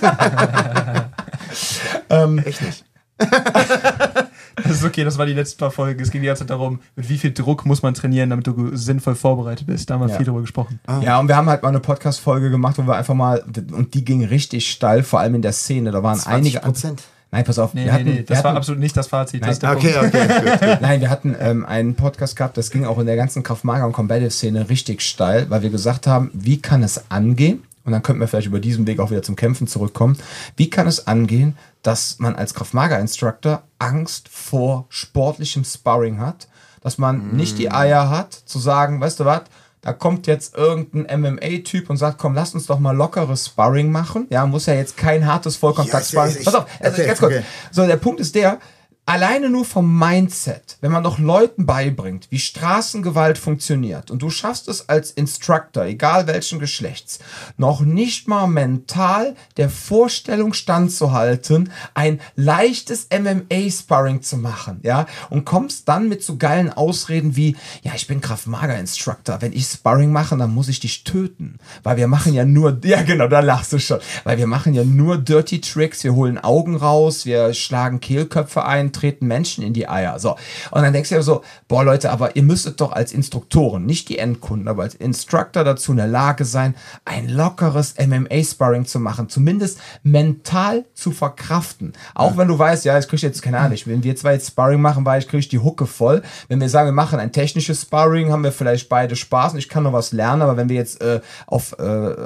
Echt 2.45 2.61
nicht. 2.61 2.83
Das 4.63 4.71
ist 4.73 4.83
okay, 4.83 5.03
das 5.03 5.17
war 5.17 5.25
die 5.25 5.33
letzten 5.33 5.57
paar 5.59 5.71
Folgen. 5.71 6.01
Es 6.01 6.11
ging 6.11 6.21
die 6.21 6.27
ganze 6.27 6.41
Zeit 6.41 6.49
darum, 6.49 6.79
mit 6.95 7.09
wie 7.09 7.17
viel 7.17 7.31
Druck 7.33 7.65
muss 7.65 7.81
man 7.81 7.93
trainieren, 7.93 8.29
damit 8.29 8.47
du 8.47 8.75
sinnvoll 8.75 9.15
vorbereitet 9.15 9.67
bist. 9.67 9.89
Da 9.89 9.95
haben 9.95 10.01
wir 10.01 10.09
Ja. 10.09 10.17
viel 10.17 10.25
drüber 10.25 10.41
gesprochen. 10.41 10.79
Ja, 11.01 11.19
und 11.19 11.27
wir 11.27 11.35
haben 11.35 11.49
halt 11.49 11.63
mal 11.63 11.69
eine 11.69 11.79
Podcast-Folge 11.79 12.49
gemacht, 12.49 12.77
wo 12.77 12.83
wir 12.83 12.95
einfach 12.95 13.13
mal, 13.15 13.43
und 13.71 13.93
die 13.93 14.05
ging 14.05 14.23
richtig 14.25 14.69
steil, 14.69 15.03
vor 15.03 15.19
allem 15.19 15.35
in 15.35 15.41
der 15.41 15.53
Szene. 15.53 15.91
Da 15.91 16.03
waren 16.03 16.17
20 16.17 16.33
einige. 16.35 16.59
Prozent. 16.59 17.03
Nein, 17.33 17.45
pass 17.45 17.59
auf. 17.59 17.73
Nee, 17.73 17.81
wir 17.81 17.85
nee, 17.85 17.91
hatten, 17.93 18.03
nee, 18.03 18.15
wir 18.17 18.23
das 18.25 18.39
war 18.43 18.49
hatten, 18.51 18.57
absolut 18.57 18.81
nicht 18.81 18.97
das 18.97 19.07
Fazit. 19.07 19.41
das 19.41 19.51
ist 19.51 19.63
der 19.63 19.71
Okay, 19.71 19.93
Punkt. 19.97 20.13
okay, 20.15 20.27
gut, 20.27 20.59
gut. 20.59 20.77
Nein, 20.81 20.99
wir 20.99 21.09
hatten 21.09 21.33
ähm, 21.39 21.65
einen 21.65 21.95
Podcast 21.95 22.35
gehabt, 22.35 22.57
das 22.57 22.71
ging 22.71 22.83
auch 22.85 22.99
in 22.99 23.05
der 23.05 23.15
ganzen 23.15 23.41
Kraftmager- 23.41 23.85
und 23.85 23.93
Combative-Szene 23.93 24.67
richtig 24.69 25.01
steil, 25.01 25.49
weil 25.49 25.61
wir 25.61 25.69
gesagt 25.69 26.07
haben, 26.07 26.29
wie 26.33 26.61
kann 26.61 26.83
es 26.83 27.09
angehen? 27.09 27.63
Und 27.83 27.91
dann 27.91 28.03
könnten 28.03 28.21
wir 28.21 28.27
vielleicht 28.27 28.47
über 28.47 28.59
diesen 28.59 28.87
Weg 28.87 28.99
auch 28.99 29.11
wieder 29.11 29.23
zum 29.23 29.35
Kämpfen 29.35 29.67
zurückkommen. 29.67 30.17
Wie 30.55 30.69
kann 30.69 30.87
es 30.87 31.07
angehen, 31.07 31.57
dass 31.81 32.19
man 32.19 32.35
als 32.35 32.53
Kraftmager-Instructor 32.53 33.63
Angst 33.79 34.29
vor 34.29 34.85
sportlichem 34.89 35.63
Sparring 35.63 36.19
hat? 36.19 36.47
Dass 36.81 36.97
man 36.97 37.35
nicht 37.35 37.59
die 37.59 37.71
Eier 37.71 38.09
hat, 38.09 38.33
zu 38.33 38.57
sagen, 38.57 39.01
weißt 39.01 39.19
du 39.19 39.25
was, 39.25 39.41
da 39.81 39.93
kommt 39.93 40.27
jetzt 40.27 40.55
irgendein 40.55 41.21
MMA-Typ 41.21 41.89
und 41.89 41.97
sagt, 41.97 42.19
komm, 42.19 42.35
lass 42.35 42.53
uns 42.53 42.67
doch 42.67 42.79
mal 42.79 42.95
lockeres 42.95 43.47
Sparring 43.47 43.91
machen. 43.91 44.27
Ja, 44.29 44.45
muss 44.45 44.67
ja 44.67 44.75
jetzt 44.75 44.95
kein 44.95 45.25
hartes 45.25 45.55
Vollkontakt-Sparring. 45.57 46.35
Ja, 46.37 46.43
Pass 46.43 46.55
auf, 46.55 46.65
also 46.79 46.95
okay, 46.95 47.07
ganz 47.07 47.19
kurz. 47.19 47.33
okay. 47.33 47.43
So, 47.71 47.87
der 47.87 47.97
Punkt 47.97 48.19
ist 48.19 48.35
der, 48.35 48.59
alleine 49.05 49.49
nur 49.49 49.65
vom 49.65 49.97
Mindset, 49.97 50.77
wenn 50.79 50.91
man 50.91 51.03
doch 51.03 51.17
Leuten 51.17 51.65
beibringt, 51.65 52.27
wie 52.29 52.37
Straßengewalt 52.39 53.37
funktioniert 53.37 54.11
und 54.11 54.21
du 54.21 54.29
schaffst 54.29 54.67
es 54.67 54.89
als 54.89 55.11
Instructor, 55.11 55.85
egal 55.85 56.27
welchen 56.27 56.59
Geschlechts, 56.59 57.19
noch 57.57 57.81
nicht 57.81 58.27
mal 58.27 58.47
mental 58.47 59.35
der 59.57 59.69
Vorstellung 59.69 60.53
standzuhalten, 60.53 61.71
ein 61.95 62.21
leichtes 62.35 63.07
MMA-Sparring 63.11 64.21
zu 64.21 64.37
machen, 64.37 64.79
ja, 64.83 65.07
und 65.29 65.45
kommst 65.45 65.89
dann 65.89 66.07
mit 66.07 66.23
so 66.23 66.37
geilen 66.37 66.71
Ausreden 66.71 67.35
wie, 67.35 67.55
ja, 67.81 67.93
ich 67.95 68.07
bin 68.07 68.21
Kraft-Mager-Instructor, 68.21 69.41
wenn 69.41 69.51
ich 69.51 69.65
Sparring 69.65 70.11
mache, 70.11 70.37
dann 70.37 70.53
muss 70.53 70.69
ich 70.69 70.79
dich 70.79 71.03
töten, 71.03 71.57
weil 71.81 71.97
wir 71.97 72.07
machen 72.07 72.33
ja 72.33 72.45
nur, 72.45 72.79
ja 72.83 73.01
genau, 73.01 73.27
da 73.27 73.39
lachst 73.39 73.73
du 73.73 73.79
schon, 73.79 73.99
weil 74.23 74.37
wir 74.37 74.47
machen 74.47 74.75
ja 74.75 74.83
nur 74.83 75.17
Dirty 75.17 75.59
Tricks, 75.59 76.03
wir 76.03 76.13
holen 76.13 76.37
Augen 76.37 76.75
raus, 76.75 77.25
wir 77.25 77.53
schlagen 77.55 77.99
Kehlköpfe 77.99 78.63
ein, 78.63 78.90
treten 78.91 79.27
Menschen 79.27 79.63
in 79.63 79.73
die 79.73 79.87
Eier, 79.87 80.19
so. 80.19 80.35
Und 80.71 80.81
dann 80.81 80.93
denkst 80.93 81.09
du 81.09 81.15
ja 81.15 81.21
so, 81.21 81.41
boah 81.67 81.83
Leute, 81.83 82.11
aber 82.11 82.35
ihr 82.35 82.43
müsstet 82.43 82.81
doch 82.81 82.91
als 82.91 83.13
Instruktoren, 83.13 83.85
nicht 83.85 84.09
die 84.09 84.17
Endkunden, 84.17 84.67
aber 84.67 84.83
als 84.83 84.95
Instructor 84.95 85.63
dazu 85.63 85.91
in 85.91 85.97
der 85.97 86.07
Lage 86.07 86.45
sein, 86.45 86.75
ein 87.05 87.29
lockeres 87.29 87.95
MMA-Sparring 87.97 88.85
zu 88.85 88.99
machen, 88.99 89.29
zumindest 89.29 89.79
mental 90.03 90.85
zu 90.93 91.11
verkraften. 91.11 91.93
Auch 92.13 92.37
wenn 92.37 92.47
du 92.47 92.57
weißt, 92.57 92.85
ja, 92.85 92.97
ich 92.97 93.07
krieg 93.07 93.21
jetzt, 93.21 93.41
keine 93.41 93.59
Ahnung, 93.59 93.77
wenn 93.85 94.03
wir 94.03 94.15
zwei 94.15 94.33
jetzt 94.33 94.47
Sparring 94.47 94.81
machen, 94.81 95.05
weil 95.05 95.19
ich 95.19 95.27
kriege 95.27 95.47
die 95.47 95.59
Hucke 95.59 95.85
voll. 95.85 96.21
Wenn 96.47 96.59
wir 96.59 96.69
sagen, 96.69 96.87
wir 96.87 96.93
machen 96.93 97.19
ein 97.19 97.31
technisches 97.31 97.81
Sparring, 97.81 98.31
haben 98.31 98.43
wir 98.43 98.51
vielleicht 98.51 98.89
beide 98.89 99.15
Spaß 99.15 99.53
und 99.53 99.59
ich 99.59 99.69
kann 99.69 99.83
noch 99.83 99.93
was 99.93 100.11
lernen, 100.11 100.41
aber 100.41 100.57
wenn 100.57 100.69
wir 100.69 100.75
jetzt 100.75 101.01
äh, 101.01 101.21
auf 101.47 101.77
äh, 101.79 101.83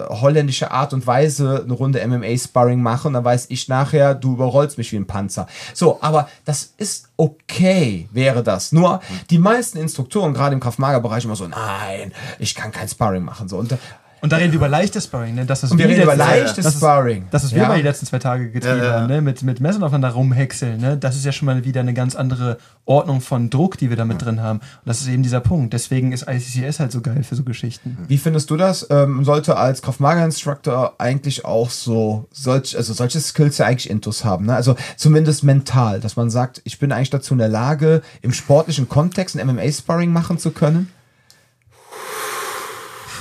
holländische 0.09 0.71
Art 0.71 0.93
und 0.93 1.05
Weise 1.05 1.63
eine 1.63 1.73
Runde 1.73 2.05
MMA-Sparring 2.05 2.81
machen, 2.81 3.13
dann 3.13 3.23
weiß 3.23 3.47
ich 3.49 3.67
nachher, 3.67 4.15
du 4.15 4.33
überrollst 4.33 4.77
mich 4.77 4.91
wie 4.91 4.97
ein 4.97 5.07
Panzer. 5.07 5.47
So, 5.73 5.99
aber 6.01 6.29
das 6.45 6.54
ist 6.63 7.09
okay, 7.17 8.07
wäre 8.11 8.43
das. 8.43 8.71
Nur 8.71 9.01
die 9.29 9.37
meisten 9.37 9.77
Instruktoren, 9.77 10.33
gerade 10.33 10.53
im 10.53 10.59
Kraft-Mager-Bereich, 10.59 11.25
immer 11.25 11.35
so, 11.35 11.47
nein, 11.47 12.13
ich 12.39 12.55
kann 12.55 12.71
kein 12.71 12.87
Sparring 12.87 13.23
machen. 13.23 13.47
So, 13.47 13.57
und, 13.57 13.71
äh, 13.71 13.77
Und 14.25 14.31
da 14.31 14.37
reden 14.37 14.51
wir 14.51 14.57
über 14.57 14.67
leichtes 14.67 15.05
Sparring, 15.05 15.35
ne? 15.35 15.45
Das 15.45 15.63
ist 15.63 15.71
und 15.71 15.77
wir 15.77 15.87
reden 15.87 16.03
über 16.03 16.15
leichtes 16.15 16.65
das 16.65 16.73
ist- 16.73 16.79
Sparring. 16.79 17.25
Das 17.31 17.43
ist 17.43 17.55
wir 17.55 17.65
mal 17.67 17.77
die 17.77 17.83
letzten 17.83 18.05
zwei 18.05 18.19
Tage 18.19 18.49
getrieben 18.51 18.77
Ja, 18.79 18.83
ja. 18.85 18.93
haben, 19.01 19.07
ne? 19.07 19.21
Mit, 19.21 19.41
mit 19.43 19.59
Messern 19.61 19.83
aufeinander 19.83 20.09
rumhäckseln, 20.09 20.81
ne? 20.81 20.97
Das 20.97 21.15
ist 21.15 21.23
ja 21.25 21.31
schon 21.31 21.45
mal 21.45 21.63
wieder 21.63 21.79
eine 21.81 21.93
ganz 21.93 22.15
andere 22.15 22.57
Ordnung 22.85 23.21
von 23.21 23.49
Druck, 23.49 23.77
die 23.77 23.89
wir 23.89 23.97
da 23.97 24.05
mit 24.05 24.21
drin 24.23 24.41
haben. 24.41 24.59
Und 24.59 24.65
das 24.85 25.01
ist 25.01 25.07
eben 25.07 25.23
dieser 25.23 25.39
Punkt. 25.39 25.73
Deswegen 25.73 26.11
ist 26.11 26.27
ICCS 26.27 26.79
halt 26.79 26.91
so 26.91 27.01
geil 27.01 27.23
für 27.23 27.35
so 27.35 27.43
Geschichten. 27.43 27.97
Wie 28.07 28.17
findest 28.17 28.49
du 28.49 28.57
das? 28.57 28.85
Ähm, 28.89 29.23
sollte 29.23 29.57
als 29.57 29.81
Kraft-Mager-Instructor 29.81 30.95
eigentlich 30.97 31.45
auch 31.45 31.69
so 31.69 32.27
solch, 32.31 32.75
also 32.77 32.93
solche 32.93 33.19
Skills 33.19 33.57
ja 33.57 33.65
eigentlich 33.65 33.89
Intus 33.89 34.25
haben, 34.25 34.45
ne? 34.45 34.55
Also 34.55 34.75
zumindest 34.97 35.43
mental, 35.43 35.99
dass 35.99 36.15
man 36.15 36.29
sagt, 36.29 36.61
ich 36.65 36.79
bin 36.79 36.91
eigentlich 36.91 37.09
dazu 37.09 37.33
in 37.33 37.37
der 37.39 37.47
Lage, 37.49 38.01
im 38.21 38.33
sportlichen 38.33 38.89
Kontext 38.89 39.37
ein 39.37 39.47
MMA-Sparring 39.47 40.11
machen 40.11 40.37
zu 40.37 40.51
können. 40.51 40.89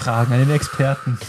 Fragen 0.05 0.33
an 0.33 0.41
den 0.41 0.51
Experten. 0.51 1.19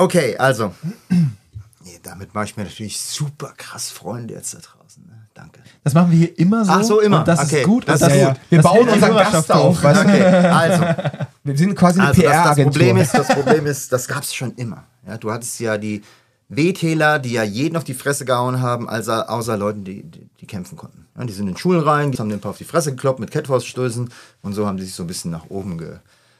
Okay, 0.00 0.36
also. 0.36 0.72
Nee, 1.08 1.98
damit 2.04 2.32
mache 2.32 2.44
ich 2.44 2.56
mir 2.56 2.62
natürlich 2.62 3.00
super 3.00 3.52
krass 3.56 3.90
Freunde 3.90 4.34
jetzt 4.34 4.54
da 4.54 4.58
draußen. 4.58 5.04
Ne? 5.04 5.26
Danke. 5.34 5.60
Das 5.82 5.92
machen 5.92 6.12
wir 6.12 6.18
hier 6.18 6.38
immer 6.38 6.64
so. 6.64 6.70
Ach 6.70 6.82
so, 6.84 7.00
immer. 7.00 7.18
Und 7.18 7.26
das 7.26 7.40
Okay, 7.40 7.62
ist 7.62 7.66
gut. 7.66 7.88
das 7.88 8.02
und 8.02 8.10
ist 8.10 8.16
ja. 8.16 8.28
gut. 8.28 8.40
Wir 8.48 8.62
das 8.62 8.72
bauen 8.72 8.88
unseren 8.88 9.14
Gast 9.16 9.50
auf, 9.50 9.82
weißt 9.82 10.04
du? 10.04 10.08
Okay, 10.08 10.22
also. 10.22 10.84
Wir 11.42 11.58
sind 11.58 11.74
quasi 11.74 11.98
eine 11.98 12.10
Also 12.10 12.22
das, 12.22 12.30
das, 12.30 12.42
PR-Agentur. 12.42 12.72
Problem 12.72 12.96
ist, 12.98 13.14
das 13.14 13.26
Problem 13.26 13.66
ist, 13.66 13.92
das 13.92 14.06
gab 14.06 14.22
es 14.22 14.32
schon 14.32 14.54
immer. 14.54 14.84
Ja, 15.04 15.18
du 15.18 15.32
hattest 15.32 15.58
ja 15.58 15.76
die 15.78 16.02
Wehtäler, 16.48 17.18
die 17.18 17.32
ja 17.32 17.42
jeden 17.42 17.76
auf 17.76 17.82
die 17.82 17.94
Fresse 17.94 18.24
gehauen 18.24 18.60
haben, 18.60 18.88
also 18.88 19.12
außer 19.12 19.56
Leuten, 19.56 19.82
die, 19.82 20.04
die, 20.04 20.28
die 20.40 20.46
kämpfen 20.46 20.76
konnten. 20.76 21.06
Ja, 21.18 21.24
die 21.24 21.32
sind 21.32 21.48
in 21.48 21.56
Schulen 21.56 21.80
rein, 21.80 22.12
die 22.12 22.18
haben 22.18 22.28
den 22.28 22.40
paar 22.40 22.52
auf 22.52 22.58
die 22.58 22.64
Fresse 22.64 22.92
gekloppt 22.92 23.18
mit 23.18 23.32
Catfauststößen 23.32 24.10
und 24.42 24.52
so 24.52 24.64
haben 24.64 24.76
die 24.76 24.84
sich 24.84 24.94
so 24.94 25.02
ein 25.02 25.08
bisschen 25.08 25.32
nach 25.32 25.46
oben 25.48 25.76
ge... 25.78 25.96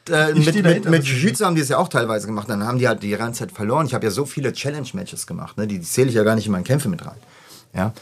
Äh, 0.09 0.33
mit 0.33 0.63
mit, 0.63 0.89
mit 0.89 1.03
Jiu-Jitsu 1.05 1.45
haben 1.45 1.55
die 1.55 1.61
es 1.61 1.69
ja 1.69 1.77
auch 1.77 1.87
teilweise 1.87 2.27
gemacht, 2.27 2.49
dann 2.49 2.63
haben 2.65 2.79
die 2.79 2.87
halt 2.87 3.03
die 3.03 3.11
ganze 3.11 3.39
Zeit 3.39 3.51
verloren. 3.51 3.85
Ich 3.85 3.93
habe 3.93 4.05
ja 4.05 4.11
so 4.11 4.25
viele 4.25 4.53
Challenge-Matches 4.53 5.27
gemacht, 5.27 5.57
ne? 5.57 5.67
die, 5.67 5.79
die 5.79 5.85
zähle 5.85 6.09
ich 6.09 6.15
ja 6.15 6.23
gar 6.23 6.35
nicht 6.35 6.45
in 6.45 6.51
meine 6.51 6.63
Kämpfe 6.63 6.89
mit 6.89 7.05
rein. 7.05 7.17
Ja, 7.73 7.93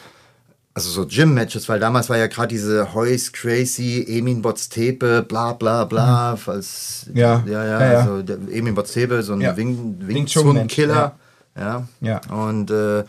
also 0.74 0.90
so 0.92 1.08
Gym-Matches, 1.08 1.68
weil 1.70 1.80
damals 1.80 2.08
war 2.10 2.18
ja 2.18 2.28
gerade 2.28 2.50
diese 2.50 2.94
Heus, 2.94 3.32
Crazy, 3.32 4.06
Emin 4.08 4.42
Botstepe, 4.44 5.24
bla 5.24 5.54
bla 5.54 5.86
bla, 5.86 6.36
falls, 6.38 7.08
Mhm. 7.08 7.18
Ja, 7.18 7.44
ja, 7.48 7.66
ja, 7.66 7.80
ja, 7.82 7.92
ja. 7.94 8.00
also 8.00 8.22
der 8.22 8.38
Emin 8.52 8.76
Botstepe, 8.76 9.24
so 9.24 9.34
ein 9.34 9.42
Ja. 9.42 9.58
Wing, 9.58 9.96
Wing 10.00 10.08
Wing 10.08 10.26
Chun 10.28 10.54
Mensch, 10.54 10.74
Killer, 10.74 11.16
ja. 11.60 11.88
Ja. 12.02 12.22
und 12.30 12.70
äh, 12.70 13.04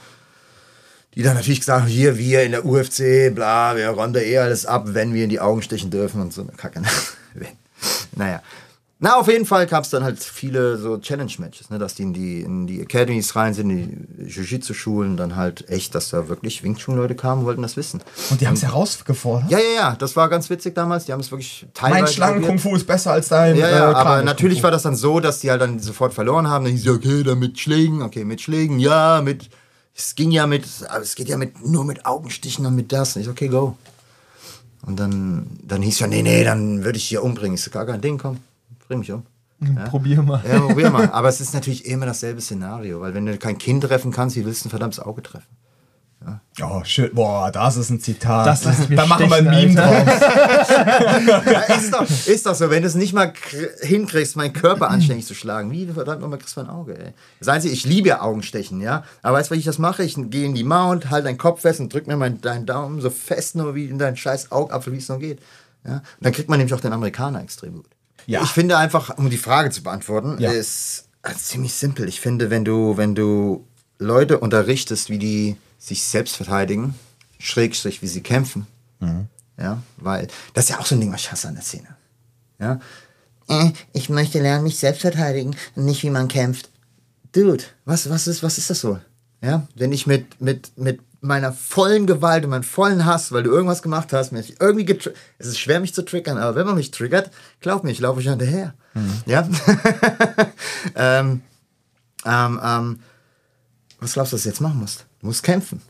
die 1.15 1.23
dann 1.23 1.35
natürlich 1.35 1.61
gesagt 1.61 1.83
haben, 1.83 1.89
hier, 1.89 2.17
wir 2.17 2.43
in 2.45 2.53
der 2.53 2.65
UFC, 2.65 3.35
bla, 3.35 3.77
wir 3.77 3.89
räumen 3.89 4.13
da 4.13 4.21
eh 4.21 4.39
alles 4.39 4.65
ab, 4.67 4.85
wenn 4.95 5.13
wir 5.13 5.25
in 5.25 5.31
die 5.31 5.41
Augen 5.41 5.63
stechen 5.63 5.91
dürfen 5.91 6.21
und 6.23 6.33
so 6.33 6.43
eine 6.43 6.53
Kacke. 6.53 6.81
Wenn. 7.35 7.49
naja. 8.17 8.41
Na, 9.01 9.15
auf 9.15 9.29
jeden 9.29 9.47
Fall 9.47 9.69
gab 9.69 9.85
es 9.85 9.91
dann 9.91 10.03
halt 10.03 10.19
viele 10.19 10.77
so 10.77 10.99
Challenge-Matches, 10.99 11.71
ne, 11.71 11.79
dass 11.79 11.95
die 11.95 12.03
in 12.03 12.13
die, 12.13 12.41
in 12.41 12.67
die 12.67 12.81
Academies 12.81 13.37
rein 13.37 13.55
sind, 13.55 13.71
in 13.71 14.09
die 14.19 14.25
Jiu-Jitsu-Schulen, 14.25 15.17
dann 15.17 15.37
halt 15.37 15.69
echt, 15.71 15.95
dass 15.95 16.11
da 16.11 16.29
wirklich 16.29 16.65
Wing 16.65 16.75
Chun-Leute 16.75 17.15
kamen 17.15 17.43
und 17.43 17.47
wollten 17.47 17.63
das 17.63 17.77
wissen. 17.77 18.03
Und 18.31 18.41
die 18.41 18.49
haben 18.49 18.55
es 18.55 18.65
herausgefordert. 18.65 19.53
Ja, 19.53 19.59
ja, 19.59 19.75
ja, 19.77 19.97
das 19.97 20.17
war 20.17 20.29
ganz 20.29 20.51
witzig 20.51 20.75
damals. 20.75 21.05
Die 21.05 21.13
haben 21.13 21.21
es 21.21 21.31
wirklich 21.31 21.67
teilweise. 21.75 22.03
mein 22.03 22.13
Schlangen-Kung-Fu 22.13 22.75
ist 22.75 22.89
besser 22.89 23.13
als 23.13 23.29
dein 23.29 23.57
Ja, 23.57 23.71
ja, 23.71 23.93
äh, 23.93 23.95
aber 23.95 24.23
natürlich 24.23 24.65
war 24.65 24.73
das 24.73 24.83
dann 24.83 24.97
so, 24.97 25.21
dass 25.21 25.39
die 25.39 25.51
halt 25.53 25.61
dann 25.61 25.79
sofort 25.79 26.13
verloren 26.13 26.49
haben. 26.49 26.65
Dann 26.65 26.75
hieß 26.75 26.89
okay, 26.89 27.23
dann 27.23 27.39
mit 27.39 27.57
Schlägen, 27.57 28.03
okay, 28.03 28.25
mit 28.25 28.41
Schlägen, 28.41 28.81
ja, 28.81 29.21
mit. 29.23 29.49
Es 29.95 30.17
ging 30.17 30.33
ja 30.33 30.49
mit, 30.49 30.65
aber 30.89 31.03
es 31.03 31.15
geht 31.15 31.29
ja 31.29 31.37
mit 31.37 31.65
nur 31.65 31.85
mit 31.85 32.05
Augenstichen 32.05 32.67
und 32.67 32.75
mit 32.75 32.93
das. 32.93 33.15
Und 33.15 33.21
ich 33.21 33.27
so, 33.27 33.33
okay, 33.33 33.47
go. 33.47 33.77
Und 34.85 34.99
dann, 34.99 35.47
dann 35.63 35.83
hieß 35.83 36.01
ja, 36.01 36.09
nee, 36.09 36.23
nee, 36.23 36.43
dann 36.43 36.85
würde 36.85 36.99
ich 36.99 37.05
dich 37.05 37.13
ja 37.13 37.21
umbringen. 37.21 37.55
Ich 37.55 37.63
so, 37.63 37.71
gar 37.71 37.87
kein 37.87 38.01
Ding, 38.01 38.19
komm, 38.19 38.39
bring 38.89 38.99
mich 39.01 39.13
um. 39.13 39.25
Probier 39.91 40.23
mal. 40.23 40.41
Ja, 40.49 40.61
probier 40.61 40.89
mal. 40.91 41.11
Aber 41.11 41.29
es 41.29 41.41
ist 41.41 41.53
natürlich 41.53 41.85
immer 41.87 42.07
dasselbe 42.07 42.41
Szenario, 42.41 43.01
weil 43.01 43.13
wenn 43.15 43.27
du 43.27 43.37
kein 43.39 43.59
Kind 43.59 43.83
treffen 43.83 44.13
kannst, 44.13 44.37
wie 44.37 44.45
willst 44.45 44.65
du 44.65 44.69
ein 44.69 44.71
verdammtes 44.71 45.01
Auge 45.01 45.23
treffen? 45.23 45.47
Oh, 46.61 46.83
schön. 46.85 47.15
Boah, 47.15 47.51
das 47.53 47.77
ist 47.77 47.91
ein 47.91 48.01
Zitat. 48.01 48.45
Das 48.47 48.89
mir 48.89 48.97
da 48.97 49.07
machen 49.07 49.31
wir 49.31 49.37
ein 49.37 49.45
Meme 49.45 49.81
Alter. 49.83 50.05
draus. 50.05 51.45
Ja, 51.47 51.61
ist, 51.75 51.93
doch, 51.95 52.03
ist 52.03 52.45
doch 52.47 52.55
so, 52.57 52.71
wenn 52.71 52.83
du 52.83 52.89
es 52.89 52.97
nicht 52.97 53.13
mal 53.15 53.29
kr- 53.33 53.85
hinkriegst, 53.87 54.37
meinen 54.37 54.53
Körper 54.53 54.91
anständig 54.91 55.27
zu 55.27 55.35
schlagen, 55.35 55.71
wie 55.71 55.87
verdammt 55.87 56.21
nochmal 56.21 56.39
kriegst 56.39 56.57
du 56.57 56.61
ein 56.61 56.69
Auge, 56.69 56.99
ey? 56.99 57.13
Das 57.39 57.49
Einzige, 57.49 57.73
ich 57.73 57.85
liebe 57.85 58.09
ja 58.09 58.21
Augenstechen, 58.21 58.81
ja. 58.81 59.05
Aber 59.23 59.39
weißt 59.39 59.51
du, 59.51 59.55
wie 59.55 59.59
ich 59.61 59.65
das 59.65 59.79
mache? 59.79 60.03
Ich 60.03 60.17
gehe 60.17 60.45
in 60.47 60.55
die 60.55 60.65
Mount, 60.65 61.09
halte 61.11 61.27
deinen 61.27 61.39
Kopf 61.39 61.61
fest 61.61 61.79
und 61.81 61.93
drück 61.95 62.07
mir 62.09 62.17
meinen, 62.17 62.41
deinen 62.41 62.67
Daumen 62.67 63.01
so 63.01 63.11
fest 63.11 63.55
nur 63.55 63.75
wie 63.77 63.85
in 63.87 63.99
deinen 63.99 64.17
scheiß 64.17 64.51
Augapfel, 64.51 64.93
wie 64.93 64.99
es 64.99 65.09
noch 65.09 65.21
geht. 65.21 65.39
Ja? 65.87 65.95
Und 65.99 66.03
dann 66.21 66.33
kriegt 66.33 66.49
man 66.49 66.59
nämlich 66.59 66.75
auch 66.75 66.81
den 66.81 66.93
Amerikaner 66.93 67.43
extrem 67.43 67.75
gut. 67.77 67.87
Ja. 68.29 68.43
Ich 68.43 68.51
finde 68.51 68.77
einfach, 68.77 69.17
um 69.17 69.31
die 69.31 69.39
Frage 69.39 69.71
zu 69.71 69.83
beantworten, 69.83 70.37
Ja. 70.39 70.51
ist 70.53 71.09
äh, 71.23 71.33
ziemlich 71.35 71.73
simpel. 71.73 72.07
Ich 72.09 72.21
finde, 72.21 72.51
wenn 72.51 72.63
du, 72.63 72.97
wenn 72.99 73.15
du 73.15 73.67
Leute 73.99 74.39
unterrichtest, 74.39 75.09
wie 75.09 75.19
die 75.19 75.57
sich 75.79 76.03
selbst 76.03 76.37
verteidigen, 76.37 76.95
schrägstrich, 77.39 78.03
wie 78.03 78.07
sie 78.07 78.21
kämpfen, 78.21 78.67
ja, 79.57 79.83
weil 79.97 80.29
das 80.55 80.65
ist 80.65 80.71
ja 80.71 80.79
auch 80.79 80.87
so 80.87 80.95
ein 80.95 81.01
Ding, 81.01 81.11
was 81.13 81.23
ich 81.23 81.33
hasse 81.33 81.49
an 81.49 81.55
der 81.55 81.63
Szene. 81.65 81.89
Ja, 82.61 82.81
äh, 83.49 83.71
ich 83.95 84.11
möchte 84.11 84.41
lernen, 84.41 84.65
mich 84.65 84.77
selbst 84.79 85.01
verteidigen, 85.01 85.57
nicht 85.75 86.03
wie 86.03 86.11
man 86.11 86.29
kämpft. 86.29 86.69
Dude, 87.33 87.65
was, 87.87 88.11
was, 88.11 88.27
ist, 88.27 88.43
was 88.43 88.59
ist 88.59 88.69
das 88.71 88.81
so? 88.81 88.99
Ja, 89.41 89.67
wenn 89.75 89.93
ich 89.93 90.07
mit, 90.07 90.41
mit, 90.41 90.77
mit 90.77 91.01
meiner 91.21 91.53
vollen 91.53 92.07
Gewalt 92.07 92.45
und 92.45 92.51
meinem 92.51 92.63
vollen 92.63 93.05
Hass, 93.05 93.33
weil 93.33 93.43
du 93.43 93.51
irgendwas 93.51 93.83
gemacht 93.83 94.13
hast, 94.13 94.31
mich 94.33 94.61
irgendwie 94.61 94.85
getri- 94.85 95.13
es 95.39 95.47
ist 95.49 95.59
schwer, 95.59 95.81
mich 95.81 95.93
zu 95.95 96.03
triggern, 96.05 96.39
aber 96.39 96.55
wenn 96.55 96.67
man 96.67 96.77
mich 96.77 96.91
triggert, 96.93 97.31
glaub 97.61 97.83
mir, 97.85 97.91
ich 97.91 97.99
laufe 98.01 98.21
schon 98.23 98.39
hinterher. 98.39 98.75
Ja. 99.27 99.49
ähm, 100.97 101.43
ähm, 102.25 102.61
ähm, 102.63 102.99
was 104.01 104.13
glaubst 104.13 104.33
du, 104.33 104.37
was 104.37 104.43
du 104.45 104.49
jetzt 104.49 104.61
machen 104.61 104.79
musst? 104.79 105.07
Du 105.21 105.27
musst 105.27 105.43
kämpfen. 105.43 105.83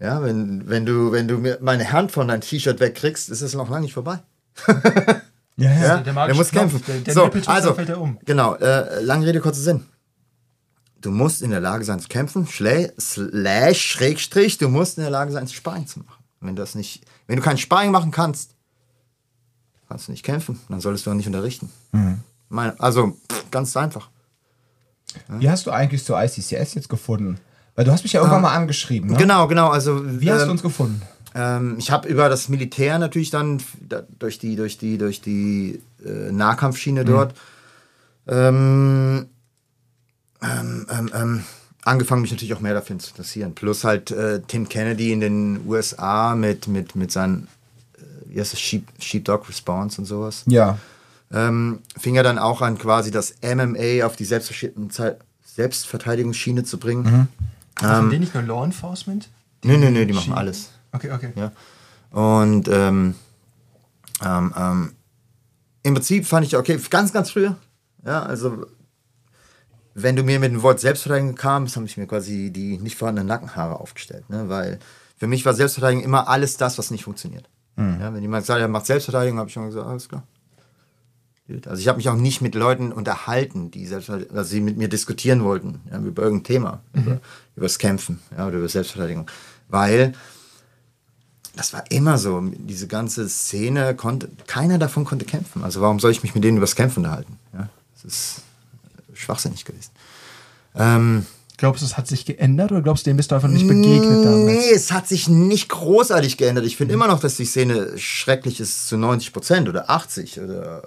Ja, 0.00 0.22
wenn, 0.22 0.68
wenn 0.68 0.86
du, 0.86 1.12
wenn 1.12 1.26
du 1.28 1.38
mir 1.38 1.58
meine 1.60 1.90
Hand 1.92 2.12
von 2.12 2.28
deinem 2.28 2.40
T-Shirt 2.42 2.78
wegkriegst, 2.80 3.30
ist 3.30 3.40
es 3.42 3.54
noch 3.54 3.68
lange 3.68 3.82
nicht 3.82 3.94
vorbei. 3.94 4.20
Ja, 5.56 5.70
ja. 5.70 5.70
Ja, 5.70 5.96
der 5.98 6.12
der, 6.26 6.34
muss 6.34 6.50
kämpfen. 6.50 6.82
der- 6.86 7.00
der 7.00 7.14
so, 7.14 7.30
also, 7.46 7.74
fällt 7.74 7.88
er 7.88 8.00
um. 8.00 8.18
Genau, 8.24 8.54
äh, 8.56 9.00
lange 9.02 9.26
Rede, 9.26 9.40
kurzer 9.40 9.60
Sinn. 9.62 9.84
Du 11.00 11.10
musst 11.10 11.42
in 11.42 11.50
der 11.50 11.60
Lage 11.60 11.84
sein 11.84 12.00
zu 12.00 12.08
kämpfen, 12.08 12.46
slash, 12.46 13.80
Schrägstrich, 13.80 14.58
du 14.58 14.68
musst 14.68 14.98
in 14.98 15.02
der 15.02 15.10
Lage 15.10 15.30
sein, 15.30 15.46
Sparring 15.46 15.86
zu 15.86 16.00
machen. 16.00 16.24
Wenn, 16.40 16.56
das 16.56 16.74
nicht, 16.74 17.04
wenn 17.26 17.36
du 17.36 17.42
kein 17.42 17.58
Sparring 17.58 17.90
machen 17.90 18.10
kannst, 18.10 18.54
kannst 19.88 20.08
du 20.08 20.12
nicht 20.12 20.24
kämpfen. 20.24 20.58
Dann 20.68 20.80
solltest 20.80 21.06
du 21.06 21.10
auch 21.10 21.14
nicht 21.14 21.26
unterrichten. 21.26 21.70
Mhm. 21.92 22.20
Mein, 22.48 22.78
also, 22.80 23.16
pff, 23.30 23.50
ganz 23.50 23.76
einfach. 23.76 24.10
Wie 25.28 25.48
hast 25.48 25.66
du 25.66 25.70
eigentlich 25.70 26.04
zur 26.04 26.22
ICCS 26.22 26.74
jetzt 26.74 26.88
gefunden? 26.88 27.38
Weil 27.74 27.84
du 27.84 27.92
hast 27.92 28.02
mich 28.02 28.12
ja 28.12 28.20
irgendwann 28.20 28.42
mal 28.42 28.54
angeschrieben, 28.54 29.10
ne? 29.10 29.16
Genau, 29.16 29.46
genau. 29.46 29.68
Also, 29.68 30.02
Wie 30.20 30.30
hast 30.30 30.42
ähm, 30.42 30.46
du 30.46 30.52
uns 30.52 30.62
gefunden? 30.62 31.02
Ähm, 31.34 31.76
ich 31.78 31.90
habe 31.90 32.08
über 32.08 32.28
das 32.28 32.48
Militär 32.48 32.98
natürlich 32.98 33.30
dann 33.30 33.62
da, 33.80 34.02
durch 34.18 34.38
die 34.38 34.56
durch 34.56 34.78
die 34.78 34.98
durch 34.98 35.20
die 35.20 35.80
äh, 36.04 36.32
Nahkampfschiene 36.32 37.04
dort 37.04 37.34
ähm, 38.26 39.28
ähm, 40.42 40.86
ähm, 40.90 41.10
ähm, 41.14 41.44
angefangen, 41.84 42.22
mich 42.22 42.30
natürlich 42.30 42.54
auch 42.54 42.60
mehr 42.60 42.72
dafür 42.74 42.98
zu 42.98 43.10
interessieren. 43.10 43.54
Plus 43.54 43.84
halt 43.84 44.10
äh, 44.10 44.40
Tim 44.46 44.68
Kennedy 44.68 45.12
in 45.12 45.20
den 45.20 45.66
USA 45.66 46.34
mit 46.34 46.68
mit 46.68 46.96
mit 46.96 47.12
seinen 47.12 47.48
äh, 47.96 48.02
wie 48.26 48.40
heißt 48.40 48.52
das 48.52 48.60
Sheep, 48.60 48.86
Sheepdog 48.98 49.48
Response 49.48 49.98
und 50.00 50.06
sowas. 50.06 50.42
Ja. 50.46 50.78
Ähm, 51.30 51.80
fing 51.98 52.16
er 52.16 52.22
dann 52.22 52.38
auch 52.38 52.62
an, 52.62 52.78
quasi 52.78 53.10
das 53.10 53.34
MMA 53.42 54.06
auf 54.06 54.16
die 54.16 54.24
Selbstverteidigungsschiene 54.24 56.64
zu 56.64 56.78
bringen. 56.78 57.28
Machen 57.82 58.10
die 58.10 58.18
nicht 58.18 58.34
nur 58.34 58.44
Law 58.44 58.64
Enforcement? 58.64 59.28
Nö, 59.62 59.76
nö, 59.76 59.90
nö, 59.90 60.06
die 60.06 60.12
machen 60.12 60.32
alles. 60.32 60.70
Okay, 60.92 61.10
okay. 61.12 61.32
Ja. 61.36 61.52
Und 62.10 62.68
ähm, 62.68 63.14
ähm, 64.24 64.54
ähm, 64.56 64.92
im 65.82 65.94
Prinzip 65.94 66.26
fand 66.26 66.46
ich, 66.46 66.56
okay, 66.56 66.78
ganz, 66.90 67.12
ganz 67.12 67.30
früher, 67.30 67.56
ja, 68.04 68.22
also 68.22 68.66
wenn 70.02 70.16
du 70.16 70.22
mir 70.22 70.38
mit 70.38 70.52
dem 70.52 70.62
Wort 70.62 70.80
Selbstverteidigung 70.80 71.34
kamst, 71.34 71.76
habe 71.76 71.86
ich 71.86 71.96
mir 71.96 72.06
quasi 72.06 72.50
die 72.50 72.78
nicht 72.78 72.96
vorhandenen 72.96 73.28
Nackenhaare 73.28 73.80
aufgestellt, 73.80 74.28
ne? 74.30 74.48
weil 74.48 74.78
für 75.16 75.26
mich 75.26 75.44
war 75.44 75.54
Selbstverteidigung 75.54 76.04
immer 76.04 76.28
alles 76.28 76.56
das, 76.56 76.78
was 76.78 76.90
nicht 76.90 77.04
funktioniert. 77.04 77.48
Ja, 77.76 78.12
wenn 78.12 78.22
jemand 78.22 78.44
sagt, 78.44 78.60
er 78.60 78.66
macht 78.66 78.86
Selbstverteidigung, 78.86 79.38
habe 79.38 79.48
ich 79.48 79.54
schon 79.54 79.66
gesagt, 79.66 79.86
alles 79.86 80.08
klar. 80.08 80.24
Also 81.66 81.80
ich 81.80 81.88
habe 81.88 81.96
mich 81.96 82.08
auch 82.08 82.16
nicht 82.16 82.40
mit 82.40 82.54
Leuten 82.56 82.92
unterhalten, 82.92 83.70
die 83.70 83.88
also 83.92 84.42
sie 84.42 84.60
mit 84.60 84.76
mir 84.76 84.88
diskutieren 84.88 85.44
wollten, 85.44 85.80
ja, 85.90 85.98
über 85.98 86.22
irgendein 86.22 86.44
Thema, 86.44 86.82
über, 86.92 87.20
über 87.56 87.66
das 87.66 87.78
Kämpfen 87.78 88.18
ja, 88.36 88.46
oder 88.48 88.58
über 88.58 88.68
Selbstverteidigung. 88.68 89.30
Weil 89.68 90.12
das 91.54 91.72
war 91.72 91.84
immer 91.90 92.18
so, 92.18 92.40
diese 92.42 92.88
ganze 92.88 93.28
Szene 93.28 93.94
konnte, 93.94 94.28
keiner 94.46 94.78
davon 94.78 95.04
konnte 95.04 95.24
kämpfen. 95.24 95.62
Also 95.62 95.80
warum 95.80 96.00
soll 96.00 96.10
ich 96.10 96.22
mich 96.22 96.34
mit 96.34 96.44
denen 96.44 96.58
über 96.58 96.66
das 96.66 96.76
Kämpfen 96.76 97.00
unterhalten? 97.00 97.38
Ja, 97.54 97.68
das 97.94 98.04
ist 98.04 98.42
schwachsinnig 99.18 99.64
gewesen. 99.64 99.90
Ähm, 100.74 101.26
Glaubst 101.60 101.82
du, 101.82 101.86
es 101.86 101.96
hat 101.96 102.06
sich 102.06 102.24
geändert 102.24 102.70
oder 102.70 102.82
glaubst 102.82 103.04
du, 103.04 103.10
dem 103.10 103.16
bist 103.16 103.32
du 103.32 103.34
einfach 103.34 103.48
nicht 103.48 103.66
begegnet 103.66 104.24
damals? 104.24 104.44
Nee, 104.44 104.70
es 104.72 104.92
hat 104.92 105.08
sich 105.08 105.28
nicht 105.28 105.68
großartig 105.68 106.36
geändert. 106.36 106.64
Ich 106.64 106.76
finde 106.76 106.94
immer 106.94 107.08
noch, 107.08 107.18
dass 107.18 107.36
die 107.36 107.44
Szene 107.46 107.98
schrecklich 107.98 108.60
ist 108.60 108.86
zu 108.86 108.96
90 108.96 109.32
Prozent 109.32 109.68
oder 109.68 109.90
80 109.90 110.38
oder 110.38 110.82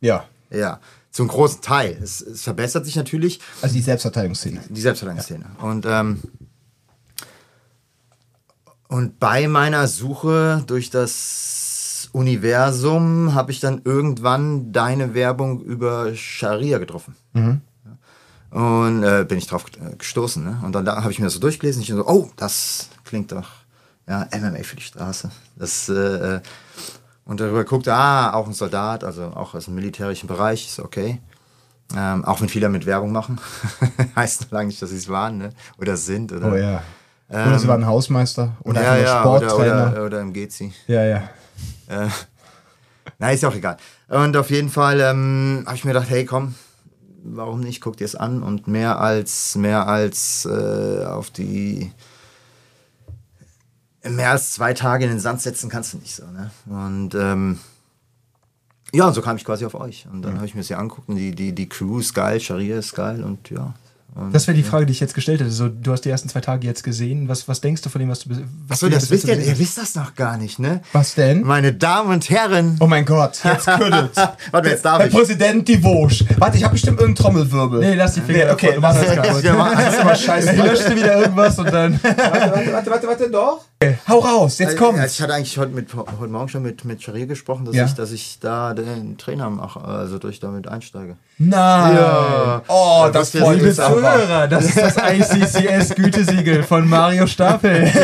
Ja. 0.00 0.24
ja, 0.50 0.80
zum 1.12 1.28
großen 1.28 1.60
Teil. 1.60 1.96
Es, 2.02 2.20
es 2.22 2.42
verbessert 2.42 2.84
sich 2.86 2.96
natürlich 2.96 3.38
Also 3.62 3.76
die 3.76 3.82
Selbstverteidigungsszene. 3.82 4.62
die 4.68 4.80
Selbstverteidigungsszene. 4.80 5.44
Und, 5.60 5.86
ähm, 5.88 6.18
und 8.88 9.20
bei 9.20 9.46
meiner 9.46 9.86
Suche 9.86 10.64
durch 10.66 10.90
das 10.90 12.08
Universum 12.12 13.32
habe 13.34 13.52
ich 13.52 13.60
dann 13.60 13.80
irgendwann 13.84 14.72
deine 14.72 15.14
Werbung 15.14 15.60
über 15.62 16.16
Scharia 16.16 16.78
getroffen. 16.78 17.14
Ja. 17.34 17.58
Und 18.50 19.02
äh, 19.02 19.24
bin 19.28 19.38
ich 19.38 19.46
drauf 19.46 19.64
äh, 19.80 19.96
gestoßen. 19.96 20.44
Ne? 20.44 20.60
Und 20.64 20.72
dann 20.72 20.84
da 20.84 21.02
habe 21.02 21.12
ich 21.12 21.18
mir 21.18 21.26
das 21.26 21.34
so 21.34 21.40
durchgelesen. 21.40 21.82
Ich 21.82 21.88
so, 21.88 22.06
oh, 22.06 22.30
das 22.36 22.88
klingt 23.04 23.32
doch 23.32 23.48
ja, 24.08 24.28
MMA 24.32 24.62
für 24.62 24.76
die 24.76 24.82
Straße. 24.82 25.30
Das, 25.56 25.88
äh, 25.88 26.36
äh, 26.36 26.40
und 27.24 27.40
darüber 27.40 27.64
guckte, 27.64 27.92
ah, 27.92 28.32
auch 28.34 28.46
ein 28.46 28.52
Soldat, 28.52 29.02
also 29.02 29.24
auch 29.34 29.54
aus 29.54 29.64
dem 29.64 29.74
militärischen 29.74 30.28
Bereich. 30.28 30.64
Ich 30.64 30.72
so, 30.72 30.84
okay. 30.84 31.20
Ähm, 31.96 32.24
auch 32.24 32.40
wenn 32.40 32.48
viele 32.48 32.68
mit 32.68 32.86
Werbung 32.86 33.12
machen. 33.12 33.40
heißt 34.16 34.42
noch 34.42 34.50
lange 34.52 34.68
nicht, 34.68 34.80
dass 34.80 34.90
sie 34.90 34.96
es 34.96 35.08
waren 35.08 35.38
ne? 35.38 35.50
oder 35.78 35.96
sind. 35.96 36.32
Oder, 36.32 36.52
Oh 36.52 36.56
ja. 36.56 36.82
Oder 37.28 37.58
sie 37.58 37.66
waren 37.66 37.84
Hausmeister 37.86 38.56
oder 38.62 38.82
ja, 38.82 38.96
ja, 38.96 39.20
Sporttrainer. 39.20 39.56
Oder, 39.56 39.90
oder, 39.92 40.04
oder 40.04 40.20
im 40.20 40.32
Gezi. 40.32 40.72
ja, 40.86 41.02
ja. 41.02 41.16
Äh, 41.88 42.08
na, 43.18 43.32
ist 43.32 43.42
ja 43.42 43.48
auch 43.48 43.54
egal. 43.54 43.76
Und 44.08 44.36
auf 44.36 44.50
jeden 44.50 44.68
Fall 44.68 45.00
ähm, 45.00 45.64
habe 45.66 45.74
ich 45.74 45.84
mir 45.84 45.92
gedacht, 45.92 46.08
hey, 46.08 46.24
komm, 46.24 46.54
warum 47.30 47.60
nicht? 47.60 47.80
Guck 47.80 47.96
dir 47.96 48.04
es 48.04 48.14
an. 48.14 48.42
Und 48.42 48.68
mehr 48.68 49.00
als, 49.00 49.56
mehr 49.56 49.86
als 49.86 50.46
äh, 50.46 51.04
auf 51.04 51.30
die. 51.30 51.92
Mehr 54.04 54.30
als 54.30 54.52
zwei 54.52 54.72
Tage 54.72 55.04
in 55.04 55.10
den 55.10 55.20
Sand 55.20 55.40
setzen 55.40 55.68
kannst 55.68 55.94
du 55.94 55.98
nicht 55.98 56.14
so. 56.14 56.24
Ne? 56.26 56.50
Und 56.66 57.14
ähm, 57.16 57.58
ja, 58.92 59.12
so 59.12 59.20
kam 59.20 59.36
ich 59.36 59.44
quasi 59.44 59.66
auf 59.66 59.74
euch. 59.74 60.06
Und 60.10 60.22
dann 60.22 60.36
habe 60.36 60.46
ich 60.46 60.54
mir 60.54 60.60
das 60.60 60.68
hier 60.68 60.78
angeguckt 60.78 61.08
und 61.08 61.16
die, 61.16 61.34
die, 61.34 61.52
die 61.52 61.68
Crew 61.68 61.98
ist 61.98 62.14
geil, 62.14 62.40
Sharia 62.40 62.78
ist 62.78 62.94
geil 62.94 63.24
und 63.24 63.50
ja. 63.50 63.74
Und, 64.18 64.34
Das 64.34 64.46
wäre 64.46 64.56
die 64.56 64.62
Frage, 64.62 64.86
die 64.86 64.92
ich 64.92 65.00
jetzt 65.00 65.14
gestellt 65.14 65.40
hätte. 65.40 65.50
So, 65.50 65.68
du 65.68 65.92
hast 65.92 66.00
die 66.06 66.08
ersten 66.10 66.28
zwei 66.30 66.40
Tage 66.40 66.66
jetzt 66.66 66.82
gesehen. 66.82 67.28
Was, 67.28 67.48
was 67.48 67.60
denkst 67.60 67.82
du 67.82 67.90
von 67.90 67.98
dem, 68.00 68.08
was 68.08 68.20
du 68.20 68.30
was 68.30 68.38
Achso, 68.70 68.86
du 68.88 68.94
das 68.94 69.10
wisst 69.10 69.28
ihr, 69.28 69.38
ihr 69.38 69.58
wisst 69.58 69.76
das 69.76 69.94
noch 69.94 70.14
gar 70.14 70.38
nicht, 70.38 70.58
ne? 70.58 70.80
Was 70.94 71.14
denn? 71.14 71.42
Meine 71.42 71.74
Damen 71.74 72.10
und 72.10 72.30
Herren. 72.30 72.76
Oh 72.80 72.86
mein 72.86 73.04
Gott, 73.04 73.38
jetzt 73.44 73.66
kürdelt. 73.78 74.16
Warte, 74.50 74.68
jetzt 74.70 74.84
darf 74.86 75.00
Herr 75.00 75.08
ich. 75.08 75.12
Präsident 75.14 75.68
Divouche. 75.68 76.24
Warte, 76.38 76.56
ich 76.56 76.64
habe 76.64 76.72
bestimmt 76.72 76.98
irgendeinen 76.98 77.26
Trommelwirbel. 77.34 77.80
Nee, 77.80 77.94
lass 77.94 78.14
die 78.14 78.22
Finger 78.22 78.46
Nee, 78.46 78.50
okay, 78.52 78.72
du 78.74 78.80
machst 78.80 79.02
das 79.02 79.42
wir 79.42 79.52
machen- 79.52 79.76
Das 79.76 79.94
ist 79.94 80.00
aber 80.00 80.14
scheiße. 80.14 80.52
Ich 80.52 80.62
löschte 80.64 80.96
wieder 80.96 81.20
irgendwas 81.20 81.58
und 81.58 81.70
dann. 81.72 82.00
Warte, 82.02 82.16
warte, 82.26 82.72
warte, 82.72 82.90
warte, 82.90 83.06
warte, 83.08 83.30
doch. 83.30 83.60
Okay, 83.82 83.98
hau 84.08 84.18
raus, 84.20 84.58
jetzt 84.58 84.78
kommt's. 84.78 84.98
Ja, 84.98 85.04
ich 85.06 85.20
hatte 85.20 85.34
eigentlich 85.34 85.58
heute, 85.58 85.72
mit, 85.72 85.88
heute 85.94 86.32
Morgen 86.32 86.48
schon 86.48 86.62
mit, 86.62 86.84
mit 86.86 87.02
Sharia 87.02 87.26
gesprochen, 87.26 87.66
dass, 87.66 87.74
Ja. 87.74 87.84
ich, 87.84 87.92
dass 87.92 88.10
ich 88.12 88.38
da 88.40 88.72
den 88.72 89.18
Trainer 89.18 89.50
mache, 89.50 89.84
also 89.84 90.18
durch 90.18 90.40
damit 90.40 90.66
einsteige. 90.68 91.16
Nein. 91.38 91.96
Ja. 91.96 92.62
Oh, 92.66 93.08
das 93.12 93.32
das 93.32 93.42
freut. 93.42 93.74
Zuhörer, 93.74 94.48
das 94.48 94.64
ist 94.64 94.78
das 94.78 94.96
ICCS-Gütesiegel 94.96 96.62
von 96.62 96.88
Mario 96.88 97.26
Stapel. 97.26 97.92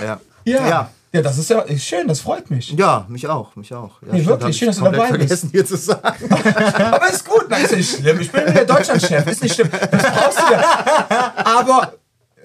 Ja, 0.00 0.04
ja. 0.04 0.20
Ja. 0.44 0.68
Ja. 0.68 0.90
ja. 1.12 1.22
das 1.22 1.38
ist 1.38 1.50
ja 1.50 1.64
schön, 1.78 2.08
das 2.08 2.20
freut 2.20 2.50
mich. 2.50 2.70
Ja, 2.72 3.04
mich 3.08 3.26
auch, 3.28 3.54
mich 3.56 3.72
auch. 3.74 4.00
Ja, 4.02 4.12
Nee, 4.12 4.24
wirklich, 4.26 4.56
schön, 4.56 4.68
dass 4.68 4.76
du 4.78 4.84
dabei 4.84 4.98
bist. 4.98 5.08
vergessen 5.08 5.48
hier 5.52 5.66
zu 5.66 5.76
sagen. 5.76 6.30
Aber 6.30 7.08
ist 7.10 7.28
gut, 7.28 7.46
nein, 7.50 7.64
ist 7.64 7.76
nicht 7.76 7.96
schlimm. 7.98 8.20
Ich 8.20 8.30
bin 8.30 8.44
der 8.54 8.64
Deutschlandchef, 8.64 9.26
ist 9.26 9.42
nicht 9.42 9.54
schlimm. 9.54 9.68
Das 9.90 10.02
brauchst 10.02 10.38
du 10.38 10.52
ja. 10.52 11.32
Aber 11.44 11.92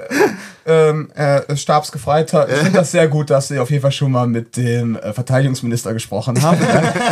äh, 0.09 0.29
ähm, 0.71 1.11
äh, 1.15 1.55
Stabsgefreiter, 1.55 2.47
ich 2.49 2.55
finde 2.57 2.71
das 2.79 2.91
sehr 2.91 3.07
gut, 3.07 3.29
dass 3.29 3.49
Sie 3.49 3.59
auf 3.59 3.69
jeden 3.69 3.81
Fall 3.81 3.91
schon 3.91 4.11
mal 4.11 4.27
mit 4.27 4.55
dem 4.57 4.95
äh, 4.95 5.13
Verteidigungsminister 5.13 5.93
gesprochen 5.93 6.41
haben. 6.41 6.59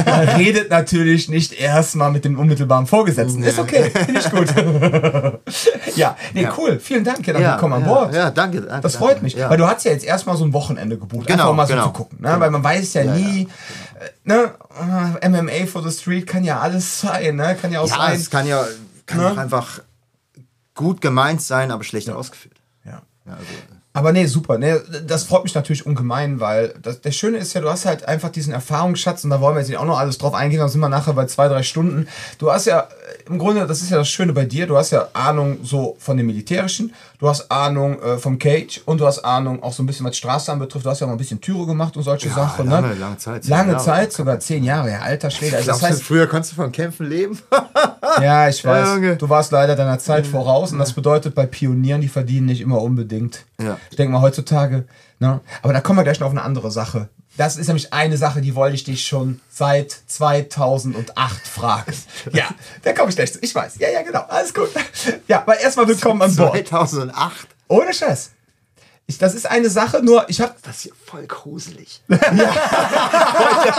Man 0.05 0.28
redet 0.38 0.70
natürlich 0.70 1.28
nicht 1.30 1.53
erstmal 1.53 2.12
mit 2.12 2.26
dem 2.26 2.39
unmittelbaren 2.39 2.88
Vorgesetzten. 2.88 3.43
Ist 3.43 3.60
okay, 3.60 3.91
finde 3.91 4.20
ich 4.20 4.30
gut. 4.32 4.47
ja, 5.95 6.16
nee, 6.34 6.43
Ja. 6.43 6.53
cool. 6.57 6.80
Vielen 6.80 7.03
Dank, 7.03 7.26
ja, 7.28 7.34
dann 7.34 7.41
Ja, 7.41 7.57
komm 7.60 7.74
an 7.74 7.84
Bord. 7.84 8.14
ja, 8.14 8.30
danke, 8.32 8.62
danke, 8.62 8.82
Das 8.82 8.95
freut 8.95 9.22
mich, 9.22 9.34
Ja. 9.34 9.49
weil 9.49 9.57
du 9.57 9.68
hast 9.68 9.84
ja 9.86 9.91
jetzt 9.91 10.05
erstmal 10.05 10.38
so 10.38 10.45
ein 10.45 10.53
Wochenende 10.53 10.97
gebucht, 10.97 11.28
Genau, 11.28 11.43
einfach 11.43 11.55
mal 11.55 11.68
so 11.68 11.74
genau. 11.74 11.86
zu 11.88 11.91
gucken, 11.93 12.20
ne? 12.22 12.36
weil 12.39 12.49
man 12.51 12.64
weiß 12.64 12.93
ja, 12.93 13.03
nie, 13.03 13.47
äh, 13.99 14.10
ne, 14.24 14.53
äh, 15.22 15.30
MMA 15.30 15.66
for 15.68 15.84
the 15.84 15.91
Street 15.91 16.26
kann 16.28 16.43
ja 16.43 16.60
alles 16.60 17.01
sein, 17.01 17.36
ne? 17.36 17.57
kann 17.62 17.72
ja 17.72 17.82
auch 17.82 17.88
sein. 17.88 18.16
es 18.16 18.30
kann 18.30 18.47
ja 18.47 18.64
kann 19.05 19.20
Ne? 19.20 19.32
auch 19.32 19.38
einfach 19.38 19.82
gut 20.76 21.01
gemeint 21.01 21.41
sein, 21.41 21.72
aber 21.72 21.84
schlecht 21.84 22.10
ausgeführt. 22.10 22.55
Also, 23.32 23.52
Aber 23.94 24.12
nee, 24.12 24.26
super. 24.26 24.58
Nee, 24.58 24.76
das 25.06 25.24
freut 25.24 25.44
mich 25.44 25.56
natürlich 25.56 25.86
ungemein, 25.86 26.40
weil 26.40 26.74
das, 26.82 27.02
das 27.02 27.16
Schöne 27.16 27.38
ist 27.38 27.54
ja, 27.54 27.62
du 27.62 27.70
hast 27.70 27.86
halt 27.86 28.08
einfach 28.08 28.30
diesen 28.30 28.54
Erfahrungsschatz 28.54 29.24
und 29.24 29.30
da 29.30 29.42
wollen 29.42 29.56
wir 29.56 29.60
jetzt 29.60 29.70
nicht 29.70 29.80
auch 29.80 29.86
noch 29.86 30.00
alles 30.00 30.18
drauf 30.18 30.34
eingehen, 30.34 30.60
dann 30.60 30.70
sind 30.70 30.82
wir 30.82 30.90
nachher 30.90 31.14
bei 31.14 31.26
zwei, 31.26 31.48
drei 31.48 31.64
Stunden. 31.64 32.08
Du 32.38 32.52
hast 32.52 32.66
ja, 32.66 32.82
äh, 32.82 32.88
im 33.30 33.38
Grunde, 33.38 33.66
das 33.68 33.82
ist 33.82 33.90
ja 33.92 33.98
das 33.98 34.10
Schöne 34.10 34.34
bei 34.34 34.46
dir, 34.46 34.66
du 34.68 34.76
hast 34.78 34.92
ja 34.92 35.08
Ahnung 35.14 35.60
so 35.64 35.96
von 36.00 36.18
dem 36.18 36.26
Militärischen, 36.26 36.94
du 37.20 37.30
hast 37.30 37.52
Ahnung 37.52 38.02
äh, 38.02 38.18
vom 38.18 38.40
Cage 38.40 38.82
und 38.86 39.00
du 39.00 39.06
hast 39.06 39.20
Ahnung 39.20 39.62
auch 39.64 39.72
so 39.74 39.84
ein 39.84 39.86
bisschen, 39.86 40.06
was 40.06 40.18
Straße 40.18 40.52
anbetrifft. 40.52 40.86
Du 40.86 40.90
hast 40.90 41.00
ja 41.00 41.06
auch 41.06 41.10
mal 41.10 41.16
ein 41.16 41.20
bisschen 41.20 41.40
Türe 41.40 41.66
gemacht 41.66 41.96
und 41.96 42.04
solche 42.04 42.28
Ja, 42.30 42.36
Sachen. 42.36 42.70
lange, 42.70 42.88
ne? 42.90 42.94
lange 42.96 43.18
Zeit, 43.18 43.48
Lange 43.48 43.72
Jahre. 43.74 43.84
Zeit, 43.84 44.14
sogar 44.14 44.40
zehn 44.40 44.64
Jahre, 44.64 44.92
ja, 44.92 45.00
alter 45.00 45.30
Schwede. 45.30 45.58
Also 45.58 45.72
das 45.72 45.82
heißt, 45.82 46.02
früher 46.04 46.28
konntest 46.28 46.54
du 46.54 46.56
von 46.58 46.72
Kämpfen 46.72 47.08
leben? 47.08 47.38
ja, 48.22 48.50
ich 48.50 48.64
weiß, 48.66 48.96
Junge. 48.96 49.16
du 49.18 49.30
warst 49.30 49.52
leider 49.52 49.76
deiner 49.76 50.00
Zeit 50.00 50.26
voraus 50.28 50.72
und 50.72 50.80
das 50.80 50.94
bedeutet, 50.94 51.36
bei 51.36 51.46
Pionieren, 51.46 52.02
die 52.02 52.08
verdienen 52.08 52.48
nicht 52.48 52.62
immer 52.62 52.82
unbedingt. 52.82 53.46
Ja. 53.62 53.78
Ich 53.92 53.98
denke 53.98 54.12
mal 54.14 54.22
heutzutage, 54.22 54.86
ne? 55.20 55.40
Aber 55.62 55.74
da 55.74 55.82
kommen 55.82 56.00
wir 56.00 56.04
gleich 56.04 56.20
noch 56.20 56.28
auf 56.28 56.34
eine 56.34 56.42
andere 56.44 56.72
Sache. 56.72 57.10
Das 57.40 57.56
ist 57.56 57.68
nämlich 57.68 57.94
eine 57.94 58.18
Sache, 58.18 58.42
die 58.42 58.54
wollte 58.54 58.76
ich 58.76 58.84
dich 58.84 59.08
schon 59.08 59.40
seit 59.50 59.96
2008 60.08 61.48
fragen. 61.48 61.94
Ja, 62.34 62.50
da 62.84 62.92
komme 62.92 63.12
ich 63.12 63.16
gleich 63.16 63.32
zu. 63.32 63.40
Ich 63.42 63.56
weiß. 63.56 63.78
Ja, 63.80 63.90
ja, 63.90 64.02
genau. 64.02 64.26
Alles 64.28 64.54
gut. 64.54 64.70
Ja, 65.30 65.44
aber 65.44 65.58
erstmal 65.58 65.88
willkommen 65.88 66.22
an 66.22 66.36
Bord. 66.36 66.68
2008. 66.68 67.48
Ohne 67.70 67.94
Scheiß. 67.94 68.32
Ich, 69.10 69.18
das 69.18 69.34
ist 69.34 69.49
eine 69.49 69.72
Sache, 69.72 70.03
nur 70.03 70.30
ich 70.30 70.39
habe 70.39 70.53
Das 70.62 70.78
ist 70.78 70.86
ja 70.86 70.91
voll 71.03 71.26
gruselig. 71.26 72.03
voll, 72.07 72.20
der, 73.66 73.74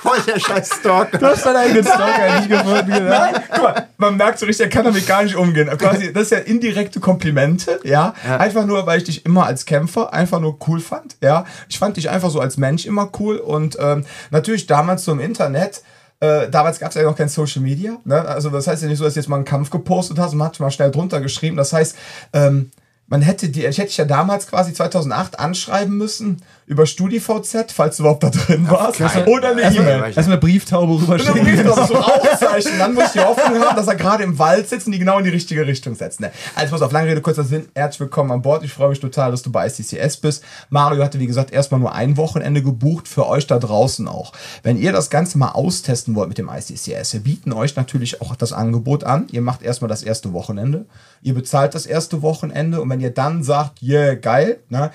voll 0.00 0.18
der 0.26 0.40
scheiß 0.40 0.70
Stalker. 0.80 1.18
Du 1.18 1.26
hast 1.26 1.44
deinen 1.44 1.56
eigenen 1.56 1.84
Stalker 1.84 2.38
nicht 2.38 2.48
gefunden. 2.48 2.90
Genau. 2.90 3.10
Nein, 3.10 3.34
guck 3.52 3.62
mal, 3.62 3.88
man 3.98 4.16
merkt 4.16 4.38
so 4.38 4.46
richtig, 4.46 4.64
er 4.64 4.70
kann 4.70 4.86
damit 4.86 5.06
gar 5.06 5.24
nicht 5.24 5.36
umgehen. 5.36 5.68
Quasi, 5.76 6.10
das 6.14 6.22
ist 6.22 6.30
ja 6.30 6.38
indirekte 6.38 7.00
Komplimente, 7.00 7.80
ja? 7.84 8.14
Ja. 8.26 8.38
Einfach 8.38 8.64
nur, 8.64 8.86
weil 8.86 8.96
ich 8.96 9.04
dich 9.04 9.26
immer 9.26 9.44
als 9.44 9.66
Kämpfer 9.66 10.10
einfach 10.14 10.40
nur 10.40 10.56
cool 10.66 10.80
fand, 10.80 11.16
ja. 11.20 11.44
Ich 11.68 11.78
fand 11.78 11.98
dich 11.98 12.08
einfach 12.08 12.30
so 12.30 12.40
als 12.40 12.56
Mensch 12.56 12.86
immer 12.86 13.10
cool 13.20 13.36
und 13.36 13.76
ähm, 13.78 14.06
natürlich 14.30 14.66
damals 14.66 15.04
so 15.04 15.12
im 15.12 15.20
Internet. 15.20 15.82
Äh, 16.20 16.48
damals 16.48 16.78
gab 16.78 16.88
es 16.88 16.94
ja 16.94 17.02
noch 17.02 17.16
kein 17.16 17.28
Social 17.28 17.60
Media. 17.60 17.98
Ne? 18.06 18.26
Also 18.26 18.48
das 18.48 18.66
heißt 18.66 18.82
ja 18.82 18.88
nicht 18.88 18.96
so, 18.96 19.04
dass 19.04 19.12
du 19.12 19.20
jetzt 19.20 19.28
mal 19.28 19.36
einen 19.36 19.44
Kampf 19.44 19.68
gepostet 19.68 20.18
hast 20.18 20.32
und 20.32 20.38
man 20.38 20.48
hat 20.48 20.60
mal 20.60 20.70
schnell 20.70 20.90
drunter 20.90 21.20
geschrieben. 21.20 21.58
Das 21.58 21.74
heißt, 21.74 21.94
ähm, 22.32 22.70
man 23.12 23.20
hätte 23.20 23.50
die, 23.50 23.66
ich 23.66 23.76
hätte 23.76 23.88
dich 23.88 23.98
ja 23.98 24.06
damals 24.06 24.46
quasi 24.46 24.72
2008 24.72 25.38
anschreiben 25.38 25.98
müssen 25.98 26.40
über 26.64 26.86
StudiVZ, 26.86 27.70
falls 27.70 27.98
du 27.98 28.04
überhaupt 28.04 28.22
da 28.22 28.30
drin 28.30 28.70
warst, 28.70 29.00
keinen- 29.00 29.28
oder 29.28 29.50
eine 29.50 29.64
E-Mail. 29.64 30.14
Erstmal 30.16 30.38
Brieftaube 30.38 30.94
rüberschicken. 30.94 31.44
rief 31.46 31.62
das 31.62 31.88
so 31.88 31.94
Rauchzeichen. 31.96 32.78
Dann 32.78 32.94
muss 32.94 33.08
ich 33.08 33.12
die 33.12 33.20
Hoffnung 33.20 33.60
haben, 33.62 33.76
dass 33.76 33.86
er 33.86 33.96
gerade 33.96 34.22
im 34.24 34.38
Wald 34.38 34.66
sitzt 34.70 34.86
und 34.86 34.92
die 34.92 34.98
genau 34.98 35.18
in 35.18 35.24
die 35.24 35.30
richtige 35.30 35.66
Richtung 35.66 35.94
setzt. 35.94 36.20
Ne? 36.20 36.30
Also 36.54 36.70
pass 36.70 36.80
auf, 36.80 36.90
lange 36.90 37.10
Rede, 37.10 37.20
kurzer 37.20 37.44
Sinn. 37.44 37.68
Herzlich 37.74 38.00
willkommen 38.00 38.30
an 38.30 38.40
Bord. 38.40 38.64
Ich 38.64 38.72
freue 38.72 38.88
mich 38.88 39.00
total, 39.00 39.30
dass 39.30 39.42
du 39.42 39.52
bei 39.52 39.66
ICCS 39.66 40.16
bist. 40.16 40.42
Mario 40.70 41.04
hatte, 41.04 41.20
wie 41.20 41.26
gesagt, 41.26 41.52
erstmal 41.52 41.80
nur 41.80 41.92
ein 41.92 42.16
Wochenende 42.16 42.62
gebucht, 42.62 43.08
für 43.08 43.26
euch 43.26 43.46
da 43.46 43.58
draußen 43.58 44.08
auch. 44.08 44.32
Wenn 44.62 44.78
ihr 44.78 44.92
das 44.92 45.10
Ganze 45.10 45.36
mal 45.36 45.50
austesten 45.50 46.14
wollt 46.14 46.30
mit 46.30 46.38
dem 46.38 46.48
ICCS, 46.48 47.12
wir 47.12 47.20
bieten 47.20 47.52
euch 47.52 47.76
natürlich 47.76 48.22
auch 48.22 48.34
das 48.36 48.54
Angebot 48.54 49.04
an. 49.04 49.26
Ihr 49.32 49.42
macht 49.42 49.60
erstmal 49.60 49.90
das 49.90 50.02
erste 50.02 50.32
Wochenende. 50.32 50.86
Ihr 51.20 51.34
bezahlt 51.34 51.74
das 51.74 51.84
erste 51.84 52.22
Wochenende 52.22 52.80
und 52.80 52.88
wenn 52.88 53.01
ihr 53.02 53.10
dann 53.10 53.42
sagt, 53.42 53.82
yeah, 53.82 54.14
geil, 54.14 54.60
ne, 54.68 54.90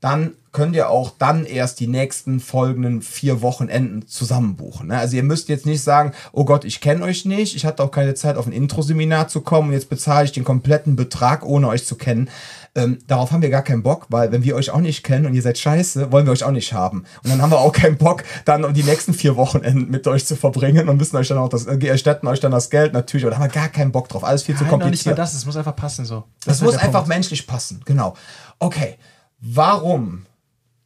dann 0.00 0.32
könnt 0.50 0.76
ihr 0.76 0.90
auch 0.90 1.12
dann 1.18 1.46
erst 1.46 1.80
die 1.80 1.86
nächsten 1.86 2.40
folgenden 2.40 3.00
vier 3.00 3.40
Wochenenden 3.40 4.06
zusammen. 4.06 4.58
Ne? 4.84 4.98
Also 4.98 5.16
ihr 5.16 5.22
müsst 5.22 5.48
jetzt 5.48 5.64
nicht 5.64 5.82
sagen, 5.82 6.12
oh 6.32 6.44
Gott, 6.44 6.64
ich 6.64 6.80
kenne 6.80 7.04
euch 7.04 7.24
nicht, 7.24 7.56
ich 7.56 7.64
hatte 7.64 7.82
auch 7.82 7.90
keine 7.90 8.14
Zeit 8.14 8.36
auf 8.36 8.46
ein 8.46 8.52
Intro-Seminar 8.52 9.28
zu 9.28 9.40
kommen 9.40 9.68
und 9.68 9.74
jetzt 9.74 9.88
bezahle 9.88 10.26
ich 10.26 10.32
den 10.32 10.44
kompletten 10.44 10.94
Betrag, 10.94 11.44
ohne 11.46 11.68
euch 11.68 11.86
zu 11.86 11.96
kennen. 11.96 12.28
Ähm, 12.74 12.98
darauf 13.06 13.32
haben 13.32 13.42
wir 13.42 13.50
gar 13.50 13.62
keinen 13.62 13.82
Bock, 13.82 14.06
weil 14.08 14.32
wenn 14.32 14.44
wir 14.44 14.56
euch 14.56 14.70
auch 14.70 14.80
nicht 14.80 15.02
kennen 15.02 15.26
und 15.26 15.34
ihr 15.34 15.42
seid 15.42 15.58
scheiße, 15.58 16.10
wollen 16.10 16.24
wir 16.24 16.32
euch 16.32 16.42
auch 16.42 16.52
nicht 16.52 16.72
haben. 16.72 17.04
Und 17.22 17.30
dann 17.30 17.42
haben 17.42 17.50
wir 17.50 17.58
auch 17.58 17.72
keinen 17.72 17.98
Bock, 17.98 18.24
dann 18.46 18.72
die 18.72 18.82
nächsten 18.82 19.12
vier 19.12 19.36
Wochenenden 19.36 19.90
mit 19.90 20.06
euch 20.06 20.24
zu 20.24 20.36
verbringen 20.36 20.88
und 20.88 20.96
müssen 20.96 21.16
euch 21.16 21.28
dann 21.28 21.36
auch 21.36 21.50
das, 21.50 21.66
äh, 21.66 21.76
erstatten 21.86 22.26
euch 22.28 22.40
dann 22.40 22.50
das 22.50 22.70
Geld 22.70 22.94
natürlich, 22.94 23.24
aber 23.26 23.32
da 23.32 23.36
haben 23.36 23.44
wir 23.44 23.60
gar 23.60 23.68
keinen 23.68 23.92
Bock 23.92 24.08
drauf. 24.08 24.24
Alles 24.24 24.44
viel 24.44 24.56
zu 24.56 24.62
Nein, 24.64 24.70
nicht 24.70 24.80
kompliziert. 24.80 25.16
mal 25.18 25.22
das, 25.22 25.34
es 25.34 25.44
muss 25.44 25.56
einfach 25.56 25.76
passen 25.76 26.06
so. 26.06 26.24
Das, 26.46 26.56
ist 26.56 26.62
muss 26.62 26.72
der 26.72 26.84
einfach 26.84 27.00
Punkt. 27.00 27.08
menschlich 27.10 27.46
passen, 27.46 27.82
genau. 27.84 28.16
Okay, 28.58 28.96
warum 29.38 30.24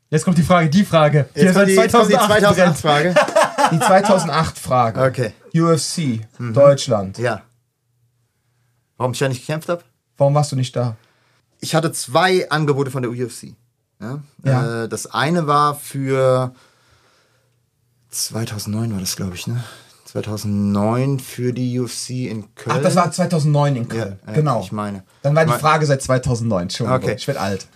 Jetzt 0.08 0.24
kommt 0.24 0.38
die 0.38 0.42
Frage, 0.42 0.70
die 0.70 0.84
Frage. 0.84 1.28
Jetzt 1.34 1.54
kommt 1.54 1.68
die, 1.68 1.74
jetzt 1.74 1.92
kommt 1.92 2.08
die 2.08 2.14
2008 2.14 2.76
2008-Frage. 2.76 3.14
Die 3.72 3.78
2008-Frage. 3.78 5.02
Okay. 5.02 5.32
UFC, 5.52 6.20
Deutschland. 6.38 7.18
Ja. 7.18 7.42
Warum 8.96 9.12
ich 9.12 9.18
ja 9.18 9.28
nicht 9.28 9.40
gekämpft 9.44 9.68
habe? 9.68 9.82
Warum 10.16 10.34
warst 10.34 10.52
du 10.52 10.56
nicht 10.56 10.76
da? 10.76 10.96
Ich 11.60 11.74
hatte 11.74 11.92
zwei 11.92 12.48
Angebote 12.50 12.90
von 12.90 13.02
der 13.02 13.10
UFC. 13.10 13.54
Ja? 14.00 14.20
Ja. 14.44 14.84
Äh, 14.84 14.88
das 14.88 15.06
eine 15.06 15.46
war 15.46 15.74
für 15.74 16.52
2009 18.10 18.92
war 18.92 19.00
das, 19.00 19.16
glaube 19.16 19.34
ich, 19.34 19.46
ne? 19.46 19.62
2009 20.04 21.18
für 21.20 21.52
die 21.52 21.78
UFC 21.78 22.10
in 22.30 22.54
Köln. 22.54 22.76
Ach, 22.78 22.82
das 22.82 22.96
war 22.96 23.10
2009 23.10 23.76
in 23.76 23.88
Köln. 23.88 24.18
ja, 24.26 24.32
genau. 24.32 24.60
Ich 24.62 24.72
meine. 24.72 25.02
Dann 25.22 25.34
war 25.34 25.44
die 25.44 25.52
Frage 25.52 25.84
seit 25.84 26.02
2009. 26.02 26.62
Entschuldigung, 26.62 27.02
Okay. 27.02 27.14
ich 27.18 27.26
werde 27.26 27.40
alt. 27.40 27.66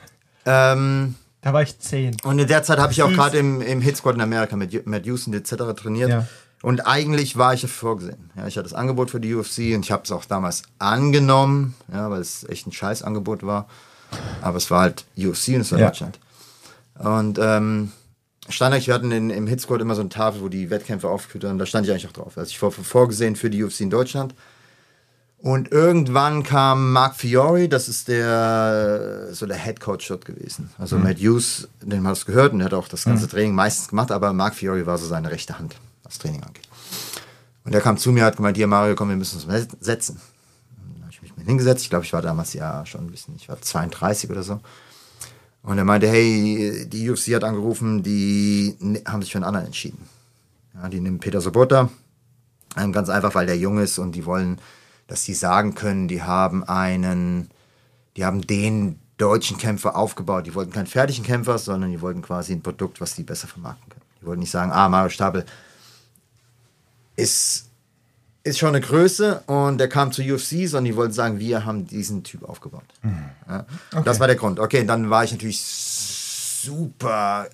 Ähm, 0.47 1.17
Da 1.43 1.53
war 1.53 1.63
ich 1.63 1.79
10. 1.79 2.17
und 2.25 2.39
in 2.39 2.47
der 2.49 2.63
Zeit 2.63 2.79
habe 2.79 2.93
ich 2.93 3.03
auch 3.03 3.11
gerade 3.11 3.39
im, 3.39 3.61
im 3.61 3.81
Hit 3.83 3.97
Squad 3.97 4.15
in 4.15 4.21
Amerika 4.23 4.57
mit 4.57 4.87
Matt 4.87 5.05
Houston 5.07 5.35
etc. 5.35 5.55
trainiert. 5.77 6.09
Ja. 6.11 6.27
Und 6.63 6.87
eigentlich 6.87 7.37
war 7.39 7.55
ich 7.55 7.63
dafür 7.63 7.89
vorgesehen. 7.89 8.31
Ja, 8.37 8.47
ich 8.47 8.57
hatte 8.57 8.65
das 8.69 8.75
Angebot 8.75 9.11
für 9.11 9.21
die 9.21 9.35
UFC 9.35 9.75
und 9.75 9.85
ich 9.85 9.91
habe 9.91 10.03
es 10.05 10.13
auch 10.13 10.25
damals 10.27 10.63
angenommen, 10.79 11.75
ja, 11.93 12.11
weil 12.11 12.21
es 12.21 12.47
echt 12.49 12.67
ein 12.67 12.73
Scheißangebot 12.73 13.45
war. 13.45 13.67
Aber 14.43 14.57
es 14.59 14.71
war 14.71 14.83
halt 14.83 15.05
UFC 15.17 15.49
und 15.49 15.61
es 15.63 15.73
war 15.73 15.79
Ja. 15.79 15.87
Deutschland. 15.87 16.19
Und 16.99 17.39
ähm, 17.41 17.93
stand 18.49 18.75
eigentlich, 18.75 18.89
wir 18.89 18.95
hatten 18.95 19.11
in, 19.11 19.31
im 19.31 19.47
Hit 19.47 19.61
Squad 19.63 19.81
immer 19.81 19.95
so 19.95 20.03
eine 20.03 20.11
Tafel, 20.11 20.43
wo 20.43 20.49
die 20.49 20.69
Wettkämpfe 20.69 21.09
aufgeführt 21.09 21.45
waren. 21.45 21.59
Da 21.59 21.65
stand 21.65 21.87
ich 21.87 21.93
eigentlich 21.93 22.09
auch 22.09 22.13
drauf. 22.13 22.37
Also 22.37 22.51
ich 22.51 22.61
war 22.61 22.71
vorgesehen 22.71 23.37
für 23.37 23.49
die 23.49 23.63
UFC 23.65 23.81
in 23.81 23.91
Deutschland. 23.91 24.35
Und 25.39 25.73
irgendwann 25.73 26.43
kam 26.43 26.93
Mark 26.93 27.17
Fiore, 27.17 27.67
das 27.71 27.89
ist 27.89 28.09
der 28.09 29.29
so 29.33 29.47
der 29.47 29.57
Head 29.57 29.81
Coach 29.81 30.07
dort 30.09 30.27
gewesen. 30.27 30.69
Also 30.77 30.99
Matt 30.99 31.17
Hughes, 31.19 31.69
den 31.81 32.07
hast 32.07 32.23
du 32.23 32.27
gehört 32.27 32.53
und 32.53 32.59
der 32.59 32.67
hat 32.67 32.75
auch 32.75 32.89
das 32.89 33.05
ganze 33.07 33.27
Training 33.27 33.55
meistens 33.55 33.89
gemacht, 33.89 34.13
aber 34.13 34.35
Mark 34.35 34.55
Fiore 34.55 34.85
war 34.85 34.99
so 34.99 35.07
seine 35.07 35.31
rechte 35.31 35.59
Hand, 35.59 35.77
was 36.11 36.19
Training 36.19 36.43
angeht. 36.43 36.69
Und 37.65 37.75
er 37.75 37.81
kam 37.81 37.97
zu 37.97 38.11
mir, 38.11 38.25
hat 38.25 38.37
gemeint, 38.37 38.57
hier 38.57 38.67
Mario, 38.67 38.95
komm, 38.95 39.11
wir 39.11 39.17
müssen 39.17 39.41
uns 39.41 39.69
setzen. 39.81 40.21
Dann 40.77 41.03
habe 41.03 41.13
ich 41.13 41.23
mich 41.23 41.37
mit 41.37 41.47
hingesetzt. 41.47 41.83
Ich 41.85 41.91
glaube, 41.91 42.05
ich 42.05 42.13
war 42.13 42.23
damals 42.23 42.53
ja 42.53 42.85
schon 42.85 43.03
ein 43.03 43.11
bisschen, 43.11 43.37
ich 43.37 43.49
war 43.49 43.61
32 43.61 44.31
oder 44.31 44.43
so. 44.43 44.61
Und 45.63 45.79
er 45.79 45.85
meinte, 45.85 46.09
hey, 46.09 46.87
die 46.89 47.11
UFC 47.11 47.35
hat 47.35 47.45
angerufen, 47.45 48.03
die 48.03 48.77
ne- 48.81 49.03
haben 49.07 49.23
sich 49.23 49.31
für 49.31 49.39
einen 49.39 49.45
anderen 49.45 49.67
entschieden. 49.67 50.09
Ja, 50.75 50.89
die 50.89 51.01
nehmen 51.01 51.21
Peter 51.21 51.41
Sobotta. 51.41 51.91
Ähm, 52.77 52.93
ganz 52.93 53.09
einfach, 53.09 53.35
weil 53.35 53.47
der 53.47 53.59
jung 53.59 53.79
ist 53.79 53.99
und 53.99 54.13
die 54.13 54.25
wollen, 54.25 54.61
dass 55.07 55.25
sie 55.25 55.35
sagen 55.35 55.75
können, 55.75 56.09
die 56.09 56.23
haben 56.23 56.65
einen, 56.65 57.51
die 58.17 58.25
haben 58.25 58.47
den 58.47 58.99
deutschen 59.19 59.59
Kämpfer 59.59 59.97
aufgebaut. 59.97 60.47
Die 60.47 60.55
wollten 60.55 60.73
keinen 60.73 60.87
fertigen 60.87 61.25
Kämpfer, 61.25 61.59
sondern 61.59 61.91
die 61.91 62.01
wollten 62.01 62.23
quasi 62.23 62.53
ein 62.53 62.63
Produkt, 62.63 63.01
was 63.01 63.15
die 63.15 63.23
besser 63.23 63.49
vermarkten 63.49 63.91
können. 63.91 64.05
Die 64.21 64.27
wollten 64.27 64.41
nicht 64.41 64.51
sagen, 64.51 64.73
ah, 64.73 64.89
Mario 64.89 65.11
Stabel 65.11 65.45
ist, 67.21 67.67
ist 68.43 68.59
schon 68.59 68.71
eine 68.71 68.81
Größe 68.81 69.43
und 69.47 69.79
der 69.79 69.89
kam 69.89 70.13
zur 70.13 70.25
UFC, 70.25 70.67
sondern 70.69 70.85
die 70.87 70.97
wollten 70.97 71.13
sagen, 71.13 71.39
wir 71.39 71.65
haben 71.65 71.87
diesen 71.87 72.25
Typ 72.25 72.43
aufgebaut. 72.49 72.85
Ja, 73.49 73.67
Das 74.05 74.21
war 74.21 74.27
der 74.27 74.37
Grund. 74.37 74.61
Okay, 74.61 74.85
dann 74.85 75.11
war 75.11 75.25
ich 75.25 75.33
natürlich 75.33 75.61
super 75.61 77.49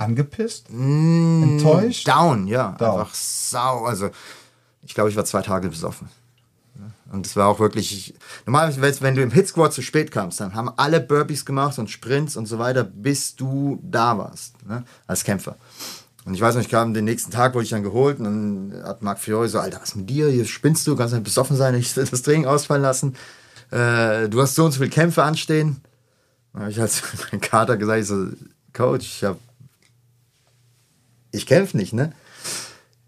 Angepisst? 0.00 0.70
Mm, 0.70 1.42
Enttäuscht? 1.42 2.08
Down, 2.08 2.46
ja. 2.46 2.74
Down. 2.78 3.00
Einfach 3.00 3.14
sau. 3.14 3.84
Also, 3.84 4.08
ich 4.80 4.94
glaube, 4.94 5.10
ich 5.10 5.16
war 5.16 5.26
zwei 5.26 5.42
Tage 5.42 5.68
besoffen. 5.68 6.08
Und 7.12 7.26
es 7.26 7.36
war 7.36 7.48
auch 7.48 7.60
wirklich. 7.60 7.92
Ich, 7.92 8.14
normalerweise, 8.46 9.02
wenn 9.02 9.14
du 9.14 9.20
im 9.20 9.30
Hit 9.30 9.48
Squad 9.48 9.74
zu 9.74 9.82
spät 9.82 10.10
kamst, 10.10 10.40
dann 10.40 10.54
haben 10.54 10.70
alle 10.76 11.00
Burpees 11.00 11.44
gemacht 11.44 11.78
und 11.78 11.90
Sprints 11.90 12.36
und 12.36 12.46
so 12.46 12.58
weiter, 12.58 12.82
bis 12.82 13.36
du 13.36 13.78
da 13.82 14.16
warst, 14.16 14.54
ne, 14.66 14.84
als 15.06 15.22
Kämpfer. 15.22 15.56
Und 16.24 16.34
ich 16.34 16.40
weiß 16.40 16.54
noch, 16.54 16.62
ich 16.62 16.68
kam 16.68 16.92
den 16.92 17.06
nächsten 17.06 17.30
Tag, 17.30 17.54
wurde 17.54 17.64
ich 17.64 17.70
dann 17.70 17.82
geholt 17.82 18.18
und 18.18 18.24
dann 18.24 18.82
hat 18.84 19.02
Marc 19.02 19.18
Fiore 19.18 19.48
so, 19.48 19.58
Alter, 19.58 19.80
was 19.80 19.90
ist 19.90 19.96
mit 19.96 20.10
dir? 20.10 20.28
Hier 20.28 20.44
spinnst 20.44 20.86
du, 20.86 20.94
kannst 20.94 21.14
nicht 21.14 21.24
besoffen 21.24 21.56
sein, 21.56 21.74
nicht 21.74 21.96
das 21.96 22.22
Training 22.22 22.46
ausfallen 22.46 22.82
lassen. 22.82 23.16
Äh, 23.70 24.28
du 24.28 24.40
hast 24.42 24.54
so 24.54 24.64
und 24.64 24.72
so 24.72 24.78
viele 24.78 24.90
Kämpfe 24.90 25.22
anstehen. 25.22 25.80
Dann 26.52 26.62
habe 26.62 26.70
ich 26.72 26.78
halt 26.78 26.90
zu 26.90 27.02
meinem 27.32 27.40
Kater 27.40 27.76
gesagt, 27.76 28.00
ich 28.00 28.06
so, 28.06 28.26
Coach, 28.72 29.06
ich 29.06 29.24
hab, 29.24 29.38
ich 31.32 31.46
kämpfe 31.46 31.76
nicht, 31.76 31.92
ne? 31.92 32.12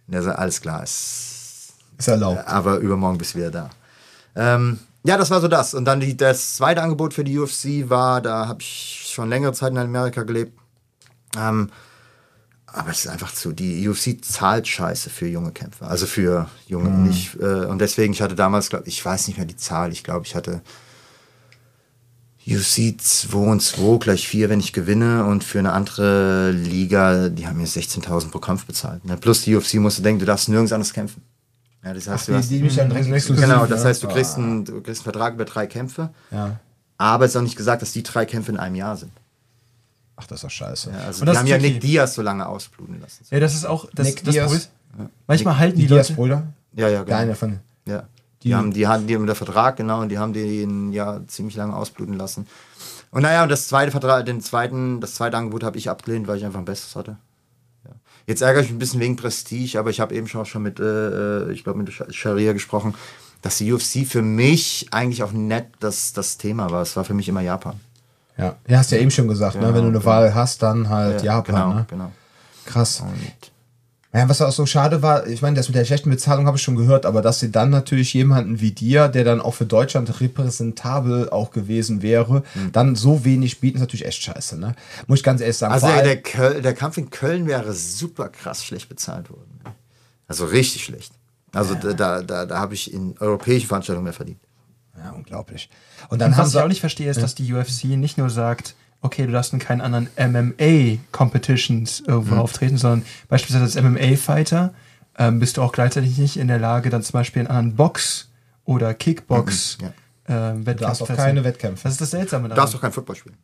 Und 0.07 0.15
er 0.15 0.23
sagt, 0.23 0.39
alles 0.39 0.61
klar, 0.61 0.83
ist, 0.83 1.75
Ist 1.99 2.09
erlaubt. 2.09 2.47
aber 2.47 2.79
übermorgen 2.79 3.19
bist 3.19 3.35
du 3.35 3.39
wieder 3.39 3.51
da. 3.51 3.71
Ähm, 4.35 4.79
ja, 5.05 5.19
das 5.19 5.31
war 5.31 5.41
so 5.41 5.49
das. 5.49 5.75
Und 5.75 5.85
dann 5.85 6.01
die, 6.01 6.17
das 6.17 6.57
zweite 6.57 6.83
Angebot 6.83 7.13
für 7.13 7.25
die 7.25 7.39
UFC 7.39 7.89
war, 7.91 8.21
da 8.21 8.47
habe 8.47 8.63
ich 8.63 9.11
schon 9.13 9.29
längere 9.29 9.53
Zeit 9.53 9.73
in 9.73 9.79
Amerika 9.79 10.23
gelebt. 10.23 10.59
Ähm, 11.37 11.71
aber 12.73 12.91
es 12.91 13.05
ist 13.05 13.11
einfach 13.11 13.33
zu, 13.33 13.53
die 13.53 13.87
UFC 13.89 14.25
zahlt 14.25 14.67
scheiße 14.67 15.11
für 15.11 15.27
junge 15.27 15.53
Kämpfer. 15.53 15.89
Also 15.89 16.07
für 16.07 16.49
junge, 16.67 16.91
nicht. 16.91 17.37
Äh, 17.41 17.67
und 17.67 17.81
deswegen, 17.81 18.13
ich 18.13 18.23
hatte 18.23 18.35
damals, 18.35 18.71
glaube 18.71 18.89
ich, 18.89 19.05
weiß 19.05 19.29
nicht 19.29 19.37
mehr 19.37 19.47
die 19.47 19.57
Zahl, 19.57 19.93
ich 19.93 20.03
glaube, 20.03 20.27
ich 20.27 20.35
hatte 20.35 20.63
UFC 22.47 22.99
2 22.99 23.37
und 23.37 23.61
2 23.61 23.99
gleich 23.99 24.27
4, 24.27 24.49
wenn 24.49 24.59
ich 24.59 24.73
gewinne. 24.73 25.25
Und 25.25 25.45
für 25.45 25.59
eine 25.59 25.73
andere 25.73 26.51
Liga, 26.51 27.29
die 27.29 27.47
haben 27.47 27.59
mir 27.59 27.67
16.000 27.67 28.31
pro 28.31 28.39
Kampf 28.39 28.67
bezahlt. 28.67 29.05
Ne? 29.05 29.17
Plus 29.17 29.43
die 29.43 29.55
UFC 29.55 29.75
musst 29.75 29.99
du 29.99 30.03
denken, 30.03 30.21
du 30.21 30.27
darfst 30.27 30.49
nirgends 30.49 30.73
anders 30.73 30.93
kämpfen. 30.93 31.23
Ja, 31.85 31.95
das 31.95 32.09
heißt, 32.09 32.29
du 32.29 32.35
hast, 32.35 32.51
mich 32.51 32.77
dann 32.77 32.91
exklusiv, 32.93 33.45
genau, 33.45 33.67
das 33.67 33.85
heißt, 33.85 34.03
du 34.05 34.09
kriegst, 34.09 34.37
einen, 34.37 34.65
du 34.65 34.81
kriegst 34.81 35.01
einen 35.01 35.13
Vertrag 35.13 35.35
über 35.35 35.45
drei 35.45 35.67
Kämpfe. 35.67 36.11
Ja. 36.31 36.61
Aber 36.97 37.25
es 37.25 37.33
ist 37.33 37.37
auch 37.37 37.43
nicht 37.43 37.57
gesagt, 37.57 37.83
dass 37.83 37.93
die 37.93 38.05
drei 38.05 38.25
Kämpfe 38.25 38.53
in 38.53 38.57
einem 38.57 38.77
Jahr 38.77 38.97
sind. 38.97 39.11
Ach, 40.23 40.27
das 40.27 40.39
ist 40.39 40.45
doch 40.45 40.51
scheiße. 40.51 40.91
Ja, 40.91 40.97
also 41.07 41.21
Und 41.23 41.27
die 41.27 41.33
das 41.33 41.39
haben 41.39 41.47
ja. 41.47 41.59
Nick 41.59 41.81
Diaz 41.81 42.15
so 42.15 42.23
lange 42.23 42.47
ausbluten 42.47 43.01
lassen. 43.01 43.25
Ja, 43.31 43.41
das 43.41 43.55
ist 43.55 43.65
auch 43.65 43.87
das, 43.95 44.07
Nick 44.07 44.25
das 44.25 44.33
Diaz. 44.35 44.47
Problem. 44.91 45.09
Manchmal 45.27 45.59
halten 45.59 45.77
Die 45.79 45.87
die 45.87 45.89
Leute. 45.93 46.07
Diaz-Brüder? 46.07 46.47
Ja, 46.75 46.89
ja, 46.89 47.03
genau. 47.03 47.17
Deine 47.17 47.35
von. 47.35 47.61
Ja. 47.87 48.01
Die- 48.43 48.49
Die, 48.49 48.55
haben, 48.57 48.73
die 48.73 48.87
hatten 48.89 49.07
die 49.07 49.15
haben 49.15 49.27
der 49.27 49.35
Vertrag, 49.37 49.77
genau, 49.77 50.01
und 50.01 50.09
die 50.09 50.19
haben 50.19 50.33
den 50.33 50.93
ja 50.93 51.21
ziemlich 51.29 51.55
lange 51.57 51.77
ausbluten 51.77 52.17
lassen. 52.17 52.47
Und 53.13 53.23
naja, 53.23 53.43
und 53.45 53.49
das 53.51 53.69
zweite 53.69 53.93
Vertrag, 53.93 54.27
den 54.27 54.41
zweiten, 54.41 55.01
das 55.01 55.15
zweite 55.15 55.37
Angebot 55.37 55.63
habe 55.63 55.79
ich 55.79 55.89
abgelehnt, 55.89 56.27
weil 56.27 56.39
ich 56.39 56.45
einfach 56.45 56.59
ein 56.59 56.65
besseres 56.65 56.97
hatte. 56.97 57.17
Ja. 57.85 57.91
Jetzt 58.27 58.43
ärgere 58.43 58.63
ich 58.63 58.67
mich 58.69 58.75
ein 58.77 58.79
bisschen 58.81 59.01
wegen 59.01 59.15
Prestige, 59.17 59.79
aber 59.79 59.91
ich 59.91 60.01
habe 60.01 60.15
eben 60.15 60.27
schon 60.27 60.41
auch 60.41 60.47
schon 60.47 60.63
mit, 60.63 60.81
äh, 60.81 60.83
äh, 61.49 61.53
ich 61.53 61.63
glaube, 61.63 61.79
mit 61.79 61.93
Sharia 62.15 62.53
gesprochen, 62.53 62.95
dass 63.43 63.59
die 63.59 63.73
UFC 63.73 64.05
für 64.07 64.23
mich 64.23 64.89
eigentlich 64.91 65.23
auch 65.23 65.33
nett 65.33 65.67
das, 65.81 66.13
das 66.13 66.37
Thema 66.37 66.71
war. 66.71 66.83
Es 66.83 66.97
war 66.97 67.05
für 67.05 67.15
mich 67.15 67.29
immer 67.29 67.43
Japan. 67.43 67.79
Ja. 68.43 68.57
ja, 68.69 68.79
hast 68.79 68.91
ja 68.93 68.99
eben 68.99 69.11
schon 69.11 69.29
gesagt, 69.29 69.57
ne? 69.57 69.63
Ja, 69.63 69.69
wenn 69.69 69.83
du 69.83 69.89
eine 69.89 69.93
genau. 69.93 70.05
Wahl 70.05 70.35
hast, 70.35 70.63
dann 70.63 70.89
halt 70.89 71.23
Japan. 71.23 71.55
Genau, 71.55 71.75
Ne? 71.75 71.87
genau. 71.89 72.13
Krass. 72.67 73.01
Und 73.01 73.13
Ja, 74.15 74.29
was 74.29 74.43
auch 74.43 74.53
so 74.53 74.67
schade 74.67 75.01
war, 75.01 75.27
ich 75.27 75.41
meine, 75.41 75.57
das 75.57 75.69
mit 75.69 75.75
der 75.77 75.85
schlechten 75.87 76.11
Bezahlung 76.11 76.47
habe 76.47 76.59
ich 76.59 76.63
schon 76.63 76.77
gehört, 76.77 77.07
aber 77.07 77.23
dass 77.23 77.41
sie 77.41 77.51
dann 77.51 77.71
natürlich 77.71 78.13
jemanden 78.13 78.61
wie 78.61 78.71
dir, 78.73 79.09
der 79.09 79.25
dann 79.25 79.41
auch 79.41 79.55
für 79.55 79.65
Deutschland 79.65 80.21
repräsentabel 80.21 81.31
auch 81.31 81.51
gewesen 81.51 82.03
wäre, 82.03 82.43
Hm. 82.53 82.73
dann 82.73 82.95
so 82.95 83.25
wenig 83.25 83.61
bieten, 83.61 83.77
ist 83.79 83.81
natürlich 83.83 84.05
echt 84.07 84.23
scheiße, 84.23 84.59
ne? 84.59 84.75
Muss 85.07 85.21
ich 85.21 85.25
ganz 85.25 85.41
ehrlich 85.41 85.57
sagen. 85.57 85.73
Also 85.73 85.87
der, 85.87 86.17
Köl 86.21 86.61
der 86.63 86.75
Kampf 86.75 86.99
in 86.99 87.09
Köln 87.11 87.47
wäre 87.47 87.73
super 87.73 88.29
krass 88.29 88.65
schlecht 88.65 88.89
bezahlt 88.89 89.31
worden. 89.31 89.61
Also 90.29 90.45
richtig 90.45 90.85
schlecht. 90.85 91.13
Also 91.55 91.75
da, 91.75 91.93
da, 91.93 92.23
da, 92.23 92.47
da 92.47 92.59
habe 92.59 92.75
ich 92.75 92.93
in 92.93 93.15
europäischen 93.19 93.67
Veranstaltungen 93.67 94.05
mehr 94.05 94.13
verdient. 94.15 94.41
Ja, 94.99 95.11
unglaublich. 95.11 95.69
Und 96.09 96.21
dann 96.21 96.31
Und 96.33 96.37
haben 96.37 96.43
was 96.43 96.49
ich 96.49 96.53
sie 96.55 96.63
auch 96.65 96.69
nicht 96.69 96.81
verstehe, 96.81 97.11
ist, 97.11 97.23
dass 97.23 97.35
die 97.35 97.53
UFC 97.53 97.85
nicht 97.85 98.19
nur 98.19 98.31
sagt, 98.31 98.75
okay, 99.01 99.27
du 99.27 99.33
darfst 99.33 99.53
in 99.53 99.59
keinen 99.59 99.81
anderen 99.81 100.09
MMA-Competitions 100.17 102.01
irgendwo 102.07 102.37
auftreten, 102.37 102.77
sondern 102.79 103.05
beispielsweise 103.29 103.65
als 103.65 103.83
MMA-Fighter 103.83 104.73
ähm, 105.19 105.39
bist 105.41 105.57
du 105.57 105.63
auch 105.63 105.73
gleichzeitig 105.73 106.19
nicht 106.19 106.37
in 106.37 106.49
der 106.49 106.59
Lage, 106.59 106.91
dann 106.91 107.03
zum 107.03 107.13
Beispiel 107.15 107.43
in 107.43 107.49
anderen 107.49 107.77
Box- 107.77 108.29
oder 108.65 108.95
Kickbox 108.95 109.79
Mhm, 109.81 109.89
ähm, 110.29 110.65
Du 110.65 110.75
darfst 110.75 111.03
auch 111.03 111.09
keine. 111.15 111.43
Wettkämpfe. 111.45 111.83
Das 111.85 111.93
ist 111.93 112.01
das 112.01 112.11
Seltsame 112.13 112.45
Du 112.45 112.49
daran. 112.51 112.63
darfst 112.63 112.75
doch 112.75 112.81
kein 112.81 112.93
Football 112.93 113.17
spielen. 113.17 113.37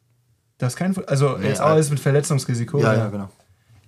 Du 0.58 0.64
darfst 0.64 0.76
kein, 0.76 0.96
also 1.06 1.36
jetzt 1.38 1.58
Ja, 1.58 1.64
auch 1.66 1.70
alles 1.70 1.90
mit 1.90 2.00
Verletzungsrisiko. 2.00 2.80
Ja, 2.80 2.94
ja, 2.94 3.08
genau. 3.08 3.28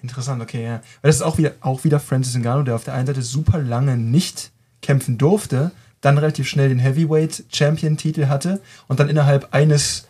Interessant, 0.03 0.43
okay, 0.43 0.65
ja. 0.65 0.73
Weil 1.03 1.09
das 1.11 1.17
ist 1.17 1.23
auch 1.23 1.39
wieder, 1.39 1.53
auch 1.61 1.85
wieder 1.85 2.01
Francis 2.01 2.35
Ngannou, 2.35 2.63
der 2.65 2.75
auf 2.75 2.85
der 2.85 2.95
einen 2.95 3.07
Seite 3.07 3.23
super 3.23 3.59
lange 3.59 3.97
nicht 3.97 4.51
kämpfen 4.83 5.19
durfte, 5.19 5.71
dann 6.01 6.19
relativ 6.19 6.49
schnell 6.49 6.69
den 6.69 6.79
Heavyweight 6.79 7.45
Champion 7.53 7.97
Titel 7.97 8.27
hatte 8.27 8.61
und 8.89 9.01
dann 9.01 9.09
innerhalb 9.09 9.53
eines, 9.53 10.09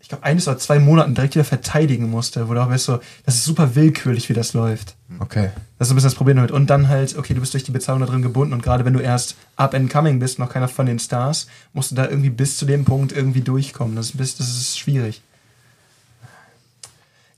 ich 0.00 0.08
glaube 0.08 0.24
eines 0.24 0.48
oder 0.48 0.58
zwei 0.58 0.78
Monaten 0.78 1.14
direkt 1.14 1.34
wieder 1.34 1.44
verteidigen 1.44 2.10
musste, 2.10 2.48
wo 2.48 2.54
du 2.54 2.62
auch 2.62 2.70
weißt 2.70 2.84
so, 2.84 3.00
das 3.24 3.36
ist 3.36 3.44
super 3.44 3.74
willkürlich, 3.74 4.28
wie 4.28 4.34
das 4.34 4.54
läuft. 4.54 4.96
Okay. 5.18 5.50
Das 5.78 5.88
ist 5.88 5.92
ein 5.92 5.96
bisschen 5.96 6.08
das 6.08 6.14
Problem 6.14 6.36
damit. 6.36 6.50
Und 6.52 6.70
dann 6.70 6.88
halt, 6.88 7.16
okay, 7.18 7.34
du 7.34 7.40
bist 7.40 7.52
durch 7.52 7.64
die 7.64 7.72
Bezahlung 7.72 8.00
da 8.00 8.06
drin 8.06 8.22
gebunden 8.22 8.54
und 8.54 8.62
gerade 8.62 8.84
wenn 8.84 8.94
du 8.94 9.00
erst 9.00 9.36
up 9.56 9.74
and 9.74 9.92
coming 9.92 10.18
bist, 10.18 10.38
noch 10.38 10.50
keiner 10.50 10.68
von 10.68 10.86
den 10.86 10.98
Stars, 10.98 11.46
musst 11.72 11.90
du 11.90 11.94
da 11.94 12.08
irgendwie 12.08 12.30
bis 12.30 12.56
zu 12.56 12.64
dem 12.64 12.84
Punkt 12.84 13.12
irgendwie 13.12 13.42
durchkommen. 13.42 13.96
Das 13.96 14.10
ist, 14.10 14.40
das 14.40 14.48
ist 14.48 14.78
schwierig. 14.78 15.22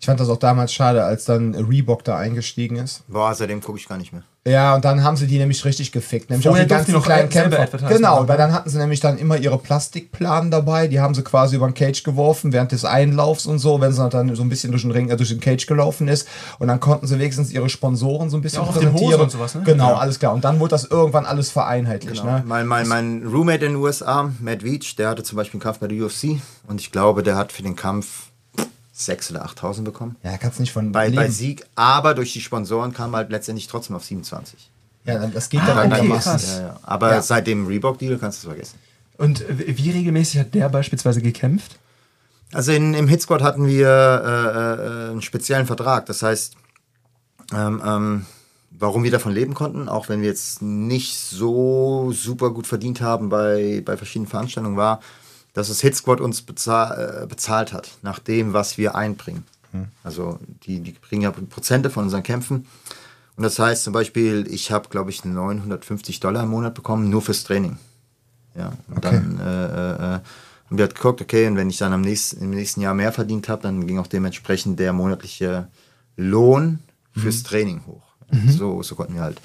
Ich 0.00 0.06
fand 0.06 0.20
das 0.20 0.28
auch 0.28 0.38
damals 0.38 0.72
schade, 0.72 1.02
als 1.04 1.24
dann 1.24 1.54
Reebok 1.56 2.04
da 2.04 2.16
eingestiegen 2.16 2.76
ist. 2.76 3.02
Boah, 3.08 3.34
seitdem 3.34 3.60
gucke 3.60 3.78
ich 3.78 3.88
gar 3.88 3.98
nicht 3.98 4.12
mehr. 4.12 4.22
Ja, 4.48 4.74
und 4.74 4.84
dann 4.84 5.02
haben 5.04 5.16
sie 5.16 5.26
die 5.26 5.38
nämlich 5.38 5.64
richtig 5.64 5.92
gefickt. 5.92 6.30
Nämlich 6.30 6.46
Vorher 6.46 6.64
auch 6.64 6.68
die 6.68 6.74
ganzen 6.74 6.86
die 6.90 6.96
noch 6.96 7.04
kleinen 7.04 7.28
Kämpfer. 7.28 7.66
Genau, 7.88 8.26
weil 8.26 8.36
dann 8.38 8.52
hatten 8.52 8.68
sie 8.70 8.78
nämlich 8.78 9.00
dann 9.00 9.18
immer 9.18 9.36
ihre 9.36 9.58
Plastikplanen 9.58 10.50
dabei. 10.50 10.86
Die 10.88 11.00
haben 11.00 11.14
sie 11.14 11.22
quasi 11.22 11.56
über 11.56 11.66
den 11.68 11.74
Cage 11.74 12.02
geworfen 12.02 12.52
während 12.52 12.72
des 12.72 12.84
Einlaufs 12.84 13.46
und 13.46 13.58
so, 13.58 13.80
wenn 13.80 13.92
sie 13.92 14.08
dann 14.08 14.34
so 14.34 14.42
ein 14.42 14.48
bisschen 14.48 14.70
durch 14.72 14.82
den 14.82 14.90
Ring, 14.90 15.10
äh, 15.10 15.16
durch 15.16 15.28
den 15.30 15.40
Cage 15.40 15.66
gelaufen 15.66 16.08
ist. 16.08 16.26
Und 16.58 16.68
dann 16.68 16.80
konnten 16.80 17.06
sie 17.06 17.18
wenigstens 17.18 17.50
ihre 17.50 17.68
Sponsoren 17.68 18.30
so 18.30 18.36
ein 18.36 18.40
bisschen 18.42 18.62
Ja, 18.62 18.64
auch 18.64 18.68
auf 18.70 18.78
den 18.78 18.92
Hosen 18.92 18.94
präsentieren. 18.94 19.20
und 19.22 19.30
sowas, 19.30 19.54
ne? 19.54 19.62
Genau, 19.64 19.90
Ja. 19.90 19.96
alles 19.98 20.18
klar. 20.18 20.34
Und 20.34 20.44
dann 20.44 20.60
wurde 20.60 20.70
das 20.70 20.84
irgendwann 20.84 21.26
alles 21.26 21.50
vereinheitlicht. 21.50 22.22
Genau. 22.22 22.34
Ne? 22.36 22.44
Mein, 22.46 22.66
mein, 22.66 22.88
mein 22.88 23.22
Roommate 23.26 23.66
in 23.66 23.72
den 23.74 23.82
USA, 23.82 24.30
Matt 24.40 24.64
Veach, 24.64 24.96
der 24.96 25.08
hatte 25.10 25.22
zum 25.22 25.36
Beispiel 25.36 25.58
einen 25.58 25.62
Kampf 25.64 25.78
bei 25.78 25.88
der 25.88 25.98
UFC 26.04 26.40
und 26.66 26.80
ich 26.80 26.90
glaube, 26.92 27.22
der 27.22 27.36
hat 27.36 27.52
für 27.52 27.62
den 27.62 27.76
Kampf 27.76 28.27
6.000 28.98 29.30
oder 29.30 29.46
8.000 29.46 29.82
bekommen. 29.82 30.16
Ja, 30.22 30.36
kannst 30.38 30.60
nicht 30.60 30.72
von 30.72 30.92
Bei, 30.92 31.10
bei 31.10 31.28
Sieg, 31.30 31.64
aber 31.74 32.14
durch 32.14 32.32
die 32.32 32.40
Sponsoren 32.40 32.92
kam 32.92 33.14
halt 33.14 33.30
letztendlich 33.30 33.66
trotzdem 33.68 33.94
auf 33.96 34.04
27. 34.04 34.70
Ja, 35.04 35.26
das 35.26 35.48
geht 35.48 35.60
Ah, 35.62 35.74
dann 35.74 35.92
okay, 35.92 36.08
krass. 36.18 36.46
Ja, 36.58 36.60
ja. 36.60 36.80
Aber 36.82 37.12
Ja. 37.14 37.22
seit 37.22 37.46
dem 37.46 37.66
Reebok-Deal 37.66 38.18
kannst 38.18 38.42
du 38.42 38.48
es 38.48 38.52
vergessen. 38.52 38.78
Und 39.16 39.44
wie 39.48 39.90
regelmäßig 39.90 40.40
hat 40.40 40.54
der 40.54 40.68
beispielsweise 40.68 41.22
gekämpft? 41.22 41.78
Also 42.52 42.72
in, 42.72 42.94
im 42.94 43.08
Hit 43.08 43.22
Squad 43.22 43.42
hatten 43.42 43.66
wir 43.66 43.88
äh, 43.88 45.08
äh, 45.08 45.10
einen 45.10 45.22
speziellen 45.22 45.66
Vertrag. 45.66 46.06
Das 46.06 46.22
heißt, 46.22 46.54
ähm, 47.54 47.82
ähm, 47.84 48.26
warum 48.70 49.02
wir 49.04 49.10
davon 49.10 49.32
leben 49.32 49.54
konnten, 49.54 49.88
auch 49.88 50.08
wenn 50.08 50.20
wir 50.22 50.28
jetzt 50.28 50.62
nicht 50.62 51.18
so 51.18 52.12
super 52.12 52.50
gut 52.50 52.66
verdient 52.66 53.00
haben 53.00 53.28
bei, 53.28 53.82
bei 53.84 53.96
verschiedenen 53.96 54.28
Veranstaltungen, 54.30 54.76
war, 54.76 55.00
dass 55.58 55.68
das 55.68 55.80
Hit 55.80 55.96
Squad 55.96 56.20
uns 56.20 56.42
bezahl, 56.42 57.22
äh, 57.22 57.26
bezahlt 57.26 57.72
hat, 57.72 57.90
nach 58.02 58.18
dem, 58.18 58.52
was 58.52 58.78
wir 58.78 58.94
einbringen. 58.94 59.44
Also 60.02 60.38
die, 60.64 60.80
die 60.80 60.92
bringen 60.92 61.22
ja 61.22 61.30
Prozente 61.30 61.90
von 61.90 62.04
unseren 62.04 62.22
Kämpfen. 62.22 62.66
Und 63.36 63.42
das 63.42 63.58
heißt 63.58 63.84
zum 63.84 63.92
Beispiel, 63.92 64.46
ich 64.50 64.72
habe, 64.72 64.88
glaube 64.88 65.10
ich, 65.10 65.24
950 65.24 66.20
Dollar 66.20 66.42
im 66.44 66.48
Monat 66.48 66.74
bekommen, 66.74 67.10
nur 67.10 67.20
fürs 67.22 67.44
Training. 67.44 67.76
Ja, 68.56 68.72
und 68.88 68.96
Okay. 68.98 69.10
dann 69.12 69.38
äh, 69.38 69.44
äh, 69.44 69.94
äh, 70.16 70.20
haben 70.66 70.76
wir 70.78 70.84
halt 70.84 70.94
geguckt, 70.94 71.20
okay, 71.20 71.46
und 71.46 71.56
wenn 71.56 71.70
ich 71.70 71.76
dann 71.78 71.92
am 71.92 72.00
nächsten, 72.00 72.42
im 72.42 72.50
nächsten 72.50 72.80
Jahr 72.80 72.94
mehr 72.94 73.12
verdient 73.12 73.48
habe, 73.48 73.62
dann 73.62 73.86
ging 73.86 73.98
auch 73.98 74.06
dementsprechend 74.06 74.78
der 74.80 74.92
monatliche 74.92 75.68
Lohn 76.16 76.78
fürs 77.14 77.42
Training 77.42 77.82
hoch. 77.86 78.02
So, 78.48 78.82
so 78.82 78.94
konnten 78.94 79.14
wir 79.14 79.22
halt 79.22 79.40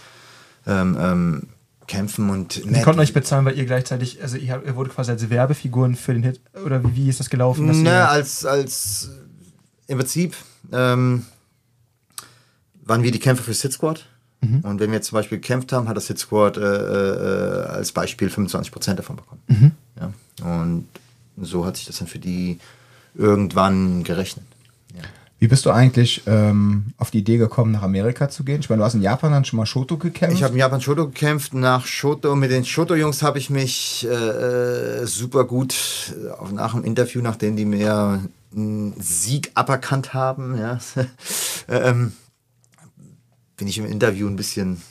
ähm, 0.66 0.98
ähm, 1.00 1.48
kämpfen 1.88 2.30
und 2.30 2.64
Die 2.64 2.82
konnten 2.82 3.00
euch 3.00 3.14
bezahlen, 3.14 3.46
weil 3.46 3.58
ihr 3.58 3.66
gleichzeitig, 3.66 4.22
also 4.22 4.38
ihr, 4.38 4.76
wurde 4.76 4.90
quasi 4.90 5.12
als 5.12 5.30
Werbefiguren 5.30 5.96
für 5.96 6.14
den 6.14 6.24
Hit, 6.24 6.42
oder 6.66 6.84
wie, 6.84 6.96
wie 6.96 7.10
ist 7.10 7.20
das 7.20 7.30
gelaufen? 7.30 7.68
dass 7.68 7.78
als, 8.10 8.46
als 8.46 9.10
im 9.88 9.98
Prinzip 9.98 10.36
ähm, 10.72 11.26
waren 12.84 13.04
wir 13.04 13.12
die 13.12 13.20
Kämpfer 13.20 13.44
für 13.44 13.54
Hit 13.54 13.74
Squad. 13.74 14.06
Mhm. 14.42 14.62
Und 14.62 14.80
wenn 14.80 14.92
wir 14.92 15.02
zum 15.02 15.16
Beispiel 15.18 15.40
gekämpft 15.40 15.72
haben, 15.72 15.88
hat 15.88 15.98
das 15.98 16.08
Hit 16.08 16.20
Squad 16.20 16.58
äh, 16.58 16.62
äh, 16.62 17.66
als 17.68 17.92
Beispiel 17.92 18.28
25% 18.28 18.96
davon 18.96 19.16
bekommen. 19.18 19.42
Mhm. 19.48 19.72
Ja. 20.00 20.14
Und 20.44 20.88
so 21.38 21.66
hat 21.66 21.78
sich 21.78 21.86
das 21.86 21.98
dann 21.98 22.08
für 22.08 22.20
die 22.20 22.60
irgendwann 23.16 24.04
gerechnet. 24.04 24.46
Wie 25.44 25.50
bist 25.50 25.66
du 25.66 25.72
eigentlich 25.72 26.24
ähm, 26.26 26.94
auf 26.98 27.12
die 27.12 27.18
Idee 27.18 27.36
gekommen, 27.36 27.74
nach 27.74 27.82
Amerika 27.82 28.30
zu 28.30 28.46
gehen? 28.46 28.62
Ich 28.62 28.70
meine, 28.70 28.80
du 28.80 28.86
hast 28.86 28.94
in 28.94 29.02
Japan 29.02 29.34
dann 29.34 29.44
schon 29.44 29.58
mal 29.58 29.66
Shoto 29.66 29.98
gekämpft. 29.98 30.38
Ich 30.38 30.42
habe 30.42 30.54
in 30.54 30.60
Japan 30.60 30.80
Shoto 30.80 31.08
gekämpft. 31.08 31.54
Nach 31.54 31.86
Shoto, 31.86 32.34
mit 32.34 32.50
den 32.50 32.64
Shoto-Jungs 32.64 33.22
habe 33.24 33.40
ich 33.40 33.50
mich 33.50 34.08
äh, 34.10 35.02
äh, 35.02 35.06
super 35.06 35.44
gut, 35.44 35.76
äh, 36.16 36.30
auch 36.30 36.50
nach 36.54 36.72
dem 36.72 36.86
Interview, 36.86 37.22
nachdem 37.22 37.58
die 37.58 37.66
mir 37.66 38.24
einen 38.56 38.94
Sieg 39.02 39.52
aberkannt 39.54 40.14
haben, 40.14 40.58
ja, 40.58 40.80
ähm, 41.68 42.14
bin 43.58 43.68
ich 43.68 43.78
im 43.78 43.86
Interview 43.86 44.30
ein 44.30 44.38
bisschen 44.38 44.82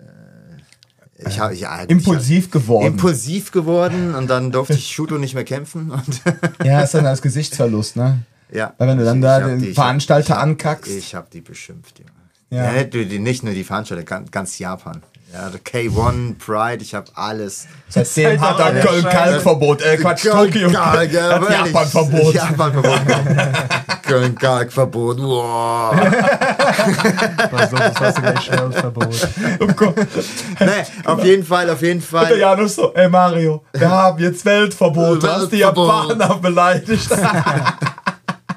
äh, 0.00 1.28
ich 1.28 1.38
hab, 1.38 1.54
ja, 1.54 1.82
Impulsiv 1.82 2.46
ich, 2.46 2.50
geworden. 2.50 2.86
Impulsiv 2.86 3.52
geworden 3.52 4.16
und 4.16 4.28
dann 4.28 4.50
durfte 4.50 4.74
ich 4.74 4.92
Shuto 4.92 5.18
nicht 5.18 5.34
mehr 5.34 5.44
kämpfen. 5.44 5.92
Ja, 6.64 6.80
ist 6.80 6.94
dann 6.94 7.06
als 7.06 7.22
Gesichtsverlust, 7.22 7.94
ne? 7.94 8.24
Ja, 8.52 8.72
Weil 8.78 8.88
wenn 8.88 8.98
du 8.98 9.04
dann 9.04 9.18
Ich- 9.18 9.22
da 9.22 9.38
ich 9.40 9.44
den 9.46 9.58
die- 9.60 9.68
ich 9.70 9.74
Veranstalter 9.74 10.34
hab- 10.36 10.42
ankackst. 10.42 10.90
Ich 10.90 11.14
habe 11.14 11.26
die 11.32 11.40
beschimpft, 11.40 11.98
Junge. 11.98 12.10
Ja. 12.50 12.64
Ja. 12.66 12.72
nicht, 12.82 12.94
nur 12.94 13.04
die, 13.04 13.18
nicht 13.18 13.42
nur 13.42 13.54
die 13.54 13.64
Veranstalter, 13.64 14.04
ganz, 14.04 14.30
ganz 14.30 14.58
Japan. 14.58 15.02
Ja, 15.32 15.50
der 15.50 15.60
K1, 15.60 16.38
Pride, 16.38 16.82
ich 16.82 16.94
habe 16.94 17.06
alles. 17.16 17.66
Seitdem 17.88 18.40
hat 18.40 18.60
er 18.60 18.80
Köln-Kalk-Verbot. 18.80 19.82
Äh, 19.82 19.96
Quatsch, 19.96 20.22
Tokio. 20.24 20.70
Kalk, 20.70 21.12
ja. 21.12 21.42
Japan-Verbot. 21.66 22.32
Japan-Verbot. 22.32 23.00
Köln-Kalk-Verbot. 24.06 25.18
Wow. 25.18 25.96
War 27.50 27.68
so, 27.68 27.76
das 27.76 28.00
war 28.00 28.12
so 28.12 28.20
gleich 28.22 28.40
Schwellverbot. 28.40 29.28
Oh 29.60 29.66
Gott. 29.74 29.96
Nee, 30.60 30.66
auf 31.04 31.24
jeden 31.24 31.44
Fall, 31.44 31.68
auf 31.70 31.82
jeden 31.82 32.00
Der 32.00 32.08
Fall. 32.08 32.38
Janus 32.38 32.76
so, 32.76 32.94
ey 32.94 33.08
Mario, 33.08 33.64
wir 33.72 33.90
haben 33.90 34.18
jetzt 34.22 34.44
Weltverbot. 34.44 35.22
Du 35.24 35.28
hast 35.28 35.50
die. 35.50 35.56
Japaner 35.58 36.36
beleidigt. 36.36 37.08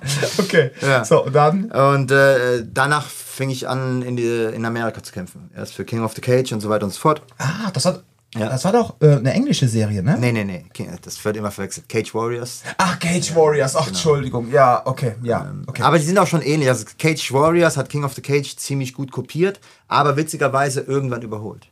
okay, 0.39 0.71
Ja. 0.81 1.03
so, 1.05 1.25
und 1.25 1.33
dann? 1.33 1.71
Und 1.71 2.11
äh, 2.11 2.63
danach 2.71 3.05
fing 3.07 3.49
ich 3.49 3.67
an, 3.67 4.01
in, 4.01 4.15
die, 4.15 4.27
in 4.53 4.65
Amerika 4.65 5.01
zu 5.03 5.11
kämpfen. 5.13 5.49
Erst 5.55 5.73
für 5.73 5.85
King 5.85 6.03
of 6.03 6.13
the 6.13 6.21
Cage 6.21 6.51
und 6.51 6.61
so 6.61 6.69
weiter 6.69 6.85
und 6.85 6.91
so 6.93 6.99
fort. 6.99 7.21
Ah, 7.37 7.69
das, 7.73 7.85
hat, 7.85 8.03
Ja. 8.35 8.49
das 8.49 8.65
war 8.65 8.71
doch 8.73 8.95
äh, 9.01 9.15
eine 9.15 9.33
englische 9.33 9.67
Serie, 9.67 10.03
ne? 10.03 10.17
Nee, 10.19 10.31
nee, 10.31 10.43
nee, 10.43 10.65
das 11.01 11.23
wird 11.23 11.37
immer 11.37 11.51
verwechselt. 11.51 11.87
Cage 11.89 12.13
Warriors. 12.13 12.63
Ach, 12.77 12.99
Cage 12.99 13.33
Warriors, 13.35 13.75
ach, 13.75 13.87
Entschuldigung. 13.87 14.51
Ja, 14.51 14.81
okay, 14.85 15.15
ja, 15.23 15.53
okay. 15.67 15.81
Aber 15.83 15.97
die 15.99 16.05
sind 16.05 16.17
auch 16.17 16.27
schon 16.27 16.41
ähnlich. 16.41 16.67
Also 16.69 16.85
Cage 16.97 17.31
Warriors 17.33 17.77
hat 17.77 17.89
King 17.89 18.03
of 18.03 18.13
the 18.13 18.21
Cage 18.21 18.55
ziemlich 18.57 18.93
gut 18.93 19.11
kopiert, 19.11 19.59
aber 19.87 20.15
witzigerweise 20.17 20.81
irgendwann 20.81 21.21
überholt. 21.21 21.67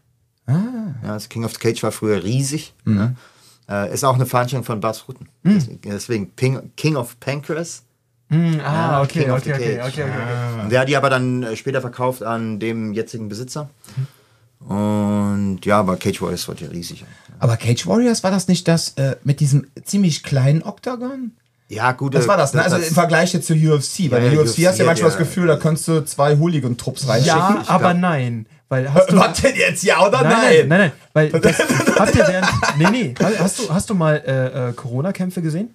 Ah. 0.45 0.55
Ja, 1.03 1.11
also 1.13 1.27
King 1.27 1.43
of 1.43 1.51
the 1.53 1.59
Cage 1.59 1.83
war 1.83 1.91
früher 1.91 2.23
riesig. 2.23 2.73
Mhm. 2.85 2.95
Ne? 2.95 3.15
Äh, 3.69 3.93
ist 3.93 4.05
auch 4.05 4.15
eine 4.15 4.25
Veranstaltung 4.25 4.63
von 4.65 4.79
Bas 4.79 5.09
Rutten. 5.09 5.27
Deswegen, 5.43 5.81
deswegen 5.83 6.31
Ping, 6.31 6.71
King 6.77 6.95
of 6.95 7.19
Pancras. 7.19 7.83
Ah, 8.29 9.01
okay, 9.01 9.29
okay, 9.31 9.53
okay, 9.53 9.81
okay. 9.81 10.03
Und 10.61 10.69
der 10.71 10.81
hat 10.81 10.89
die 10.89 10.97
aber 10.97 11.09
dann 11.09 11.43
äh, 11.43 11.55
später 11.55 11.81
verkauft 11.81 12.23
an 12.23 12.59
dem 12.59 12.93
jetzigen 12.93 13.29
Besitzer. 13.29 13.69
Und 14.67 15.59
ja, 15.63 15.79
aber 15.79 15.97
Cage 15.97 16.21
Warriors 16.21 16.47
wird 16.47 16.61
ja 16.61 16.67
riesig. 16.69 17.05
Aber 17.39 17.57
Cage 17.57 17.85
Warriors, 17.87 18.23
war 18.23 18.31
das 18.31 18.47
nicht 18.47 18.67
das 18.67 18.89
äh, 18.97 19.15
mit 19.23 19.39
diesem 19.39 19.67
ziemlich 19.83 20.23
kleinen 20.23 20.63
Oktagon? 20.63 21.31
Ja, 21.69 21.91
gut. 21.91 22.15
Das 22.15 22.27
war 22.27 22.37
das, 22.37 22.53
ne? 22.53 22.63
Also 22.63 22.77
im 22.77 22.93
Vergleich 22.93 23.33
jetzt 23.33 23.47
zu 23.47 23.53
UFC. 23.53 24.09
Weil 24.09 24.23
Ja, 24.25 24.31
ja, 24.33 24.39
UFC, 24.41 24.59
UFC 24.59 24.65
hast 24.67 24.79
du 24.79 24.83
ja 24.83 24.85
manchmal 24.85 24.89
hat 24.89 25.01
das 25.01 25.13
ja- 25.13 25.19
Gefühl, 25.19 25.47
da 25.47 25.57
kannst 25.57 25.87
du 25.87 26.03
zwei 26.05 26.37
Hooligan-Trupps 26.37 27.07
reinschicken. 27.07 27.37
Ja, 27.39 27.63
aber 27.67 27.93
nein. 27.93 28.45
Weil 28.69 28.93
hast 28.93 29.11
du. 29.11 29.17
Was 29.17 29.41
denn 29.41 29.55
jetzt, 29.55 29.83
ja 29.83 30.05
oder 30.05 30.23
nein? 30.23 30.31
Nein, 30.31 30.41
nein, 30.41 30.67
nein, 30.67 30.79
nein, 30.79 30.91
weil 31.13 31.29
das, 31.41 31.59
habt 31.59 32.15
ihr 32.15 32.27
während. 32.27 32.47
Nee, 32.77 32.87
nee, 32.91 33.13
hast 33.39 33.59
du, 33.59 33.69
hast 33.73 33.89
du 33.89 33.95
mal 33.95 34.15
äh, 34.25 34.69
äh, 34.69 34.73
Corona-Kämpfe 34.73 35.41
gesehen? 35.41 35.69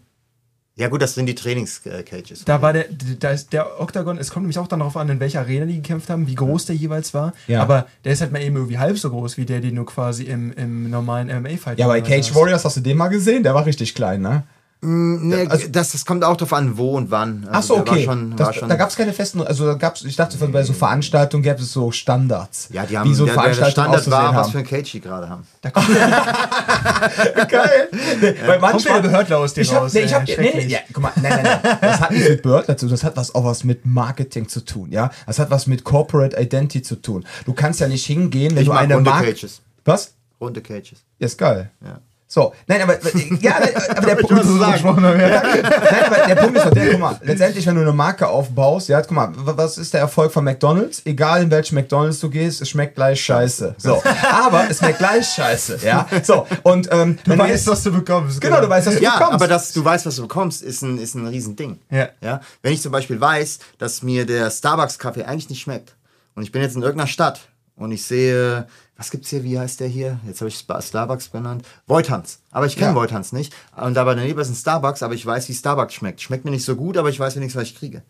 Ja, 0.75 0.89
gut, 0.89 1.03
das 1.03 1.15
sind 1.15 1.27
die 1.27 1.35
Trainings-Cages. 1.35 2.47
Da 2.47 2.63
war 2.63 2.73
der, 2.73 2.87
da 3.21 3.31
ist 3.31 3.53
der 3.53 3.79
Oktagon, 3.79 4.17
es 4.17 4.31
kommt 4.31 4.45
nämlich 4.45 4.59
auch 4.59 4.67
darauf 4.67 4.97
an, 4.97 5.09
in 5.11 5.21
welcher 5.21 5.41
Arena 5.41 5.67
die 5.67 5.77
gekämpft 5.77 6.09
haben, 6.09 6.27
wie 6.27 6.35
groß 6.35 6.65
der 6.65 6.77
jeweils 6.77 7.13
war. 7.13 7.35
Ja. 7.47 7.61
Aber 7.61 7.87
der 8.05 8.13
ist 8.15 8.23
halt 8.23 8.33
mal 8.33 8.41
eben 8.41 8.57
irgendwie 8.57 8.79
halb 8.79 8.99
so 8.99 9.11
groß 9.11 9.37
wie 9.37 9.45
der, 9.45 9.61
den 9.61 9.77
du 9.77 9.85
quasi 9.85 10.25
im, 10.25 10.51
im 10.55 10.89
normalen 10.89 11.29
MMA-Fight 11.29 11.79
Ja, 11.79 11.89
bei 11.89 12.01
Cage 12.01 12.35
Warriors 12.35 12.65
hast 12.65 12.79
du 12.79 12.81
den 12.81 12.97
mal 12.97 13.09
gesehen? 13.09 13.43
Der 13.43 13.55
war 13.55 13.67
richtig 13.67 13.95
klein, 13.95 14.23
ne? 14.23 14.45
Nee, 14.85 15.47
Also- 15.49 15.69
das, 15.69 15.93
das 15.93 16.05
kommt 16.05 16.25
auch 16.25 16.37
darauf 16.37 16.53
an, 16.55 16.77
wo 16.77 16.97
und 16.97 17.13
wann. 17.13 17.47
Ach 17.53 17.63
so, 17.63 17.75
der 17.75 17.83
okay. 17.83 17.91
War 18.07 18.15
schon, 18.15 18.37
das, 18.37 18.47
war 18.49 18.53
schon, 18.53 18.69
da 18.69 18.75
gab 18.75 18.91
es 18.91 18.97
keine 18.97 19.13
festen, 19.13 19.41
also 19.41 19.65
da 19.65 19.75
gab's, 19.75 20.03
ich 20.05 20.17
dachte, 20.17 20.37
bei 20.49 20.65
so 20.65 20.73
Veranstaltungen 20.73 21.45
gäbe 21.45 21.63
es 21.63 21.73
so 21.73 21.93
Standards. 21.93 22.69
ja, 22.73 22.85
die 22.85 22.99
haben, 22.99 23.09
wie 23.09 23.15
so 23.15 23.25
der, 23.25 23.35
der 23.37 23.55
Standard 23.55 24.11
war, 24.11 24.31
auszusehen 24.31 24.37
was 24.37 24.51
für 24.51 24.59
haben. 24.59 24.65
ein 24.65 24.69
Cage 24.69 24.91
die 24.91 25.01
gerade 25.01 25.29
haben. 25.29 25.47
Geil. 27.49 27.89
Nee, 28.21 28.35
weil 28.47 28.59
manchmal, 28.59 29.01
der 29.03 29.09
Behördler 29.09 29.39
aus 29.39 29.55
dir 29.55 29.61
ich 29.61 29.73
hab, 29.73 29.83
raus, 29.83 29.93
nee, 29.95 30.01
ich 30.01 30.13
hab, 30.15 30.27
nee, 30.27 30.67
ja, 30.67 30.79
guck 30.93 31.03
mal, 31.03 31.13
nein, 31.23 31.41
nein, 31.43 31.61
nein. 31.63 31.79
Das 31.81 32.01
hat 32.01 32.11
nichts 32.11 32.29
mit 32.29 32.43
Behördler 32.43 32.77
zu 32.77 32.87
tun, 32.87 32.91
das 32.91 33.05
hat 33.05 33.17
was, 33.17 33.35
auch 33.35 33.45
was 33.45 33.63
mit 33.65 33.87
Marketing 33.87 34.49
zu 34.49 34.65
tun, 34.65 34.91
ja. 34.91 35.11
Das 35.27 35.39
hat 35.39 35.51
was 35.51 35.67
mit 35.69 35.85
Corporate 35.85 36.37
Identity 36.41 36.83
zu 36.83 36.97
tun. 36.97 37.25
Du 37.45 37.53
kannst 37.53 37.79
ja 37.81 37.87
nicht 37.89 38.05
hingehen, 38.07 38.53
wenn 38.57 38.63
Ich 38.63 38.69
du 38.69 38.73
mag 38.75 38.83
eine 38.83 38.99
Marke... 39.01 39.27
Cages. 39.33 39.61
Was? 39.85 40.15
Runde 40.41 40.61
Cages. 40.61 40.99
Ja, 41.21 41.27
ist 41.27 41.39
geil. 41.39 41.71
Ja. 41.85 42.01
So, 42.35 42.55
nein, 42.67 42.81
aber, 42.81 42.95
ja, 43.43 43.57
aber 43.91 44.07
der 44.07 44.15
Punkt, 44.15 44.43
sagen. 44.43 45.03
Nein, 45.03 46.05
aber 46.07 46.27
der 46.27 46.35
Punkt 46.37 46.57
ist 46.57 46.65
doch 46.65 46.71
der, 46.71 46.91
guck 46.93 47.01
mal, 47.01 47.21
letztendlich, 47.23 47.67
wenn 47.67 47.75
du 47.75 47.83
eine 47.83 47.93
Marke 47.93 48.27
aufbaust, 48.27 48.89
ja, 48.89 49.03
guck 49.03 49.11
mal, 49.11 49.33
was 49.37 49.77
ist 49.77 49.93
der 49.93 50.01
Erfolg 50.01 50.33
von 50.33 50.43
McDonalds? 50.43 51.03
Egal 51.05 51.43
in 51.43 51.51
welchen 51.51 51.75
McDonalds 51.75 52.21
du 52.21 52.31
gehst, 52.31 52.63
es 52.63 52.71
schmeckt 52.71 52.95
gleich 52.95 53.23
scheiße. 53.23 53.75
So, 53.77 54.03
aber 54.33 54.65
es 54.71 54.79
schmeckt 54.79 54.97
gleich 54.99 55.27
scheiße, 55.29 55.81
ja. 55.85 56.07
So, 56.23 56.47
und 56.63 56.89
ähm, 56.91 57.19
Du 57.23 57.37
weißt, 57.37 57.51
jetzt- 57.51 57.67
was 57.67 57.83
du 57.83 57.93
bekommst. 57.93 58.41
genau, 58.41 58.63
du 58.63 58.69
weißt, 58.71 58.87
was 58.87 58.95
du 58.97 59.03
Ja, 59.03 59.13
bekommst. 59.19 59.35
aber 59.35 59.49
dass 59.49 59.73
du 59.75 59.85
weißt, 59.85 60.07
was 60.07 60.17
du 60.17 60.23
bekommst, 60.23 60.63
ist 60.63 60.81
ein, 60.81 60.97
ist 60.97 61.15
ein 61.15 61.27
Riesending. 61.27 61.81
Ja. 61.91 62.09
Ja? 62.23 62.41
Wenn 62.63 62.73
ich 62.73 62.81
zum 62.81 62.93
Beispiel 62.93 63.21
weiß, 63.21 63.59
dass 63.77 64.03
mir 64.03 64.25
der 64.25 64.51
Starbucks-Kaffee 64.51 65.25
eigentlich 65.25 65.51
nicht 65.51 65.61
schmeckt 65.61 65.97
und 66.35 66.45
ich 66.45 66.51
bin 66.51 66.63
jetzt 66.63 66.77
in 66.77 66.83
irgendeiner 66.83 67.09
Stadt 67.09 67.41
und 67.77 67.93
ich 67.93 68.07
sehe, 68.07 68.67
was 68.97 69.11
gibt's 69.11 69.31
hier, 69.31 69.43
wie 69.43 69.59
heißt 69.59 69.81
der 69.81 69.89
hier? 69.89 70.21
Jetzt 70.27 70.41
habe 70.41 70.49
ich 70.49 70.57
Starbucks 70.81 71.33
genannt. 71.33 71.65
Voithans. 71.87 72.41
Aber 72.51 72.67
ich 72.67 72.77
kenne 72.77 72.91
Ja. 72.93 72.95
Voithans 72.95 73.33
nicht. 73.33 73.53
Und 73.77 73.97
aber 73.99 74.15
daneben 74.15 74.39
ist 74.41 74.49
ein 74.51 74.55
Starbucks, 74.55 75.03
aber 75.03 75.15
ich 75.15 75.25
weiß, 75.25 75.49
wie 75.49 75.55
Starbucks 75.55 75.95
schmeckt. 75.95 76.21
Schmeckt 76.21 76.45
mir 76.45 76.51
nicht 76.51 76.65
so 76.65 76.77
gut, 76.77 76.97
aber 76.97 77.09
ich 77.09 77.19
weiß 77.19 77.37
wenigstens, 77.37 77.61
was 77.61 77.69
ich 77.69 77.77
kriege. 77.77 78.03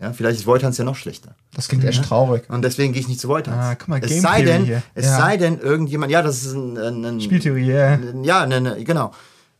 Ja, 0.00 0.12
vielleicht 0.12 0.40
ist 0.40 0.46
Voithans 0.46 0.78
ja 0.78 0.84
noch 0.84 0.96
schlechter. 0.96 1.36
das 1.54 1.68
klingt 1.68 1.84
echt 1.84 2.04
traurig. 2.04 2.50
Und 2.50 2.62
deswegen 2.62 2.92
gehe 2.92 3.00
ich 3.00 3.06
nicht 3.08 3.20
zu 3.20 3.28
Voithans. 3.28 3.56
Ah, 3.56 3.74
guck 3.76 3.86
mal, 3.86 4.00
es 4.02 4.08
Game 4.10 4.20
sei 4.20 4.42
Theory 4.42 4.46
denn, 4.46 4.64
hier. 4.64 4.82
es 4.94 5.04
Ja. 5.06 5.16
sei 5.18 5.36
denn, 5.36 5.60
irgendjemand, 5.60 6.10
ja, 6.10 6.22
das 6.22 6.42
ist 6.44 6.54
ein, 6.54 6.76
ein, 6.76 7.04
ein 7.04 7.20
Spieltheorie, 7.20 7.66
ja. 7.70 7.98
Ja, 8.22 8.46
ne, 8.46 8.60
ne, 8.60 8.82
genau. 8.82 9.12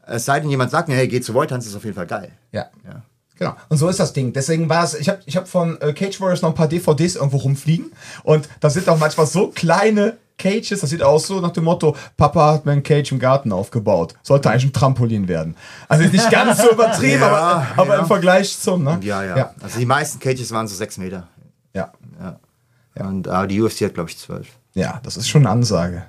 Es 0.05 0.25
sei 0.25 0.41
denn, 0.41 0.51
jemand 0.51 0.73
sagt 0.73 0.89
mir, 0.89 0.97
hey, 0.97 1.07
geh 1.07 1.21
zu 1.21 1.33
Voithans, 1.33 1.65
ist 1.65 1.77
auf 1.77 1.85
jeden 1.85 1.95
Fall 1.95 2.09
geil. 2.09 2.33
Ja. 2.51 2.67
Ja. 2.85 3.03
Genau. 3.39 3.55
Und 3.69 3.77
so 3.77 3.89
ist 3.89 4.01
das 4.01 4.13
Ding. 4.13 4.33
Deswegen 4.33 4.69
war 4.69 4.83
es, 4.83 4.95
ich 4.95 5.09
habe 5.09 5.21
ich 5.27 5.37
hab 5.37 5.49
von 5.49 5.81
äh, 5.81 5.93
Cage 5.93 6.21
Warriors 6.21 6.43
noch 6.43 6.51
ein 6.51 6.55
paar 6.57 6.69
DVDs 6.69 7.15
irgendwo 7.17 7.37
rumfliegen. 7.39 7.93
Und 8.25 8.49
da 8.59 8.69
sind 8.69 8.89
auch 8.89 8.99
manchmal 8.99 9.27
so 9.27 9.49
kleine 9.49 10.17
Cages, 10.39 10.81
das 10.81 10.91
sieht 10.91 11.03
aus 11.03 11.27
so 11.27 11.41
nach 11.41 11.53
dem 11.53 11.65
Motto, 11.65 11.97
Papa 12.17 12.55
hat 12.55 12.67
mir 12.67 12.73
ein 12.73 12.83
Cage 12.83 13.13
im 13.13 13.19
Garten 13.19 13.53
aufgebaut. 13.53 14.15
Sollte 14.23 14.51
eigentlich 14.51 14.65
ein 14.65 14.73
Trampolin 14.73 15.29
werden. 15.29 15.57
Also 15.89 16.05
nicht 16.09 16.31
ganz 16.31 16.59
so 16.63 16.73
übertrieben, 16.73 17.21
Ja, 17.21 17.29
aber, 17.29 17.67
aber 17.77 17.95
ja. 17.95 18.01
im 18.01 18.07
Vergleich 18.07 18.59
zum, 18.59 18.83
ne? 18.85 18.99
Ja, 19.03 19.23
ja, 19.25 19.37
Ja. 19.37 19.55
Also 19.63 19.79
die 19.79 19.87
meisten 19.87 20.19
Cages 20.19 20.51
waren 20.51 20.67
so 20.67 20.75
sechs 20.75 20.99
Meter. 20.99 21.29
Ja. 21.75 21.93
Ja. 22.21 23.07
Und 23.07 23.29
ah, 23.29 23.47
die 23.47 23.61
UFC 23.61 23.83
hat, 23.83 23.95
glaube 23.95 24.11
ich, 24.11 24.19
zwölf. 24.19 24.49
Ja, 24.75 25.01
das 25.03 25.17
ist 25.17 25.29
schon 25.29 25.43
eine 25.43 25.51
Ansage. 25.51 26.05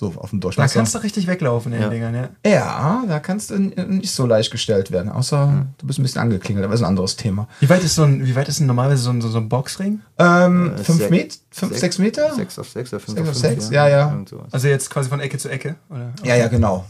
So 0.00 0.14
auf 0.16 0.30
dem 0.30 0.38
Da 0.38 0.44
Durchmesser. 0.46 0.78
kannst 0.78 0.94
du 0.94 0.98
richtig 1.00 1.26
weglaufen 1.26 1.72
in 1.72 1.80
Ja. 1.80 1.88
den 1.88 1.94
Dingern, 2.10 2.14
ja. 2.14 2.28
ja, 2.48 3.02
da 3.08 3.18
kannst 3.18 3.50
du 3.50 3.58
nicht 3.58 4.12
so 4.12 4.26
leicht 4.26 4.52
gestellt 4.52 4.92
werden. 4.92 5.10
Außer 5.10 5.66
du 5.76 5.86
bist 5.88 5.98
ein 5.98 6.02
bisschen 6.04 6.20
angeklingelt, 6.20 6.64
aber 6.64 6.72
ist 6.74 6.82
ein 6.82 6.86
anderes 6.86 7.16
Thema. 7.16 7.48
Wie 7.58 7.68
weit 7.68 7.82
ist 7.82 7.96
so 7.96 8.04
ein, 8.04 8.24
wie 8.24 8.36
weit 8.36 8.48
ist 8.48 8.60
denn 8.60 8.68
normalerweise 8.68 9.02
so 9.02 9.10
ein, 9.10 9.20
so, 9.20 9.36
ein 9.36 9.48
Boxring? 9.48 10.00
Ähm, 10.18 10.74
Äh, 10.76 10.84
fünf 10.84 11.00
sech- 11.02 11.10
Meter? 11.10 11.34
Fünf, 11.50 11.72
sech- 11.72 11.78
sechs 11.80 11.98
Meter? 11.98 12.32
Sechs 12.32 12.58
auf 12.60 12.68
sechs 12.70 12.92
oder 12.92 13.00
fünf 13.00 13.18
Sechs 13.18 13.28
auf 13.28 13.34
auf 13.34 13.42
fünf, 13.42 13.60
sechs? 13.62 13.70
Ja, 13.70 13.88
ja. 13.88 14.24
Sowas. 14.30 14.46
Also 14.52 14.68
jetzt 14.68 14.88
quasi 14.88 15.08
von 15.08 15.18
Ecke 15.18 15.36
zu 15.36 15.48
Ecke? 15.48 15.74
Oder? 15.90 16.12
Ja, 16.22 16.36
ja, 16.36 16.46
genau. 16.46 16.86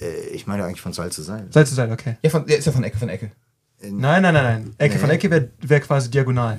Äh, 0.00 0.10
ich 0.32 0.48
meine 0.48 0.64
eigentlich 0.64 0.80
von 0.80 0.92
Seil 0.92 1.12
zu 1.12 1.22
Seil. 1.22 1.46
Seite 1.50 1.68
zu 1.70 1.76
Seite, 1.76 1.92
okay. 1.92 2.16
Ja, 2.24 2.30
von, 2.30 2.44
ja, 2.48 2.56
ist 2.56 2.64
ja 2.64 2.72
von 2.72 2.82
Ecke, 2.82 2.98
von 2.98 3.08
Ecke. 3.08 3.30
Nein, 3.82 4.20
nein, 4.22 4.34
nein, 4.34 4.34
nein. 4.34 4.74
Ecke 4.78 4.94
Nee. 4.94 5.00
von 5.00 5.10
Ecke 5.10 5.30
wäre 5.30 5.48
wär 5.60 5.78
quasi 5.80 6.10
diagonal. 6.10 6.58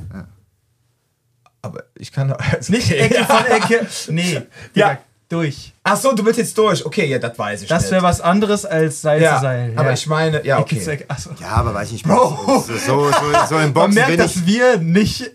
Aber 1.62 1.84
ich 1.96 2.14
kann 2.14 2.34
Nicht 2.70 2.90
Ecke 2.92 3.26
von 3.26 3.46
Ecke. 3.48 3.86
Nee. 4.10 4.42
Ja. 4.76 4.98
Durch. 5.34 5.74
Ach 5.84 5.98
so, 5.98 6.14
du 6.14 6.24
willst 6.24 6.38
jetzt 6.38 6.56
durch. 6.56 6.86
Okay, 6.86 7.08
ja, 7.08 7.18
das 7.18 7.40
weiß 7.40 7.64
ich. 7.64 7.68
Das 7.68 7.90
wäre 7.90 8.04
was 8.04 8.22
anderes 8.22 8.68
als 8.68 9.02
Seil 9.02 9.20
ja, 9.20 9.38
zu 9.38 9.42
Seil. 9.42 9.74
Aber 9.76 9.88
ja. 9.88 9.94
ich 9.94 10.06
meine, 10.06 10.46
ja, 10.46 10.60
okay. 10.60 11.06
Achso. 11.08 11.32
Ja, 11.42 11.48
aber 11.48 11.74
weiß 11.74 11.88
ich 11.88 11.94
nicht. 11.94 12.06
Bro. 12.06 12.64
So, 12.68 12.78
so, 12.78 13.10
so, 13.10 13.16
so 13.50 13.56
im 13.56 13.62
Man 13.74 13.74
Boxen 13.74 13.96
merkt, 13.96 14.10
bin 14.10 14.20
dass 14.20 14.36
ich. 14.36 14.46
wir 14.46 14.78
nicht. 14.78 15.32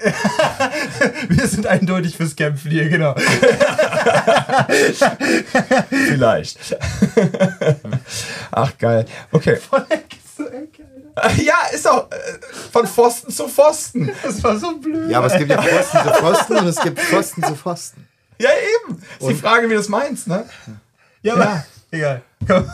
wir 1.28 1.48
sind 1.48 1.66
eindeutig 1.66 2.16
fürs 2.16 2.36
Kämpfen 2.36 2.70
hier, 2.70 2.88
genau. 2.88 3.16
Vielleicht. 5.90 6.76
Ach, 8.52 8.78
geil. 8.78 9.04
Okay. 9.32 9.56
Von 9.56 9.82
Ecke 9.90 10.16
zu 10.36 10.48
Ecke. 10.48 10.84
Ja, 11.42 11.56
ist 11.74 11.88
auch 11.88 12.08
äh, 12.12 12.16
von 12.70 12.86
Pfosten 12.86 13.32
zu 13.32 13.48
Pfosten. 13.48 14.12
Das 14.22 14.44
war 14.44 14.56
so 14.56 14.78
blöd. 14.78 15.10
Ja, 15.10 15.18
aber 15.18 15.26
es 15.26 15.36
gibt 15.36 15.50
ja 15.50 15.60
Pfosten 15.60 15.98
zu 15.98 16.14
Pfosten 16.14 16.56
und 16.56 16.66
es 16.68 16.80
gibt 16.80 17.00
Pfosten 17.00 17.42
zu 17.42 17.56
Pfosten. 17.56 18.07
Ja, 18.38 18.50
eben. 18.50 19.02
Ist 19.18 19.28
die 19.28 19.34
Frage, 19.34 19.66
wie 19.66 19.72
du 19.72 19.78
das 19.78 19.88
meinst, 19.88 20.26
ne? 20.28 20.48
Ja, 21.22 21.34
aber. 21.34 21.64
Egal. 21.90 22.22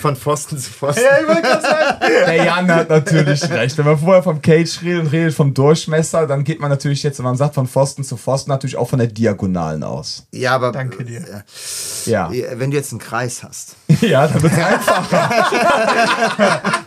Von 0.00 0.14
Pfosten 0.14 0.56
zu 0.56 0.70
Pfosten. 0.70 1.02
Ja, 1.02 1.20
ich 1.20 1.26
wollte 1.26 1.42
gerade 1.42 1.62
sagen. 1.62 1.98
Der 2.26 2.44
Jan 2.44 2.70
hat 2.70 2.88
natürlich 2.90 3.42
recht. 3.50 3.76
Wenn 3.76 3.86
man 3.86 3.98
vorher 3.98 4.22
vom 4.22 4.40
Cage 4.40 4.82
redet 4.82 5.00
und 5.00 5.06
redet 5.08 5.34
vom 5.34 5.52
Durchmesser, 5.52 6.28
dann 6.28 6.44
geht 6.44 6.60
man 6.60 6.70
natürlich 6.70 7.02
jetzt, 7.02 7.18
wenn 7.18 7.24
man 7.24 7.36
sagt 7.36 7.56
von 7.56 7.66
Pfosten 7.66 8.04
zu 8.04 8.16
Pfosten, 8.16 8.50
natürlich 8.50 8.76
auch 8.76 8.88
von 8.88 9.00
der 9.00 9.08
Diagonalen 9.08 9.82
aus. 9.82 10.26
Ja, 10.30 10.52
aber. 10.54 10.70
Danke 10.70 11.04
dir. 11.04 11.20
äh, 11.22 12.10
Ja. 12.10 12.30
Wenn 12.54 12.70
du 12.70 12.76
jetzt 12.76 12.92
einen 12.92 13.00
Kreis 13.00 13.42
hast. 13.42 13.74
Ja, 14.00 14.28
dann 14.28 14.40
wird 14.42 14.52
es 14.52 14.58
einfacher. 14.58 15.30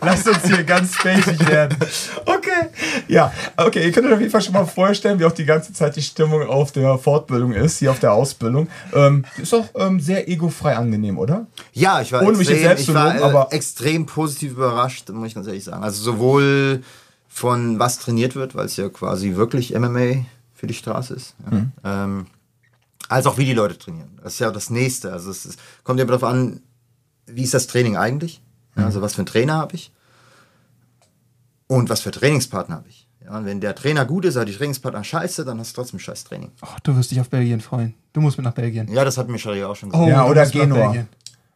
Lasst 0.02 0.26
uns 0.28 0.44
hier 0.46 0.64
ganz 0.64 0.96
basic 1.02 1.46
werden. 1.46 1.76
Okay. 2.24 2.70
Ja, 3.06 3.30
okay, 3.58 3.84
ihr 3.84 3.92
könnt 3.92 4.06
euch 4.06 4.14
auf 4.14 4.20
jeden 4.20 4.30
Fall 4.32 4.40
schon 4.40 4.54
mal 4.54 4.64
vorstellen, 4.64 5.18
wie 5.18 5.26
auch 5.26 5.32
die 5.32 5.44
ganze 5.44 5.74
Zeit 5.74 5.94
die 5.96 6.02
Stimmung 6.02 6.46
auf 6.48 6.72
der 6.72 6.96
Fortbildung 6.96 7.52
ist, 7.52 7.78
hier 7.80 7.90
auf 7.90 7.98
der 8.00 8.12
Ausbildung. 8.14 8.68
Ähm, 8.94 9.26
ist 9.36 9.52
doch 9.52 9.66
ähm, 9.76 10.00
sehr 10.00 10.26
egofrei 10.26 10.74
angenehm, 10.76 11.18
oder? 11.18 11.46
Ja, 11.74 11.91
ich 12.00 12.12
war, 12.12 12.22
Ohne 12.22 12.38
mich 12.38 12.48
jetzt 12.48 12.58
extrem, 12.62 12.68
selbst 12.68 12.88
ich 12.88 12.94
war 12.94 13.06
loben, 13.14 13.18
äh, 13.18 13.22
aber- 13.22 13.52
extrem 13.52 14.06
positiv 14.06 14.52
überrascht, 14.52 15.08
muss 15.10 15.28
ich 15.28 15.34
ganz 15.34 15.46
ehrlich 15.46 15.64
sagen. 15.64 15.82
Also 15.84 16.02
sowohl 16.02 16.82
von 17.28 17.78
was 17.78 17.98
trainiert 17.98 18.34
wird, 18.34 18.54
weil 18.54 18.66
es 18.66 18.76
ja 18.76 18.88
quasi 18.88 19.34
wirklich 19.36 19.74
MMA 19.74 20.24
für 20.54 20.66
die 20.66 20.74
Straße 20.74 21.14
ist. 21.14 21.34
Ja. 21.50 21.56
Mhm. 21.58 21.72
Ähm, 21.84 22.26
Als 23.08 23.26
auch 23.26 23.36
wie 23.36 23.44
die 23.44 23.52
Leute 23.52 23.76
trainieren. 23.76 24.18
Das 24.22 24.34
ist 24.34 24.38
ja 24.38 24.50
das 24.50 24.70
Nächste. 24.70 25.12
Also 25.12 25.30
es 25.30 25.44
ist, 25.44 25.58
kommt 25.84 25.98
ja 25.98 26.06
darauf 26.06 26.24
an, 26.24 26.60
wie 27.26 27.42
ist 27.42 27.52
das 27.52 27.66
Training 27.66 27.96
eigentlich? 27.96 28.40
Ja, 28.76 28.86
also 28.86 29.02
was 29.02 29.12
für 29.14 29.18
einen 29.18 29.26
Trainer 29.26 29.54
habe 29.54 29.74
ich? 29.74 29.92
Und 31.66 31.90
was 31.90 32.00
für 32.00 32.10
Trainingspartner 32.10 32.76
habe 32.76 32.88
ich? 32.88 33.06
Ja, 33.24 33.36
und 33.38 33.44
wenn 33.44 33.60
der 33.60 33.74
Trainer 33.74 34.04
gut 34.04 34.24
ist, 34.24 34.36
aber 34.36 34.46
die 34.46 34.54
Trainingspartner 34.56 35.04
scheiße, 35.04 35.44
dann 35.44 35.58
hast 35.58 35.72
du 35.72 35.80
trotzdem 35.82 35.98
scheiß 36.00 36.24
Training. 36.24 36.50
Oh, 36.62 36.66
du 36.82 36.96
wirst 36.96 37.10
dich 37.10 37.20
auf 37.20 37.28
Belgien 37.30 37.60
freuen. 37.60 37.94
Du 38.12 38.20
musst 38.20 38.36
mit 38.36 38.44
nach 38.44 38.52
Belgien. 38.54 38.88
Ja, 38.92 39.04
das 39.04 39.16
hat 39.18 39.28
mir 39.28 39.38
Sharia 39.38 39.66
auch 39.68 39.76
schon 39.76 39.90
gesagt. 39.90 40.06
Oh, 40.06 40.10
Ja, 40.10 40.26
oder 40.26 40.46
Genua. 40.46 40.94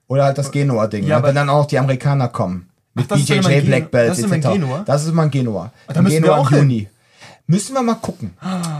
Oder 0.08 0.24
halt 0.24 0.38
das 0.38 0.50
Genua-Ding. 0.52 1.04
Ja, 1.06 1.16
aber- 1.18 1.28
wenn 1.28 1.34
dann 1.34 1.48
auch 1.50 1.66
die 1.66 1.78
Amerikaner 1.78 2.28
kommen. 2.28 2.68
Mit 2.94 3.10
immer 3.10 3.20
BJJ 3.20 3.60
Black 3.66 3.90
Belts 3.90 4.16
das 4.16 4.18
ist 4.18 4.24
immer. 4.32 4.52
Genua? 4.52 4.82
Das 4.86 5.02
ist 5.04 5.10
immer 5.10 5.24
in 5.24 5.30
Genua. 5.30 5.72
da 5.86 5.94
In 5.96 6.02
müssen 6.04 6.14
wir 6.14 6.20
Genua 6.22 6.36
auch 6.36 6.50
im 6.50 6.58
hin. 6.58 6.70
Juni. 6.70 6.88
Müssen 7.48 7.74
wir 7.74 7.82
mal 7.82 7.94
gucken. 7.94 8.32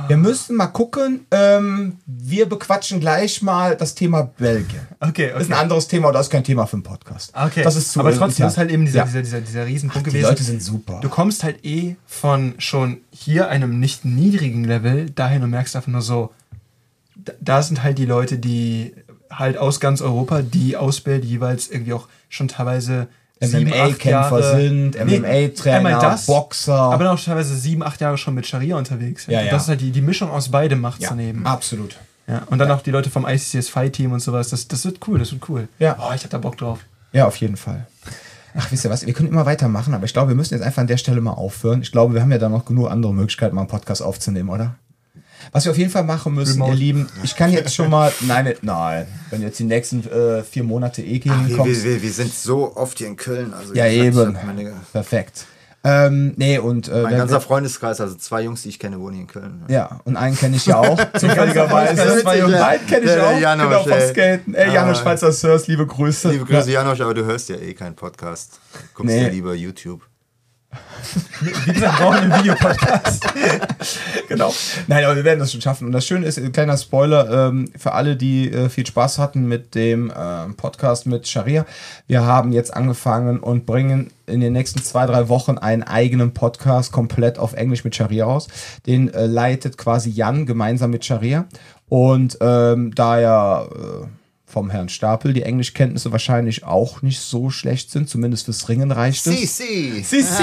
Wir 0.08 0.16
müssen 0.16 0.56
mal 0.56 0.66
gucken. 0.66 1.26
Ähm, 1.30 1.98
wir 2.06 2.48
bequatschen 2.48 2.98
gleich 2.98 3.40
mal 3.42 3.76
das 3.76 3.94
Thema 3.94 4.22
Belgien. 4.24 4.80
Okay, 4.98 5.30
Das 5.32 5.42
ist 5.42 5.48
ein 5.50 5.52
okay. 5.52 5.62
anderes 5.62 5.86
Thema, 5.86 6.10
das 6.10 6.26
ist 6.26 6.30
kein 6.32 6.42
Thema 6.42 6.66
für 6.66 6.74
einen 6.74 6.82
Podcast. 6.82 7.32
Okay. 7.36 7.62
Das 7.62 7.76
ist 7.76 7.92
zu 7.92 8.00
Aber 8.00 8.12
trotzdem 8.12 8.46
ist 8.48 8.56
halt 8.56 8.70
eben 8.72 8.84
dieser, 8.84 9.00
Ja. 9.00 9.04
dieser, 9.04 9.22
dieser, 9.22 9.40
dieser 9.40 9.66
Riesenpunkt 9.66 10.06
Die 10.08 10.10
gewesen. 10.12 10.28
Leute 10.30 10.42
sind 10.42 10.62
super. 10.62 10.98
Du 11.00 11.08
kommst 11.08 11.44
halt 11.44 11.64
eh 11.64 11.94
von 12.06 12.54
schon 12.58 12.98
hier 13.12 13.48
einem 13.50 13.78
nicht 13.78 14.04
niedrigen 14.04 14.64
Level 14.64 15.10
dahin 15.10 15.44
und 15.44 15.50
merkst 15.50 15.76
einfach 15.76 15.92
nur 15.92 16.02
so, 16.02 16.32
da, 17.14 17.32
da 17.40 17.62
sind 17.62 17.84
halt 17.84 17.98
die 17.98 18.04
Leute, 18.06 18.38
die 18.38 18.94
halt 19.30 19.58
aus 19.58 19.80
ganz 19.80 20.00
Europa, 20.00 20.42
die 20.42 20.76
ausbilden, 20.76 21.28
jeweils 21.28 21.68
irgendwie 21.68 21.92
auch 21.92 22.08
schon 22.28 22.48
teilweise 22.48 23.08
sieben, 23.40 23.72
acht 23.72 24.04
MMA-Kämpfer 24.04 24.56
sind, 24.56 24.98
MMA-Trainer, 24.98 26.18
Boxer. 26.26 26.74
Aber 26.74 27.04
dann 27.04 27.14
auch 27.14 27.22
teilweise 27.22 27.56
sieben, 27.56 27.82
acht 27.82 28.00
Jahre 28.00 28.18
schon 28.18 28.34
mit 28.34 28.46
Scharia 28.46 28.76
unterwegs. 28.76 29.24
sind. 29.24 29.34
Ja, 29.34 29.42
ja. 29.42 29.50
Das 29.50 29.62
ist 29.62 29.68
halt 29.68 29.80
die, 29.80 29.90
die 29.90 30.02
Mischung 30.02 30.30
aus 30.30 30.50
beidem 30.50 30.80
macht's 30.80 31.02
ja, 31.02 31.10
daneben. 31.10 31.46
absolut. 31.46 31.96
Ja. 32.26 32.42
Und 32.50 32.58
dann 32.58 32.70
auch 32.70 32.82
die 32.82 32.90
Leute 32.90 33.08
vom 33.08 33.26
ICCS 33.26 33.68
Fight 33.68 33.92
Team 33.92 34.12
und 34.12 34.20
sowas. 34.20 34.50
Das, 34.50 34.66
das 34.66 34.84
wird 34.84 34.98
cool, 35.06 35.18
das 35.18 35.32
wird 35.32 35.48
cool. 35.48 35.68
Ja. 35.78 35.96
Oh, 36.00 36.12
ich 36.14 36.24
hab 36.24 36.30
da 36.30 36.38
Bock 36.38 36.56
drauf. 36.56 36.80
Ja, 37.12 37.26
auf 37.26 37.36
jeden 37.36 37.56
Fall. 37.56 37.86
Ach, 38.58 38.72
wisst 38.72 38.84
ihr 38.84 38.90
was? 38.90 39.06
Wir 39.06 39.12
können 39.12 39.28
immer 39.28 39.46
weitermachen, 39.46 39.94
aber 39.94 40.06
ich 40.06 40.12
glaube, 40.12 40.28
wir 40.28 40.34
müssen 40.34 40.54
jetzt 40.54 40.62
einfach 40.62 40.80
an 40.80 40.86
der 40.86 40.96
Stelle 40.96 41.20
mal 41.20 41.32
aufhören. 41.32 41.82
Ich 41.82 41.92
glaube, 41.92 42.14
wir 42.14 42.22
haben 42.22 42.32
ja 42.32 42.38
dann 42.38 42.52
noch 42.52 42.64
genug 42.64 42.90
andere 42.90 43.12
Möglichkeiten, 43.14 43.54
mal 43.54 43.62
einen 43.62 43.68
Podcast 43.68 44.02
aufzunehmen, 44.02 44.48
oder? 44.48 44.76
Was 45.52 45.64
wir 45.64 45.72
auf 45.72 45.78
jeden 45.78 45.90
Fall 45.90 46.04
machen 46.04 46.34
müssen, 46.34 46.54
Remote. 46.54 46.72
ihr 46.72 46.78
Lieben, 46.78 47.06
ich 47.22 47.34
kann 47.36 47.50
jetzt 47.52 47.74
schon 47.74 47.90
mal, 47.90 48.12
nein, 48.20 48.54
nein, 48.62 49.06
wenn 49.30 49.42
jetzt 49.42 49.58
die 49.58 49.64
nächsten 49.64 50.06
äh, 50.10 50.42
vier 50.42 50.64
Monate 50.64 51.02
eh 51.02 51.18
gehen 51.18 51.48
Wir, 51.48 51.56
kommt, 51.56 51.68
wir, 51.70 51.82
wir, 51.84 52.02
wir 52.02 52.12
sind 52.12 52.32
so 52.34 52.76
oft 52.76 52.98
hier 52.98 53.06
in 53.08 53.16
Köln. 53.16 53.52
Also 53.54 53.74
ja 53.74 53.86
eben, 53.86 54.36
perfekt. 54.92 55.46
Ähm, 55.84 56.34
nee, 56.36 56.58
und 56.58 56.88
äh, 56.88 57.02
mein 57.02 57.16
ganzer 57.16 57.40
Freundeskreis, 57.40 58.00
also 58.00 58.16
zwei 58.16 58.42
Jungs, 58.42 58.62
die 58.62 58.70
ich 58.70 58.80
kenne, 58.80 58.98
wohnen 58.98 59.12
hier 59.12 59.22
in 59.22 59.28
Köln. 59.28 59.62
ja, 59.68 60.00
und 60.04 60.16
einen 60.16 60.36
kenne 60.36 60.56
ich 60.56 60.66
ja 60.66 60.78
auch, 60.78 60.98
zufälligerweise. 61.16 62.22
Zwei 62.22 62.38
Jungs, 62.40 62.54
einen 62.54 62.86
kenne 62.88 63.00
ich 63.02 63.06
Der- 63.12 63.16
der 63.16 63.28
auch, 63.28 63.38
Janosch, 63.38 63.84
genau, 63.84 63.96
vom. 63.96 64.08
Skaten. 64.08 64.54
Ey, 64.54 64.74
Janusz 64.74 64.98
Ah. 64.98 65.02
Schweizer 65.02 65.30
Sirs, 65.30 65.68
liebe 65.68 65.86
Grüße. 65.86 66.30
Liebe 66.32 66.44
Grüße, 66.44 66.72
Janosch, 66.72 67.00
aber 67.00 67.14
du 67.14 67.24
hörst 67.24 67.48
ja 67.50 67.56
eh 67.56 67.72
keinen 67.74 67.94
Podcast. 67.94 68.58
Guckst 68.94 69.14
Nee. 69.14 69.26
dir 69.26 69.30
lieber 69.30 69.54
YouTube. 69.54 70.00
Wie 71.40 71.72
gesagt, 71.72 71.98
wir 71.98 72.04
brauchen 72.04 72.18
einen 72.18 72.38
Videopodcast. 72.38 73.26
genau. 74.28 74.52
Nein, 74.86 75.04
aber 75.04 75.16
wir 75.16 75.24
werden 75.24 75.38
das 75.40 75.52
schon 75.52 75.60
schaffen. 75.60 75.86
Und 75.86 75.92
das 75.92 76.06
Schöne 76.06 76.26
ist, 76.26 76.38
ein 76.38 76.52
kleiner 76.52 76.76
Spoiler 76.76 77.48
ähm, 77.48 77.70
für 77.76 77.92
alle, 77.92 78.16
die 78.16 78.50
äh, 78.50 78.68
viel 78.68 78.86
Spaß 78.86 79.18
hatten 79.18 79.46
mit 79.46 79.74
dem 79.74 80.12
ähm, 80.16 80.56
Podcast 80.56 81.06
mit 81.06 81.28
Sharia. 81.28 81.66
Wir 82.06 82.24
haben 82.24 82.52
jetzt 82.52 82.74
angefangen 82.74 83.40
und 83.40 83.66
bringen 83.66 84.10
in 84.26 84.40
den 84.40 84.52
nächsten 84.52 84.82
zwei, 84.82 85.06
drei 85.06 85.28
Wochen 85.28 85.58
einen 85.58 85.82
eigenen 85.82 86.32
Podcast 86.34 86.92
komplett 86.92 87.38
auf 87.38 87.52
Englisch 87.52 87.84
mit 87.84 87.94
Sharia 87.94 88.26
aus. 88.26 88.48
Den 88.86 89.12
äh, 89.12 89.26
leitet 89.26 89.78
quasi 89.78 90.10
Jan 90.10 90.46
gemeinsam 90.46 90.90
mit 90.90 91.04
Sharia. 91.04 91.46
Und 91.88 92.38
ähm, 92.40 92.94
da 92.94 93.20
ja 93.20 93.62
äh, 93.62 94.06
vom 94.56 94.70
Herrn 94.70 94.88
Stapel 94.88 95.34
die 95.34 95.42
Englischkenntnisse 95.42 96.12
wahrscheinlich 96.12 96.64
auch 96.64 97.02
nicht 97.02 97.20
so 97.20 97.50
schlecht 97.50 97.90
sind, 97.90 98.08
zumindest 98.08 98.46
fürs 98.46 98.66
Ringen 98.70 98.90
reicht 98.90 99.26
es. 99.26 99.38
Si, 99.38 99.44
si. 99.44 100.02
Si, 100.02 100.22
si. 100.22 100.42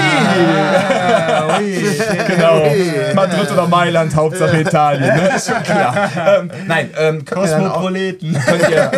genau. 2.28 2.62
Madrid 3.16 3.50
oder 3.50 3.66
Mailand, 3.66 4.14
Hauptsache 4.14 4.60
Italien. 4.60 5.16
Ne? 5.16 5.30
Ist 5.34 5.48
schon 5.48 5.60
klar. 5.64 6.12
ähm, 6.38 6.50
nein, 6.68 6.90
ähm, 6.96 7.24
könnt 7.24 7.44
ihr 7.44 7.58
dann, 7.58 7.72
könnt 8.46 8.68
ihr, 8.70 8.92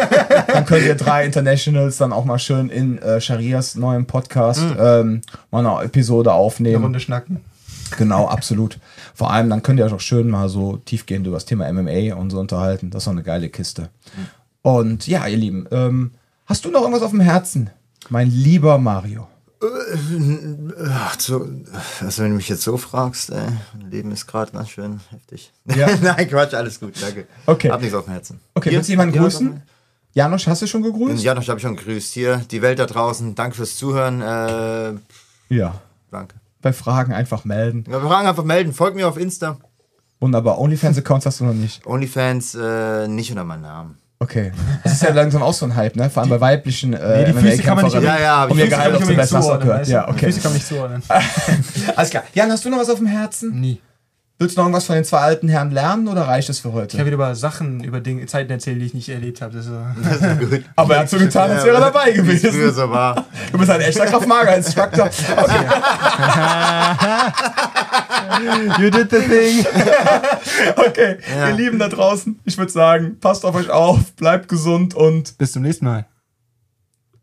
dann 0.49 0.67
könnt 0.67 0.85
ihr 0.85 0.95
drei 0.97 1.25
Internationals 1.25 1.97
dann 1.97 2.13
auch 2.13 2.27
mal 2.27 2.39
schön 2.39 2.69
in 2.69 2.99
äh, 2.99 3.19
Sharias 3.19 3.75
neuem 3.75 4.05
Podcast 4.05 4.67
ähm, 4.79 5.23
mal 5.51 5.67
eine 5.67 5.87
Episode 5.87 6.29
Eine 6.29 6.39
aufnehmen. 6.39 6.83
Runde 6.83 7.01
schnacken. 7.01 7.41
Genau, 7.97 8.27
absolut. 8.27 8.79
Vor 9.15 9.33
allem, 9.33 9.49
dann 9.49 9.63
könnt 9.63 9.79
ihr 9.79 9.87
euch 9.87 9.93
auch 9.93 10.01
schön 10.01 10.29
mal 10.29 10.49
so 10.49 10.77
tiefgehend 10.77 11.27
über 11.27 11.37
das 11.37 11.47
Thema 11.47 11.73
MMA 11.73 12.15
und 12.15 12.31
so 12.31 12.39
unterhalten. 12.39 12.91
Das 12.91 13.03
ist 13.03 13.07
doch 13.07 13.13
eine 13.13 13.23
geile 13.23 13.49
Kiste. 13.49 13.89
Und 14.67 15.07
ja, 15.07 15.25
ihr 15.29 15.37
Lieben, 15.37 15.69
ähm, 15.71 16.11
hast 16.47 16.65
du 16.65 16.73
noch 16.73 16.81
irgendwas 16.81 17.03
auf 17.05 17.13
dem 17.13 17.21
Herzen? 17.21 17.71
Mein 18.09 18.29
lieber 18.29 18.79
Mario. 18.79 19.29
Ach, 20.91 21.21
so, 21.21 21.47
also 22.01 22.23
wenn 22.25 22.31
du 22.31 22.37
mich 22.37 22.49
jetzt 22.49 22.63
so 22.63 22.77
fragst, 22.77 23.31
ey, 23.31 23.47
mein 23.79 23.91
Leben 23.93 24.11
ist 24.11 24.27
gerade 24.27 24.51
ganz 24.51 24.71
schön 24.71 24.99
heftig. 25.11 25.53
Ja. 25.73 25.89
Nein, 26.03 26.29
Quatsch, 26.29 26.53
alles 26.55 26.81
gut, 26.81 27.01
danke. 27.01 27.29
Okay. 27.47 27.71
Hab 27.71 27.81
nichts 27.81 27.95
auf 27.95 28.07
dem 28.07 28.15
Herzen. 28.15 28.41
Okay, 28.55 28.71
Hier? 28.71 28.79
willst 28.79 28.89
du 28.89 28.93
jemanden 28.95 29.15
Ja, 29.15 29.23
grüßen? 29.23 29.63
Janosch, 30.15 30.49
hast 30.49 30.63
du 30.63 30.67
schon 30.67 30.83
gegrüßt? 30.83 31.23
Ja, 31.23 31.37
das 31.37 31.47
habe 31.49 31.59
ich 31.59 31.63
schon 31.63 31.77
gegrüßt. 31.77 32.13
Hier, 32.15 32.39
die 32.51 32.61
Welt 32.61 32.81
da 32.81 32.87
draußen, 32.87 33.37
danke 33.37 33.57
fürs 33.57 33.77
Zuhören. 33.77 34.21
Äh, 34.21 34.95
Ja. 35.55 35.81
danke. 36.11 36.35
Bei 36.61 36.73
Fragen 36.73 37.13
einfach 37.13 37.45
melden. 37.45 37.85
Ja, 37.87 38.03
wir 38.03 38.09
fragen 38.09 38.27
einfach 38.27 38.43
melden. 38.43 38.73
Folgt 38.73 38.97
mir 38.97 39.07
auf 39.07 39.17
Insta. 39.17 39.59
Wunderbar. 40.19 40.59
OnlyFans-Accounts 40.59 41.25
hast 41.25 41.39
du 41.39 41.45
noch 41.45 41.55
nicht. 41.55 41.87
OnlyFans 41.87 42.57
äh, 42.57 43.07
nicht 43.07 43.31
unter 43.31 43.45
meinem 43.45 43.63
Namen. 43.63 43.99
Okay. 44.19 44.51
Das 44.83 44.95
ist 44.95 45.03
ja 45.03 45.11
langsam 45.11 45.43
auch 45.43 45.53
so 45.53 45.67
ein 45.67 45.77
Hype, 45.77 45.95
ne? 45.95 46.09
Vor 46.09 46.23
allem 46.23 46.31
bei 46.31 46.41
weiblichen 46.41 46.95
äh, 46.95 47.19
Nee, 47.19 47.25
die 47.27 47.33
Füße 47.33 47.63
kann 47.63 47.77
man 47.77 47.85
nicht-. 47.85 47.95
Ja, 48.01 48.19
ja, 48.19 48.45
um 48.45 48.59
ihr 48.59 48.67
Gehalt 48.67 48.99
ich 48.99 49.29
zu 49.29 49.59
gehört. 49.59 49.89
Ja, 49.89 50.07
Die 50.07 50.11
okay. 50.13 50.27
Füße 50.27 50.41
kann 50.41 50.51
man 50.51 50.55
nicht 50.55 50.67
zuordnen. 50.67 51.03
Alles 51.97 52.11
klar. 52.11 52.25
Jan, 52.33 52.51
hast 52.51 52.65
du 52.65 52.71
noch 52.71 52.79
was 52.79 52.89
auf 52.89 52.99
dem 52.99 53.07
Herzen? 53.07 53.61
Nie. 53.61 53.81
Willst 54.39 54.55
du 54.55 54.61
noch 54.61 54.67
irgendwas 54.67 54.85
von 54.85 54.97
den 54.97 55.05
zwei 55.07 55.21
alten 55.21 55.49
Herren 55.49 55.71
lernen 55.71 56.09
oder 56.09 56.29
reicht 56.29 56.51
es 56.51 56.59
für 56.59 56.69
Ich 56.69 56.75
habe 56.75 56.83
heute? 56.83 56.99
wieder 56.99 57.15
über 57.15 57.35
Sachen, 57.35 57.83
über 57.83 58.01
Dinge, 58.01 58.27
Zeiten 58.27 58.51
erzählt, 58.53 58.79
die 58.83 58.85
ich 58.85 58.93
nicht 58.93 59.09
erlebt 59.09 59.41
habe. 59.41 59.57
Das 59.57 59.65
ist, 59.65 59.73
Das 60.05 60.17
ist 60.21 60.51
gut. 60.51 60.63
Aber 60.77 60.95
er 60.95 61.01
hat 61.01 61.09
so 61.09 61.17
getan, 61.19 61.51
als 61.53 61.65
wäre 61.65 61.77
er 61.77 61.81
dabei 61.81 62.15
Wie 62.15 62.33
es 62.35 62.41
früher 62.43 62.51
gewesen. 62.53 62.75
so 62.75 62.91
war. 62.91 63.25
Du 63.53 63.57
bist 63.59 63.71
ein 63.71 63.81
echter 63.81 64.05
Kraftmager-Instructor. 64.05 65.07
Okay. 65.07 65.65
you 68.83 68.91
did 68.91 69.11
the 69.11 69.21
thing. 69.21 69.65
okay. 70.77 71.17
Ja. 71.35 71.49
Ihr 71.49 71.55
Lieben 71.55 71.79
da 71.79 71.89
draußen, 71.89 72.39
ich 72.45 72.59
würde 72.59 72.71
sagen, 72.73 73.19
passt 73.21 73.45
auf 73.47 73.55
euch 73.55 73.71
auf, 73.71 74.13
bleibt 74.17 74.49
gesund 74.49 74.93
und 74.95 75.39
Bis 75.39 75.53
zum 75.53 75.63
nächsten 75.63 75.87
Mal. 75.87 76.05